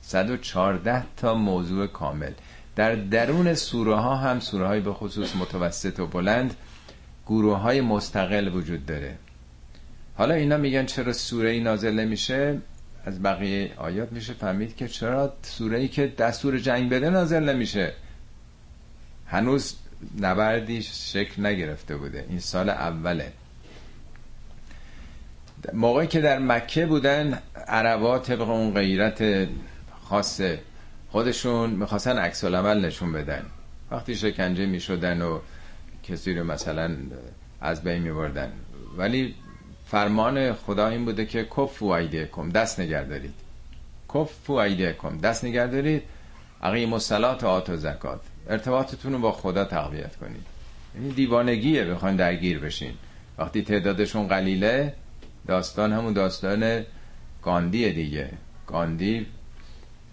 114 0.00 1.04
تا 1.16 1.34
موضوع 1.34 1.86
کامل. 1.86 2.32
در 2.76 2.94
درون 2.94 3.54
سوره 3.54 3.94
ها 3.94 4.16
هم 4.16 4.40
سوره 4.40 4.66
های 4.66 4.80
به 4.80 4.92
خصوص 4.92 5.36
متوسط 5.36 6.00
و 6.00 6.06
بلند 6.06 6.54
گروه 7.26 7.58
های 7.58 7.80
مستقل 7.80 8.48
وجود 8.48 8.86
داره. 8.86 9.18
حالا 10.16 10.34
اینا 10.34 10.56
میگن 10.56 10.86
چرا 10.86 11.12
سوره 11.12 11.50
ای 11.50 11.60
نازل 11.60 11.94
نمیشه؟ 11.94 12.58
از 13.04 13.22
بقیه 13.22 13.74
آیات 13.76 14.12
میشه 14.12 14.32
فهمید 14.32 14.76
که 14.76 14.88
چرا 14.88 15.32
سوره 15.42 15.78
ای 15.78 15.88
که 15.88 16.06
دستور 16.06 16.58
جنگ 16.58 16.90
بده 16.90 17.10
نازل 17.10 17.48
نمیشه. 17.48 17.92
هنوز 19.26 19.76
نبردی 20.20 20.82
شکل 20.82 21.46
نگرفته 21.46 21.96
بوده. 21.96 22.26
این 22.28 22.40
سال 22.40 22.70
اوله. 22.70 23.32
موقعی 25.72 26.06
که 26.06 26.20
در 26.20 26.38
مکه 26.38 26.86
بودن 26.86 27.38
عربا 27.66 28.18
طبق 28.18 28.48
اون 28.48 28.74
غیرت 28.74 29.48
خاص 30.04 30.40
خودشون 31.10 31.70
می‌خواستن 31.70 32.18
عکس 32.18 32.44
العمل 32.44 32.84
نشون 32.84 33.12
بدن. 33.12 33.42
وقتی 33.90 34.14
شکنجه 34.14 34.66
می‌شدن 34.66 35.22
و 35.22 35.38
کسی 36.02 36.34
رو 36.34 36.44
مثلا 36.44 36.96
از 37.60 37.82
بین 37.82 38.02
میبردن. 38.02 38.52
ولی 38.96 39.34
فرمان 39.86 40.52
خدا 40.52 40.88
این 40.88 41.04
بوده 41.04 41.26
که 41.26 41.44
کف 41.44 41.82
و 41.82 42.06
کم 42.06 42.50
دست 42.50 42.80
نگه 42.80 43.04
دارید. 43.04 43.34
کف 44.14 44.50
و 44.50 44.68
کم 45.02 45.18
دست 45.18 45.44
نگه 45.44 45.66
دارید. 45.66 46.02
عقیم 46.62 46.92
و 46.92 46.98
سلات 46.98 47.44
و 47.44 47.46
آت 47.46 47.70
و 47.70 47.76
زکات 47.76 48.20
ارتباطتون 48.48 49.12
رو 49.12 49.18
با 49.18 49.32
خدا 49.32 49.64
تقویت 49.64 50.16
کنید. 50.16 50.46
این 50.94 51.02
یعنی 51.02 51.14
دیوانگیه 51.14 51.84
بخواین 51.84 52.16
درگیر 52.16 52.58
بشین. 52.58 52.94
وقتی 53.38 53.62
تعدادشون 53.62 54.28
قلیله 54.28 54.94
داستان 55.46 55.92
همون 55.92 56.12
داستان 56.12 56.84
گاندی 57.42 57.92
دیگه. 57.92 58.30
گاندی 58.66 59.26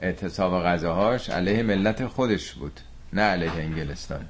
اعتصاب 0.01 0.63
غذاهاش 0.63 1.29
علیه 1.29 1.63
ملت 1.63 2.07
خودش 2.07 2.53
بود 2.53 2.79
نه 3.13 3.21
علیه 3.21 3.51
انگلستان. 3.51 4.25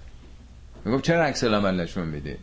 می‌گفت 0.85 1.03
چرا 1.03 1.23
عکس 1.23 1.43
العمل 1.43 1.81
نشون 1.81 2.07
می‌دید 2.07 2.39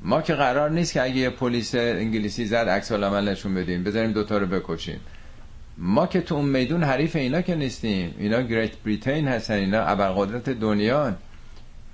ما 0.00 0.22
که 0.22 0.34
قرار 0.34 0.70
نیست 0.70 0.92
که 0.92 1.02
اگه 1.02 1.16
یه 1.16 1.30
پلیس 1.30 1.74
انگلیسی 1.74 2.46
زد 2.46 2.68
عکس 2.68 2.92
العمل 2.92 3.28
نشون 3.28 3.54
بدیم 3.54 3.84
بذاریم 3.84 4.12
دوتا 4.12 4.38
رو 4.38 4.46
بکشیم. 4.46 5.00
ما 5.78 6.06
که 6.06 6.20
تو 6.20 6.34
اون 6.34 6.44
میدون 6.44 6.84
حریف 6.84 7.16
اینا 7.16 7.42
که 7.42 7.54
نیستیم 7.54 8.14
اینا 8.18 8.42
گریت 8.42 8.76
بریتین 8.76 9.28
هستن 9.28 9.54
اینا 9.54 9.82
ابرقدرت 9.82 10.50
دنیا 10.50 11.14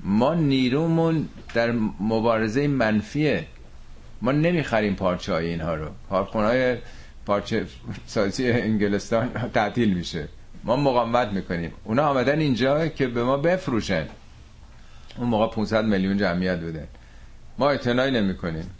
ما 0.00 0.34
نیرومون 0.34 1.28
در 1.54 1.72
مبارزه 2.00 2.66
منفیه. 2.68 3.46
ما 4.24 4.32
نمی‌خریم 4.32 4.94
پارچه 4.94 5.32
های 5.32 5.46
اینها 5.46 5.74
رو. 5.74 5.88
کارخونه 6.10 6.46
های 6.46 6.76
پارچه 7.26 7.66
سازی 8.06 8.50
انگلستان 8.50 9.28
تعطیل 9.54 9.94
میشه. 9.94 10.28
ما 10.64 10.76
مقاومت 10.76 11.28
می‌کنیم. 11.28 11.72
اونا 11.84 12.02
آمدن 12.02 12.40
اینجا 12.40 12.88
که 12.88 13.06
به 13.06 13.24
ما 13.24 13.36
بفروشن. 13.36 14.06
اون 15.16 15.28
موقع 15.28 15.54
500 15.54 15.84
میلیون 15.84 16.18
جمعیت 16.18 16.60
بوده. 16.60 16.88
ما 17.58 17.70
اعتنایی 17.70 18.12
نمی 18.12 18.36
کنیم 18.36 18.70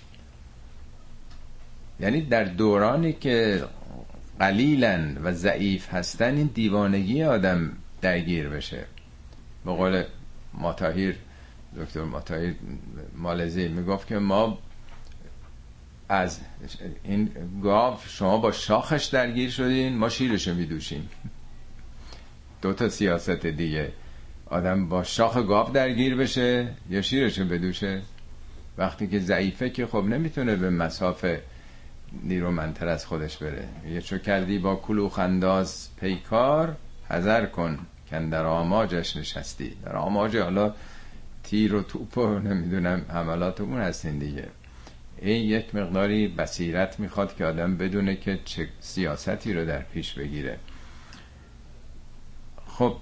یعنی 2.01 2.21
در 2.21 2.45
دورانی 2.45 3.13
که 3.13 3.65
قلیلا 4.39 5.09
و 5.25 5.33
ضعیف 5.33 5.95
هستن 5.95 6.37
این 6.37 6.51
دیوانگی 6.55 7.23
آدم 7.23 7.73
درگیر 8.01 8.49
بشه. 8.49 8.85
به 9.65 9.73
قول 9.73 10.03
ماتاهیر 10.55 11.17
دکتر 11.77 12.03
ماتاهیر 12.03 12.55
مالزی 13.17 13.69
می‌گفت 13.69 14.07
که 14.07 14.19
ما 14.19 14.59
از 16.15 16.41
این 17.05 17.31
گاو 17.63 17.99
شما 18.09 18.39
با 18.39 18.53
شاخش 18.53 19.05
درگیر 19.05 19.51
شدین 19.51 19.97
ما 19.97 20.09
شیرشو 20.09 20.55
میدوشیم. 20.55 21.09
دو 22.63 22.73
تا 22.73 22.89
سیاست 22.89 23.47
دیگه. 23.47 23.93
آدم 24.47 24.89
با 24.89 25.03
شاخ 25.03 25.37
گاو 25.37 25.73
درگیر 25.73 26.17
بشه 26.17 26.69
یا 26.91 27.03
شیرشو 27.03 27.45
بدوشه؟ 27.45 28.03
وقتی 28.79 29.07
که 29.07 29.19
ضعیفه 29.19 29.71
که 29.71 29.87
خب 29.87 30.05
نمی‌تونه 30.05 30.57
به 30.57 30.71
مسافه 30.71 31.43
نیرومندتر 32.23 32.89
از 32.89 33.07
خودش 33.07 33.37
بره. 33.37 33.69
یه 33.89 34.01
چو 34.01 34.19
کردی 34.19 34.59
با 34.59 34.77
کلوخ 34.77 35.19
انداز 35.19 35.89
پیکار 36.01 36.77
حذر 37.09 37.47
کن 37.47 37.79
که 38.11 38.19
در 38.19 38.45
آماجش 38.45 39.17
نشستی. 39.17 39.77
در 39.85 39.97
آماج 39.97 40.37
حالا 40.37 40.75
تیر 41.43 41.75
و 41.75 41.83
توپ 41.83 42.19
و 42.19 42.39
نمی‌دونم 42.39 43.05
حملاتمون 43.09 43.81
هستین 43.81 44.19
دیگه. 44.19 44.49
این 45.25 45.45
یک 45.45 45.75
مقداری 45.75 46.29
بصیرت 46.29 47.01
می‌خواد 47.01 47.37
که 47.37 47.45
آدم 47.45 47.77
بدونه 47.77 48.17
که 48.17 48.39
چه 48.45 48.69
سیاستی 48.81 49.53
رو 49.53 49.65
در 49.65 49.83
پیش 49.83 50.15
بگیره. 50.15 50.59
خب 52.67 52.97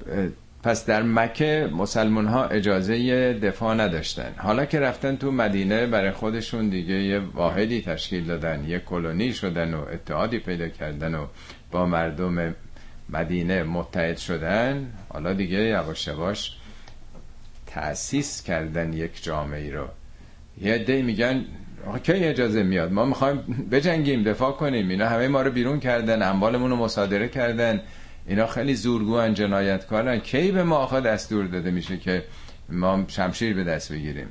پس 0.62 0.86
در 0.86 1.02
مکه 1.02 1.68
مسلمان 1.72 2.26
ها 2.26 2.44
اجازه 2.44 3.32
دفاع 3.32 3.74
نداشتن. 3.74 4.34
حالا 4.36 4.64
که 4.64 4.80
رفتن 4.80 5.16
تو 5.16 5.30
مدینه 5.30 5.86
برای 5.86 6.10
خودشون 6.10 6.68
دیگه 6.68 6.94
یه 6.94 7.18
واحدی 7.18 7.82
تشکیل 7.82 8.24
دادن 8.24 8.64
یه 8.64 8.78
کلونی 8.78 9.32
شدن 9.32 9.74
و 9.74 9.80
اتحادی 9.92 10.38
پیدا 10.38 10.68
کردن 10.68 11.14
و 11.14 11.26
با 11.70 11.86
مردم 11.86 12.54
مدینه 13.08 13.62
متحد 13.62 14.16
شدن 14.16 14.92
حالا 15.08 15.32
دیگه 15.32 15.58
یواش 15.58 16.06
یواش 16.06 16.56
تأسیس 17.66 18.42
کردن 18.42 18.92
یک 18.92 19.22
جامعه 19.22 19.70
رو. 19.74 19.88
یه 20.60 20.74
عده 20.74 21.02
میگن 21.02 21.44
کی 22.02 22.12
اجازه 22.12 22.62
میاد؟ 22.62 22.92
ما 22.92 23.04
می‌خوایم 23.04 23.36
بجنگیم 23.70 24.22
دفاع 24.22 24.52
کنیم. 24.52 24.88
اینا 24.88 25.08
همه 25.08 25.28
ما 25.28 25.42
رو 25.42 25.50
بیرون 25.50 25.80
کردن 25.80 26.22
اموالمون 26.22 26.70
رو 26.70 26.76
مصادره 26.76 27.28
کردن. 27.28 27.80
اینا 28.26 28.46
خیلی 28.46 28.74
زورگو 28.74 29.28
جنایتکارن. 29.28 30.18
کی 30.18 30.52
به 30.52 30.62
ما 30.62 30.76
آخه 30.76 31.00
دستور 31.00 31.46
داده 31.46 31.70
میشه 31.70 31.96
که 31.96 32.24
ما 32.68 33.04
شمشیر 33.08 33.54
به 33.54 33.64
دست 33.64 33.92
بگیریم؟ 33.92 34.28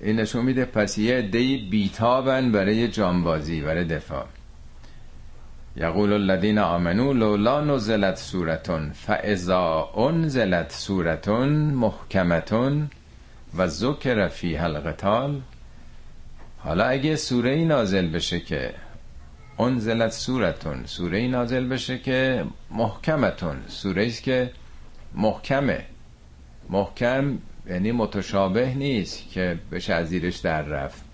این 0.00 0.20
نشون 0.20 0.44
میده 0.44 0.64
پس 0.64 0.98
یه 0.98 1.14
عده 1.14 1.56
بیتابن 1.70 2.52
برای 2.52 2.88
جانبازی 2.88 3.60
برای 3.60 3.84
دفاع. 3.84 4.26
یقول 5.76 6.12
الذین 6.12 6.58
آمنو 6.58 7.12
لولا 7.12 7.60
نزلت 7.60 8.16
سورتون 8.16 8.90
فاذا 8.92 9.88
انزلت 9.96 10.72
سورتون 10.72 11.48
محکمتون 11.50 12.90
و 13.58 13.66
ذکر 13.66 14.28
فی 14.28 14.56
القتال. 14.56 15.40
حالا 16.58 16.84
اگه 16.84 17.16
سوره 17.16 17.50
ای 17.50 17.64
نازل 17.64 18.06
بشه 18.06 18.40
که 18.40 18.74
انزلت 19.58 20.12
سورتون 20.12 20.86
سوره 20.86 21.18
ای 21.18 21.28
نازل 21.28 21.68
بشه 21.68 21.98
که 21.98 22.44
محکمتون. 22.70 23.56
سوره 23.68 24.06
است 24.06 24.22
که 24.22 24.50
محکمه. 25.14 25.84
محکم 26.70 27.38
یعنی 27.70 27.92
متشابه 27.92 28.74
نیست 28.74 29.30
که 29.30 29.58
بشه 29.72 29.94
از 29.94 30.08
زیرش 30.08 30.36
در 30.36 30.62
رفت. 30.62 31.04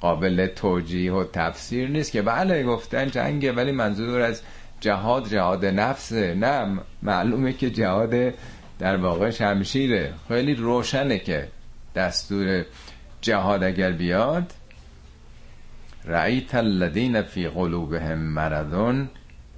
قابل 0.00 0.46
توجیه 0.46 1.12
و 1.12 1.24
تفسیر 1.32 1.88
نیست 1.88 2.12
که 2.12 2.22
بله 2.22 2.64
گفتن 2.64 3.10
جنگه 3.10 3.52
ولی 3.52 3.72
منظور 3.72 4.20
از 4.20 4.42
جهاد 4.80 5.28
جهاد 5.28 5.64
نفسه 5.64 6.34
نه 6.34 6.78
معلومه 7.02 7.52
که 7.52 7.70
جهاد 7.70 8.34
در 8.78 8.96
واقع 8.96 9.30
شمشیره. 9.30 10.12
خیلی 10.28 10.54
روشنه 10.54 11.18
که 11.18 11.48
دستور 11.94 12.64
جهاد 13.20 13.64
اگر 13.64 13.92
بیاد 13.92 14.52
رأیت 16.04 16.54
الذین 16.54 17.22
فی 17.22 17.48
قلوبهم 17.48 18.18
مرضون 18.18 19.08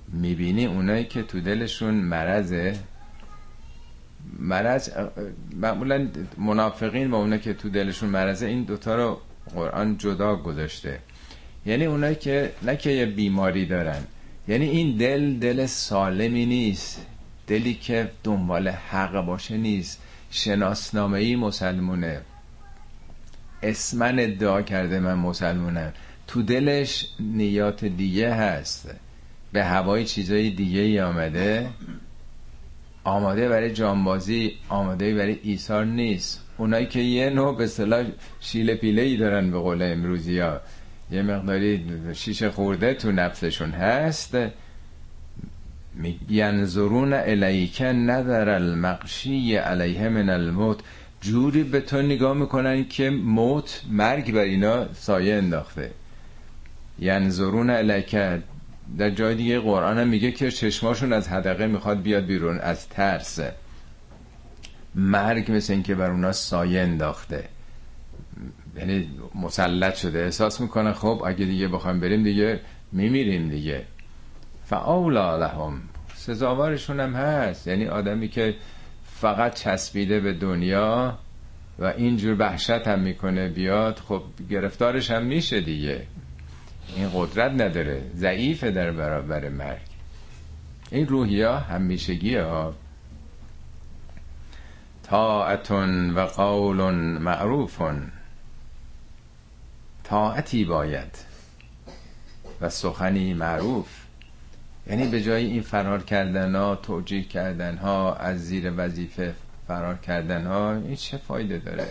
می‌بینی 0.09 0.66
اونایی 0.66 1.05
که 1.05 1.23
تو 1.23 1.40
دلشون 1.40 1.94
مرضه؟ 1.94 2.78
مرض 4.39 4.90
معمولا 5.56 6.09
منافقین 6.39 7.11
و 7.11 7.15
اونایی 7.15 7.40
که 7.43 7.55
تو 7.55 7.69
دلشون 7.69 8.09
مرضه 8.09 8.47
این 8.47 8.62
دوتا 8.62 8.97
رو 8.97 9.20
قرآن 9.55 9.98
جدا 9.98 10.36
گذاشته. 10.36 10.98
یعنی 11.66 11.85
اونایی 11.85 12.15
که 12.15 12.52
نه 12.62 12.86
یه 12.86 13.06
بیماری 13.06 13.66
دارن 13.66 14.02
یعنی 14.48 14.69
این 14.69 14.97
دل 14.97 15.39
دل 15.39 15.66
سالمی 15.66 16.47
نیست. 16.47 17.06
دلی 17.47 17.74
که 17.74 18.11
دنبال 18.24 18.69
حق 18.69 19.27
باشه 19.27 19.56
نیست. 19.56 20.02
شناسنامه 20.35 21.19
ای 21.19 21.36
مسلمونه. 21.36 22.20
اسمن 23.62 24.19
ادعا 24.19 24.62
کرده 24.62 25.01
من 25.01 25.15
مسلمونم. 25.15 25.93
تو 26.27 26.43
دلش 26.43 27.09
نیات 27.20 27.85
دیگه 27.85 28.35
هست. 28.35 28.90
به 29.52 29.65
هوای 29.65 30.05
چیزای 30.05 30.51
دیگه 30.51 30.81
ای 30.81 31.01
آمده. 31.01 31.70
آماده 33.05 33.48
برای 33.48 33.73
جانبازی 33.73 34.52
آماده 34.69 35.15
برای 35.15 35.39
ایثار 35.43 35.85
نیست. 35.85 36.40
اونایی 36.56 36.86
که 36.86 37.01
یه 37.01 37.31
نوع 37.31 37.56
به 37.56 37.66
صلاح 37.66 38.05
شیل 38.40 38.74
پیله 38.74 39.02
ای 39.02 39.16
دارن 39.16 39.51
به 39.51 39.59
قول 39.59 39.82
امروزی 39.82 40.39
ها. 40.39 40.61
یه 41.11 41.23
مقداری 41.23 41.85
شیشه 42.15 42.51
خورده 42.51 42.94
تو 42.94 43.12
نفسشون 43.12 43.70
هست. 43.70 44.36
ینظرون 46.29 47.12
الیک 47.12 47.83
ندر 47.83 48.49
المقشی 48.49 49.57
علیه 49.57 50.09
من 50.09 50.29
الموت. 50.29 50.81
جوری 51.21 51.62
به 51.62 51.81
تو 51.81 52.03
نگاه 52.03 52.35
می‌کنن 52.37 52.85
که 52.85 53.11
موت 53.11 53.83
مرگ 53.91 54.33
بر 54.33 54.41
اینا 54.41 54.93
سایه 54.93 55.35
انداخته. 55.35 55.91
ینظرون 56.99 57.71
الکه 57.71 58.43
در 58.99 59.11
جای 59.11 59.35
دیگه 59.35 59.61
قرآن 59.61 59.99
هم 59.99 60.09
میگه 60.09 60.33
که 60.33 60.51
چشماشون 60.51 61.12
از 61.12 61.29
حدقه 61.29 61.66
می‌خواد 61.66 62.03
بیاد 62.03 62.27
بیرون 62.27 62.59
از 62.59 62.89
ترس. 62.89 63.39
مرگ 64.95 65.53
مثل 65.53 65.73
اینکه 65.73 65.95
بر 65.95 66.11
اونا 66.11 66.33
سایه 66.33 66.81
انداخته. 66.81 67.45
یعنی 68.77 69.09
مسلط 69.35 69.95
شده 69.95 70.19
احساس 70.19 70.61
می‌کنه 70.61 70.93
خب 70.93 71.23
اگه 71.27 71.45
دیگه 71.45 71.69
بخوایم 71.69 72.01
بریم 72.01 72.25
دیگه 72.25 72.61
میمیریم 72.93 73.49
دیگه. 73.49 73.85
فاولا 74.74 75.36
لهم. 75.36 75.82
سزاوارشون 76.14 77.01
هم 77.01 77.14
هست. 77.14 77.66
یعنی 77.66 77.86
آدمی 77.86 78.28
که 78.28 78.55
فقط 79.05 79.55
چسبیده 79.55 80.20
به 80.20 80.32
دنیا 80.32 81.18
و 81.78 81.84
اینجور 81.84 82.36
وحشت 82.38 82.70
هم 82.70 83.01
می‌کنه 83.01 83.48
بیاد 83.48 83.98
خب 84.09 84.22
گرفتارش 84.51 85.10
هم 85.10 85.22
میشه 85.22 85.60
دیگه. 85.60 86.06
این 86.96 87.10
قدرت 87.14 87.52
نداره. 87.52 88.02
ضعیفه 88.16 88.70
در 88.70 88.92
برابر 88.92 89.48
مرگ. 89.48 89.80
این 90.90 91.06
روحیا 91.06 91.59
همیشگیه 91.59 92.42
ها. 92.42 92.74
طاعتون 95.02 96.10
و 96.10 96.20
قول 96.20 96.94
معروفون. 97.18 98.12
طاعتی 100.05 100.64
باید. 100.64 101.18
و 102.60 102.68
سخنی 102.68 103.34
معروف. 103.34 104.03
یعنی 104.86 105.06
به 105.09 105.23
جای 105.23 105.44
این 105.44 105.62
فرار 105.62 106.02
کردن 106.02 106.55
ها 106.55 106.77
توجیه 106.77 107.23
کردن 107.23 107.77
ها 107.77 108.15
از 108.15 108.47
زیر 108.47 108.73
وظیفه 108.77 109.35
فرار 109.69 109.94
کردن 109.94 110.47
ها 110.47 110.73
این 110.74 110.97
چه 110.97 111.16
فایده 111.16 111.59
داره؟ 111.59 111.89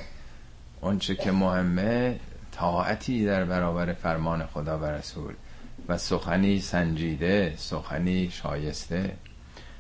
اونچه 0.82 1.16
که 1.16 1.32
مهمه 1.32 2.20
طاعتی 2.52 3.26
در 3.26 3.44
برابر 3.44 3.94
فرمان 3.94 4.46
خدا 4.46 4.80
و 4.80 4.86
رسول 4.86 5.34
و 5.88 5.98
سخنی 5.98 6.60
سنجیده 6.60 7.54
سخنی 7.58 8.30
شایسته. 8.30 9.14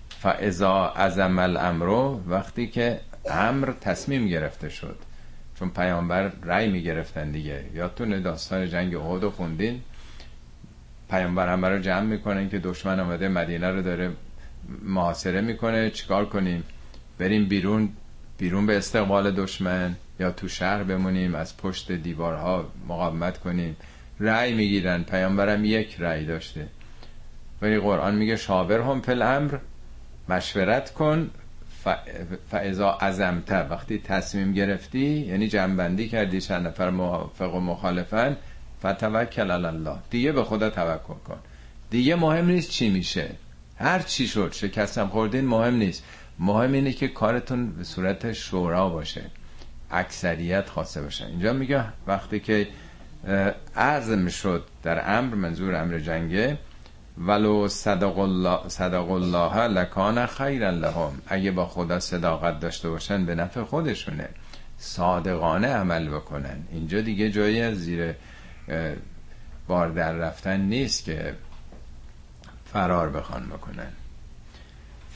فاذا 0.09 0.85
عزم 0.85 1.39
الامر 1.39 1.87
وقتی 2.27 2.67
که 2.67 2.99
امر 3.29 3.71
تصمیم 3.81 4.27
گرفته 4.27 4.69
شد 4.69 4.99
چون 5.59 5.69
پیامبر 5.69 6.31
رأی 6.43 6.69
می 6.69 6.83
گرفتن 6.83 7.31
دیگه. 7.31 7.65
یادتونه 7.73 8.19
داستان 8.19 8.69
جنگ 8.69 8.95
احد 8.95 9.27
خوندین؟ 9.27 9.81
پیامبر 11.13 11.53
همه 11.53 11.69
رو 11.69 11.79
جمع 11.79 12.05
می‌کنن 12.05 12.49
که 12.49 12.59
دشمن 12.59 12.99
آمده 12.99 13.27
مدینه 13.27 13.71
رو 13.71 13.81
داره 13.81 14.11
محاصره 14.83 15.41
می‌کنه 15.41 15.89
چیکار 15.89 16.25
کنیم؟ 16.25 16.63
بریم 17.19 17.45
بیرون 17.47 17.89
بیرون 18.37 18.65
به 18.65 18.77
استقبال 18.77 19.31
دشمن 19.31 19.95
یا 20.19 20.31
تو 20.31 20.47
شهر 20.47 20.83
بمونیم 20.83 21.35
از 21.35 21.57
پشت 21.57 21.91
دیوارها 21.91 22.71
مقاومت 22.87 23.37
کنیم. 23.37 23.75
رأی 24.19 24.53
می‌گیرن 24.53 25.03
پیامبرم 25.03 25.65
یک 25.65 25.95
رأی 25.99 26.25
داشته. 26.25 26.67
ولی 27.61 27.79
قرآن 27.79 28.15
میگه 28.15 28.35
شاور 28.35 28.81
هم 28.81 29.01
فل 29.01 29.21
امر 29.21 29.57
مشورت 30.29 30.93
کن 30.93 31.29
فعضا 32.51 32.91
ازمت 32.91 33.51
وقتی 33.51 33.99
تصمیم 33.99 34.53
گرفتی 34.53 35.05
یعنی 35.05 35.47
جنبندی 35.47 36.09
کردی 36.09 36.41
چند 36.41 36.67
نفر 36.67 36.89
موافق 36.89 37.55
و 37.55 37.59
مخالفن 37.59 38.37
فتوکل 38.85 39.51
الله. 39.51 39.95
دیگه 40.09 40.31
به 40.31 40.43
خدا 40.43 40.69
توکل 40.69 41.13
کن. 41.13 41.37
دیگه 41.89 42.15
مهم 42.15 42.45
نیست 42.45 42.69
چی 42.69 42.89
میشه. 42.89 43.29
هر 43.77 43.99
چی 43.99 44.27
شد 44.27 44.51
شکستم 44.53 45.07
خوردین 45.07 45.45
مهم 45.45 45.75
نیست. 45.75 46.03
مهم 46.39 46.71
اینه 46.71 46.93
که 46.93 47.07
کارتون 47.07 47.71
به 47.71 47.83
صورت 47.83 48.33
شورا 48.33 48.89
باشه. 48.89 49.21
اکثریت 49.91 50.69
خواسته 50.69 51.01
باشه 51.01 51.25
اینجا 51.25 51.53
میگه 51.53 51.83
وقتی 52.07 52.39
که 52.39 52.67
عزم 53.75 54.27
شد 54.27 54.63
در 54.83 55.17
امر 55.17 55.35
منظور 55.35 55.75
امر 55.75 55.99
جنگه 55.99 56.57
ولو 57.17 57.67
صدق 57.67 58.19
الله, 58.19 58.59
صدق 58.67 59.11
الله 59.11 59.67
لکان 59.67 60.25
خیر 60.25 60.71
لهم. 60.71 61.21
اگه 61.27 61.51
با 61.51 61.65
خدا 61.65 61.99
صداقت 61.99 62.59
داشته 62.59 62.89
باشن 62.89 63.25
به 63.25 63.35
نفع 63.35 63.63
خودشونه. 63.63 64.29
صادقانه 64.77 65.67
عمل 65.67 66.09
بکنن. 66.09 66.63
اینجا 66.71 67.01
دیگه 67.01 67.31
جایی 67.31 67.61
از 67.61 67.77
زیر 67.77 68.13
بار 69.67 69.89
در 69.89 70.11
رفتن 70.11 70.59
نیست 70.61 71.05
که 71.05 71.35
فرار 72.73 73.09
بخوان 73.09 73.45
بکنن. 73.45 73.91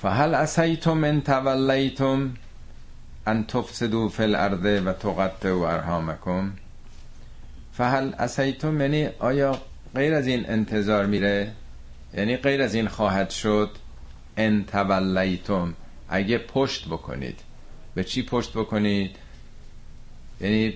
فهل 0.02 0.36
اسیتم 0.36 1.04
ان 1.04 1.22
تولیتم 1.22 2.34
ان 3.28 3.44
تفسدوا 3.44 4.10
فی 4.10 4.24
الارض 4.24 4.82
و 4.86 4.94
تقطعوا 4.94 5.72
ارحامکم. 5.72 6.52
فهل 7.74 8.14
اسیتم 8.20 8.82
یعنی 8.82 9.10
آیا 9.20 9.62
غیر 9.96 10.14
از 10.14 10.28
این 10.28 10.50
انتظار 10.50 11.06
میره؟ 11.06 11.52
یعنی 12.14 12.38
غیر 12.38 12.62
از 12.62 12.76
این 12.76 12.88
خواهد 12.88 13.30
شد 13.30 13.70
ان 14.38 14.64
تولیتم. 14.64 15.74
اگه 16.10 16.38
پشت 16.38 16.88
بکنید. 16.88 17.40
به 17.96 18.04
چی 18.04 18.24
پشت 18.24 18.52
بکنید؟ 18.58 19.16
یعنی 20.42 20.74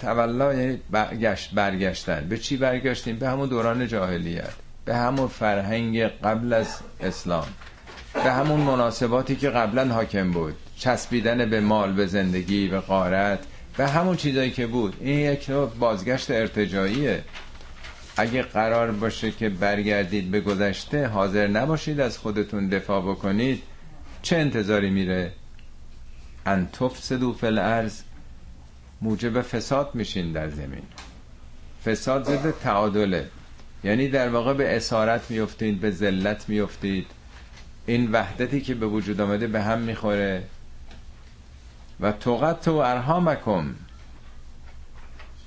تولا 0.00 0.54
یعنی 0.54 0.78
برگشت 0.90 1.54
برگشتن. 1.54 2.26
به 2.28 2.38
چی 2.38 2.56
برگشتیم؟ 2.56 3.16
به 3.16 3.28
همون 3.28 3.48
دوران 3.48 3.86
جاهلیت. 3.86 4.52
به 4.84 4.96
همون 4.96 5.28
فرهنگ 5.28 6.02
قبل 6.02 6.52
از 6.52 6.78
اسلام. 7.00 7.46
به 8.14 8.32
همون 8.32 8.60
مناسباتی 8.60 9.36
که 9.36 9.50
قبلا 9.50 9.94
حاکم 9.94 10.30
بود. 10.30 10.54
چسبیدن 10.76 11.50
به 11.50 11.60
مال 11.60 11.92
به 11.92 12.06
زندگی 12.06 12.68
به 12.68 12.80
قارت 12.80 13.38
به 13.76 13.88
همون 13.88 14.16
چیزایی 14.16 14.50
که 14.50 14.66
بود. 14.66 14.96
این 15.00 15.18
یک 15.18 15.50
بازگشت 15.50 16.30
ارتجاییه 16.30 17.24
اگه 18.16 18.42
قرار 18.42 18.90
باشه 18.90 19.30
که 19.30 19.48
برگردید 19.48 20.30
به 20.30 20.40
گذشته 20.40 21.06
حاضر 21.06 21.46
نباشید 21.46 22.00
از 22.00 22.18
خودتون 22.18 22.68
دفاع 22.68 23.02
بکنید 23.02 23.62
چه 24.22 24.36
انتظاری 24.36 24.90
میره؟ 24.90 25.32
ان 26.46 26.68
تفسدو 26.72 27.32
فی 27.32 27.46
الارض 27.46 28.00
موجب 29.02 29.42
فساد 29.42 29.94
میشین 29.94 30.32
در 30.32 30.48
زمین. 30.48 30.82
فساد 31.84 32.24
ضد 32.24 32.50
تعادله. 32.50 33.28
یعنی 33.84 34.08
در 34.08 34.28
واقع 34.28 34.54
به 34.54 34.76
اسارت 34.76 35.30
میفتید 35.30 35.80
به 35.80 35.90
ذلت 35.90 36.48
میفتید. 36.48 37.06
این 37.86 38.12
وحدتی 38.12 38.60
که 38.60 38.74
به 38.74 38.86
وجود 38.86 39.20
آمده 39.20 39.46
به 39.46 39.62
هم 39.62 39.78
می‌خوره. 39.78 40.42
و 42.00 42.12
توقت 42.12 42.68
و 42.68 42.76
ارهامکم 42.76 43.74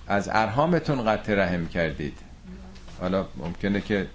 از 0.08 0.30
ارهامتون 0.32 1.06
قطع 1.06 1.34
رحم 1.36 1.68
کردید. 1.68 2.18
حالا 3.00 3.26
ممکنه 3.38 3.82
که 3.82 4.08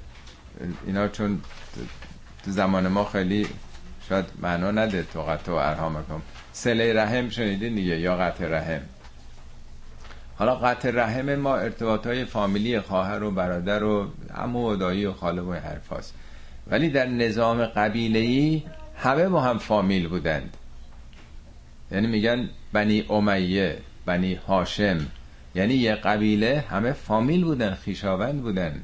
اینا 0.86 1.08
چون 1.08 1.40
تو 2.44 2.50
زمان 2.50 2.88
ما 2.88 3.04
خیلی 3.04 3.46
شاید 4.08 4.24
معنا 4.42 4.70
نده 4.70 5.02
توقت 5.02 5.48
و 5.48 5.52
ارهامکم 5.52 6.22
سله 6.52 6.94
رحم 6.94 7.28
شنیدین 7.28 7.74
دیگه 7.74 8.00
یا 8.00 8.16
قطع 8.16 8.46
رحم؟ 8.46 8.80
حالا 10.40 10.54
قطع 10.54 10.90
رحم 10.90 11.34
ما 11.34 11.56
ارتباط 11.56 12.06
های 12.06 12.24
فامیلی 12.24 12.80
خواهر 12.80 13.22
و 13.22 13.30
برادر 13.30 13.84
و 13.84 14.10
عمو 14.34 14.72
و 14.72 14.76
دایی 14.76 15.06
و 15.06 15.12
خاله 15.12 15.42
و 15.42 15.52
حرفاست 15.52 16.14
ولی 16.66 16.90
در 16.90 17.06
نظام 17.06 17.66
قبیله 17.66 18.62
همه 18.96 19.28
با 19.28 19.40
هم 19.40 19.58
فامیل 19.58 20.08
بودند. 20.08 20.56
یعنی 21.92 22.06
میگن 22.06 22.48
بنی 22.72 23.06
امیه 23.10 23.78
بنی 24.06 24.34
هاشم. 24.34 25.06
یعنی 25.54 25.74
یه 25.74 25.94
قبیله 25.94 26.64
همه 26.70 26.92
فامیل 26.92 27.44
بودن 27.44 27.74
خیشاوند 27.74 28.42
بودن. 28.42 28.80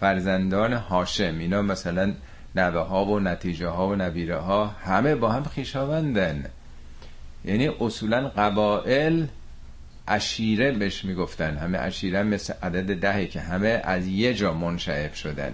فرزندان 0.00 0.72
هاشم. 0.72 1.38
اینا 1.38 1.62
مثلا 1.62 2.14
نوه 2.56 2.80
ها 2.80 3.04
و 3.04 3.20
نتیجه 3.20 3.68
ها 3.68 3.88
و 3.88 3.94
نبیره 3.94 4.36
ها 4.36 4.66
همه 4.66 5.14
با 5.14 5.32
هم 5.32 5.44
خیشاوندن. 5.44 6.44
یعنی 7.44 7.68
اصولا 7.80 8.28
قبائل 8.28 9.26
اشیره 10.08 10.72
بهش 10.72 11.04
می‌گفتن. 11.04 11.56
همه 11.56 11.78
اشیره 11.78 12.22
مثل 12.22 12.52
عدد 12.62 13.00
دهه 13.00 13.26
که 13.26 13.40
همه 13.40 13.80
از 13.84 14.06
یه 14.06 14.34
جا 14.34 14.54
منشعب 14.54 15.12
شدن. 15.12 15.52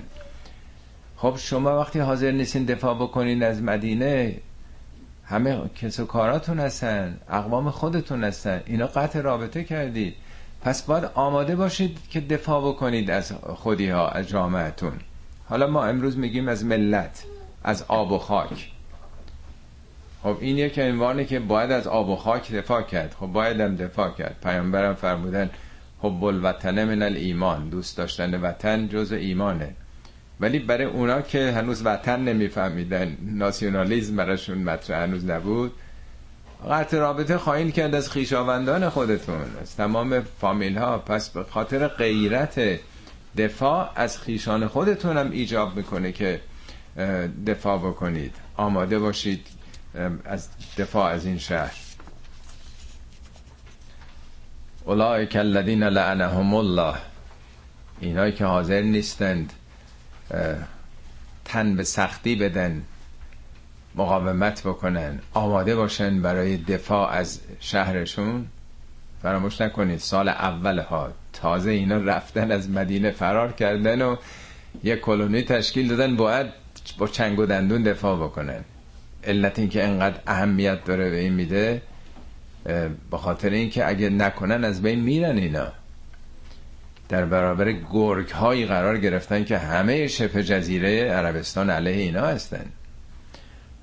خب 1.17 1.37
شما 1.39 1.81
وقتی 1.81 1.99
حاضر 1.99 2.31
نیستین 2.31 2.65
دفاع 2.65 2.95
بکنین 2.95 3.43
از 3.43 3.63
مدینه 3.63 4.37
همه 5.25 5.71
کس 5.77 6.01
و 6.01 6.05
کاراتون 6.05 6.59
هستن 6.61 7.19
اقوام 7.29 7.71
خودتون 7.71 8.25
هستن. 8.25 8.61
اینا 8.67 8.87
قطع 8.87 9.21
رابطه 9.21 9.65
کردید 9.65 10.15
پس 10.63 10.83
باید 10.83 11.05
آماده 11.15 11.57
باشید 11.57 11.99
که 12.11 12.21
دفاع 12.21 12.69
بکنید 12.69 13.11
از 13.11 13.33
خودی 13.33 13.89
ها 13.89 14.09
از 14.09 14.29
جامعتون. 14.29 14.93
حالا 15.49 15.67
ما 15.67 15.85
امروز 15.85 16.19
میگیم 16.19 16.49
از 16.49 16.65
ملت 16.65 17.25
از 17.65 17.85
آب 17.89 18.13
و 18.13 18.19
خاک. 18.19 18.74
خب 20.25 20.37
این 20.41 20.59
یک 20.59 20.79
عنوانه 20.79 21.25
که 21.25 21.41
باید 21.41 21.71
از 21.71 21.87
آب 21.87 22.09
و 22.09 22.17
خاک 22.17 22.53
دفاع 22.53 22.83
کرد. 22.83 23.17
خب 23.21 23.27
باید 23.27 23.61
هم 23.61 23.77
دفاع 23.77 24.11
کرد. 24.11 24.37
پیامبرم 24.43 24.95
فرمودن 24.95 25.51
حب 26.03 26.25
الوطن 26.25 26.85
من 26.85 27.03
الایمان. 27.03 27.69
دوست 27.69 27.97
داشتن 27.97 28.41
وطن 28.41 28.89
جز 28.89 29.13
ایمانه. 29.13 29.75
ولی 30.41 30.59
برای 30.59 30.85
اونا 30.85 31.21
که 31.21 31.53
هنوز 31.53 31.87
وطن 31.87 32.21
نمیفهمیدن 32.21 33.17
ناسیونالیزم 33.23 34.17
براشون 34.17 34.59
مطرح 34.59 35.03
هنوز 35.03 35.25
نبود 35.25 35.73
قطع 36.71 36.99
رابطه 36.99 37.39
خواهید 37.39 37.75
کرد 37.75 37.95
از 37.95 38.11
خیشاوندان 38.11 38.89
خودتون. 38.89 39.41
از 39.63 39.77
تمام 39.77 40.21
فامیل 40.21 40.79
ها 40.79 40.99
پس 40.99 41.31
به 41.31 41.45
خاطر 41.45 41.89
غیرت 41.89 42.61
دفاع 43.37 43.91
از 43.97 44.19
خیشان 44.19 44.67
خودتون 44.67 45.17
هم 45.17 45.31
ایجاب 45.31 45.77
می‌کنه 45.77 46.13
که 46.13 46.41
دفاع 47.47 47.79
بکنید. 47.79 48.35
آماده 48.57 48.99
باشید 48.99 49.47
از 50.25 50.49
دفاع 50.79 51.11
از 51.12 51.27
این 51.27 51.39
شهر. 51.39 51.75
اولئک 54.85 55.37
الذین 55.37 55.83
لعنهم 55.85 56.55
الله. 56.55 56.95
اینایی 58.01 58.33
که 58.33 58.45
حاضر 58.45 58.81
نیستند 58.83 59.53
تن 61.45 61.77
به 61.77 61.85
سختی 61.85 62.37
بدن 62.37 62.85
مقاومت 63.95 64.62
بکنن 64.66 65.19
آماده 65.35 65.77
باشن 65.77 66.23
برای 66.23 66.57
دفاع 66.57 67.11
از 67.11 67.41
شهرشون. 67.61 68.47
فراموش 69.23 69.61
نکنید 69.61 69.99
سال 69.99 70.29
اول 70.29 70.79
ها 70.79 71.12
تازه 71.33 71.71
اینا 71.71 71.97
رفتن 71.97 72.53
از 72.53 72.71
مدینه 72.71 73.11
فرار 73.11 73.53
کردن 73.53 74.03
و 74.03 74.16
یه 74.85 74.97
کلونی 74.97 75.43
تشکیل 75.43 75.89
دادن 75.89 76.16
باید 76.16 76.47
با 76.99 77.09
چنگ 77.09 77.39
و 77.39 77.47
دندون 77.47 77.83
دفاع 77.83 78.16
بکنن. 78.16 78.65
علت 79.27 79.59
این 79.59 79.69
که 79.69 79.85
انقدر 79.85 80.21
اهمیت 80.27 80.85
داره 80.85 81.11
به 81.11 81.17
این 81.17 81.33
میده 81.33 81.83
به 83.11 83.17
خاطر 83.17 83.51
اینکه 83.51 83.89
اگه 83.89 84.11
نکنن 84.11 84.65
از 84.65 84.83
بین 84.83 85.01
میرن 85.01 85.37
اینا. 85.37 85.73
در 87.09 87.25
برابر 87.25 87.73
گرگ 87.73 88.31
هایی 88.31 88.67
قرار 88.67 88.99
گرفتن 88.99 89.45
که 89.45 89.59
همه 89.59 90.07
شبه 90.07 90.45
جزیره 90.45 91.11
عربستان 91.11 91.71
علیه 91.71 92.03
اینا 92.03 92.27
هستن. 92.27 92.65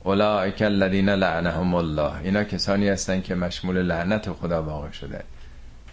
اولئک 0.04 0.62
الذین 0.62 1.10
لعنهم 1.10 1.74
الله. 1.74 2.12
اینا 2.24 2.44
کسانی 2.44 2.90
هستن 2.90 3.22
که 3.22 3.36
مشمول 3.36 3.82
لعنت 3.82 4.30
خدا 4.30 4.64
واقع 4.64 4.92
شده. 4.92 5.24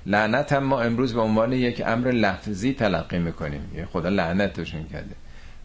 لعنت 0.07 0.53
هم 0.53 0.65
ما 0.65 0.81
امروز 0.81 1.15
به 1.15 1.21
عنوان 1.21 1.53
یک 1.53 1.83
امر 1.87 2.11
لفظی 2.11 2.73
تلقی 2.73 3.19
می‌کنیم. 3.19 3.71
یه 3.77 3.85
خدا 3.85 4.09
لعنتشون 4.09 4.85
کرده. 4.93 5.15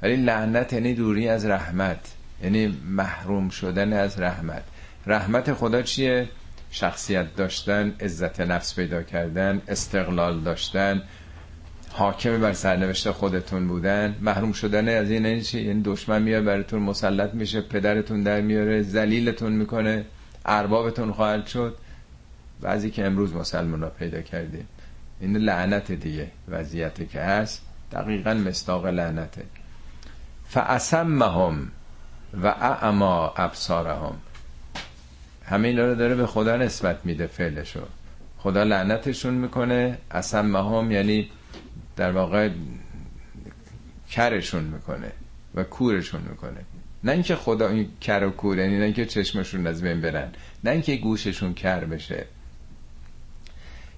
ولی 0.02 0.16
لعنت 0.16 0.74
یعنی 0.74 0.94
دوری 0.94 1.30
از 1.30 1.46
رحمت. 1.46 2.12
یعنی 2.44 2.80
محروم 2.88 3.50
شدن 3.50 3.94
از 3.94 4.20
رحمت. 4.20 4.64
رحمت 5.08 5.54
خدا 5.54 5.82
چیه؟ 5.82 6.30
شخصیت 6.72 7.36
داشتن 7.36 7.96
عزت 8.00 8.42
نفس 8.42 8.76
پیدا 8.76 9.04
کردن 9.04 9.62
استقلال 9.68 10.40
داشتن 10.40 11.02
حاکم 11.92 12.42
بر 12.42 12.54
سرنوشت 12.54 13.12
خودتون 13.12 13.68
بودن. 13.68 14.16
محروم 14.22 14.52
شدن 14.52 15.00
از 15.00 15.12
این 15.12 15.26
این 15.26 15.42
چی؟ 15.42 15.58
این 15.58 15.82
دشمن 15.86 16.22
میاد 16.22 16.44
براتون 16.44 16.82
مسلط 16.82 17.34
میشه 17.34 17.62
پدرتون 17.62 18.24
در 18.24 18.42
میاره 18.42 18.82
ذلیلتون 18.82 19.54
می‌کنه 19.54 20.06
اربابتون 20.46 21.12
خواهد 21.12 21.48
شد. 21.48 21.78
بعضی 22.62 22.92
که 22.92 23.06
امروز 23.06 23.34
مسلمان 23.34 23.82
را 23.82 23.90
پیدا 23.90 24.22
کردیم. 24.22 24.68
این 25.20 25.38
لعنت 25.38 25.92
دیگه 25.92 26.32
وضعیتی 26.48 27.06
که 27.06 27.20
هست 27.20 27.62
دقیقا 27.92 28.34
مستاق 28.34 28.86
لعنته. 28.86 29.44
فاسمهم 30.48 31.72
و 32.42 32.48
اعما 32.48 33.34
ابصارهم. 33.38 34.16
همه 35.46 35.68
اینا 35.68 35.86
رو 35.86 35.96
داره 35.96 36.16
به 36.16 36.28
خدا 36.28 36.58
نسبت 36.58 37.00
میده 37.04 37.28
فعلشو. 37.28 37.82
خدا 38.38 38.64
لعنتشون 38.64 39.34
می‌کنه 39.34 39.98
اسمهم 40.12 40.92
یعنی 40.92 41.30
در 41.96 42.12
واقع 42.12 42.50
کرشون 44.12 44.64
می‌کنه 44.64 45.12
و 45.56 45.64
کورشون 45.64 46.22
می‌کنه. 46.30 46.60
نه 47.04 47.12
اینکه 47.12 47.36
خدا 47.36 47.68
این 47.68 47.90
کر 48.02 48.24
و 48.24 48.30
کور 48.30 48.58
یعنی 48.58 48.78
نه 48.78 48.84
اینکه 48.84 49.06
چشمشون 49.06 49.68
از 49.68 49.82
بین 49.82 50.02
برن 50.02 50.32
نه 50.64 50.72
اینکه 50.72 50.96
گوششون 50.96 51.54
کر 51.54 51.86
بشه. 51.86 52.26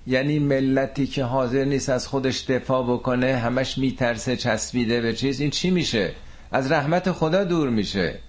یعنی 0.07 0.39
ملتی 0.39 1.07
که 1.07 1.23
حاضر 1.23 1.63
نیست 1.63 1.89
از 1.89 2.07
خودش 2.07 2.45
دفاع 2.45 2.83
بکنه 2.83 3.37
همش 3.37 3.77
میترسه 3.77 4.37
چسبیده 4.37 5.01
به 5.01 5.13
چیز. 5.13 5.39
این 5.39 5.49
چی 5.49 5.71
میشه؟ 5.71 6.11
از 6.55 6.71
رحمت 6.71 7.11
خدا 7.11 7.43
دور 7.43 7.69
میشه. 7.69 8.19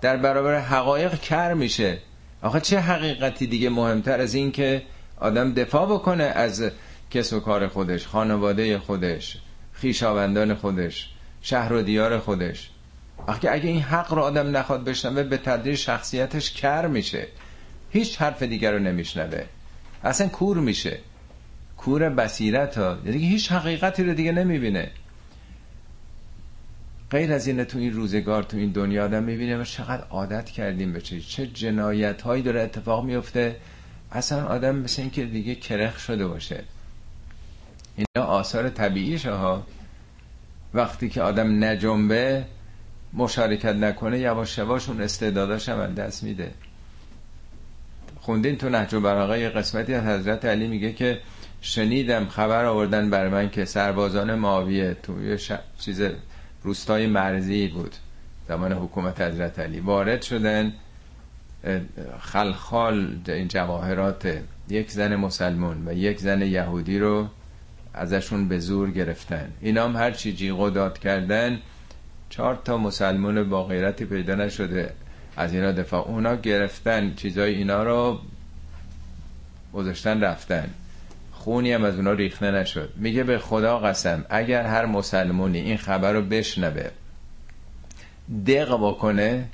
در 0.00 0.16
برابر 0.16 0.58
حقایق 0.58 1.20
کر 1.20 1.54
میشه. 1.54 1.98
آخه 2.42 2.60
چه 2.60 2.80
حقیقتی 2.80 3.46
دیگه 3.46 3.70
مهمتر 3.70 4.20
از 4.20 4.34
این 4.34 4.52
که 4.52 4.82
آدم 5.16 5.54
دفاع 5.54 5.86
بکنه 5.86 6.24
از 6.24 6.70
کس 7.10 7.32
و 7.32 7.40
کار 7.40 7.68
خودش 7.68 8.06
خانواده 8.06 8.78
خودش 8.78 9.38
خیشاوندان 9.72 10.54
خودش 10.54 11.08
شهر 11.42 11.72
و 11.72 11.82
دیار 11.82 12.18
خودش. 12.18 12.70
آخه 13.26 13.50
اگه 13.50 13.68
این 13.68 13.82
حق 13.82 14.12
رو 14.14 14.22
آدم 14.22 14.56
نخواد 14.56 14.84
بشنوه 14.84 15.22
به 15.22 15.36
تدریج 15.36 15.78
شخصیتش 15.78 16.52
کر 16.52 16.86
میشه. 16.86 17.26
هیچ 17.90 18.22
حرف 18.22 18.42
دیگر 18.42 18.72
رو 18.72 18.78
نمیشنوه. 18.78 19.44
اصلا 20.04 20.28
کور 20.28 20.56
میشه. 20.56 20.98
کور 21.76 22.08
بصیرت 22.08 22.78
ها. 22.78 22.94
دیگه 22.94 23.26
هیچ 23.26 23.52
حقیقتی 23.52 24.04
رو 24.04 24.14
دیگه 24.14 24.32
نمی‌بینه. 24.32 24.90
غیر 27.10 27.32
از 27.32 27.46
اینه 27.46 27.64
تو 27.64 27.78
این 27.78 27.92
روزگار 27.92 28.42
تو 28.42 28.56
این 28.56 28.70
دنیا 28.70 29.04
آدم 29.04 29.22
می‌بینه 29.22 29.56
ما 29.56 29.64
چقدر 29.64 30.04
عادت 30.10 30.50
کردیم 30.50 30.92
به 30.92 31.00
چه 31.00 31.20
چه 31.20 31.46
جنایت 31.46 32.22
هایی 32.22 32.42
داره 32.42 32.60
اتفاق 32.60 33.04
میفته 33.04 33.56
اصلا 34.12 34.46
آدم 34.46 34.76
مثل 34.76 35.02
این 35.02 35.10
که 35.10 35.24
دیگه 35.24 35.54
کرخ 35.54 35.98
شده 35.98 36.26
باشه. 36.26 36.64
اینا 37.96 38.26
آثار 38.26 38.68
طبیعیشه 38.68 39.32
ها 39.32 39.66
وقتی 40.74 41.08
که 41.08 41.22
آدم 41.22 41.64
نجنبه 41.64 42.44
مشارکت 43.12 43.74
نکنه 43.74 44.18
یواش 44.18 44.58
یواش 44.58 44.88
اون 44.88 45.00
استعداداش 45.00 45.68
هم 45.68 45.94
دست 45.94 46.22
میده. 46.22 46.50
خوندین 48.20 48.58
تو 48.58 48.68
نهج 48.68 48.94
البلاغه 48.94 49.48
قسمتی 49.48 49.94
از 49.94 50.04
حضرت 50.04 50.44
علی 50.44 50.68
میگه 50.68 50.92
که 50.92 51.20
شنیدم 51.60 52.28
خبر 52.28 52.64
آوردن 52.64 53.10
بر 53.10 53.28
من 53.28 53.50
که 53.50 53.64
سربازان 53.64 54.34
معاویه 54.34 54.96
تو 55.02 55.24
یه 55.24 55.38
چیز 55.78 56.02
روستای 56.62 57.06
مرزی 57.06 57.68
بود. 57.68 57.94
زمان 58.48 58.72
حکومت 58.72 59.20
حضرت 59.20 59.58
علی. 59.58 59.80
وارد 59.80 60.22
شدن 60.22 60.72
خلخال 62.20 63.16
جواهرات. 63.48 64.38
یک 64.68 64.90
زن 64.90 65.16
مسلمون 65.16 65.88
و 65.88 65.92
یک 65.92 66.20
زن 66.20 66.42
یهودی 66.42 66.98
رو 66.98 67.28
ازشون 67.94 68.48
به 68.48 68.58
زور 68.58 68.90
گرفتن. 68.90 69.52
اینا 69.60 69.84
هم 69.84 69.96
هر 69.96 70.10
چی 70.10 70.32
جیغ 70.32 70.68
داد 70.72 70.98
کردن 70.98 71.58
چهار 72.30 72.60
تا 72.64 72.78
مسلمون 72.78 73.48
با 73.48 73.64
غیرتی 73.64 74.04
پیدا 74.04 74.34
نشده 74.34 74.92
از 75.36 75.54
اینا 75.54 75.72
دفاع. 75.72 76.08
اونا 76.08 76.36
گرفتن 76.36 77.14
چیزای 77.14 77.54
اینا 77.54 77.82
رو 77.82 78.20
گذاشتن 79.72 80.20
رفتن. 80.20 80.70
خونی 81.40 81.72
هم 81.72 81.84
از 81.84 81.96
اونا 81.96 82.12
ریخته 82.12 82.50
نشد. 82.50 82.92
میگه 82.96 83.24
به 83.24 83.38
خدا 83.38 83.78
قسم 83.78 84.24
اگر 84.30 84.62
هر 84.62 84.86
مسلمونی 84.86 85.58
این 85.58 85.76
خبر 85.76 86.12
رو 86.12 86.22
بشنوه 86.22 86.90
دق 88.46 88.76
بکنه 88.76 89.48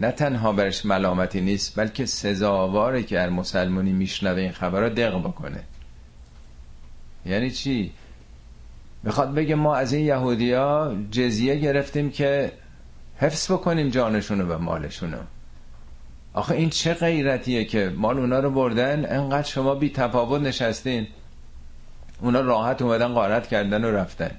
نه 0.00 0.10
تنها 0.10 0.52
برش 0.52 0.86
ملامتی 0.86 1.40
نیست 1.40 1.76
بلکه 1.76 2.06
سزاواره 2.06 3.02
که 3.02 3.20
هر 3.20 3.28
مسلمونی 3.28 3.92
میشنوه 3.92 4.40
این 4.40 4.52
خبر 4.52 4.80
رو 4.80 4.88
دق 4.88 5.18
بکنه. 5.18 5.60
یعنی 7.26 7.50
چی؟ 7.50 7.92
می‌خواد 9.02 9.34
بگه 9.34 9.54
ما 9.54 9.76
از 9.76 9.92
این 9.92 10.06
یهودیا 10.06 10.96
جزیه 11.10 11.56
گرفتیم 11.56 12.10
که 12.10 12.52
حفظ 13.16 13.52
بکنیم 13.52 13.88
جانشونو 13.88 14.54
و 14.54 14.58
مالشونو. 14.58 15.18
آخه 16.34 16.54
این 16.54 16.70
چه 16.70 16.94
غیرتیه 16.94 17.64
که 17.64 17.92
مال 17.96 18.18
اونا 18.18 18.40
رو 18.40 18.50
بردن؟ 18.50 19.06
انقدر 19.08 19.48
شما 19.48 19.74
بی 19.74 19.90
تفاوت 19.90 20.40
نشستین. 20.40 21.06
اونا 22.20 22.40
راحت 22.40 22.82
اومدن 22.82 23.08
قارت 23.08 23.48
کردن 23.48 23.84
و 23.84 23.90
رفتن. 23.90 24.30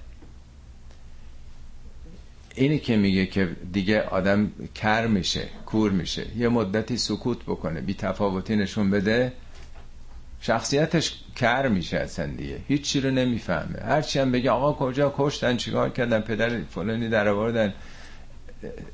اینی 2.56 2.80
که 2.80 2.98
میگه 2.98 3.26
که 3.26 3.56
دیگه 3.74 4.02
آدم 4.02 4.52
کر 4.76 5.08
میشه 5.08 5.48
کور 5.66 5.92
میشه. 5.92 6.26
یه 6.38 6.50
مدتی 6.50 6.98
سکوت 6.98 7.44
بکنه 7.44 7.82
بی 7.82 7.94
تفاوتی 7.94 8.56
نشون 8.56 8.92
بده. 8.92 9.34
شخصیتش 10.42 11.20
کر 11.36 11.68
میشه 11.68 11.98
اصلا 11.98 12.26
دیگه. 12.26 12.60
هیچی 12.68 13.02
رو 13.02 13.12
نمی‌فهمه. 13.12 13.80
هرچی 13.82 14.20
هم 14.20 14.32
بگه 14.32 14.52
آقا 14.52 14.74
کجا 14.74 15.14
کشتن 15.18 15.58
چیکار 15.58 15.90
کردن 15.90 16.20
پدر 16.20 16.62
فلانی 16.70 17.10
در 17.10 17.28
آوردن 17.28 17.74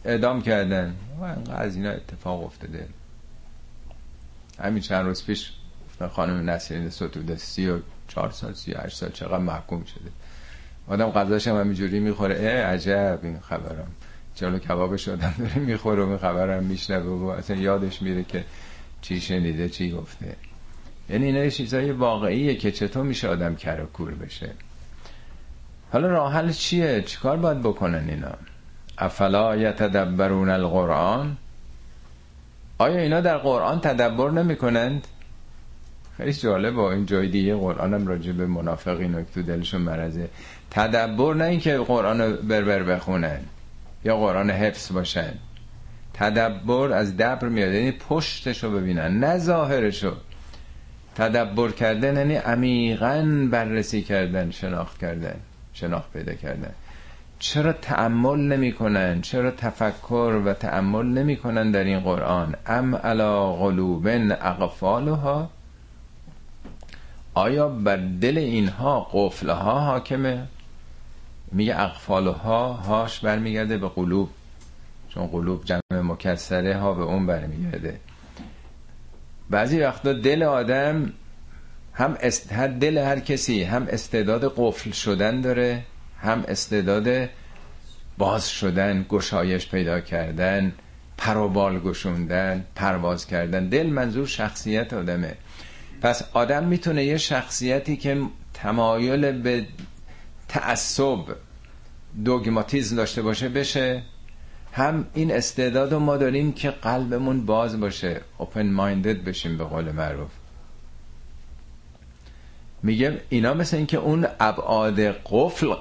اعدام 0.06 0.42
کردن. 0.42 0.96
از 1.52 1.76
اینا 1.76 1.90
اتفاق 1.90 2.44
افتاده. 2.44 2.88
همین 4.60 4.82
چند 4.82 5.06
روز 5.06 5.26
پیش 5.26 5.52
خانم 6.12 6.50
نسرین 6.50 6.90
ستوده 6.90 7.36
سی 7.36 7.70
و 7.70 7.80
چهار 8.08 8.32
سال 8.32 8.54
سی 8.54 8.72
و 8.72 8.78
هشت 8.78 8.98
سال 8.98 9.10
چقدر 9.10 9.38
محکوم 9.38 9.84
شده. 9.84 10.12
آدم 10.88 11.10
قضاش 11.10 11.48
هم 11.48 11.60
همینجوری 11.60 12.00
می‌خوره. 12.00 12.36
اه 12.36 12.74
عجب 12.74 13.20
این 13.24 13.40
خبرم 13.40 13.88
جلو 14.36 14.60
کبابش 14.60 15.10
آدم 15.10 15.34
داره 15.38 15.56
می‌خوره 15.60 16.04
و 16.04 16.08
این 16.08 16.18
خبرم 16.18 16.64
میشنوه 16.64 17.22
و 17.22 17.26
اصلا 17.26 17.56
یادش 17.56 18.02
میره 18.02 18.24
که 18.24 18.46
چی 19.02 19.22
شنیده 19.22 19.70
چی 19.70 19.92
گفته. 19.92 20.36
یعنی 21.10 21.26
اینا 21.26 21.50
چیزای 21.50 21.92
واقعیه 21.92 22.56
که 22.56 22.72
چطور 22.72 23.04
میشه 23.04 23.28
آدم 23.28 23.56
کر 23.56 23.82
و 23.84 23.86
کور 23.86 24.12
بشه؟ 24.12 24.52
حالا 25.92 26.08
راه 26.08 26.34
حل 26.34 26.52
چیه؟ 26.52 27.02
چیکار 27.02 27.38
باید 27.38 27.60
بکنن 27.60 28.10
اینا؟ 28.10 28.32
افلا 29.02 29.56
یتدبرون 29.56 30.50
القرآن؟ 30.50 31.38
آیا 32.78 33.02
اینا 33.02 33.22
در 33.22 33.38
قرآن 33.38 33.80
تدبر 33.80 34.32
نمی 34.32 34.56
کنند؟ 34.56 35.08
خیلی 36.18 36.34
جالب 36.34 36.74
با 36.74 36.92
این 36.92 37.06
جای 37.06 37.28
دیگه 37.28 37.56
قرآن 37.56 37.94
هم 37.94 38.08
راجع 38.08 38.32
به 38.32 38.46
منافقین 38.46 39.26
تو 39.34 39.42
دلشون 39.42 39.82
مرزه 39.82 40.30
تدبر 40.72 41.34
نه 41.34 41.44
اینکه 41.44 41.78
قرآن 41.78 42.22
رو 42.22 42.38
بربر 42.38 42.84
بخونن 42.84 43.40
یا 44.06 44.18
قرآن 44.18 44.50
حفظ 44.50 44.92
باشن. 44.92 45.34
تدبر 46.14 46.92
از 46.94 47.18
دبر 47.18 47.48
میاد 47.48 47.74
یعنی 47.74 47.92
پشتشو 47.92 48.72
ببینن 48.72 49.20
نه 49.20 49.38
ظاهرشو. 49.38 50.14
تدبر 51.16 51.72
کردن 51.72 52.18
یعنی 52.18 52.36
عمیقا 52.36 53.48
بررسی 53.52 54.02
کردن 54.02 54.52
شناخت 54.52 54.98
کردن 54.98 55.36
شناخت 55.74 56.14
پیدا 56.14 56.34
کردن. 56.34 56.72
چرا 57.42 57.74
تأمل 57.74 58.40
نمی‌کنن؟ 58.40 59.22
چرا 59.22 59.52
تفکر 59.52 60.42
و 60.46 60.54
تأمل 60.54 61.06
نمی‌کنن 61.06 61.72
در 61.72 61.84
این 61.84 62.00
قرآن؟ 62.00 62.56
ام 62.68 62.96
علا 62.96 63.54
قلوب 63.54 64.08
اقفالها 64.08 65.50
آیا 67.34 67.70
بر 67.70 67.98
دل 68.22 68.38
اینها 68.38 69.08
قفلها 69.14 69.80
حاکمه؟ 69.80 70.48
میگه 71.52 71.80
اقفالها 71.80 72.74
هاش 72.74 73.20
برمیگرده 73.20 73.78
به 73.78 73.90
قلوب 73.90 74.30
چون 75.10 75.28
قلوب 75.28 75.66
جمع 75.66 76.02
مکسره 76.02 76.78
ها 76.78 76.94
به 76.94 77.04
اون 77.04 77.26
برمیگرده. 77.26 78.00
بعضی 79.50 79.80
وقتا 79.80 80.14
دل 80.14 80.44
آدم 80.44 81.14
هم 81.94 82.18
است... 82.20 82.54
دل 82.54 82.98
هر 82.98 83.20
کسی 83.20 83.64
هم 83.64 83.88
استعداد 83.90 84.54
قفل 84.58 84.92
شدن 84.92 85.42
داره 85.42 85.84
هم 86.22 86.44
استعداد 86.48 87.30
باز 88.18 88.50
شدن 88.50 89.06
گشایش 89.10 89.70
پیدا 89.70 90.00
کردن 90.00 90.74
پروبال 91.18 91.80
گشوندن 91.80 92.66
پرواز 92.76 93.28
کردن. 93.28 93.70
دل 93.70 93.88
منظور 93.88 94.28
شخصیت 94.28 94.94
آدمه. 94.94 95.36
پس 96.02 96.24
آدم 96.34 96.64
می‌تونه 96.64 97.04
یه 97.04 97.18
شخصیتی 97.18 97.98
که 97.98 98.22
تمایل 98.54 99.32
به 99.42 99.66
تعصب 100.48 101.20
دوگماتیزم 102.26 102.96
داشته 102.96 103.22
باشه 103.22 103.50
بشه. 103.50 104.04
هم 104.74 105.08
این 105.14 105.32
استعداد 105.32 105.94
رو 105.94 106.00
ما 106.00 106.18
داریم 106.18 106.54
که 106.54 106.70
قلبمون 106.70 107.46
باز 107.46 107.80
باشه 107.80 108.22
اوپن 108.38 108.72
مایندد 108.72 109.24
بشیم 109.24 109.58
به 109.58 109.64
قول 109.64 109.92
معروف. 109.92 110.32
میگه 112.84 113.22
اینا 113.30 113.54
مثل 113.54 113.78
اینکه 113.78 113.98
اون 113.98 114.28
ابعاد 114.40 115.00
قفل 115.26 115.74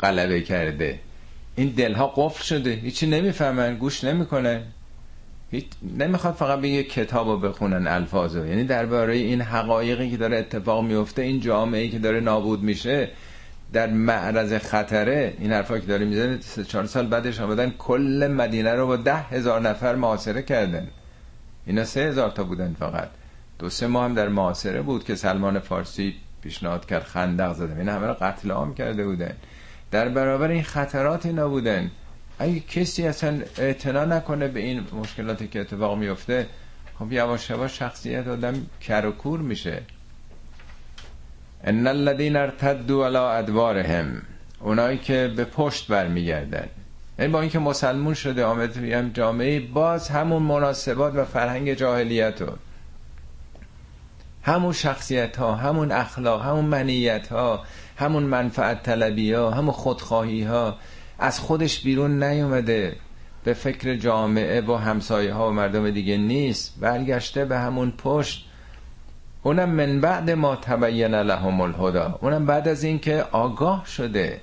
غلبه 0.00 0.40
کرده. 0.40 1.00
این 1.56 1.68
دلها 1.68 2.12
قفل 2.16 2.44
شده. 2.44 2.70
هیچی 2.70 3.06
نمی‌فهمن 3.06 3.76
گوش 3.76 4.04
نمی‌کنن. 4.04 4.62
هیچ 5.50 5.64
نمی‌خواد 5.98 6.34
فقط 6.34 6.60
به 6.60 6.68
یه 6.68 6.82
کتاب 6.82 7.28
رو 7.28 7.38
بخونن 7.38 7.86
الفاظو. 7.86 8.46
یعنی 8.46 8.64
درباره 8.64 9.14
این 9.14 9.40
حقایقی 9.40 10.10
که 10.10 10.16
داره 10.16 10.36
اتفاق 10.38 10.84
میفته 10.84 11.22
این 11.22 11.40
جامعه 11.40 11.88
که 11.88 11.98
داره 11.98 12.20
نابود 12.20 12.62
میشه 12.62 13.10
در 13.72 13.86
معرض 13.90 14.52
خطره 14.52 15.34
این 15.38 15.52
حرفا 15.52 15.78
که 15.78 15.86
داره 15.86 16.04
می‌زنه 16.04 16.40
سه 16.40 16.64
چهار 16.64 16.86
سال 16.86 17.06
بعدش 17.06 17.40
آمدن 17.40 17.72
کل 17.78 18.34
مدینه 18.36 18.72
رو 18.74 18.86
با 18.86 18.96
ده 18.96 19.16
هزار 19.16 19.60
نفر 19.60 19.94
محاصره 19.94 20.42
کردن. 20.42 20.88
اینا 21.66 21.84
سه 21.84 22.00
هزار 22.00 22.30
تا 22.30 22.44
بودن 22.44 22.76
فقط. 22.78 23.08
دو 23.58 23.70
سه 23.70 23.86
ماه 23.86 24.04
هم 24.04 24.14
در 24.14 24.28
محاصره 24.28 24.82
بود 24.82 25.04
که 25.04 25.14
سلمان 25.14 25.58
فارسی 25.58 26.14
پیشنهاد 26.48 26.86
کرد 26.86 27.02
خندق 27.02 27.52
زدن 27.52 27.78
این 27.78 27.88
همه 27.88 28.06
رو 28.06 28.14
قتل 28.20 28.50
عام 28.50 28.74
کرده 28.74 29.04
بودن. 29.04 29.32
در 29.90 30.08
برابر 30.08 30.48
این 30.48 30.62
خطرات 30.62 31.26
اینا 31.26 31.48
بودن 31.48 31.90
اگه 32.38 32.60
کسی 32.60 33.06
اصلا 33.06 33.40
اعتنا 33.58 34.04
نکنه 34.04 34.48
به 34.48 34.60
این 34.60 34.84
مشکلاتی 34.92 35.48
که 35.48 35.60
اتفاق 35.60 35.98
میفته 35.98 36.46
خب 36.98 37.12
یواش 37.12 37.50
یواش 37.50 37.78
شخصیت 37.78 38.26
آدم 38.28 38.66
کرکور 38.80 39.40
میشه. 39.40 39.82
ان 41.64 41.86
الذين 41.86 42.36
ارتدوا 42.36 43.06
على 43.06 43.16
ادبارهم 43.16 44.22
اونایی 44.60 44.98
که 44.98 45.32
به 45.36 45.44
پشت 45.44 45.88
برمیگردن. 45.88 46.68
یعنی 47.18 47.32
با 47.32 47.40
اینکه 47.40 47.58
مسلمون 47.58 48.14
شده 48.14 48.44
آمد 48.44 49.12
جامعه 49.14 49.60
باز 49.60 50.08
همون 50.08 50.42
مناسبات 50.42 51.14
و 51.14 51.24
فرهنگ 51.24 51.74
جاهلیت 51.74 52.42
رو. 52.42 52.52
همون 54.48 54.72
شخصیت 54.72 55.36
ها 55.36 55.54
همون 55.54 55.92
اخلاق 55.92 56.42
همون 56.42 56.64
منیت 56.64 57.28
ها 57.28 57.64
همون 57.96 58.22
منفعت 58.22 58.82
طلبی 58.82 59.32
ها 59.32 59.50
همون 59.50 59.72
خودخواهی 59.72 60.42
ها 60.42 60.76
از 61.18 61.40
خودش 61.40 61.80
بیرون 61.80 62.22
نیومده. 62.22 62.96
به 63.44 63.54
فکر 63.54 63.94
جامعه 63.96 64.60
و 64.60 64.74
همسایه 64.74 65.32
ها 65.32 65.48
و 65.48 65.52
مردم 65.52 65.90
دیگه 65.90 66.16
نیست. 66.16 66.74
برگشته 66.80 67.44
به 67.44 67.58
همون 67.58 67.90
پشت. 67.90 68.44
اونم 69.42 69.68
من 69.68 70.00
بعد 70.00 70.30
ما 70.30 70.56
تبین 70.56 71.14
لهم 71.14 71.60
الهدا 71.60 72.18
اونم 72.22 72.46
بعد 72.46 72.68
از 72.68 72.84
اینکه 72.84 73.24
آگاه 73.32 73.86
شده. 73.86 74.40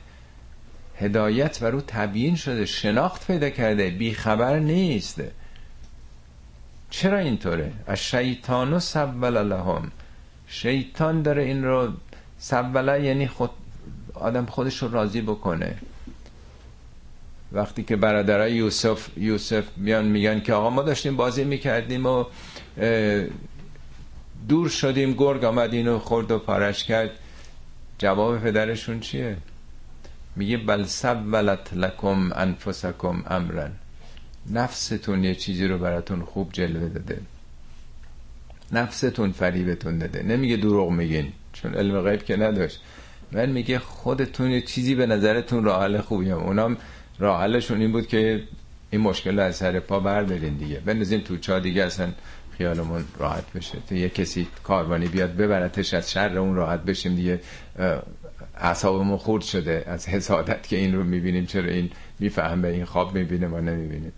هدایت 0.99 1.59
بر 1.59 1.71
او 1.71 1.81
تبیین 1.87 2.35
شده. 2.35 2.65
شناخت 2.65 3.27
پیدا 3.27 3.49
کرده. 3.49 3.89
بیخبر 3.89 4.59
نیست. 4.59 5.21
چرا 6.95 7.17
اینطوره؟ 7.17 7.71
از 7.87 7.99
شیطان 7.99 8.73
و 8.73 8.79
سبل 8.79 9.37
لهم. 9.37 9.91
شیطان 10.47 11.21
داره 11.21 11.43
این 11.43 11.63
رو 11.63 11.87
سبله 12.37 13.03
یعنی 13.03 13.27
خود 13.27 13.49
آدم 14.13 14.45
خودش 14.45 14.77
رو 14.83 14.91
راضی 14.91 15.21
بکنه. 15.21 15.75
وقتی 17.51 17.83
که 17.83 17.95
برادرای 17.95 18.53
یوسف 18.53 19.09
یوسف 19.17 19.63
بیان 19.77 20.05
میگن 20.05 20.39
که 20.39 20.53
آقا 20.53 20.69
ما 20.69 20.81
داشتیم 20.81 21.15
بازی 21.15 21.43
می‌کردیم 21.43 22.05
و 22.05 22.25
دور 24.47 24.69
شدیم 24.69 25.13
گرگ 25.13 25.43
آمد 25.43 25.73
اینو 25.73 25.99
خورد 25.99 26.31
و 26.31 26.39
پارش 26.39 26.83
کرد. 26.83 27.09
جواب 27.97 28.39
پدرشون 28.39 28.99
چیه؟ 28.99 29.37
میگه 30.35 30.57
بل 30.57 30.83
سبلت 30.83 31.73
لکم 31.73 32.31
انفسکم 32.35 33.23
امرن. 33.27 33.71
نفستون 34.51 35.23
یه 35.23 35.35
چیزی 35.35 35.67
رو 35.67 35.77
براتون 35.77 36.21
خوب 36.21 36.49
جلوه 36.53 36.89
داده. 36.89 37.21
نفستون 38.71 39.31
فریبتون 39.31 39.97
داده. 39.97 40.23
نمیگه 40.23 40.57
دروغ 40.57 40.91
میگین 40.91 41.33
چون 41.53 41.73
علم 41.73 42.01
غیب 42.01 42.23
که 42.23 42.37
نداشت. 42.37 42.81
من 43.31 43.49
میگه 43.49 43.79
خودتون 43.79 44.51
یه 44.51 44.61
چیزی 44.61 44.95
به 44.95 45.05
نظرتون 45.05 45.63
راه 45.63 45.83
حل 45.83 46.01
خوبیه 46.01 46.33
اونام 46.33 46.77
راه 47.19 47.41
این 47.69 47.91
بود 47.91 48.07
که 48.07 48.43
این 48.89 49.01
مشکل 49.01 49.39
رو 49.39 49.43
از 49.43 49.55
سر 49.55 49.79
پا 49.79 49.99
بردارین 49.99 50.53
دیگه. 50.53 50.79
بندازیم 50.79 51.19
تو 51.19 51.37
چا 51.37 51.59
دیگه 51.59 51.83
اصلا 51.83 52.11
خیالمون 52.57 53.03
راحت 53.19 53.53
بشه. 53.53 53.77
تو 53.89 53.95
یه 53.95 54.09
کسی 54.09 54.47
کاروانی 54.63 55.07
بیاد 55.07 55.35
ببرتش 55.35 55.93
از 55.93 56.11
شر 56.11 56.37
اون 56.37 56.55
راحت 56.55 56.83
بشیم 56.83 57.15
دیگه. 57.15 57.39
اعصابمون 58.57 59.17
خورد 59.17 59.43
شده. 59.43 59.83
از 59.87 60.09
حسادت 60.09 60.67
که 60.67 60.75
این 60.77 60.95
رو 60.95 61.03
می‌بینیم 61.03 61.45
چرا 61.45 61.69
این 61.69 61.89
می‌فهمه 62.19 62.67
این 62.67 62.85
خواب 62.85 63.15
می‌بینه 63.17 63.47
ما 63.47 63.59
نمی‌بینیم. 63.59 64.11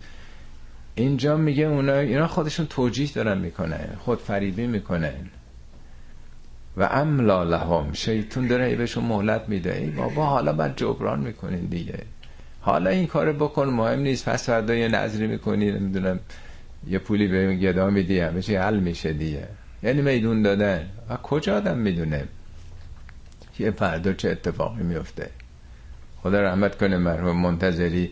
اینجا 0.98 1.36
میگه 1.36 1.64
اونا 1.64 1.98
اینا 1.98 2.26
خودشون 2.26 2.66
توجیه 2.66 3.12
دارن 3.14 3.38
می‌کنن 3.38 3.88
خود 3.98 4.18
فریبی 4.18 4.66
می‌کنن. 4.66 5.30
و 6.76 6.82
املا 6.82 7.42
لهم 7.44 7.92
شیطون 7.92 8.46
داره 8.46 8.76
بهشون 8.76 9.04
مهلت 9.04 9.48
میده. 9.48 9.76
ای 9.76 9.90
بابا 9.90 10.26
حالا 10.26 10.52
بعد 10.52 10.76
جبران 10.76 11.20
می‌کنین 11.20 11.60
دیگه. 11.60 11.98
حالا 12.60 12.90
این 12.90 13.06
کار 13.06 13.32
بکن 13.32 13.64
مهم 13.68 14.00
نیست. 14.00 14.28
پس 14.28 14.46
فردا 14.46 14.74
یه 14.74 14.88
نظری 14.88 15.26
می‌کنی 15.26 15.70
نمی‌دونم 15.72 16.20
یه 16.86 16.98
پولی 16.98 17.28
به 17.28 17.56
گدا 17.56 17.90
میدی 17.90 18.20
همه 18.20 18.42
چی 18.42 18.56
حل 18.56 18.78
میشه 18.78 19.12
دیگه. 19.12 19.48
یعنی 19.82 20.02
میدون 20.02 20.42
دادن. 20.42 20.88
و 21.10 21.16
کجا 21.16 21.56
آدم 21.56 21.78
می‌دونه؟ 21.78 22.24
یه 23.58 23.70
فردا 23.70 24.12
چه 24.12 24.30
اتفاقی 24.30 24.82
میفته 24.82 25.30
خدا 26.22 26.42
رحمت 26.42 26.78
کنه 26.78 26.96
مرحوم 26.96 27.36
منتظری. 27.42 28.10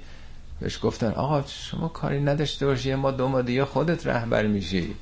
بهش 0.61 0.79
گفتن 0.83 1.11
آقا 1.11 1.43
شما 1.47 1.89
کاری 1.89 2.21
نداشته 2.21 2.67
باشی 2.67 2.95
ما 2.95 3.11
دو 3.11 3.29
ما 3.29 3.43
دیگه 3.43 3.65
خودت 3.65 4.07
رهبر 4.07 4.47
میشی. 4.47 4.95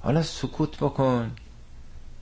حالا 0.00 0.22
سکوت 0.22 0.76
بکن. 0.76 1.30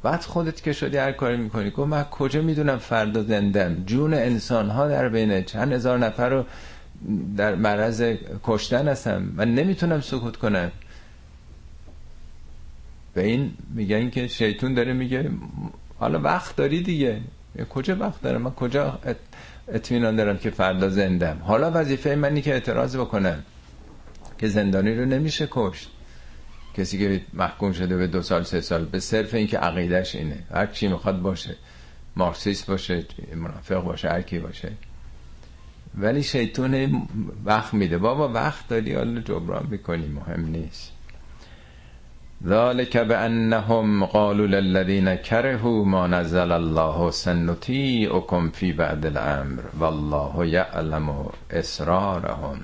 بعد 0.02 0.22
خودت 0.22 0.62
که 0.62 0.72
شدی 0.72 0.96
هر 0.96 1.12
کاری 1.12 1.36
می‌کنی. 1.36 1.70
گفت 1.70 1.88
من 1.88 2.04
کجا 2.04 2.42
می‌دونم 2.42 2.78
فردا 2.78 3.22
زندم؟ 3.22 3.84
جون 3.84 4.14
انسان 4.14 4.70
ها 4.70 4.88
در 4.88 5.08
بینه 5.08 5.42
چند 5.42 5.72
هزار 5.72 5.98
نفر 5.98 6.28
رو 6.28 6.44
در 7.36 7.54
معرض 7.54 8.14
کشتن 8.44 8.88
هستم. 8.88 9.22
من 9.36 9.54
نمی‌تونم 9.54 10.00
سکوت 10.00 10.36
کنم. 10.36 10.70
به 13.14 13.24
این 13.24 13.54
میگن 13.74 14.10
که 14.10 14.28
شیطون 14.28 14.74
داره 14.74 14.92
میگه 14.92 15.30
حالا 15.98 16.20
وقت 16.20 16.56
داری 16.56 16.82
دیگه. 16.82 17.20
کجا 17.70 17.96
وقت 17.96 18.22
دارم؟ 18.22 18.42
من 18.42 18.50
کجا 18.50 18.98
اطمینان 19.68 20.16
دارم 20.16 20.38
که 20.38 20.50
فردا 20.50 20.88
زندم. 20.88 21.38
حالا 21.44 21.70
وظیفه 21.74 22.14
منی 22.14 22.42
که 22.42 22.52
اعتراض 22.52 22.96
بکنم 22.96 23.42
که 24.38 24.48
زندانی 24.48 24.94
رو 24.94 25.04
نمیشه 25.04 25.48
کشت. 25.50 25.90
کسی 26.76 26.98
که 26.98 27.20
محکوم 27.32 27.72
شده 27.72 27.96
به 27.96 28.06
دو 28.06 28.22
سال 28.22 28.42
سه 28.42 28.60
سال 28.60 28.84
به 28.84 29.00
صرف 29.00 29.34
اینکه 29.34 29.58
عقیدش 29.58 30.14
اینه. 30.14 30.38
هر 30.54 30.66
چی 30.66 30.88
می‌خواد 30.88 31.20
باشه. 31.20 31.56
مارکسیست 32.16 32.66
باشه 32.66 33.04
منافق 33.34 33.84
باشه 33.84 34.08
هر 34.08 34.22
کی 34.22 34.38
باشه. 34.38 34.72
ولی 35.98 36.22
شیطون 36.22 37.02
وقت 37.44 37.74
میده. 37.74 37.98
بابا 37.98 38.28
وقت 38.28 38.68
داری 38.68 38.94
حالا 38.94 39.20
جبران 39.20 39.66
می‌کنی 39.70 40.06
مهم 40.06 40.46
نیست. 40.46 40.91
ذالک 42.46 42.96
بانهم 42.96 44.04
قالوا 44.04 44.46
للذین 44.46 45.14
كرهوا 45.14 45.84
ما 45.84 46.06
نزل 46.06 46.52
الله 46.52 47.10
سنطيعكم 47.10 48.50
فی 48.50 48.72
بعد 48.72 49.06
الامر 49.06 49.62
والله 49.80 50.46
یعلم 50.46 51.28
اسرارهم 51.50 52.60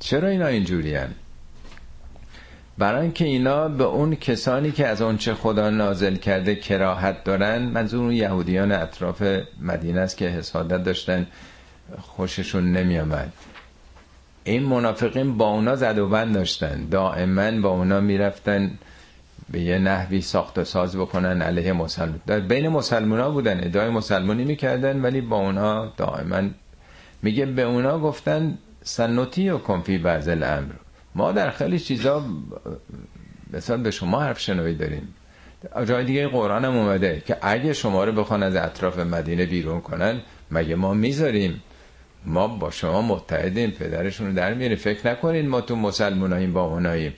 چرا 0.00 0.28
اینا 0.28 0.46
اینجوری 0.46 0.98
برای 2.78 3.02
اینکه 3.02 3.24
اینا 3.24 3.68
به 3.68 3.84
اون 3.84 4.14
کسانی 4.14 4.72
که 4.72 4.86
از 4.86 5.02
آنچه 5.02 5.34
خدا 5.34 5.70
نازل 5.70 6.16
کرده 6.16 6.54
کراهت 6.54 7.24
دارن 7.24 7.62
منظور 7.62 8.04
اون 8.04 8.12
یهودیان 8.12 8.72
اطراف 8.72 9.22
مدینه 9.60 10.00
است 10.00 10.16
که 10.16 10.28
حسادت 10.28 10.84
داشتن 10.84 11.26
خوششون 12.00 12.72
نمیامد 12.72 13.32
این 14.44 14.62
منافقین 14.62 15.36
با 15.36 15.48
اونا 15.48 15.76
زد 15.76 15.98
و 15.98 16.08
بند 16.08 16.34
داشتن. 16.34 16.86
دائما 16.90 17.60
با 17.60 17.68
اونا 17.68 18.00
می‌رفتن 18.00 18.78
به 19.50 19.60
یه 19.60 19.78
نحوی 19.78 20.20
ساخت 20.20 20.58
و 20.58 20.64
ساز 20.64 20.96
بکنن 20.96 21.42
علیه 21.42 21.72
مسلمان 21.72 22.20
در 22.26 22.40
بین 22.40 22.68
مسلمان 22.68 23.20
ها 23.20 23.30
بودن 23.30 23.64
ادعای 23.64 23.90
مسلمانی 23.90 24.44
می‌کردن 24.44 25.00
ولی 25.00 25.20
با 25.20 25.36
اونا 25.36 25.92
دائما. 25.96 26.48
میگه 27.22 27.46
به 27.46 27.62
اونا 27.62 27.98
گفتن 27.98 28.58
سنوتی 28.82 29.48
و 29.48 29.58
کنفی 29.58 29.98
بعض 29.98 30.28
الامر. 30.28 30.72
ما 31.14 31.32
در 31.32 31.50
خیلی 31.50 31.78
چیزا 31.78 32.24
مثلا 33.52 33.76
به 33.76 33.90
شما 33.90 34.20
حرف 34.20 34.40
شنوی 34.40 34.74
داریم. 34.74 35.14
جای 35.86 36.04
دیگه 36.04 36.28
قرآن 36.28 36.64
هم 36.64 36.76
اومده 36.76 37.22
که 37.26 37.36
اگه 37.42 37.72
شما 37.72 38.04
رو 38.04 38.12
بخوان 38.12 38.42
از 38.42 38.56
اطراف 38.56 38.98
مدینه 38.98 39.46
بیرون 39.46 39.80
کنن 39.80 40.20
مگه 40.50 40.74
ما 40.74 40.94
می‌ذاریم 40.94 41.62
ما 42.26 42.48
با 42.48 42.70
شما 42.70 43.02
متحدیم 43.02 43.70
پدرشون 43.70 44.26
رو 44.26 44.32
در 44.32 44.54
میره 44.54 44.76
فکر 44.76 45.10
نکنین 45.10 45.48
ما 45.48 45.60
تو 45.60 45.76
مسلماناییم 45.76 46.52
با 46.52 46.64
اوناییم. 46.64 47.14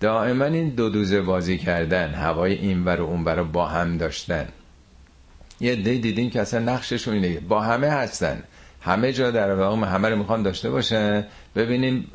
دائما 0.00 0.44
این 0.44 0.68
دو 0.68 0.88
دوزه 0.88 1.20
بازی 1.20 1.58
کردن 1.58 2.14
هوای 2.14 2.52
این 2.52 2.84
و 2.84 2.88
اون 2.88 3.24
بر 3.24 3.42
با 3.42 3.66
هم 3.66 3.98
داشتن. 3.98 4.48
یه 5.60 5.76
دی 5.76 5.98
دیدین 5.98 6.30
که 6.30 6.40
اصلا 6.40 6.60
نقششون 6.60 7.14
اینه. 7.14 7.40
با 7.40 7.60
همه 7.60 7.88
هستن. 7.88 8.42
همه 8.80 9.12
جا 9.12 9.30
در 9.30 9.54
واقع 9.54 9.86
همه 9.86 10.08
رو 10.08 10.16
می‌خوان 10.16 10.42
داشته 10.42 10.70
باشن. 10.70 11.26
ببینیم 11.56 12.10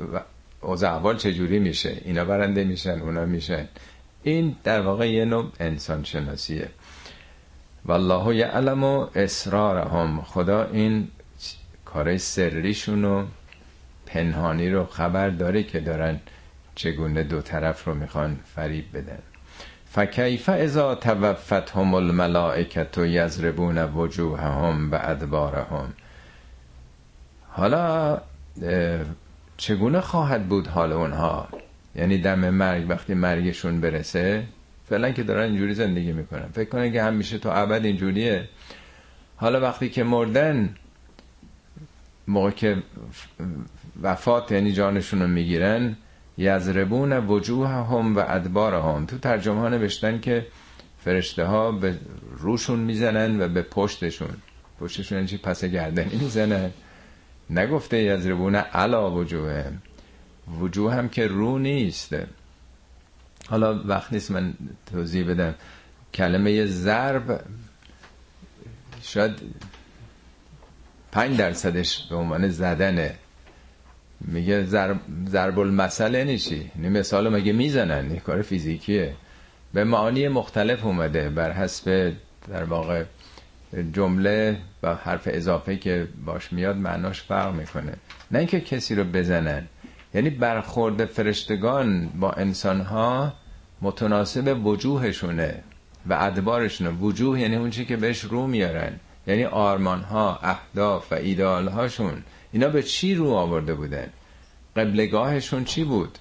اوضاع 0.62 0.96
احوال 0.96 1.18
چجوری 1.18 1.60
میشه. 1.60 1.98
اینا 2.06 2.26
برنده 2.26 2.64
میشن 2.64 3.00
اونا 3.00 3.26
میشن. 3.26 3.68
این 4.24 4.56
در 4.64 4.82
واقع 4.82 5.12
یه 5.12 5.26
نوع 5.26 5.52
انسان 5.60 6.04
شناسیه 6.04 6.70
والله 7.86 8.36
یعلم 8.36 8.84
و 8.84 9.08
اسرارهم. 9.16 10.22
خدا 10.22 10.64
این 10.64 11.08
کارای 11.93 12.18
سریشون 12.18 13.05
و 13.05 13.26
پنهانی 14.05 14.69
رو 14.69 14.85
خبر 14.85 15.30
داره 15.30 15.63
که 15.63 15.80
دارن 15.80 16.19
چگونه 16.76 17.23
دو 17.23 17.41
طرف 17.41 17.85
رو 17.85 17.93
می‌خوان 17.93 18.39
فریب 18.55 18.85
بدن. 18.93 19.19
فکیف 19.85 20.49
اذا 20.49 20.95
توفتهم 20.95 21.93
الملائکت 21.93 22.97
و 22.97 23.05
یزربون 23.05 23.84
وجوههم 23.84 24.89
به 24.89 25.09
ادبارهم 25.09 25.93
حالا 27.49 28.18
چگونه 29.57 30.01
خواهد 30.01 30.47
بود 30.47 30.68
حال 30.68 30.91
اونها؟ 30.91 31.47
یعنی 31.95 32.18
دم 32.18 32.49
مرگ 32.49 32.89
وقتی 32.89 33.13
مرگشون 33.13 33.81
برسه 33.81 34.43
فعلا 34.89 35.11
که 35.11 35.23
دارن 35.23 35.43
اینجوری 35.43 35.73
زندگی 35.73 36.11
می‌کنن. 36.11 36.47
فکر 36.53 36.69
کنن 36.69 36.91
که 36.91 37.03
همیشه 37.03 37.38
تو 37.38 37.49
ابد 37.53 37.85
اینجوریه. 37.85 38.49
حالا 39.35 39.61
وقتی 39.61 39.89
که 39.89 40.03
مردن 40.03 40.76
موقع 42.32 42.52
که 42.52 42.84
وفات 44.02 44.52
یعنی 44.52 44.72
جانشون 44.72 45.22
رو 45.22 45.28
می‌گیرن 45.28 45.98
یزربون 46.38 47.28
وجوه 47.28 47.68
هم 47.68 48.16
و 48.16 48.20
ادبار 48.20 48.74
هم 48.74 49.06
تو 49.06 49.18
ترجمه 49.18 49.60
ها 49.60 49.70
نوشتن 49.70 50.20
که 50.20 50.48
فرشته 51.06 51.45
ها 51.45 51.72
به 51.72 51.98
روشون 52.38 52.80
می‌زنن 52.80 53.41
و 53.41 53.48
به 53.48 53.62
پشتشون. 53.62 54.38
پشتشون 54.80 55.18
یعنی 55.18 55.28
چی؟ 55.28 55.38
پس 55.38 55.66
گردنی 55.66 56.16
می‌زنن. 56.16 56.72
نگفته 57.49 57.98
یزربون 57.98 58.56
علا 58.56 59.12
وجوه 59.12 59.72
وجوه 60.60 60.94
هم 60.94 61.10
که 61.10 61.28
رو 61.28 61.60
نیست. 61.60 62.16
حالا 63.49 63.84
وقت 63.88 64.14
نیست 64.14 64.32
من 64.32 64.53
توضیح 64.91 65.30
بدم. 65.30 65.56
کلمه 66.14 66.66
ضرب 66.66 67.41
شاید 69.02 69.32
پنج 71.12 71.38
درصدش 71.38 72.08
به 72.10 72.16
عنوان 72.16 72.50
زدنه. 72.50 73.16
میگه 74.22 74.64
ضرب, 75.26 75.60
المثل 75.60 76.24
نیشی 76.24 76.72
این 76.76 76.90
مثال 76.92 77.30
مگه 77.30 77.54
می‌زنن؟ 77.54 78.12
این 78.12 78.20
کار 78.20 78.42
فیزیکیه. 78.42 79.14
به 79.74 79.84
معانی 79.84 80.28
مختلف 80.28 80.86
اومده 80.86 81.30
بر 81.30 81.52
حسب 81.52 82.14
در 82.50 82.64
واقع 82.64 83.04
جمله 83.94 84.58
و 84.84 84.96
حرف 84.96 85.28
اضافه 85.32 85.78
که 85.78 86.08
باش 86.26 86.54
میاد 86.54 86.78
معناش 86.78 87.22
فرق 87.22 87.54
می‌کنه. 87.54 87.94
نه 88.32 88.40
اینکه 88.40 88.62
کسی 88.62 88.96
رو 88.96 89.04
بزنن. 89.04 89.68
یعنی 90.14 90.30
برخورد 90.30 91.06
فرشتگان 91.06 92.08
با 92.08 92.32
انسانها 92.32 93.34
متناسب 93.82 94.66
وجوهشونه 94.66 95.64
و 96.08 96.14
ادبارشونه. 96.14 96.90
وجوه 96.90 97.40
یعنی 97.40 97.56
اون 97.56 97.70
چی 97.70 97.86
که 97.86 97.98
بهش 97.98 98.20
رو 98.20 98.48
میارن. 98.48 99.00
یعنی 99.27 99.45
آرمان 99.45 100.02
ها 100.02 100.39
اهداف 100.41 101.11
و 101.11 101.15
ایدال 101.15 101.68
هاشون 101.68 102.23
اینا 102.52 102.69
به 102.69 102.84
چی 102.84 103.15
رو 103.15 103.34
آورده 103.34 103.73
بودن؟ 103.73 104.10
قبلگاهشون 104.76 105.64
چی 105.64 105.84
بود؟ 105.84 106.18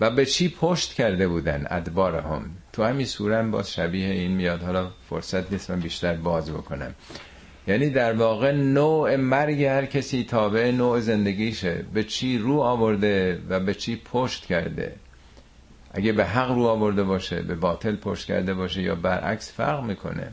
و 0.00 0.10
به 0.10 0.26
چی 0.26 0.48
پشت 0.48 0.94
کرده 0.94 1.28
بودن 1.28 1.66
ادبار 1.70 2.16
هم 2.16 2.50
تو 2.72 2.84
همین 2.84 3.06
سوره 3.06 3.42
باز 3.42 3.72
شبیه 3.72 4.08
این 4.08 4.30
میاد. 4.30 4.62
حالا 4.62 4.90
فرصت 5.10 5.52
نیست 5.52 5.70
من 5.70 5.80
بیشتر 5.80 6.14
باز 6.14 6.50
بکنم. 6.50 6.94
یعنی 7.66 7.90
در 7.90 8.12
واقع 8.12 8.52
نوع 8.52 9.16
مرگ 9.16 9.64
هر 9.64 9.86
کسی 9.86 10.24
تابع 10.24 10.70
نوع 10.70 11.00
زندگیشه. 11.00 11.84
به 11.94 12.04
چی 12.04 12.38
رو 12.38 12.60
آورده 12.60 13.42
و 13.48 13.60
به 13.60 13.74
چی 13.74 14.02
پشت 14.04 14.46
کرده؟ 14.46 14.94
اگه 15.94 16.12
به 16.12 16.24
حق 16.24 16.50
رو 16.50 16.62
آورده 16.62 17.02
باشه 17.02 17.42
به 17.42 17.54
باطل 17.54 17.96
پشت 17.96 18.26
کرده 18.26 18.54
باشه 18.54 18.82
یا 18.82 18.94
برعکس 18.94 19.52
فرق 19.52 19.84
می‌کنه. 19.84 20.32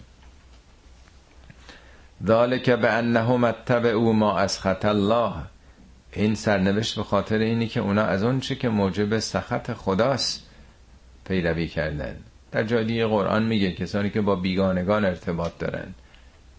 ذالک 2.25 2.69
به 2.69 2.89
انهم 2.89 3.43
اتبعوا 3.43 4.11
ما 4.11 4.39
اسخط 4.39 4.85
الله. 4.85 5.33
این 6.13 6.35
سرنوشت 6.35 6.95
به 6.95 7.03
خاطر 7.03 7.37
اینی 7.37 7.67
که 7.67 7.79
اونا 7.79 8.03
از 8.03 8.23
اون 8.23 8.39
چی 8.39 8.55
که 8.55 8.69
موجب 8.69 9.19
سخط 9.19 9.73
خداست 9.73 10.43
پیروی 11.25 11.67
کردن. 11.67 12.15
در 12.51 12.63
جای 12.63 13.05
قرآن 13.05 13.43
میگه 13.43 13.71
کسانی 13.71 14.09
که 14.09 14.21
با 14.21 14.35
بیگانگان 14.35 15.05
ارتباط 15.05 15.51
دارن 15.59 15.93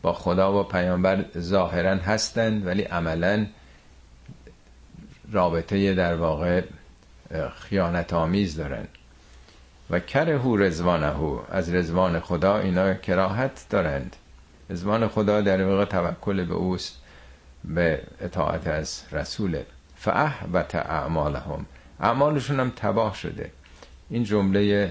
با 0.02 0.12
خدا 0.12 0.60
و 0.60 0.62
پیامبر 0.62 1.24
ظاهرا 1.38 1.94
هستند 1.94 2.66
ولی 2.66 2.82
عملا 2.82 3.46
رابطه 5.32 5.94
در 5.94 6.14
واقع 6.14 6.62
خیانت 7.54 8.12
آمیز 8.12 8.56
دارن. 8.56 8.88
و 9.90 10.00
کره 10.00 10.38
هو 10.38 10.56
رزوانه 10.56 11.40
از 11.50 11.74
رزوان 11.74 12.20
خدا 12.20 12.58
اینا 12.58 12.94
کراهت 12.94 13.66
دارند. 13.70 14.16
رزوان 14.70 15.08
خدا 15.08 15.40
در 15.40 15.64
واقع 15.64 15.84
توکل 15.84 16.44
به 16.44 16.54
اوست 16.54 16.96
به 17.64 18.02
اطاعت 18.20 18.66
از 18.66 19.02
رسوله 19.12 19.66
فاحبت 19.96 20.74
اعمالهم. 20.74 21.66
اعمالشون 22.00 22.60
هم 22.60 22.72
تباه 22.76 23.14
شده. 23.14 23.50
این 24.10 24.24
جمله 24.24 24.90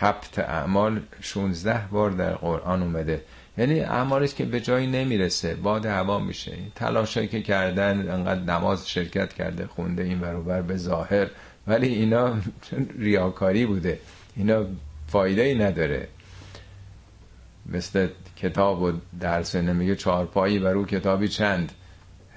حبت 0.00 0.38
اعمال 0.38 1.00
16 1.20 1.80
بار 1.90 2.10
در 2.10 2.34
قرآن 2.34 2.82
اومده. 2.82 3.22
یعنی 3.58 3.80
اعمالی 3.80 4.28
که 4.28 4.44
به 4.44 4.60
جایی 4.60 4.86
نمی‌رسه 4.86 5.54
باد 5.54 5.86
هوا 5.86 6.18
میشه. 6.18 6.52
تلاشایی 6.74 7.28
که 7.28 7.42
کردن 7.42 8.10
انقدر 8.10 8.40
نماز 8.40 8.88
شرکت 8.88 9.32
کرده 9.32 9.66
خونده 9.66 10.02
این 10.02 10.18
برابر 10.18 10.62
به 10.62 10.76
ظاهر. 10.76 11.26
ولی 11.66 11.88
اینا 11.88 12.36
ریاکاری 12.98 13.66
بوده. 13.66 13.98
اینا 14.36 14.64
فایده 15.08 15.42
ای 15.42 15.54
نداره. 15.54 16.08
مثل 17.66 18.08
کتاب 18.42 18.82
و 18.82 18.92
درس 19.20 19.54
نمیگه 19.54 19.96
چهار 19.96 20.26
پایی 20.26 20.66
او 20.66 20.86
کتابی 20.86 21.28
چند؟ 21.28 21.72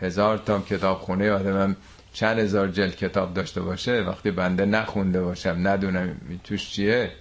هزار 0.02 0.38
تا 0.38 0.60
کتاب 0.60 1.00
خونه 1.00 1.32
آدمم 1.32 1.76
چند 2.14 2.40
هزار 2.40 2.68
جلد 2.68 2.96
کتاب 2.96 3.34
داشته 3.34 3.62
باشه؟ 3.62 4.02
وقتی 4.02 4.32
بنده 4.32 4.66
نخونده 4.66 5.22
باشم 5.22 5.58
ندونم 5.64 6.16
توش 6.44 6.72
چیه؟ 6.72 7.12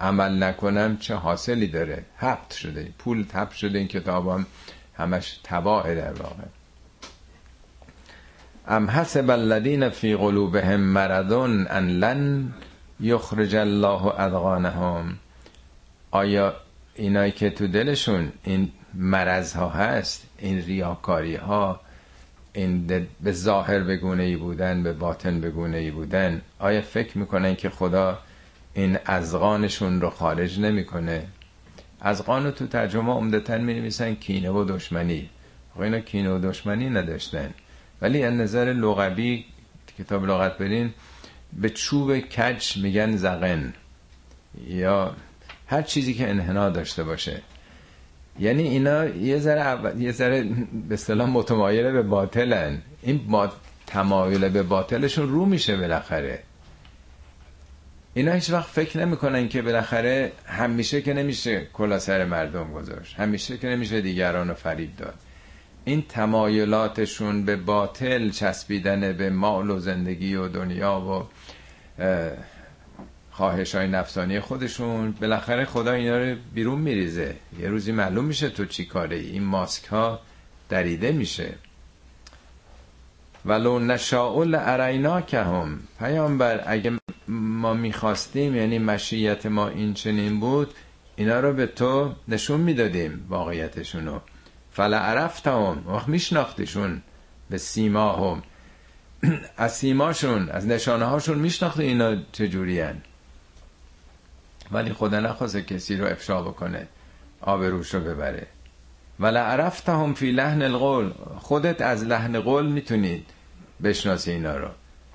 عمل 0.00 0.42
نکنم 0.42 0.96
چه 0.96 1.14
حاصلی 1.14 1.66
داره؟ 1.66 2.04
حبت 2.16 2.52
شده 2.52 2.88
پول 2.98 3.24
تب 3.28 3.50
شده 3.50 3.78
این 3.78 3.88
کتابم 3.88 4.46
همش 4.94 5.40
تباه 5.44 5.94
در 5.94 6.12
واقع. 6.12 6.44
ام 8.68 8.90
حسب 8.90 9.30
الذین 9.30 9.88
فی 9.88 10.16
قلوبهم 10.16 10.80
مرضون 10.80 11.66
ان 11.70 11.88
لن 11.88 12.52
یخرج 13.00 13.54
الله 13.54 14.20
ادغانهم 14.20 15.18
آیا 16.10 16.54
اینایی 16.94 17.32
که 17.32 17.50
تو 17.50 17.66
دلشون 17.66 18.32
این 18.44 18.72
مرض 18.94 19.52
ها 19.52 19.68
هست 19.68 20.26
این 20.38 20.62
ریاکاری 20.62 21.36
ها 21.36 21.80
این 22.52 23.06
به 23.22 23.32
ظاهر 23.32 23.80
بگونه 23.80 24.22
ای 24.22 24.36
بودن 24.36 24.82
به 24.82 24.92
باطن 24.92 25.40
بگونه 25.40 25.76
ای 25.76 25.90
بودن 25.90 26.42
آیا 26.58 26.80
فکر 26.80 27.18
می‌کنن 27.18 27.54
که 27.54 27.70
خدا 27.70 28.18
این 28.74 28.98
ازغانشون 29.04 30.00
رو 30.00 30.10
خارج 30.10 30.60
نمی‌کنه؟ 30.60 31.26
ازغان 32.00 32.44
رو 32.44 32.50
تو 32.50 32.66
ترجمه 32.66 33.12
عمدتا 33.12 33.58
می 33.58 33.74
نویسن 33.74 34.14
کینه 34.14 34.50
و 34.50 34.64
دشمنی. 34.64 35.30
اینا 35.80 36.00
کینه 36.00 36.30
و 36.30 36.38
دشمنی 36.38 36.90
نداشتن. 36.90 37.54
ولی 38.02 38.22
از 38.22 38.34
نظر 38.34 38.64
لغوی 38.64 39.44
کتاب 39.98 40.26
لغت 40.26 40.58
برین 40.58 40.94
به 41.52 41.70
چوب 41.70 42.18
کج 42.18 42.76
میگن 42.76 43.16
زغن. 43.16 43.74
یا 44.66 45.14
هر 45.66 45.82
چیزی 45.82 46.14
که 46.14 46.28
انحنا 46.28 46.70
داشته 46.70 47.04
باشه. 47.04 47.40
یعنی 48.38 48.62
اینا 48.62 49.04
یه 49.04 49.38
ذره 49.38 50.00
یه 50.02 50.12
ذره 50.12 50.42
به 50.88 50.94
اصطلاح 50.94 51.30
متمایل 51.30 51.92
به 51.92 52.02
باطلن. 52.02 52.82
این 53.02 53.18
با 53.28 53.52
تمایل 53.86 54.48
به 54.48 54.62
باطلشون 54.62 55.28
رو 55.28 55.46
میشه 55.46 55.76
بالاخره. 55.76 56.42
اینا 58.14 58.32
هیچ 58.32 58.50
وقت 58.50 58.68
فکر 58.68 58.98
نمی‌کنن 58.98 59.48
که 59.48 59.62
بالاخره 59.62 60.32
همیشه 60.46 61.02
که 61.02 61.14
نمیشه 61.14 61.66
کلا 61.72 61.98
سر 61.98 62.24
مردم 62.24 62.72
گذاشت. 62.72 63.20
همیشه 63.20 63.58
که 63.58 63.66
نمیشه 63.68 64.00
دیگران 64.00 64.48
رو 64.48 64.54
فریب 64.54 64.96
داد. 64.96 65.14
این 65.84 66.04
تمایلاتشون 66.08 67.44
به 67.44 67.56
باطل 67.56 68.30
چسبیدن 68.30 69.12
به 69.12 69.30
مال 69.30 69.70
و 69.70 69.78
زندگی 69.78 70.34
و 70.34 70.48
دنیا 70.48 71.00
و 71.00 71.26
خواهش 73.36 73.74
های 73.74 73.86
نفسانی 73.88 74.40
خودشون 74.40 75.10
بالاخره 75.12 75.64
خدا 75.64 75.92
اینا 75.92 76.18
رو 76.18 76.36
بیرون 76.54 76.78
میریزه. 76.78 77.36
یه 77.60 77.68
روزی 77.68 77.92
معلوم 77.92 78.24
میشه 78.24 78.48
تو 78.48 78.64
چی 78.64 78.84
کاره. 78.84 79.16
این 79.16 79.44
ماسک 79.44 79.84
ها 79.84 80.20
دریده 80.68 81.12
میشه. 81.12 81.54
ولو 83.46 83.78
نشاء 83.78 84.44
عرینا 84.54 85.20
که 85.20 85.40
هم 85.40 85.80
پیامبر 85.98 86.64
اگه 86.66 86.92
ما 87.28 87.74
می‌خواستیم 87.74 88.56
یعنی 88.56 88.78
مشیت 88.78 89.46
ما 89.46 89.68
این 89.68 89.94
چنین 89.94 90.40
بود 90.40 90.74
اینا 91.16 91.40
رو 91.40 91.52
به 91.52 91.66
تو 91.66 92.14
نشون 92.28 92.60
می‌دادیم 92.60 93.26
واقعیتشونو 93.28 94.18
عرفتهم 94.78 95.84
وقت 95.88 96.08
میشناختشون 96.08 97.02
به 97.50 97.58
سیما 97.58 98.12
هم 98.12 98.42
از 99.56 99.76
سیماشون 99.76 100.48
از 100.48 100.66
نشانه 100.66 101.04
هاشون 101.04 101.38
میشناخت 101.38 101.80
اینا 101.80 102.16
چجوری 102.32 102.80
هن. 102.80 103.02
ولی 104.72 104.92
خدا 104.92 105.20
نخواسته 105.20 105.62
کسی 105.62 105.96
رو 105.96 106.06
افشا 106.06 106.42
بکنه 106.42 106.86
آبروش 107.40 107.94
رو 107.94 108.00
ببره. 108.00 108.46
ولا 109.20 109.40
عرفتهم 109.40 110.14
فی 110.14 110.32
لحن 110.32 110.62
القول 110.62 111.12
خودت 111.38 111.82
از 111.82 112.04
لحن 112.04 112.40
قول 112.40 112.66
می‌تونید 112.66 113.26
بشناسی 113.82 114.30
اینا 114.30 114.56
رو. 114.56 114.68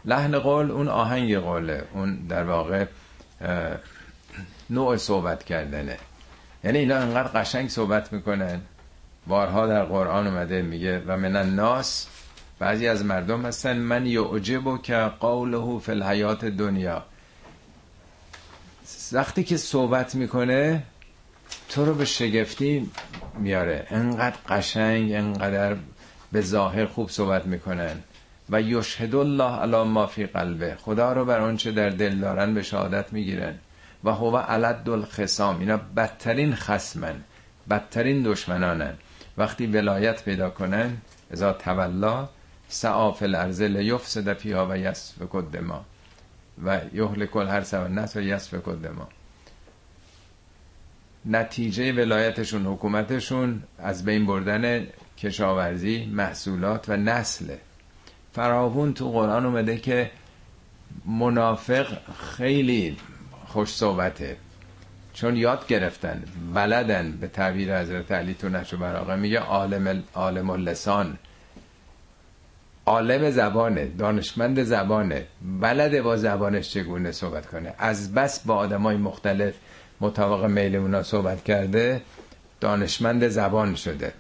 لحن 0.06 0.40
قول 0.40 0.72
اون 0.72 0.88
آهنگ 0.88 1.38
قوله 1.38 1.84
اون 1.94 2.16
در 2.16 2.44
واقع 2.44 2.86
نوع 4.70 4.98
صحبت 4.98 5.44
کردنه. 5.44 5.98
یعنی 6.64 6.78
اینا 6.78 6.96
انقدر 6.96 7.42
قشنگ 7.42 7.70
صحبت 7.70 8.14
می‌کنن. 8.14 8.62
بارها 9.28 9.68
در 9.68 9.84
قرآن 9.84 10.28
اومده 10.28 10.62
میگه 10.62 11.04
و 11.08 11.18
من 11.18 11.36
الناس. 11.36 12.08
بعضی 12.60 12.88
از 12.88 13.06
مردم 13.06 13.46
هستن 13.46 13.78
من 13.78 14.06
یعجب 14.06 14.82
که 14.82 15.12
قوله 15.20 15.80
فی 15.80 15.92
الحیات 15.92 16.46
دنیا 16.46 17.06
وقتی 19.12 19.44
که 19.44 19.58
صحبت 19.58 20.16
می‌کنه 20.16 20.84
تو 21.70 21.86
رو 21.86 21.94
به 21.94 22.06
شگفتی 22.06 22.92
میاره. 23.40 23.88
انقدر 23.90 24.38
قشنگ 24.50 25.14
انقدر 25.14 25.76
به 26.32 26.42
ظاهر 26.42 26.86
خوب 26.86 27.10
صحبت 27.10 27.46
می‌کنن. 27.46 28.04
و 28.50 28.62
یشهد 28.62 29.16
الله 29.16 29.60
علی 29.60 29.84
ما 29.84 30.08
فی 30.08 30.26
قلبه. 30.26 30.76
خدا 30.76 31.14
رو 31.14 31.26
بر 31.26 31.40
آنچه 31.40 31.72
در 31.72 31.90
دل 31.90 32.16
دارن 32.16 32.54
به 32.54 32.64
شهادت 32.64 33.14
می‌گیرن. 33.14 33.56
و 34.04 34.12
هو 34.12 34.38
علد 34.38 34.90
الخصام. 34.90 35.60
اینا 35.60 35.78
بدترین 35.78 36.56
خسمن 36.56 37.16
بدترین 37.70 38.24
دشمنانن. 38.24 38.94
وقتی 39.38 39.68
ولایت 39.68 40.24
پیدا 40.24 40.50
کنن 40.50 40.98
ازا 41.32 41.54
تولا 41.54 42.30
سعا 42.68 43.12
فی 43.12 43.26
الارض 43.26 43.62
لیفسد 43.62 44.34
فیها 44.34 44.68
و 44.70 44.78
یسفک 44.78 45.36
الدما 45.36 45.86
و 46.64 46.82
یهلک 46.94 47.36
الحرث 47.36 47.74
و 47.74 47.78
النسل 47.78 48.20
و 48.20 48.24
یسفک 48.24 48.68
الدما 48.68 49.08
نتیجه 51.26 51.94
ولایتشون 51.94 52.66
حکومتشون 52.66 53.64
از 53.80 54.06
بین 54.06 54.26
بردن 54.26 54.88
کشاورزی 55.18 56.06
محصولات 56.06 56.90
و 56.90 56.98
نسله 56.98 57.60
فراوون 58.34 58.94
تو 58.94 59.12
قرآن 59.12 59.46
اومده 59.46 59.78
که 59.78 60.12
منافق 61.06 61.98
خیلی 62.38 62.98
خوش 63.48 63.70
صحبته. 63.70 64.38
چون 65.14 65.36
یاد 65.38 65.68
گرفتن 65.68 66.24
بلدن. 66.54 67.12
به 67.12 67.28
تعبیر 67.28 67.80
حضرت 67.80 68.12
علی 68.12 68.34
تو 68.34 68.50
نشو 68.50 68.78
براغه 68.78 69.16
میگه 69.16 69.40
عالم, 69.40 70.04
عالم 70.14 70.50
اللسان. 70.50 71.18
عالم 72.90 73.30
زبانه 73.30 73.86
دانشمند 73.86 74.64
زبانه. 74.64 75.26
بلده 75.62 76.02
با 76.02 76.18
زبانش 76.18 76.70
چگونه 76.70 77.12
صحبت 77.12 77.46
کنه؟ 77.46 77.74
از 77.78 78.14
بس 78.14 78.40
با 78.40 78.56
آدمای 78.56 78.98
مختلف 78.98 79.54
مطابق 80.02 80.46
میل 80.46 80.76
اونا 80.76 81.04
صحبت 81.04 81.44
کرده 81.44 82.02
دانشمند 82.60 83.28
زبان 83.28 83.76
شده. 83.76 84.14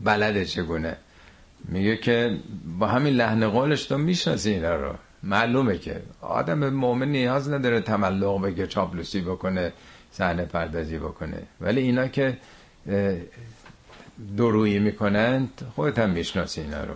بلده 0.00 0.44
چگونه؟ 0.44 0.96
میگه 1.64 1.96
که 1.96 2.38
با 2.78 2.86
همین 2.86 3.14
لحن 3.14 3.48
قولش 3.48 3.84
تو 3.84 3.98
می‌شناسی 3.98 4.50
اینا 4.50 4.76
رو. 4.76 4.94
معلومه 5.22 5.78
که 5.78 6.02
آدم 6.20 6.68
مؤمن 6.68 7.08
نیاز 7.08 7.50
نداره 7.50 7.80
تملق 7.80 8.42
بگه 8.42 8.66
چاپلوسی 8.66 9.20
بکنه 9.20 9.72
صحنه 10.12 10.44
پردازی 10.44 10.98
بکنه. 10.98 11.42
ولی 11.60 11.80
اینا 11.80 12.08
که 12.08 12.38
درویی 14.36 14.78
می‌کنند 14.78 15.66
خودت 15.74 15.98
هم 15.98 16.10
می‌شناسی 16.10 16.60
اینا 16.60 16.84
رو. 16.84 16.94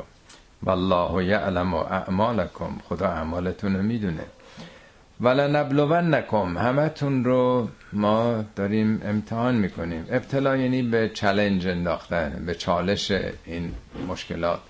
والله 0.63 1.25
یعلم 1.25 1.75
و 1.75 1.77
اعمالکم 1.77 2.79
خدا 2.89 3.07
اعمالتون 3.07 3.77
رو 3.77 3.83
می‌دونه. 3.83 4.25
ولا 5.21 5.47
نبلون 5.47 6.15
نکم 6.15 6.59
همتون 6.59 7.25
رو 7.25 7.69
ما 7.93 8.45
داریم 8.57 9.03
امتحان 9.05 9.55
می‌کنیم. 9.55 10.07
ابتلا 10.11 10.57
یعنی 10.57 10.83
به 10.83 11.09
چلنج 11.09 11.67
انداختن 11.67 12.43
به 12.47 12.55
چالش 12.55 13.11
این 13.45 13.73
مشکلات. 14.09 14.61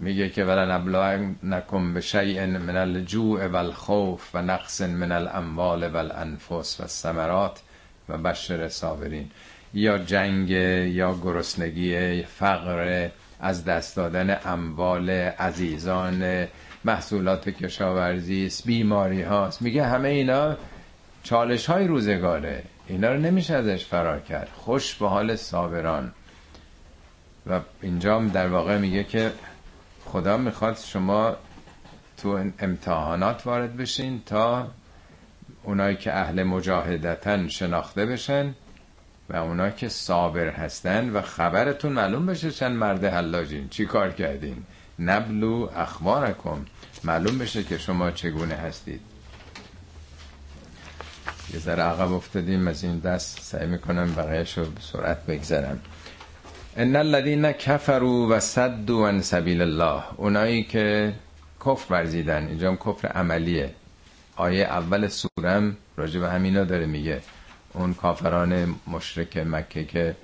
میگه 0.00 0.28
که 0.28 0.44
ولا 0.44 0.76
نبلون 0.76 1.36
نکم 1.42 1.94
به 1.94 2.00
شیء 2.00 2.46
من 2.46 2.76
الجوع 2.76 3.46
و 3.46 3.56
الخوف 3.56 4.34
و 4.34 4.42
نقص 4.42 4.80
من 4.80 5.12
الاموال 5.12 5.90
و 5.90 5.96
الانفس 5.96 6.80
و 6.80 6.86
ثمرات 6.86 7.60
و 8.08 8.18
بشر 8.18 8.68
صابرین. 8.68 9.30
یا 9.74 9.98
جنگ 9.98 10.50
یا 10.50 11.14
گرسنگی 11.22 12.22
فقر 12.22 13.08
از 13.40 13.64
دست 13.64 13.96
دادن 13.96 14.38
اموال 14.44 15.10
عزیزان 15.10 16.46
محصولات 16.84 17.48
کشاورزی 17.48 18.50
بیماری 18.64 19.22
هاست. 19.22 19.62
میگه 19.62 19.86
همه 19.86 20.08
اینا 20.08 20.56
چالش 21.22 21.66
های 21.66 21.86
روزگاره. 21.86 22.62
اینا 22.86 23.12
رو 23.12 23.18
نمیشه 23.20 23.54
ازش 23.54 23.84
فرار 23.84 24.20
کرد. 24.20 24.48
خوش 24.54 24.94
به 24.94 25.08
حال 25.08 25.36
صابران. 25.36 26.12
و 27.46 27.60
اینجا 27.82 28.20
در 28.20 28.48
واقع 28.48 28.78
میگه 28.78 29.04
که 29.04 29.32
خدا 30.04 30.36
می‌خواد 30.36 30.76
شما 30.76 31.36
تو 32.16 32.28
امتحانات 32.58 33.46
وارد 33.46 33.76
بشین 33.76 34.22
تا 34.26 34.68
اونایی 35.62 35.96
که 35.96 36.12
اهل 36.12 36.42
مجاهدتن 36.42 37.48
شناخته 37.48 38.06
بشن 38.06 38.54
و 39.30 39.36
اونایی 39.36 39.72
که 39.76 39.88
صابر 39.88 40.48
هستن 40.48 41.10
و 41.10 41.20
خبرتون 41.20 41.92
معلوم 41.92 42.26
بشه 42.26 42.50
چند 42.50 42.76
مرد 42.76 43.04
حلاجین. 43.04 43.68
چی 43.68 43.86
کار 43.86 44.10
کردین؟ 44.10 44.56
نبلو 44.98 45.68
اخبارکم. 45.76 46.66
معلوم 47.04 47.38
بشه 47.38 47.62
که 47.62 47.78
شما 47.78 48.10
چگونه 48.10 48.54
هستید. 48.54 49.00
یه 51.54 51.60
ذره 51.60 51.82
عقب 51.82 52.12
افتادیم 52.12 52.68
از 52.68 52.84
این 52.84 52.98
دست 52.98 53.40
سعی 53.40 53.66
می‌کنم 53.66 54.14
بقیهش 54.14 54.58
رو 54.58 54.64
سرعت 54.80 55.26
بگذرم 55.26 55.80
ان 56.76 56.96
الذين 56.96 57.52
كفروا 57.52 58.26
و 58.30 58.40
صدوا 58.40 59.08
عن 59.08 59.20
سبیل 59.20 59.62
الله. 59.62 60.02
اونایی 60.16 60.64
که 60.64 61.12
کفر 61.66 61.92
ورزیدن. 61.92 62.46
اینجا 62.46 62.76
کفر 62.76 63.08
عملیه. 63.08 63.74
آیه 64.36 64.64
اول 64.64 65.08
سورم 65.08 65.76
راجع 65.96 66.20
به 66.20 66.30
همینا 66.30 66.64
داره 66.64 66.86
میگه. 66.86 67.20
اون 67.76 67.94
کافران 67.94 68.74
مشرک 68.86 69.36
مکه 69.36 69.84
که 69.84 70.16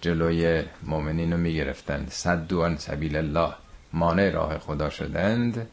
جلوی 0.00 0.62
مؤمنین 0.82 1.32
رو 1.32 1.38
می‌گرفتند. 1.38 2.08
صدوا 2.10 2.66
عن 2.66 2.76
سبیل 2.76 3.16
الله. 3.16 3.54
مانع 3.92 4.30
راه 4.30 4.58
خدا 4.58 4.90
شدند. 4.90 5.66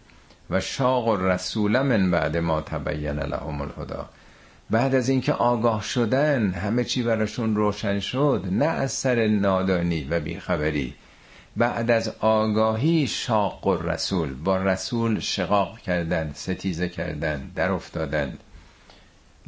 و 0.49 0.59
شاق 0.59 1.07
و 1.07 1.15
رسول 1.15 1.81
من 1.81 2.11
بعد 2.11 2.37
ما 2.37 2.61
تبین 2.61 3.19
لهم 3.19 3.61
الهدا 3.61 4.09
بعد 4.69 4.95
از 4.95 5.09
اینکه 5.09 5.33
آگاه 5.33 5.83
شدن 5.83 6.51
همه 6.51 6.83
چی 6.83 7.03
براشون 7.03 7.55
روشن 7.55 7.99
شد 7.99 8.43
نه 8.51 8.65
از 8.65 8.91
سر 8.91 9.27
نادانی 9.27 10.03
و 10.03 10.19
بیخبری. 10.19 10.93
بعد 11.57 11.91
از 11.91 12.13
آگاهی 12.19 13.07
شاق 13.07 13.67
و 13.67 13.77
رسول 13.77 14.33
با 14.33 14.57
رسول 14.57 15.19
شقاق 15.19 15.79
کردن 15.79 16.31
ستیزه 16.35 16.89
کردن 16.89 17.51
در 17.55 17.71
افتادن. 17.71 18.37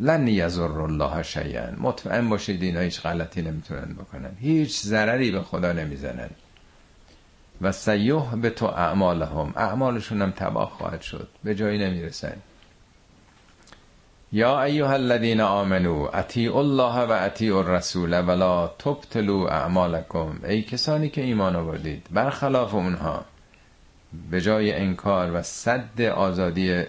لن 0.01 0.27
یزر 0.27 0.81
الله 0.81 1.23
شیئا. 1.23 1.71
مطمئن 1.77 2.29
باشید 2.29 2.63
اینا 2.63 2.79
هیچ 2.79 3.01
غلطی 3.01 3.41
نمی‌تونن 3.41 3.93
بکنن. 3.93 4.31
هیچ 4.39 4.81
ضرری 4.81 5.31
به 5.31 5.41
خدا 5.41 5.73
نمی‌زنن. 5.73 6.29
و 7.61 7.71
سیح 7.71 8.35
به 8.35 8.49
تو 8.49 8.65
اعمالهم. 8.65 9.53
اعمالشون 9.55 10.21
هم 10.21 10.31
تباه 10.31 10.69
خواهد 10.69 11.01
شد. 11.01 11.27
به 11.43 11.55
جایی 11.55 11.79
نمی‌رسن. 11.79 12.35
یا 14.31 14.63
ایها 14.63 14.93
الذین 14.93 15.41
آمنو 15.41 16.09
اطیعوا 16.13 16.59
الله 16.59 16.95
و 16.95 17.11
اطیعوا 17.11 17.59
الرسول 17.59 18.21
ولا 18.27 18.67
تبطلوا 18.67 19.49
اعمالکم. 19.49 20.39
ای 20.43 20.61
کسانی 20.61 21.09
که 21.09 21.21
ایمان 21.21 21.55
آوردید 21.55 22.07
برخلاف 22.11 22.73
اونها 22.73 23.25
به 24.31 24.41
جای 24.41 24.73
انکار 24.73 25.31
و 25.35 25.41
صد 25.41 26.01
آزادی 26.01 26.83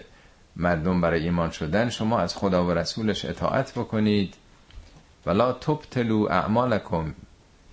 مردم 0.55 1.01
برای 1.01 1.23
ایمان 1.23 1.51
شدن 1.51 1.89
شما 1.89 2.19
از 2.19 2.35
خدا 2.35 2.65
و 2.65 2.71
رسولش 2.71 3.25
اطاعت 3.25 3.71
بکنید. 3.71 4.33
ولا 5.25 5.51
تبطلوا 5.53 6.29
اعمالکم 6.29 7.13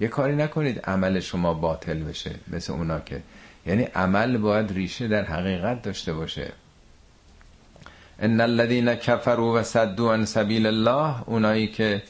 یه 0.01 0.09
کاری 0.09 0.37
نکنید 0.37 0.81
عمل 0.81 1.21
شما 1.21 1.55
باطل 1.55 2.03
بشه 2.03 2.35
مثل 2.53 2.73
اونا 2.73 3.01
که. 3.01 3.23
یعنی 3.67 3.83
عمل 3.83 4.37
باید 4.39 4.73
ریشه 4.73 5.09
در 5.09 5.25
حقیقت 5.25 5.83
داشته 5.83 6.13
باشه. 6.13 6.53
ان 8.23 8.41
الذين 8.41 8.95
كفروا 8.95 9.63
و 9.63 10.13
عن 10.13 10.25
سبیل 10.25 10.67
الله 10.67 11.23
اونایی 11.27 11.67
که 11.67 12.03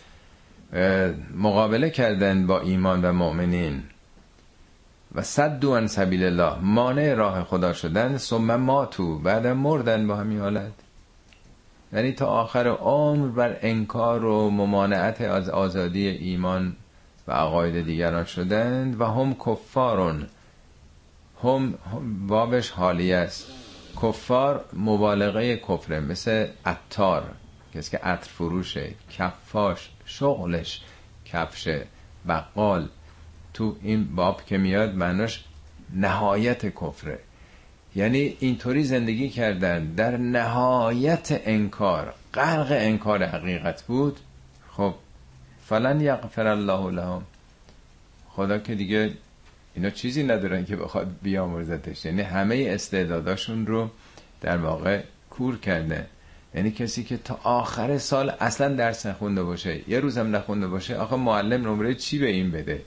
مقابله 1.34 1.90
کردن 1.90 2.47
با 2.47 2.60
ایمان 2.60 3.05
و 3.05 3.12
مؤمنین. 3.12 3.82
و 5.15 5.23
صدوا 5.23 5.77
عن 5.77 5.87
سبیل 5.87 6.24
الله 6.24 6.59
مانع 6.59 7.15
راه 7.15 7.45
خدا 7.45 7.73
شدن 7.73 8.16
ثم 8.16 8.57
ماتو 8.57 9.19
بعد 9.19 9.47
مردن 9.47 10.07
با 10.07 10.16
همین 10.16 10.41
حالت. 10.41 10.73
یعنی 11.93 12.12
تا 12.12 12.27
آخر 12.27 12.69
عمر 12.69 13.28
بر 13.28 13.57
انکار 13.61 14.24
و 14.24 14.51
ممانعت 14.51 15.20
از 15.20 15.49
آزادی 15.49 16.09
ایمان 16.09 16.77
و 17.28 17.32
عقاید 17.32 17.85
دیگران 17.85 18.24
شدند 18.24 19.01
و 19.01 19.05
هم 19.05 19.35
کفارون 19.35 20.27
هم 21.43 21.74
بابش 22.27 22.70
حالی 22.70 23.12
است. 23.12 23.47
کفار 24.03 24.65
مبالغه 24.73 25.57
کفره 25.57 26.01
مثل 26.01 26.47
عطار 26.66 27.24
کسی 27.74 27.91
که 27.91 27.99
عطر 27.99 28.28
فروشه 28.31 28.95
کفاش 29.19 29.91
شغلش 30.05 30.82
کفشه 31.24 31.87
بقال. 32.28 32.89
تو 33.55 33.77
این 33.82 34.14
باب 34.14 34.44
که 34.47 34.59
میاد 34.59 34.94
معناش 34.94 35.44
نهایت 35.94 36.66
کفره. 36.66 37.18
یعنی 37.94 38.36
اینطوری 38.40 38.85
زندگی 38.85 39.28
کردن. 39.28 39.94
در 39.94 40.16
نهایت 40.16 41.40
انکار. 41.44 42.14
غرق 42.35 42.68
انکار 42.70 43.24
حقیقت 43.24 43.82
بود. 43.82 44.20
خب 44.70 44.94
فلن 45.66 46.01
یغفر 46.01 46.47
الله 46.47 46.90
لهم. 46.90 47.22
خدا 48.28 48.59
که 48.59 48.74
دیگه 48.74 49.12
اینا 49.74 49.90
چیزی 49.90 50.22
ندارن 50.22 50.64
که 50.64 50.77
بخواد 50.77 51.09
بیامرزتش. 51.22 52.05
یعنی 52.05 52.22
همه 52.22 52.66
استعداداشون 52.68 53.66
رو 53.66 53.90
در 54.40 54.56
واقع 54.56 55.02
کور 55.31 55.59
کرده. 55.59 56.06
یعنی 56.55 56.70
کسی 56.70 57.05
که 57.05 57.16
تا 57.16 57.40
آخر 57.43 57.98
سال 57.98 58.31
اصلا 58.40 58.74
درس 58.74 59.06
نخونده 59.06 59.43
باشه 59.43 59.90
یه 59.90 60.01
روزم 60.01 60.36
نخونده 60.36 60.66
باشه 60.66 60.97
آخه 60.97 61.16
معلم 61.16 61.68
نمره 61.68 61.94
چی 61.94 62.18
به 62.18 62.27
این 62.27 62.51
بده؟ 62.51 62.82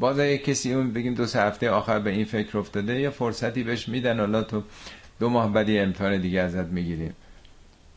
باز 0.00 0.18
اگه 0.18 0.38
کسی 0.38 0.72
اون 0.74 0.92
بگیم 0.92 1.14
دو 1.14 1.26
سه 1.26 1.40
هفته 1.40 1.70
آخر 1.70 1.98
به 1.98 2.10
این 2.10 2.24
فکر 2.24 2.58
افتاده 2.58 3.00
یه 3.00 3.10
فرصتی 3.10 3.62
بهش 3.62 3.88
میدن 3.88 4.20
حالا 4.20 4.42
تو 4.42 4.62
دو 5.18 5.28
ماه 5.28 5.52
بعد 5.52 5.68
یه 5.68 5.82
امتحان 5.82 6.20
دیگه 6.20 6.40
ازت 6.40 6.66
می‌گیریم. 6.66 7.14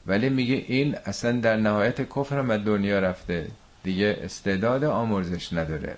ولی 0.07 0.29
میگه 0.29 0.55
این 0.67 0.95
اصلا 1.05 1.31
در 1.31 1.55
نهایت 1.55 2.01
کفر 2.01 2.39
هم 2.39 2.57
دنیا 2.57 2.99
رفته. 2.99 3.47
دیگه 3.83 4.19
استعداد 4.21 4.83
آمرزش 4.83 5.53
نداره. 5.53 5.97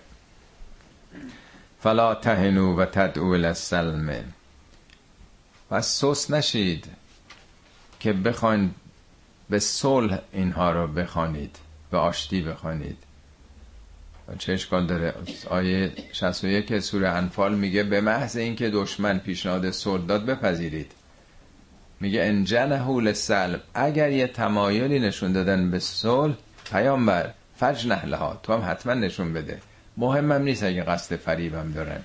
فلا 1.80 2.16
تهنو 2.16 2.76
و 2.76 2.86
تدعو 2.86 3.34
السلم. 3.34 4.24
پس 5.70 5.88
سوس 5.88 6.32
نشید 6.32 6.86
که 8.00 8.14
بخواین 8.14 8.72
به 9.50 9.60
صلح 9.60 10.20
اینها 10.34 10.72
رو 10.72 10.88
بخوانید 10.88 11.56
به 11.92 11.98
آشتی 11.98 12.42
بخوانید. 12.42 12.98
چه 14.38 14.54
اشکال 14.54 14.86
داره؟ 14.86 15.14
آیه 15.50 15.92
61 16.12 16.80
سوره 16.80 17.10
انفال 17.10 17.56
میگه 17.56 17.84
به 17.84 18.02
محض 18.02 18.38
اینکه 18.38 18.70
دشمن 18.70 19.20
پیشنهاد 19.20 19.72
صلح 19.72 20.06
داد 20.06 20.26
بپذیرید. 20.26 20.92
میگه 22.00 22.24
انجنه 22.24 23.14
سلم 23.14 23.60
اگر 23.74 24.12
یه 24.12 24.28
تمایلی 24.28 25.00
نشون 25.00 25.32
دادن 25.32 25.72
به 25.72 25.80
صلح 25.80 26.36
پیامبر 26.72 27.32
فج 27.58 27.88
نهلها 27.88 28.40
تو 28.44 28.54
هم 28.54 28.72
حتما 28.72 28.94
نشون 28.94 29.34
بده. 29.34 29.60
مهمم 29.98 30.42
نیست 30.42 30.64
اگه 30.64 30.84
قصد 30.84 31.16
فریبم 31.16 31.72
دارن. 31.76 32.02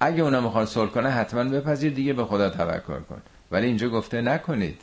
اگه 0.00 0.22
اونا 0.22 0.40
می‌خوان 0.40 0.66
صلح 0.66 0.90
کنه 0.90 1.10
حتما 1.10 1.44
بپذیر 1.44 1.92
دیگه 1.92 2.12
به 2.12 2.24
خدا 2.24 2.50
توکل 2.50 3.00
کن. 3.00 3.22
ولی 3.50 3.66
اینجا 3.66 3.88
گفته 3.88 4.20
نکنید. 4.20 4.82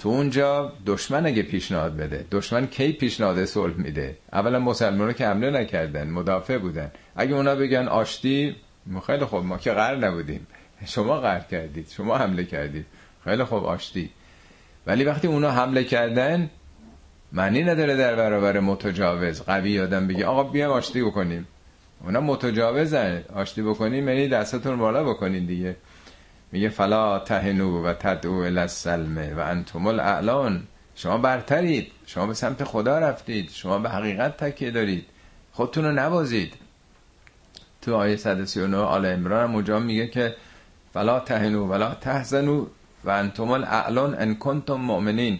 تو 0.00 0.08
اونجا 0.08 0.72
دشمن 0.86 1.26
اگه 1.26 1.42
پیشنهاد 1.42 1.96
بده 1.96 2.26
دشمن 2.30 2.66
کی 2.66 2.92
پیشنهاد 2.92 3.44
صلح 3.44 3.74
میده؟ 3.76 4.16
اولا 4.32 4.58
مسلمان 4.58 5.12
که 5.12 5.26
حمله 5.26 5.50
نکردن 5.50 6.10
مدافع 6.10 6.58
بودن. 6.58 6.90
اگه 7.16 7.34
اونا 7.34 7.54
بگن 7.54 7.88
آشتی 7.88 8.56
خیلی 9.06 9.24
خوب 9.24 9.44
ما 9.44 9.58
که 9.58 9.72
قرار 9.72 9.96
نبودیم. 9.96 10.46
شما 10.86 11.20
قرار 11.20 11.40
کردید 11.40 11.88
شما 11.88 12.18
حمله 12.18 12.44
کردید. 12.44 12.86
خیلی 13.24 13.44
خوب 13.44 13.64
آشتی. 13.64 14.10
ولی 14.86 15.04
وقتی 15.04 15.28
اونا 15.28 15.50
حمله 15.50 15.84
کردن 15.84 16.50
معنی 17.32 17.64
نداره 17.64 17.96
در 17.96 18.16
برابر 18.16 18.60
متجاوز. 18.60 19.42
قوی 19.42 19.80
آدم 19.80 20.06
بگی 20.06 20.22
آقا 20.22 20.42
بیایم 20.42 20.70
آشتی 20.70 21.02
بکنیم. 21.02 21.46
اونا 22.04 22.20
متجاوزن. 22.20 23.24
آشتی 23.34 23.62
بکنیم 23.62 24.08
یعنی 24.08 24.28
دستتون 24.28 24.76
بالا 24.76 25.04
بکنین 25.04 25.46
دیگه. 25.46 25.76
میگه 26.52 26.68
فلا 26.68 27.18
تهنو 27.18 27.86
و 27.86 27.92
تدعو 27.92 28.34
السلم 28.34 29.18
و 29.36 29.40
انتم 29.40 29.86
الاعلان 29.86 30.62
شما 30.94 31.18
برترید. 31.18 31.92
شما 32.06 32.26
به 32.26 32.34
سمت 32.34 32.64
خدا 32.64 32.98
رفتید. 32.98 33.50
شما 33.50 33.78
به 33.78 33.88
حقیقت 33.90 34.36
تکیه 34.36 34.70
دارید. 34.70 35.06
خودتون 35.52 35.84
رو 35.84 35.92
نبازید. 35.92 36.54
تو 37.82 37.94
آیه 37.94 38.16
139 38.16 38.76
آل 38.76 39.06
عمران 39.06 39.68
هم 39.68 39.82
میگه 39.82 40.06
که 40.06 40.36
فلا 40.94 41.20
تهنو 41.20 41.66
ولا 41.66 41.94
تحزنو 41.94 42.66
و 43.04 43.10
انتم 43.10 43.50
الاعلان 43.50 44.14
ان 44.14 44.34
کنتم 44.34 44.74
مؤمنین. 44.74 45.38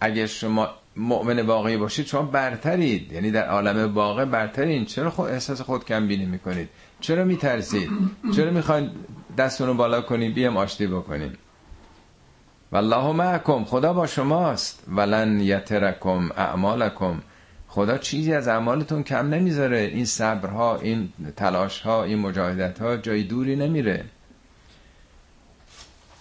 اگه 0.00 0.26
شما 0.26 0.68
مؤمن 0.96 1.40
واقعی 1.40 1.76
باشید 1.76 2.06
شما 2.06 2.22
برترید. 2.22 3.12
یعنی 3.12 3.30
در 3.30 3.48
عالم 3.48 3.94
واقع 3.94 4.24
برترین. 4.24 4.84
چرا 4.84 5.10
خود 5.10 5.30
احساس 5.30 5.60
خود 5.60 5.84
کم 5.84 6.08
بینی 6.08 6.26
می‌کنید؟ 6.26 6.68
چرا 7.00 7.24
میترسید؟ 7.24 7.90
چرا 8.36 8.50
می‌خواید 8.50 8.90
دستون 9.38 9.66
رو 9.66 9.74
بالا 9.74 10.00
کنید 10.00 10.34
بیام 10.34 10.56
آشتی 10.56 10.86
بکنیم. 10.86 11.32
والله 12.72 13.12
معکم 13.12 13.64
خدا 13.64 13.92
با 13.92 14.06
شماست. 14.06 14.84
ولن 14.88 15.40
یترکم 15.40 16.30
اعمالکم. 16.36 17.20
خدا 17.68 17.98
چیزی 17.98 18.34
از 18.34 18.48
اعمالتون 18.48 19.02
کم 19.02 19.28
نمی‌ذاره. 19.28 19.78
این 19.78 20.04
صبرها 20.04 20.76
این 20.76 21.12
تلاشها 21.36 22.04
این 22.04 22.18
مجاهدت 22.18 22.78
ها 22.82 22.96
جای 22.96 23.22
دوری 23.22 23.56
نمیره. 23.56 24.04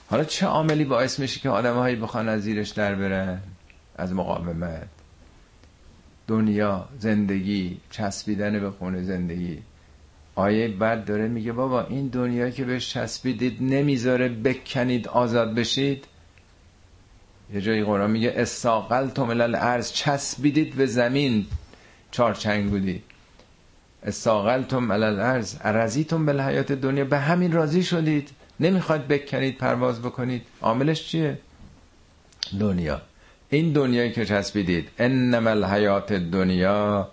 حالا 0.09 0.23
چه 0.23 0.45
عاملی 0.45 0.85
باعث 0.85 1.19
میشه 1.19 1.39
که 1.39 1.49
آدم 1.49 1.75
هایی 1.75 1.95
بخوان 1.95 2.29
از 2.29 2.41
زیرش 2.41 2.69
در 2.69 2.95
برن؟ 2.95 3.41
از 3.95 4.13
مقاومت. 4.13 4.87
دنیا 6.27 6.87
زندگی 6.99 7.77
چسبیدن 7.89 8.59
به 8.59 8.71
خونه 8.71 9.03
زندگی. 9.03 9.63
آیه 10.39 10.67
بعد 10.67 11.05
داره 11.05 11.27
میگه 11.27 11.51
بابا 11.51 11.83
این 11.83 12.07
دنیا 12.07 12.49
که 12.49 12.65
بهش 12.65 12.93
چسبیدید 12.93 13.57
نمی‌ذاره 13.61 14.29
بکنید 14.29 15.07
آزاد 15.07 15.55
بشید؟ 15.55 16.05
یه 17.53 17.61
جایی 17.61 17.83
قرآن 17.83 18.11
میگه 18.11 18.33
استاقلتم 18.35 19.29
الارض 19.29 19.91
چسبیدید 19.91 20.75
به 20.75 20.85
زمین 20.85 21.45
چارچنگ 22.11 22.69
بودی. 22.69 23.03
استاقلتم 24.03 24.91
الارض 24.91 25.55
رزیتم 25.63 26.25
به 26.25 26.43
حیات 26.43 26.71
دنیا 26.71 27.05
به 27.05 27.17
همین 27.17 27.51
راضی 27.51 27.83
شدید. 27.83 28.29
نمی‌خواد 28.59 29.07
بکنید 29.07 29.57
پرواز 29.57 30.01
بکنید. 30.01 30.41
عاملش 30.61 31.07
چیه؟ 31.07 31.39
دنیا. 32.59 33.01
این 33.49 33.73
دنیایی 33.73 34.11
که 34.11 34.25
چسبیدید 34.25 34.89
انما 34.99 35.49
الحیات 35.49 36.13
دنیا. 36.13 37.11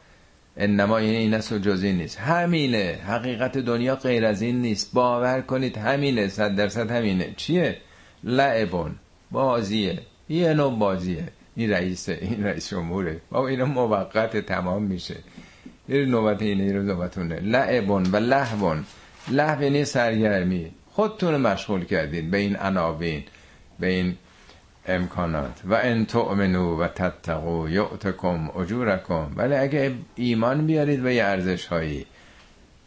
انما 0.57 1.01
یعنی 1.01 1.17
این 1.17 1.35
است 1.35 1.53
و 1.53 1.59
جز 1.59 1.83
این 1.83 1.97
نیست. 1.97 2.19
همینه. 2.19 2.99
حقیقت 3.07 3.59
دنیا 3.59 3.97
غیر 3.97 4.25
از 4.25 4.43
این 4.43 4.63
نیست. 4.63 4.95
باور 4.95 5.41
کنید 5.41 5.79
همینه. 5.79 6.29
صد 6.29 6.55
درصد 6.55 6.91
همینه. 6.91 7.35
چیه؟ 7.37 7.77
لعبون. 8.25 8.95
بازیه. 9.31 9.99
یه 10.29 10.55
نوع 10.55 10.79
بازیه. 10.79 11.29
این 11.57 11.71
رئیسه. 11.71 12.19
این 12.21 12.45
رئیس 12.45 12.71
جمهوره. 12.71 13.21
با 13.31 13.49
اینا 13.49 13.65
موقت 13.65 14.37
تمام 14.37 14.83
میشه. 14.83 15.17
یه 15.89 16.05
نوبت 16.05 16.43
اینه 16.43 16.65
یه 16.65 16.73
نوبتونه. 16.73 17.41
لعبون 17.41 18.07
و 18.13 18.17
لحبون 18.17 18.85
لحب 19.29 19.63
یعنی 19.63 19.85
سرگرمی. 19.85 20.71
خودتون 20.91 21.37
مشغول 21.37 21.85
کردین. 21.85 22.31
به 22.31 22.37
این 22.39 22.57
عناوین. 22.57 23.25
به 23.81 23.87
این 23.87 24.17
امکانات. 24.89 25.61
و 25.65 25.75
ان 25.75 26.07
تؤمنو 26.07 26.83
و 26.83 26.89
تتقو 26.89 27.69
یعتکم 27.69 28.51
اجورکم. 28.51 29.31
ولی 29.37 29.55
اگه 29.55 29.95
ایمان 30.15 30.67
بیارید 30.67 31.05
و 31.05 31.11
یه 31.11 31.25
ارزش 31.25 31.67
هایی 31.67 32.07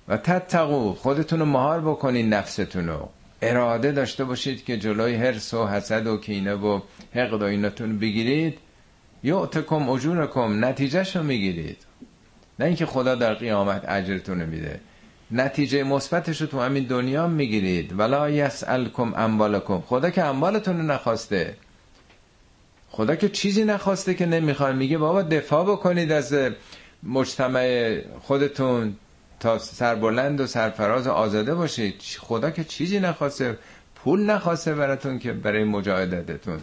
و 0.08 0.18
تتقو 0.18 0.94
خودتون 0.94 1.40
رو 1.40 1.46
مهار 1.46 1.82
بکنین 1.82 2.34
نفستون 2.34 2.88
رو 2.88 3.10
اراده 3.42 3.92
داشته 3.92 4.24
باشید 4.24 4.66
که 4.66 4.78
جلوی 4.78 5.16
حرس 5.16 5.54
و 5.54 5.68
حسد 5.68 6.08
و 6.08 6.18
کینه 6.18 6.54
و 6.54 6.80
حقد 7.16 7.42
و 7.42 7.46
ایناتون 7.46 8.00
بگیرید. 8.00 8.58
یعتکم 9.24 9.90
اجورکم 9.90 10.66
نتیجهش 10.66 11.16
رو 11.16 11.24
می‌گیرید. 11.24 11.78
نه 12.60 12.66
اینکه 12.66 12.86
خدا 12.86 13.16
در 13.16 13.34
قیامت 13.34 13.86
اجرتون 13.88 14.46
میده. 14.46 14.80
نتیجه 15.32 15.84
مثبتش 15.84 16.42
رو 16.42 16.48
تو 16.48 16.60
همین 16.60 16.84
دنیا 16.84 17.28
می‌گیرید. 17.28 18.00
ولا 18.00 18.30
یسالکم 18.30 19.14
اموالکم. 19.16 19.82
خدا 19.82 20.10
که 20.10 20.24
اموالتون 20.24 20.78
رو 20.78 20.84
نخواسته. 20.84 21.56
خدا 22.92 23.16
که 23.16 23.30
چیزی 23.30 23.64
نخواسته 23.64 24.14
که 24.14 24.26
نمی‌خواد 24.26 24.76
میگه 24.76 24.98
بابا 24.98 25.22
دفاع 25.22 25.66
بکنید 25.66 26.12
از 26.12 26.36
مجتمع 27.04 27.98
خودتون 28.22 28.96
تا 29.40 29.60
سربلند 29.60 30.42
و 30.42 30.48
سرفراز 30.48 31.08
و 31.08 31.12
آزاده 31.12 31.56
باشید. 31.56 32.02
خدا 32.20 32.52
که 32.52 32.64
چیزی 32.64 33.00
نخواسته 33.00 33.58
پول 33.96 34.26
نخواسته 34.26 34.76
براتون 34.76 35.20
که 35.20 35.34
برای 35.34 35.64
مجاهدتتون 35.64 36.60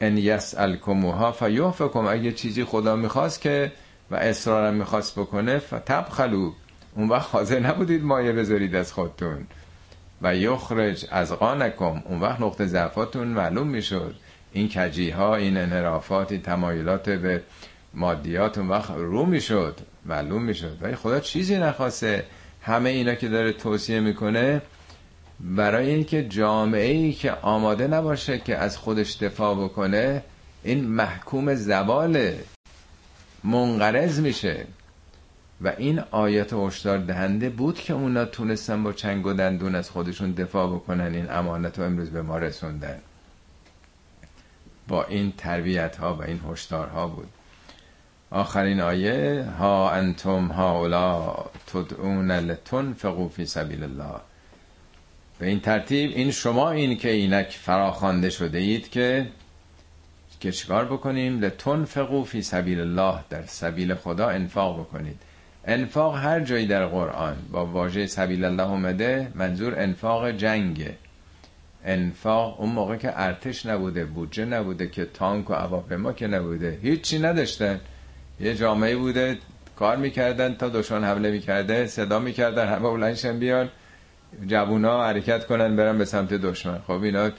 ان 0.00 0.18
یسالکموها 0.18 1.32
فیوفکم. 1.32 2.06
اگه 2.06 2.32
چیزی 2.32 2.64
خدا 2.64 2.96
می‌خواست 2.96 3.40
که 3.40 3.72
و 4.10 4.14
اصرارم 4.14 4.74
می‌خواست 4.74 5.18
بکنه 5.18 5.58
فتبخلو. 5.58 6.52
اون 6.94 7.08
وقت 7.08 7.28
حاضر 7.32 7.60
نبودید 7.60 8.04
مایه 8.04 8.32
بذارید 8.32 8.74
از 8.74 8.92
خودتون. 8.92 9.46
و 10.22 10.36
یخرج 10.36 11.06
از 11.10 11.32
قانکم 11.32 12.02
اون 12.04 12.20
وقت 12.20 12.40
نقطه 12.40 12.66
ضعفاتون 12.66 13.28
معلوم 13.28 13.66
می‌شد. 13.66 14.14
این 14.52 14.68
کجی 14.68 15.10
ها 15.10 15.36
این 15.36 15.56
انحرافات 15.56 16.32
این 16.32 16.42
تمایلات 16.42 17.10
به 17.10 17.42
مادیات 17.94 18.58
اون 18.58 18.68
وقت 18.68 18.90
رو 18.90 19.26
می‌شد 19.26 19.80
معلوم 20.06 20.42
می‌شد. 20.42 20.76
ولی 20.80 20.96
خدا 20.96 21.20
چیزی 21.20 21.58
نخواسته. 21.58 22.24
همه 22.62 22.90
اینا 22.90 23.14
که 23.14 23.28
داره 23.28 23.52
توصیه 23.52 24.00
می‌کنه 24.00 24.62
برای 25.40 25.90
اینکه 25.90 26.24
جامعه 26.24 26.92
ای 26.92 27.12
که 27.12 27.32
آماده 27.32 27.86
نباشه 27.86 28.38
که 28.38 28.56
از 28.56 28.76
خودش 28.76 29.16
دفاع 29.16 29.64
بکنه 29.64 30.22
این 30.62 30.84
محکوم 30.84 31.54
زبال 31.54 32.32
منقرض 33.44 34.20
میشه. 34.20 34.66
و 35.60 35.72
این 35.78 36.00
آیت 36.10 36.52
هشدار 36.52 36.98
دهنده 36.98 37.50
بود 37.50 37.74
که 37.74 37.92
اونا 37.92 38.24
تونستن 38.24 38.82
با 38.82 38.92
چنگ 38.92 39.26
و 39.26 39.32
دندون 39.32 39.74
از 39.74 39.90
خودشون 39.90 40.32
دفاع 40.32 40.74
بکنن 40.74 41.14
این 41.14 41.30
امانت 41.30 41.78
رو 41.78 41.84
امروز 41.84 42.10
به 42.10 42.22
ما 42.22 42.38
رسوندن. 42.38 42.98
با 44.88 45.04
این 45.04 45.32
تربیت 45.36 45.96
ها 45.96 46.14
و 46.14 46.22
این 46.22 46.40
هشدار 46.50 46.88
ها 46.88 47.08
بود. 47.08 47.28
آخرین 48.30 48.80
آیه 48.80 49.44
ها 49.58 49.90
انتم 49.90 50.46
ها 50.46 50.78
اولا 50.78 51.34
تدعون 51.66 52.30
لتنفقوا 52.30 53.28
فی 53.28 53.46
سبیل 53.46 53.82
الله. 53.82 54.20
به 55.38 55.46
این 55.46 55.60
ترتیب 55.60 56.10
این 56.14 56.30
شما 56.30 56.70
این 56.70 56.96
که 56.96 57.10
اینک 57.10 57.48
فراخوانده 57.48 58.30
شده 58.30 58.58
اید 58.58 58.90
که 58.90 59.26
که 60.40 60.52
چیکار 60.52 60.84
بکنیم؟ 60.84 61.40
لتنفقوا 61.40 62.24
فی 62.24 62.42
سبیل 62.42 62.80
الله 62.80 63.20
در 63.30 63.46
سبیل 63.46 63.94
خدا 63.94 64.28
انفاق 64.28 64.80
بکنید. 64.80 65.16
انفاق 65.64 66.16
هر 66.16 66.40
جایی 66.40 66.66
در 66.66 66.86
قرآن 66.86 67.36
با 67.52 67.66
واژه 67.66 68.06
سبیل 68.06 68.44
الله 68.44 68.68
اومده 68.68 69.32
منظور 69.34 69.80
انفاق 69.80 70.30
جنگه. 70.30 70.94
انفاق 71.84 72.60
اون 72.60 72.70
موقع 72.70 72.96
که 72.96 73.20
ارتش 73.20 73.66
نبوده 73.66 74.04
بودجه 74.04 74.44
نبوده 74.44 74.88
که 74.88 75.04
تانک 75.04 75.50
و 75.50 75.54
هواپیما 75.54 76.12
که 76.12 76.26
نبوده 76.26 76.78
هیچی 76.82 77.18
نداشتن. 77.18 77.80
یه 78.40 78.54
جامعه 78.54 78.96
بوده 78.96 79.38
کار 79.76 79.96
می‌کردن 79.96 80.54
تا 80.54 80.68
دشمن 80.68 81.04
حمله 81.04 81.30
می‌کرده 81.30 81.86
صدا 81.86 82.18
می‌کردن 82.18 82.68
همه 82.68 82.90
بلندشن 82.90 83.38
بیان 83.38 83.68
جوونا 84.46 85.04
حرکت 85.04 85.46
کنن 85.46 85.76
برن 85.76 85.98
به 85.98 86.04
سمت 86.04 86.34
دشمن. 86.34 86.78
خب 86.86 87.02
اینا 87.02 87.30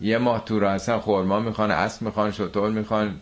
یه 0.00 0.18
ماه 0.18 0.44
تو 0.44 0.58
راه 0.58 0.98
خورما 0.98 1.40
می‌خوان 1.40 1.70
اسب 1.70 2.02
می‌خوان 2.02 2.30
شطور 2.30 2.70
می‌خوان. 2.70 3.20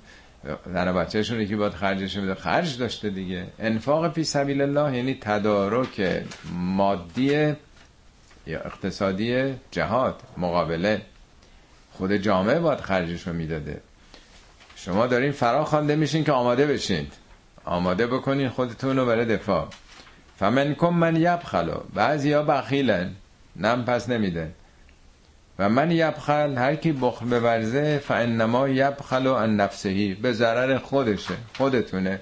زن 0.73 0.93
بچهشون 0.93 1.40
یکی 1.40 1.57
باید 1.57 1.73
خرجش 1.73 2.16
میده 2.16 2.35
خرج 2.35 2.78
داشته 2.78 3.11
دیگه. 3.11 3.47
انفاق 3.59 4.12
فی 4.12 4.24
سبیل 4.24 4.61
الله 4.61 4.97
یعنی 4.97 5.19
تدارک 5.20 6.23
مادی 6.53 7.55
یا 8.47 8.60
اقتصادی 8.60 9.55
جهاد 9.70 10.23
مقابله. 10.36 11.02
خود 11.93 12.12
جامعه 12.12 12.59
باید 12.59 12.81
خرجش 12.81 13.27
رو 13.27 13.32
می‌داده. 13.32 13.81
شما 14.77 15.06
دارین 15.06 15.32
فرا 15.32 15.64
خوانده 15.64 15.97
میشین 15.97 16.24
که 16.24 16.32
آماده 16.32 16.66
بشین. 16.66 17.06
آماده 17.64 18.06
بکنین 18.06 18.48
خودتون 18.48 18.97
رو 18.97 19.06
برای 19.06 19.24
دفاع. 19.24 19.68
فمن 20.39 20.74
کن 20.74 20.94
من 20.94 21.16
یبخلو 21.16 21.81
بعضی 21.94 22.32
ها 22.32 22.43
بخیلن. 22.43 23.10
نم 23.56 23.85
پس 23.85 24.09
نمیده 24.09 24.51
و 25.59 25.68
من 25.68 25.90
یبخل 25.90 26.55
هر 26.59 26.74
کی 26.74 26.93
بخل 26.93 27.40
بورزه 27.40 27.98
فانما 27.98 28.68
یبخلو 28.68 29.32
ان 29.32 29.56
نفسهی 29.56 30.14
به 30.14 30.32
ضرر 30.32 30.78
خودشه 30.78 31.35
خودتونه. 31.56 32.20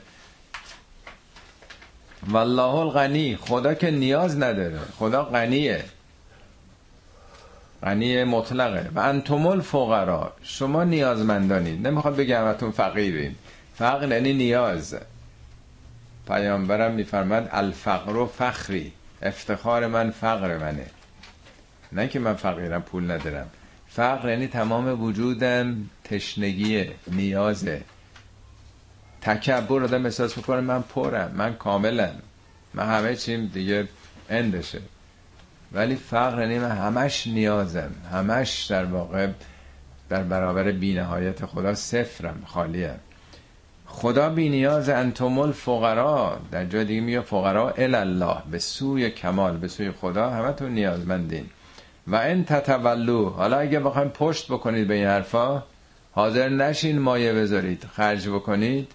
والله 2.29 2.75
الغنی. 2.75 3.37
خدا 3.37 3.75
که 3.75 3.91
نیاز 3.91 4.37
نداره. 4.37 4.79
خدا 4.99 5.25
غنیه. 5.25 5.85
غنی 7.85 8.25
مطلقه. 8.25 8.91
و 8.95 9.01
انتم 9.01 9.47
الفقرا 9.47 10.33
شما 10.43 10.85
نیازمندانید 10.85 11.87
نمی‌خواد 11.87 12.17
بگم 12.17 12.45
اتون 12.45 12.71
فقیرین. 12.71 13.35
فقر 13.75 14.09
یعنی 14.09 14.33
نیاز. 14.33 14.97
پیامبرم 16.29 16.95
میفرماد 16.95 17.49
الفقر 17.53 18.17
و 18.17 18.27
فخری. 18.27 18.93
افتخار 19.23 19.87
من 19.87 20.11
فقر 20.11 20.59
منه. 20.59 20.87
نه 21.93 22.09
که 22.09 22.19
من 22.19 22.35
فقیرم 22.35 22.83
پول 22.83 23.11
ندارم. 23.11 23.51
فقر 23.89 24.29
یعنی 24.29 24.47
تمام 24.47 25.03
وجودم 25.03 25.77
تشنگی 26.05 26.91
نیازه. 27.07 27.83
تکبر 29.23 29.85
آدم 29.85 30.05
احساس 30.05 30.37
می‌کنه 30.37 30.61
من 30.61 30.83
پرم 30.83 31.31
من 31.35 31.55
کاملم. 31.55 32.15
من 32.75 32.87
همه 32.87 33.17
چیم 33.17 33.47
دیگه 33.47 33.89
اندشه. 34.31 34.81
ولی 35.73 35.97
فقر 35.97 36.41
یعنی 36.41 36.59
من 36.59 36.71
همش 36.71 37.27
نیازم. 37.27 37.91
همش 38.13 38.65
در 38.65 38.85
واقع 38.85 39.29
در 40.09 40.23
برابر 40.23 40.73
بینهایت 40.73 41.47
خدا 41.47 41.75
صفرم 41.75 42.43
خالیم. 42.47 43.01
خدا 43.87 44.29
بی 44.29 44.49
نیاز 44.49 44.89
انتم 44.89 45.39
الفقرا. 45.39 46.39
در 46.51 46.65
جای 46.65 46.85
دیگه 46.85 47.01
میگه 47.01 47.21
فقرا 47.21 47.71
الله 47.71 48.37
به 48.51 48.59
سوی 48.59 49.11
کمال 49.11 49.57
به 49.57 49.69
سوی 49.69 49.91
خدا 49.91 50.31
همتون 50.31 50.71
نیازمندین. 50.71 51.47
و 52.07 52.17
ان 52.17 52.45
تتولو 52.45 53.29
حالا 53.29 53.59
اگه 53.59 53.81
بخوایم 53.81 54.09
پشت 54.09 54.53
بکنید 54.53 54.89
به 54.89 54.95
این 54.95 55.07
حرفا 55.07 55.63
حاضر 56.13 56.49
نشین 56.49 56.99
مایه 56.99 57.33
بذارید. 57.33 57.85
خرج 57.93 58.29
بکنید. 58.29 58.93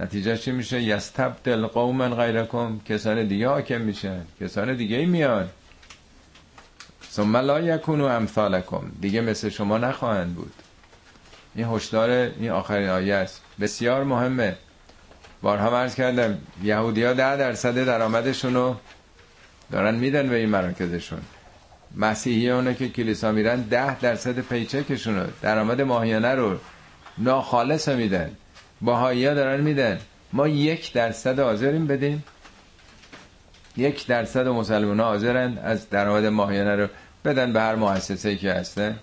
نتیجه 0.00 0.36
چی 0.36 0.52
میشه؟ 0.52 0.82
یستبدل 0.82 1.66
قوما 1.66 2.08
غیرکم. 2.08 2.80
کسان 2.88 3.26
دیگه 3.26 3.48
حاکم 3.48 3.80
میشن. 3.80 4.20
کسان 4.40 4.76
دیگه 4.76 5.06
میان. 5.06 5.48
ثم 7.10 7.36
لا 7.36 7.60
یکونو 7.60 8.04
امثالکم. 8.04 8.92
دیگه 9.00 9.20
مثل 9.20 9.48
شما 9.48 9.78
نخواهند 9.78 10.34
بود. 10.34 10.52
این 11.54 11.66
هشدار 11.66 12.10
این 12.10 12.50
آخرین 12.50 12.88
آیه 12.88 13.14
است. 13.14 13.42
بسیار 13.60 14.04
مهمه. 14.04 14.56
بارها 15.42 15.78
عرض 15.78 15.94
کردم 15.94 16.38
یهودی 16.62 17.04
ها 17.04 17.12
ده 17.12 17.36
درصد 17.36 17.84
درآمدشون 17.84 18.54
رو 18.54 18.76
دارن 19.72 19.94
میدن 19.94 20.28
به 20.28 20.36
این 20.36 20.48
مراکزشون. 20.48 21.20
مسیحی 21.96 22.74
که 22.74 22.88
کلیسا 22.88 23.32
میرن 23.32 23.60
ده 23.60 24.00
درصد 24.00 24.38
پیچکشون 24.38 25.16
رو 25.16 25.26
درآمد 25.42 25.80
ماهیانه 25.80 26.34
رو 26.34 26.58
ناخالص 27.18 27.88
میدن. 27.88 28.36
باهایی 28.80 29.26
ها 29.26 29.34
دارن 29.34 29.60
میدن. 29.60 29.98
ما 30.32 30.48
یک 30.48 30.92
درصد 30.92 31.38
حاضریم 31.38 31.86
بدیم. 31.86 32.24
یک 33.76 34.06
درصد 34.06 34.48
مسلمان 34.48 35.00
ها 35.00 35.06
حاضرن 35.06 35.58
از 35.58 35.90
درآمد 35.90 36.26
ماهیانه 36.26 36.76
رو 36.76 36.88
بدن 37.24 37.52
به 37.52 37.60
هر 37.60 37.74
مؤسسه 37.74 38.36
که 38.36 38.52
هسته 38.52 38.94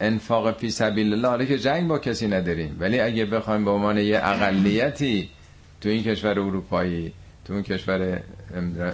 انفاق 0.00 0.58
فی 0.58 0.70
سبیل 0.70 1.12
الله 1.12 1.28
حالا 1.28 1.44
که 1.44 1.58
جنگ 1.58 1.88
با 1.88 1.98
کسی 1.98 2.28
نداریم 2.28 2.76
ولی 2.80 3.00
اگه 3.00 3.24
بخوایم 3.24 3.64
به 3.64 3.70
عنوان 3.70 3.98
یه 3.98 4.20
اقلیتی 4.22 5.28
تو 5.80 5.88
این 5.88 6.02
کشور 6.02 6.30
اروپایی 6.30 7.12
تو 7.44 7.52
این 7.52 7.62
کشور 7.62 8.22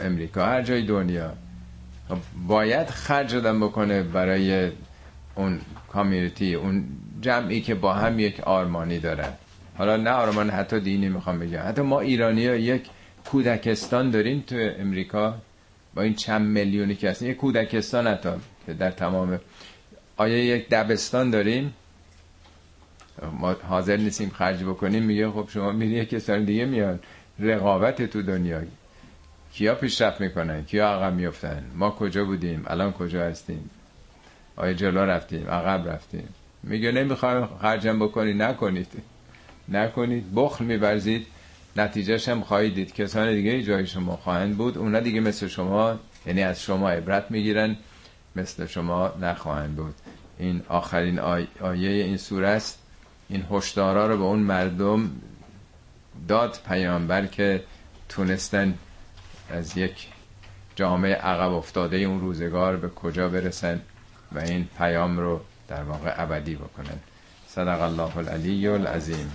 امریکا 0.04 0.44
هر 0.44 0.62
جای 0.62 0.82
دنیا 0.82 1.32
خب 2.08 2.18
باید 2.46 2.90
خرج 2.90 3.34
دادن 3.34 3.60
بکنه 3.60 4.02
برای 4.02 4.70
اون 5.34 5.60
کامیونیتی 5.88 6.54
اون 6.54 6.84
جمعی 7.24 7.60
که 7.60 7.74
با 7.74 7.92
هم 7.94 8.18
یک 8.18 8.40
آرمانی 8.40 8.98
دارن. 8.98 9.32
حالا 9.78 9.96
نه 9.96 10.10
آرمان 10.10 10.50
حتی 10.50 10.80
دینی 10.80 11.08
می‌خوام 11.08 11.38
بگم. 11.38 11.62
حتی 11.68 11.82
ما 11.82 12.00
ایرانی 12.00 12.46
ها 12.46 12.54
یک 12.54 12.82
کودکستان 13.24 14.10
داریم 14.10 14.44
تو 14.46 14.56
امریکا. 14.78 15.34
با 15.94 16.02
این 16.02 16.14
چند 16.14 16.46
میلیونی 16.46 16.94
که 16.94 17.10
هستیم 17.10 17.30
یک 17.30 17.36
کودکستان 17.36 18.06
حتی 18.06 18.30
که 18.66 18.72
در 18.72 18.90
تمام 18.90 19.40
آیا 20.16 20.38
یک 20.38 20.68
دبستان 20.68 21.30
داریم. 21.30 21.74
ما 23.40 23.52
حاضر 23.52 23.96
نیستیم 23.96 24.30
خرج 24.30 24.64
بکنیم. 24.64 25.02
میگه 25.02 25.30
خب 25.30 25.48
شما 25.48 25.72
میری 25.72 25.92
یک 25.92 26.08
کسان 26.08 26.44
دیگه 26.44 26.64
میان. 26.64 27.00
رقابت 27.38 28.02
تو 28.02 28.22
دنیا. 28.22 28.60
کیا 29.52 29.74
پیشرفت 29.74 30.20
می‌کنن؟ 30.20 30.64
کیا 30.64 30.88
عقب 30.88 31.14
میفتن 31.14 31.64
ما 31.74 31.90
کجا 31.90 32.24
بودیم؟ 32.24 32.64
الان 32.66 32.92
کجا 32.92 33.24
هستیم؟ 33.24 33.70
آیا 34.56 34.72
جلو 34.72 35.00
رفتیم 35.00 35.48
عقب 35.48 35.88
رفتیم. 35.88 36.28
میگه 36.66 36.92
نمی‌خوایم 36.92 37.48
خرجم 37.62 37.98
بکنی 37.98 38.34
نکنید. 38.34 38.92
نکنید 39.68 40.34
بخل 40.34 40.64
میبرزید 40.64 41.26
نتیجهش 41.76 42.28
هم 42.28 42.40
خواهید 42.40 42.74
دید. 42.74 42.94
کسان 42.94 43.34
دیگه 43.34 43.62
جای 43.62 43.86
شما 43.86 44.16
خواهند 44.16 44.56
بود. 44.56 44.78
اونا 44.78 45.00
دیگه 45.00 45.20
مثل 45.20 45.48
شما 45.48 45.98
یعنی 46.26 46.42
از 46.42 46.62
شما 46.62 46.90
عبرت 46.90 47.30
می‌گیرن. 47.30 47.76
مثل 48.36 48.66
شما 48.66 49.12
نخواهند 49.20 49.76
بود. 49.76 49.94
این 50.38 50.62
آخرین 50.68 51.18
آیه 51.60 51.90
این 52.04 52.16
سوره 52.16 52.48
است. 52.48 52.78
این 53.28 53.44
هشدارا 53.50 54.06
رو 54.06 54.16
به 54.16 54.24
اون 54.24 54.38
مردم 54.38 55.10
داد 56.28 56.58
پیامبر 56.68 57.26
که 57.26 57.64
تونستن 58.08 58.74
از 59.50 59.78
یک 59.78 60.08
جامعه 60.76 61.14
عقب 61.14 61.52
افتاده 61.52 61.96
اون 61.96 62.20
روزگار 62.20 62.76
به 62.76 62.88
کجا 62.88 63.28
برسن 63.28 63.80
و 64.32 64.38
این 64.38 64.68
پیام 64.78 65.18
رو 65.18 65.40
در 65.68 65.82
واقع 65.82 66.14
ابدی 66.22 66.54
بکنن 66.56 66.98
صدق 67.48 67.80
الله 67.82 68.16
العلی 68.16 68.68
العظیم. 68.68 69.30